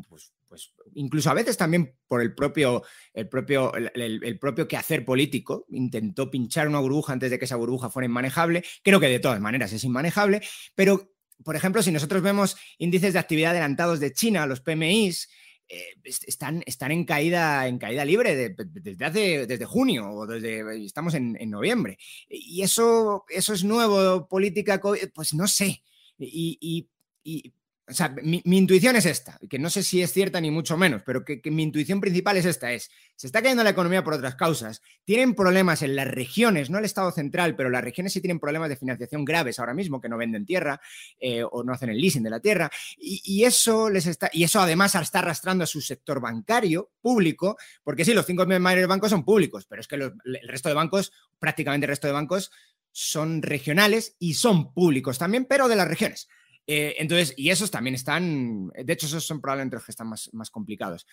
pues, 0.07 0.33
pues, 0.47 0.73
incluso 0.95 1.29
a 1.29 1.33
veces 1.33 1.57
también 1.57 1.95
por 2.07 2.21
el 2.21 2.33
propio, 2.33 2.83
el 3.13 3.27
propio, 3.27 3.73
el, 3.75 4.39
propio 4.39 4.67
quehacer 4.67 5.03
político, 5.03 5.65
intentó 5.69 6.31
pinchar 6.31 6.67
una 6.67 6.79
burbuja 6.79 7.13
antes 7.13 7.29
de 7.29 7.37
que 7.37 7.45
esa 7.45 7.57
burbuja 7.57 7.89
fuera 7.89 8.05
inmanejable. 8.05 8.63
Creo 8.83 8.99
que 8.99 9.07
de 9.07 9.19
todas 9.19 9.41
maneras 9.41 9.73
es 9.73 9.83
inmanejable, 9.83 10.41
pero, 10.75 11.11
por 11.43 11.55
ejemplo, 11.55 11.83
si 11.83 11.91
nosotros 11.91 12.21
vemos 12.21 12.55
índices 12.77 13.13
de 13.13 13.19
actividad 13.19 13.51
adelantados 13.51 13.99
de 13.99 14.13
China, 14.13 14.45
los 14.45 14.61
PMIs, 14.61 15.27
eh, 15.67 15.95
están, 16.05 16.63
están 16.65 16.91
en, 16.91 17.03
caída, 17.03 17.67
en 17.67 17.79
caída 17.79 18.05
libre 18.05 18.35
desde, 18.35 19.47
desde 19.47 19.65
junio 19.65 20.09
o 20.11 20.27
desde 20.27 20.85
estamos 20.85 21.15
en, 21.15 21.37
noviembre. 21.49 21.97
Y 22.29 22.61
eso, 22.61 23.25
eso 23.27 23.53
es 23.53 23.63
nuevo, 23.63 24.27
política, 24.27 24.79
pues 25.13 25.33
no 25.33 25.47
sé. 25.47 25.83
y, 26.17 26.87
o 27.85 27.93
sea, 27.93 28.15
mi, 28.23 28.41
intuición 28.45 28.95
es 28.95 29.05
esta, 29.05 29.37
que 29.49 29.59
no 29.59 29.69
sé 29.69 29.83
si 29.83 30.01
es 30.01 30.13
cierta 30.13 30.39
ni 30.39 30.49
mucho 30.51 30.77
menos, 30.77 31.01
pero 31.05 31.25
que, 31.25 31.41
mi 31.51 31.63
intuición 31.63 31.99
principal 31.99 32.37
es 32.37 32.45
esta, 32.45 32.71
es, 32.71 32.89
se 33.17 33.27
está 33.27 33.41
cayendo 33.41 33.61
la 33.63 33.71
economía 33.71 34.05
por 34.05 34.13
otras 34.13 34.35
causas, 34.35 34.81
tienen 35.03 35.35
problemas 35.35 35.81
en 35.81 35.97
las 35.97 36.07
regiones, 36.07 36.69
no 36.69 36.77
el 36.77 36.85
Estado 36.85 37.11
central, 37.11 37.57
pero 37.57 37.69
las 37.69 37.83
regiones 37.83 38.13
sí 38.13 38.21
tienen 38.21 38.39
problemas 38.39 38.69
de 38.69 38.77
financiación 38.77 39.25
graves 39.25 39.59
ahora 39.59 39.73
mismo, 39.73 39.99
que 39.99 40.07
no 40.07 40.17
venden 40.17 40.45
tierra 40.45 40.79
eh, 41.19 41.43
o 41.43 41.63
no 41.63 41.73
hacen 41.73 41.89
el 41.89 41.99
leasing 41.99 42.23
de 42.23 42.29
la 42.29 42.39
tierra, 42.39 42.71
y, 42.97 43.43
eso 43.43 43.89
les 43.89 44.07
está, 44.07 44.29
y 44.31 44.45
eso 44.45 44.61
además 44.61 44.95
está 44.95 45.19
arrastrando 45.19 45.65
a 45.65 45.67
su 45.67 45.81
sector 45.81 46.21
bancario 46.21 46.91
público, 47.01 47.57
porque 47.83 48.05
sí, 48.05 48.13
los 48.13 48.25
cinco 48.25 48.45
mayores 48.45 48.87
bancos 48.87 49.09
son 49.09 49.25
públicos, 49.25 49.65
pero 49.67 49.81
es 49.81 49.87
que 49.89 49.95
el 49.95 50.13
resto 50.47 50.69
de 50.69 50.75
bancos, 50.75 51.11
prácticamente 51.37 51.85
el 51.85 51.89
resto 51.89 52.07
de 52.07 52.13
bancos, 52.13 52.49
son 52.93 53.41
regionales 53.41 54.15
y 54.19 54.35
son 54.35 54.73
públicos 54.73 55.17
también, 55.17 55.45
pero 55.45 55.67
de 55.67 55.75
las 55.75 55.87
regiones. 55.87 56.29
Eh, 56.65 56.95
entonces, 56.97 57.33
y 57.35 57.49
esos 57.49 57.69
también 57.69 57.95
están, 57.95 58.69
de 58.69 58.93
hecho, 58.93 59.05
esos 59.05 59.25
son 59.25 59.41
probablemente 59.41 59.75
los 59.75 59.85
que 59.85 59.91
están 59.91 60.07
más, 60.07 60.29
más 60.33 60.49
complicados. 60.49 61.05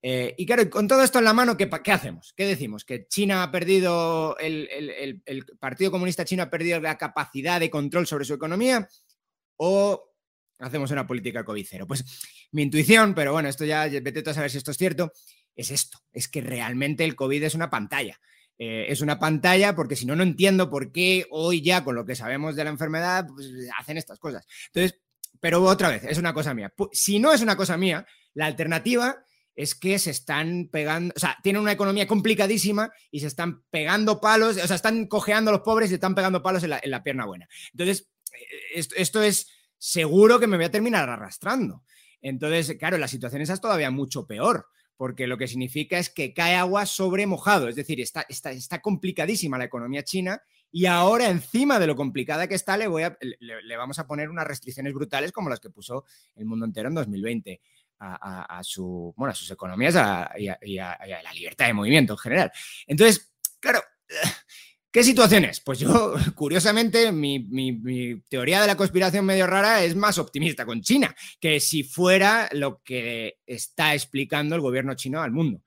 Eh, 0.00 0.34
y 0.38 0.46
claro, 0.46 0.68
con 0.70 0.86
todo 0.86 1.02
esto 1.02 1.18
en 1.18 1.24
la 1.24 1.32
mano, 1.32 1.56
¿qué, 1.56 1.68
¿qué, 1.82 1.92
hacemos? 1.92 2.32
¿Qué 2.36 2.46
decimos? 2.46 2.84
¿Que 2.84 3.06
China 3.08 3.42
ha 3.42 3.50
perdido, 3.50 4.36
el, 4.38 4.68
el, 5.26 5.46
Partido 5.58 5.90
Comunista 5.90 6.24
Chino 6.24 6.44
ha 6.44 6.50
perdido 6.50 6.80
la 6.80 6.98
capacidad 6.98 7.58
de 7.58 7.70
control 7.70 8.06
sobre 8.06 8.24
su 8.24 8.34
economía? 8.34 8.88
¿O 9.56 10.12
hacemos 10.58 10.90
una 10.92 11.06
política 11.06 11.44
COVID? 11.44 11.66
Pues 11.86 12.04
mi 12.52 12.62
intuición, 12.62 13.14
pero 13.14 13.32
bueno, 13.32 13.48
esto 13.48 13.64
ya 13.64 13.88
vete 13.88 14.28
a 14.30 14.34
saber 14.34 14.50
si 14.50 14.58
esto 14.58 14.70
es 14.70 14.76
cierto, 14.76 15.12
es 15.56 15.70
esto, 15.70 15.98
es 16.12 16.28
que 16.28 16.40
realmente 16.40 17.04
el 17.04 17.16
COVID 17.16 17.42
es 17.42 17.54
una 17.54 17.70
pantalla. 17.70 18.20
Eh, 18.58 18.86
es 18.88 19.00
una 19.00 19.18
pantalla, 19.18 19.74
porque 19.74 19.96
si 19.96 20.06
no, 20.06 20.14
no 20.14 20.22
entiendo 20.22 20.70
por 20.70 20.92
qué 20.92 21.26
hoy 21.30 21.62
ya, 21.62 21.82
con 21.82 21.94
lo 21.94 22.04
que 22.04 22.14
sabemos 22.14 22.54
de 22.54 22.64
la 22.64 22.70
enfermedad, 22.70 23.26
pues, 23.34 23.48
hacen 23.78 23.96
estas 23.96 24.18
cosas. 24.18 24.46
Entonces, 24.66 25.00
pero 25.40 25.62
otra 25.62 25.88
vez, 25.88 26.04
es 26.04 26.18
una 26.18 26.32
cosa 26.32 26.54
mía. 26.54 26.72
Si 26.92 27.18
no 27.18 27.32
es 27.32 27.40
una 27.40 27.56
cosa 27.56 27.76
mía, 27.76 28.06
la 28.34 28.46
alternativa 28.46 29.24
es 29.54 29.74
que 29.74 29.98
se 29.98 30.10
están 30.10 30.68
pegando, 30.70 31.12
o 31.16 31.18
sea, 31.18 31.36
tienen 31.42 31.60
una 31.60 31.72
economía 31.72 32.06
complicadísima 32.06 32.90
y 33.10 33.20
se 33.20 33.26
están 33.26 33.64
pegando 33.70 34.20
palos, 34.20 34.56
o 34.56 34.66
sea, 34.66 34.76
están 34.76 35.06
cojeando 35.06 35.50
a 35.50 35.54
los 35.54 35.62
pobres 35.62 35.88
y 35.88 35.90
se 35.90 35.94
están 35.96 36.14
pegando 36.14 36.42
palos 36.42 36.62
en 36.62 36.70
la, 36.70 37.02
pierna 37.02 37.26
buena. 37.26 37.48
Entonces, 37.72 38.08
eh, 38.32 38.84
esto, 38.96 39.22
es 39.22 39.48
seguro 39.78 40.38
que 40.38 40.46
me 40.46 40.56
voy 40.56 40.66
a 40.66 40.70
terminar 40.70 41.08
arrastrando. 41.08 41.82
Entonces, 42.20 42.76
claro, 42.78 42.96
la 42.98 43.08
situación 43.08 43.42
esa 43.42 43.54
es 43.54 43.60
todavía 43.60 43.90
mucho 43.90 44.26
peor 44.26 44.66
porque 45.02 45.26
lo 45.26 45.36
que 45.36 45.48
significa 45.48 45.98
es 45.98 46.10
que 46.10 46.32
cae 46.32 46.54
agua 46.54 46.86
sobre 46.86 47.26
mojado, 47.26 47.66
es 47.66 47.74
decir, 47.74 48.00
está, 48.00 48.24
está, 48.28 48.52
está 48.52 48.80
complicadísima 48.80 49.58
la 49.58 49.64
economía 49.64 50.04
china 50.04 50.40
y 50.70 50.86
ahora 50.86 51.28
encima 51.28 51.80
de 51.80 51.88
lo 51.88 51.96
complicada 51.96 52.46
que 52.46 52.54
está 52.54 52.76
le, 52.76 52.86
voy 52.86 53.02
a, 53.02 53.18
le, 53.20 53.76
vamos 53.76 53.98
a 53.98 54.06
poner 54.06 54.30
unas 54.30 54.46
restricciones 54.46 54.94
brutales 54.94 55.32
como 55.32 55.50
las 55.50 55.58
que 55.58 55.70
puso 55.70 56.04
el 56.36 56.44
mundo 56.44 56.66
entero 56.66 56.86
en 56.86 56.94
2020 56.94 57.60
a, 57.98 58.60
su, 58.62 59.12
bueno, 59.16 59.32
a 59.32 59.34
sus 59.34 59.50
economías 59.50 59.96
y, 60.38 60.70
y 60.70 60.78
a 60.78 60.96
la 61.20 61.32
libertad 61.32 61.66
de 61.66 61.74
movimiento 61.74 62.12
en 62.12 62.18
general. 62.18 62.52
Entonces, 62.86 63.34
claro, 63.58 63.80
¿Qué 64.92 65.02
situaciones? 65.02 65.60
Pues 65.60 65.78
yo, 65.78 66.14
curiosamente, 66.34 67.10
mi, 67.12 68.20
teoría 68.28 68.60
de 68.60 68.66
la 68.66 68.76
conspiración 68.76 69.24
medio 69.24 69.46
rara 69.46 69.82
es 69.82 69.96
más 69.96 70.18
optimista 70.18 70.66
con 70.66 70.82
China, 70.82 71.16
que 71.40 71.60
si 71.60 71.82
fuera 71.82 72.50
lo 72.52 72.82
que 72.82 73.38
está 73.46 73.94
explicando 73.94 74.54
el 74.54 74.60
gobierno 74.60 74.94
chino 74.94 75.22
al 75.22 75.32
mundo. 75.32 75.62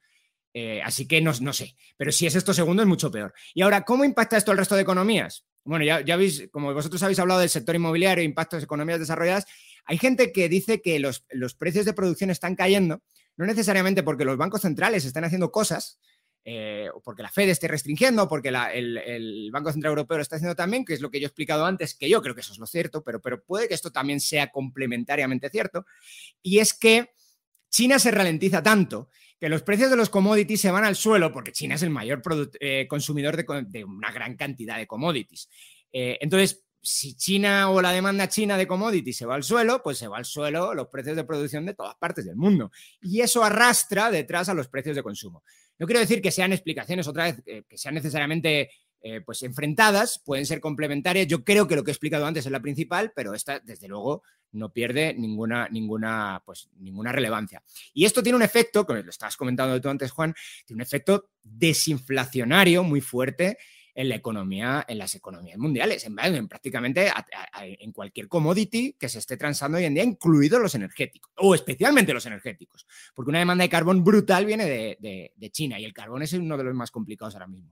Eh, 0.53 0.79
así 0.83 1.07
que 1.07 1.21
no, 1.21 1.33
sé, 1.33 1.75
pero 1.97 2.11
si 2.11 2.27
es 2.27 2.35
esto 2.35 2.53
segundo 2.53 2.83
es 2.83 2.87
mucho 2.87 3.09
peor. 3.09 3.33
Y 3.55 3.63
ahora, 3.63 3.81
¿cómo 3.81 4.05
impacta 4.05 4.37
esto 4.37 4.51
al 4.51 4.59
resto 4.59 4.75
de 4.75 4.83
economías? 4.83 5.43
Bueno, 5.63 5.83
ya, 5.83 6.01
ya 6.01 6.19
como 6.51 6.71
vosotros 6.71 7.01
habéis 7.01 7.17
hablado 7.17 7.39
del 7.39 7.49
sector 7.49 7.75
inmobiliario, 7.75 8.23
impactos 8.23 8.59
de 8.59 8.65
economías 8.65 8.99
desarrolladas, 8.99 9.47
hay 9.85 9.97
gente 9.97 10.31
que 10.31 10.47
dice 10.49 10.81
que 10.81 10.99
los, 10.99 11.25
los 11.31 11.55
precios 11.55 11.85
de 11.85 11.93
producción 11.93 12.29
están 12.29 12.55
cayendo, 12.55 13.01
no 13.37 13.45
necesariamente 13.47 14.03
porque 14.03 14.23
los 14.23 14.37
bancos 14.37 14.61
centrales 14.61 15.03
están 15.03 15.23
haciendo 15.23 15.51
cosas, 15.51 15.99
eh, 16.47 16.91
porque 17.03 17.23
la 17.23 17.31
Fed 17.31 17.49
esté 17.49 17.67
restringiendo, 17.67 18.27
porque 18.29 18.49
el, 18.49 19.49
Banco 19.51 19.71
Central 19.71 19.89
Europeo 19.89 20.17
lo 20.17 20.21
está 20.21 20.35
haciendo 20.35 20.55
también, 20.55 20.85
que 20.85 20.93
es 20.93 21.01
lo 21.01 21.09
que 21.09 21.19
yo 21.19 21.25
he 21.25 21.29
explicado 21.29 21.65
antes, 21.65 21.95
que 21.95 22.07
yo 22.07 22.21
creo 22.21 22.35
que 22.35 22.41
eso 22.41 22.53
es 22.53 22.59
lo 22.59 22.67
cierto, 22.67 23.03
pero, 23.03 23.19
puede 23.43 23.67
que 23.67 23.73
esto 23.73 23.91
también 23.91 24.19
sea 24.19 24.51
complementariamente 24.51 25.49
cierto, 25.49 25.87
y 26.43 26.59
es 26.59 26.75
que 26.75 27.09
China 27.71 27.97
se 27.97 28.11
ralentiza 28.11 28.61
tanto 28.61 29.09
que 29.39 29.49
los 29.49 29.63
precios 29.63 29.89
de 29.89 29.97
los 29.97 30.09
commodities 30.09 30.61
se 30.61 30.69
van 30.69 30.85
al 30.85 30.95
suelo, 30.95 31.31
porque 31.31 31.51
China 31.51 31.75
es 31.75 31.81
el 31.81 31.89
mayor 31.89 32.21
eh, 32.59 32.85
consumidor 32.87 33.35
de, 33.35 33.83
una 33.83 34.11
gran 34.11 34.37
cantidad 34.37 34.77
de 34.77 34.85
commodities. 34.85 35.49
Eh, 35.91 36.19
entonces, 36.21 36.63
si 36.79 37.15
China 37.15 37.71
o 37.71 37.81
la 37.81 37.91
demanda 37.91 38.29
china 38.29 38.55
de 38.57 38.67
commodity 38.67 39.11
se 39.11 39.25
va 39.25 39.33
al 39.33 39.43
suelo, 39.43 39.81
pues 39.83 39.97
se 39.97 40.07
va 40.07 40.17
al 40.17 40.25
suelo 40.25 40.75
los 40.75 40.87
precios 40.87 41.15
de 41.15 41.23
producción 41.23 41.65
de 41.65 41.73
todas 41.73 41.95
partes 41.95 42.25
del 42.25 42.35
mundo. 42.35 42.71
Y 43.01 43.21
eso 43.21 43.43
arrastra 43.43 44.11
detrás 44.11 44.47
a 44.49 44.53
los 44.53 44.67
precios 44.67 44.95
de 44.95 45.01
consumo. 45.01 45.43
No 45.77 45.85
quiero 45.85 45.99
decir 45.99 46.21
que 46.21 46.31
sean 46.31 46.53
explicaciones 46.53 47.07
otra 47.07 47.25
vez, 47.25 47.41
eh, 47.45 47.63
que 47.67 47.77
sean 47.77 47.95
necesariamente 47.95 48.69
eh, 49.01 49.21
pues 49.21 49.43
enfrentadas, 49.43 50.19
pueden 50.25 50.45
ser 50.45 50.59
complementarias. 50.59 51.27
Yo 51.27 51.43
creo 51.43 51.67
que 51.67 51.75
lo 51.75 51.83
que 51.83 51.91
he 51.91 51.93
explicado 51.93 52.25
antes 52.25 52.45
es 52.45 52.51
la 52.51 52.61
principal, 52.61 53.13
pero 53.15 53.33
esta, 53.33 53.59
desde 53.59 53.87
luego, 53.87 54.23
no 54.51 54.73
pierde 54.73 55.13
ninguna, 55.13 55.67
ninguna, 55.69 56.41
pues, 56.45 56.69
ninguna 56.77 57.11
relevancia. 57.11 57.61
Y 57.93 58.05
esto 58.05 58.23
tiene 58.23 58.37
un 58.37 58.41
efecto, 58.41 58.85
como 58.85 59.01
lo 59.01 59.09
estabas 59.09 59.37
comentando 59.37 59.79
tú 59.79 59.89
antes, 59.89 60.11
Juan, 60.11 60.33
tiene 60.65 60.77
un 60.77 60.81
efecto 60.81 61.29
desinflacionario 61.43 62.83
muy 62.83 63.01
fuerte 63.01 63.57
en 63.95 64.09
la 64.09 64.15
economía, 64.15 64.85
en 64.87 64.97
las 64.97 65.15
economías 65.15 65.57
mundiales, 65.57 66.05
en, 66.05 66.47
prácticamente 66.49 67.09
en 67.61 67.91
cualquier 67.93 68.27
commodity 68.27 68.93
que 68.99 69.07
se 69.07 69.19
esté 69.19 69.37
transando 69.37 69.77
hoy 69.77 69.85
en 69.85 69.93
día, 69.93 70.03
incluidos 70.03 70.61
los 70.61 70.75
energéticos, 70.75 71.31
o 71.37 71.55
especialmente 71.55 72.13
los 72.13 72.25
energéticos, 72.25 72.85
porque 73.15 73.29
una 73.29 73.39
demanda 73.39 73.63
de 73.63 73.69
carbón 73.69 74.03
brutal 74.03 74.45
viene 74.45 74.65
de, 74.65 75.49
China 75.51 75.79
y 75.79 75.85
el 75.85 75.93
carbón 75.93 76.23
es 76.23 76.33
uno 76.33 76.57
de 76.57 76.65
los 76.65 76.75
más 76.75 76.91
complicados 76.91 77.35
ahora 77.35 77.47
mismo. 77.47 77.71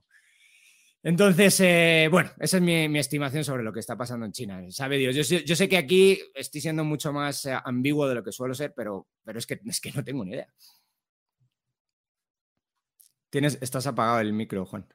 Entonces, 1.02 1.60
eh, 1.60 2.08
bueno, 2.10 2.30
esa 2.40 2.56
es 2.56 2.62
mi, 2.62 2.98
estimación 2.98 3.44
sobre 3.44 3.62
lo 3.62 3.74
que 3.74 3.80
está 3.80 3.94
pasando 3.94 4.24
en 4.24 4.32
China. 4.32 4.64
Sabe 4.70 4.96
Dios, 4.96 5.14
yo 5.14 5.56
sé, 5.56 5.68
que 5.68 5.76
aquí 5.76 6.18
estoy 6.34 6.62
siendo 6.62 6.82
mucho 6.82 7.12
más 7.12 7.44
eh, 7.44 7.54
ambiguo 7.62 8.08
de 8.08 8.14
lo 8.14 8.24
que 8.24 8.32
suelo 8.32 8.54
ser, 8.54 8.72
pero, 8.74 9.06
pero 9.22 9.38
es, 9.38 9.46
que, 9.46 9.60
es 9.66 9.80
que 9.82 9.92
no 9.92 10.02
tengo 10.02 10.24
ni 10.24 10.32
idea. 10.32 10.48
Tienes, 13.28 13.58
estás 13.60 13.86
apagado 13.86 14.20
el 14.20 14.32
micro, 14.32 14.64
Juan. 14.64 14.86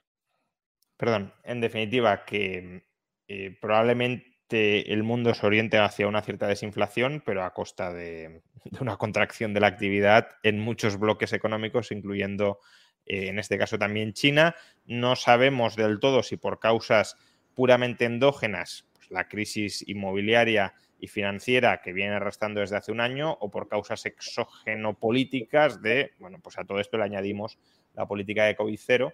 Perdón, 1.00 1.34
en 1.46 1.62
definitiva, 1.62 2.26
que 2.26 2.84
eh, 3.30 3.58
probablemente 3.62 4.92
el 4.92 5.04
mundo 5.04 5.34
se 5.34 5.46
oriente 5.46 5.78
hacia 5.78 6.10
una 6.10 6.22
cierta 6.22 6.46
desinflación, 6.46 7.24
pero 7.26 7.46
a 7.46 7.54
costa 7.54 7.94
de, 7.94 8.42
una 8.82 8.98
contracción 8.98 9.54
de 9.54 9.62
la 9.62 9.68
actividad 9.68 10.28
en 10.44 10.60
muchos 10.60 11.00
bloques 11.00 11.32
económicos, 11.32 11.94
incluyendo 11.94 12.60
eh, 13.06 13.30
en 13.30 13.40
este 13.40 13.58
caso 13.58 13.80
también 13.80 14.12
China. 14.12 14.58
No 14.86 15.16
sabemos 15.16 15.78
del 15.78 16.02
todo 16.02 16.22
si 16.22 16.36
por 16.36 16.60
causas 16.60 17.16
puramente 17.56 18.04
endógenas, 18.04 18.86
pues 18.94 19.10
la 19.10 19.30
crisis 19.30 19.88
inmobiliaria 19.88 20.74
y 21.00 21.08
financiera 21.08 21.80
que 21.82 21.94
viene 21.94 22.16
arrastrando 22.16 22.60
desde 22.60 22.76
hace 22.76 22.92
un 22.92 23.00
año, 23.00 23.38
o 23.40 23.50
por 23.50 23.70
causas 23.70 24.06
exógeno-políticas 24.06 25.82
de, 25.82 26.12
bueno, 26.20 26.40
pues 26.44 26.58
a 26.58 26.66
todo 26.66 26.82
esto 26.82 26.98
le 26.98 27.06
añadimos 27.06 27.58
la 27.94 28.06
política 28.06 28.44
de 28.44 28.58
COVID 28.58 28.78
cero, 28.78 29.14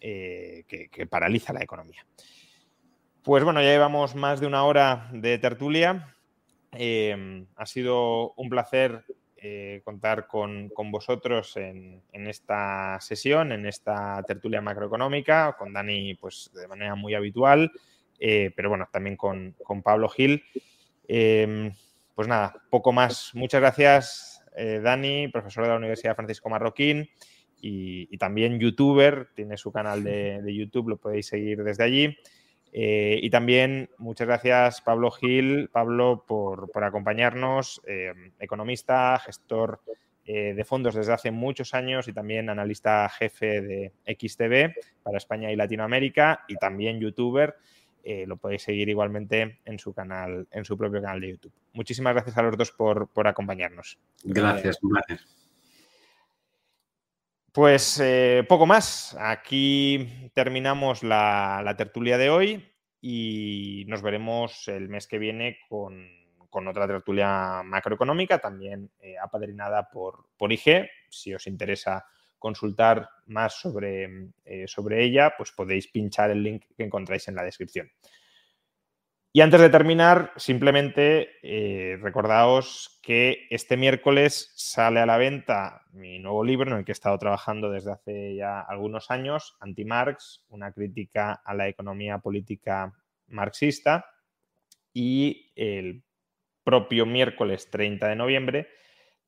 eh, 0.00 0.64
que, 0.68 1.06
paraliza 1.06 1.52
la 1.52 1.62
economía. 1.62 2.06
Pues 3.22 3.42
bueno, 3.42 3.60
ya 3.60 3.70
llevamos 3.70 4.14
más 4.14 4.40
de 4.40 4.46
una 4.46 4.64
hora 4.64 5.08
de 5.12 5.38
tertulia. 5.38 6.14
Eh, 6.72 7.46
ha 7.56 7.66
sido 7.66 8.32
un 8.34 8.48
placer 8.48 9.04
eh, 9.36 9.80
contar 9.84 10.26
con, 10.26 10.70
vosotros 10.90 11.56
en, 11.56 12.02
esta 12.12 12.98
sesión, 13.00 13.52
en 13.52 13.66
esta 13.66 14.22
tertulia 14.26 14.60
macroeconómica, 14.60 15.56
con 15.58 15.72
Dani 15.72 16.14
pues 16.14 16.50
de 16.54 16.68
manera 16.68 16.94
muy 16.94 17.14
habitual, 17.14 17.72
pero 18.18 18.68
bueno, 18.68 18.88
también 18.92 19.16
con, 19.16 19.54
Pablo 19.82 20.08
Gil. 20.08 20.44
pues 21.06 22.28
nada, 22.28 22.54
poco 22.70 22.92
más. 22.92 23.30
Muchas 23.34 23.60
gracias, 23.60 24.44
Dani, 24.54 25.28
profesor 25.28 25.64
de 25.64 25.70
la 25.70 25.76
Universidad 25.76 26.14
Francisco 26.14 26.48
Marroquín 26.48 27.08
y, 27.60 28.16
también 28.18 28.58
youtuber, 28.58 29.28
tiene 29.34 29.56
su 29.56 29.72
canal 29.72 30.02
de, 30.04 30.54
YouTube, 30.54 30.90
lo 30.90 30.96
podéis 30.96 31.26
seguir 31.26 31.62
desde 31.62 31.84
allí. 31.84 32.16
Eh, 32.72 33.18
y 33.22 33.30
también 33.30 33.88
muchas 33.96 34.26
gracias 34.26 34.82
Pablo 34.82 35.10
Gil, 35.10 35.70
Pablo, 35.72 36.24
por, 36.26 36.70
acompañarnos, 36.84 37.80
eh, 37.86 38.12
economista, 38.38 39.18
gestor 39.24 39.80
eh, 40.26 40.52
de 40.54 40.64
fondos 40.64 40.94
desde 40.94 41.12
hace 41.12 41.30
muchos 41.30 41.72
años 41.72 42.08
y 42.08 42.12
también 42.12 42.50
analista 42.50 43.08
jefe 43.08 43.62
de 43.62 43.92
XTV 44.04 44.74
para 45.02 45.16
España 45.16 45.50
y 45.50 45.56
Latinoamérica 45.56 46.44
y 46.48 46.56
también 46.56 47.00
youtuber. 47.00 47.56
lo 48.26 48.36
podéis 48.36 48.62
seguir 48.62 48.88
igualmente 48.88 49.58
en 49.64 49.78
su 49.78 49.92
canal, 49.92 50.46
en 50.50 50.64
su 50.64 50.76
propio 50.76 51.00
canal 51.00 51.20
de 51.20 51.30
YouTube. 51.30 51.52
Muchísimas 51.72 52.12
gracias 52.12 52.36
a 52.36 52.42
los 52.42 52.56
dos 52.56 52.72
por, 52.72 53.08
por 53.08 53.26
acompañarnos. 53.26 53.98
Gracias, 54.22 54.78
gracias. 54.82 55.35
Pues 57.56 57.98
eh, 58.00 58.44
poco 58.46 58.66
más. 58.66 59.16
Aquí 59.18 60.30
terminamos 60.34 61.02
la, 61.02 61.74
tertulia 61.78 62.18
de 62.18 62.28
hoy 62.28 62.70
y 63.00 63.86
nos 63.88 64.02
veremos 64.02 64.68
el 64.68 64.90
mes 64.90 65.06
que 65.06 65.18
viene 65.18 65.60
con, 65.66 66.06
otra 66.50 66.86
tertulia 66.86 67.62
macroeconómica, 67.64 68.40
también 68.40 68.90
eh, 69.00 69.14
apadrinada 69.16 69.88
por, 69.88 70.26
por 70.36 70.52
IG. 70.52 70.86
Si 71.08 71.32
os 71.32 71.46
interesa 71.46 72.04
consultar 72.38 73.08
más 73.24 73.54
sobre, 73.54 74.32
eh, 74.44 74.66
sobre 74.66 75.02
ella, 75.02 75.32
pues 75.34 75.50
podéis 75.50 75.88
pinchar 75.88 76.32
el 76.32 76.42
link 76.42 76.64
que 76.76 76.84
encontráis 76.84 77.26
en 77.28 77.36
la 77.36 77.42
descripción. 77.42 77.90
Y 79.36 79.42
antes 79.42 79.60
de 79.60 79.68
terminar, 79.68 80.32
simplemente 80.36 81.32
eh, 81.42 81.98
recordaos 82.00 82.98
que 83.02 83.46
este 83.50 83.76
miércoles 83.76 84.50
sale 84.56 84.98
a 84.98 85.04
la 85.04 85.18
venta 85.18 85.82
mi 85.92 86.18
nuevo 86.18 86.42
libro 86.42 86.70
en 86.70 86.78
el 86.78 86.84
que 86.86 86.92
he 86.92 86.94
estado 86.94 87.18
trabajando 87.18 87.70
desde 87.70 87.92
hace 87.92 88.34
ya 88.34 88.62
algunos 88.62 89.10
años, 89.10 89.54
Anti-Marx, 89.60 90.46
una 90.48 90.72
crítica 90.72 91.34
a 91.44 91.52
la 91.52 91.68
economía 91.68 92.16
política 92.16 92.94
marxista. 93.26 94.06
Y 94.94 95.52
el 95.54 96.02
propio 96.64 97.04
miércoles 97.04 97.68
30 97.70 98.08
de 98.08 98.16
noviembre 98.16 98.68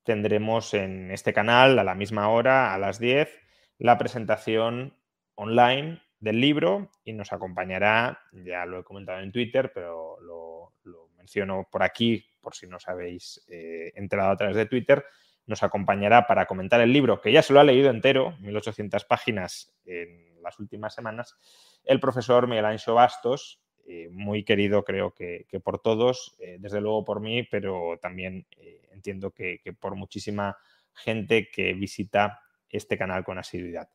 tendremos 0.01 0.73
en 0.73 1.11
este 1.11 1.33
canal 1.33 1.77
a 1.77 1.83
la 1.83 1.93
misma 1.93 2.29
hora, 2.29 2.73
a 2.73 2.79
las 2.79 2.97
10, 2.97 3.29
la 3.77 3.99
presentación 3.99 4.97
online 5.35 6.01
del 6.19 6.39
libro 6.39 6.91
y 7.03 7.13
nos 7.13 7.31
acompañará, 7.31 8.21
ya 8.31 8.65
lo 8.65 8.79
he 8.79 8.83
comentado 8.83 9.19
en 9.21 9.31
Twitter, 9.31 9.71
pero 9.73 10.19
lo, 10.21 10.73
menciono 11.17 11.67
por 11.69 11.83
aquí, 11.83 12.25
por 12.41 12.55
si 12.55 12.65
no 12.65 12.77
os 12.77 12.87
habéis 12.87 13.45
eh, 13.49 13.91
enterado 13.95 14.31
a 14.31 14.37
través 14.37 14.55
de 14.55 14.65
Twitter, 14.65 15.05
nos 15.45 15.61
acompañará 15.61 16.25
para 16.25 16.45
comentar 16.45 16.81
el 16.81 16.91
libro, 16.91 17.21
que 17.21 17.31
ya 17.31 17.41
se 17.41 17.53
lo 17.53 17.59
ha 17.59 17.63
leído 17.63 17.89
entero, 17.89 18.35
1800 18.39 19.05
páginas 19.05 19.71
en 19.85 20.41
las 20.41 20.59
últimas 20.59 20.95
semanas, 20.95 21.35
el 21.83 21.99
profesor 21.99 22.47
Miguel 22.47 22.65
Ancho 22.65 22.95
Bastos, 22.95 23.61
eh, 23.85 24.09
muy 24.11 24.43
querido 24.43 24.83
creo 24.83 25.13
que, 25.13 25.45
por 25.63 25.79
todos, 25.79 26.35
eh, 26.39 26.57
desde 26.59 26.81
luego 26.81 27.05
por 27.05 27.19
mí, 27.19 27.43
pero 27.43 27.99
también 28.01 28.47
entiendo 28.91 29.31
que 29.31 29.61
por 29.79 29.95
muchísima 29.95 30.57
gente 30.93 31.49
que 31.49 31.73
visita 31.73 32.41
este 32.69 32.97
canal 32.97 33.23
con 33.23 33.37
asiduidad. 33.37 33.89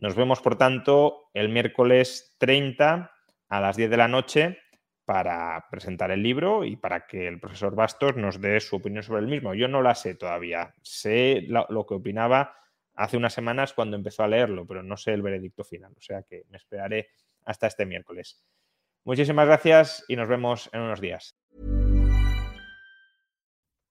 Nos 0.00 0.14
vemos, 0.14 0.40
por 0.40 0.56
tanto, 0.56 1.28
el 1.34 1.50
miércoles 1.50 2.34
30 2.38 3.12
a 3.48 3.60
las 3.60 3.76
10 3.76 3.90
de 3.90 3.96
la 3.98 4.08
noche 4.08 4.58
para 5.04 5.66
presentar 5.70 6.10
el 6.10 6.22
libro 6.22 6.64
y 6.64 6.76
para 6.76 7.06
que 7.06 7.28
el 7.28 7.38
profesor 7.38 7.74
Bastos 7.74 8.16
nos 8.16 8.40
dé 8.40 8.60
su 8.60 8.76
opinión 8.76 9.02
sobre 9.02 9.20
el 9.20 9.26
mismo. 9.26 9.52
Yo 9.54 9.68
no 9.68 9.82
la 9.82 9.94
sé 9.94 10.14
todavía. 10.14 10.74
Sé 10.82 11.44
lo, 11.48 11.86
que 11.86 11.94
opinaba 11.94 12.56
hace 12.94 13.18
unas 13.18 13.34
semanas 13.34 13.74
cuando 13.74 13.96
empezó 13.96 14.22
a 14.22 14.28
leerlo, 14.28 14.66
pero 14.66 14.82
no 14.82 14.96
sé 14.96 15.12
el 15.12 15.20
veredicto 15.20 15.64
final. 15.64 15.92
O 15.94 16.00
sea 16.00 16.22
que 16.22 16.44
me 16.48 16.56
esperaré 16.56 17.08
hasta 17.44 17.66
este 17.66 17.84
miércoles. 17.84 18.42
Muchísimas 19.04 19.46
gracias 19.46 20.04
y 20.08 20.16
nos 20.16 20.28
vemos 20.28 20.70
en 20.72 20.80
unos 20.80 21.00
días. 21.00 21.39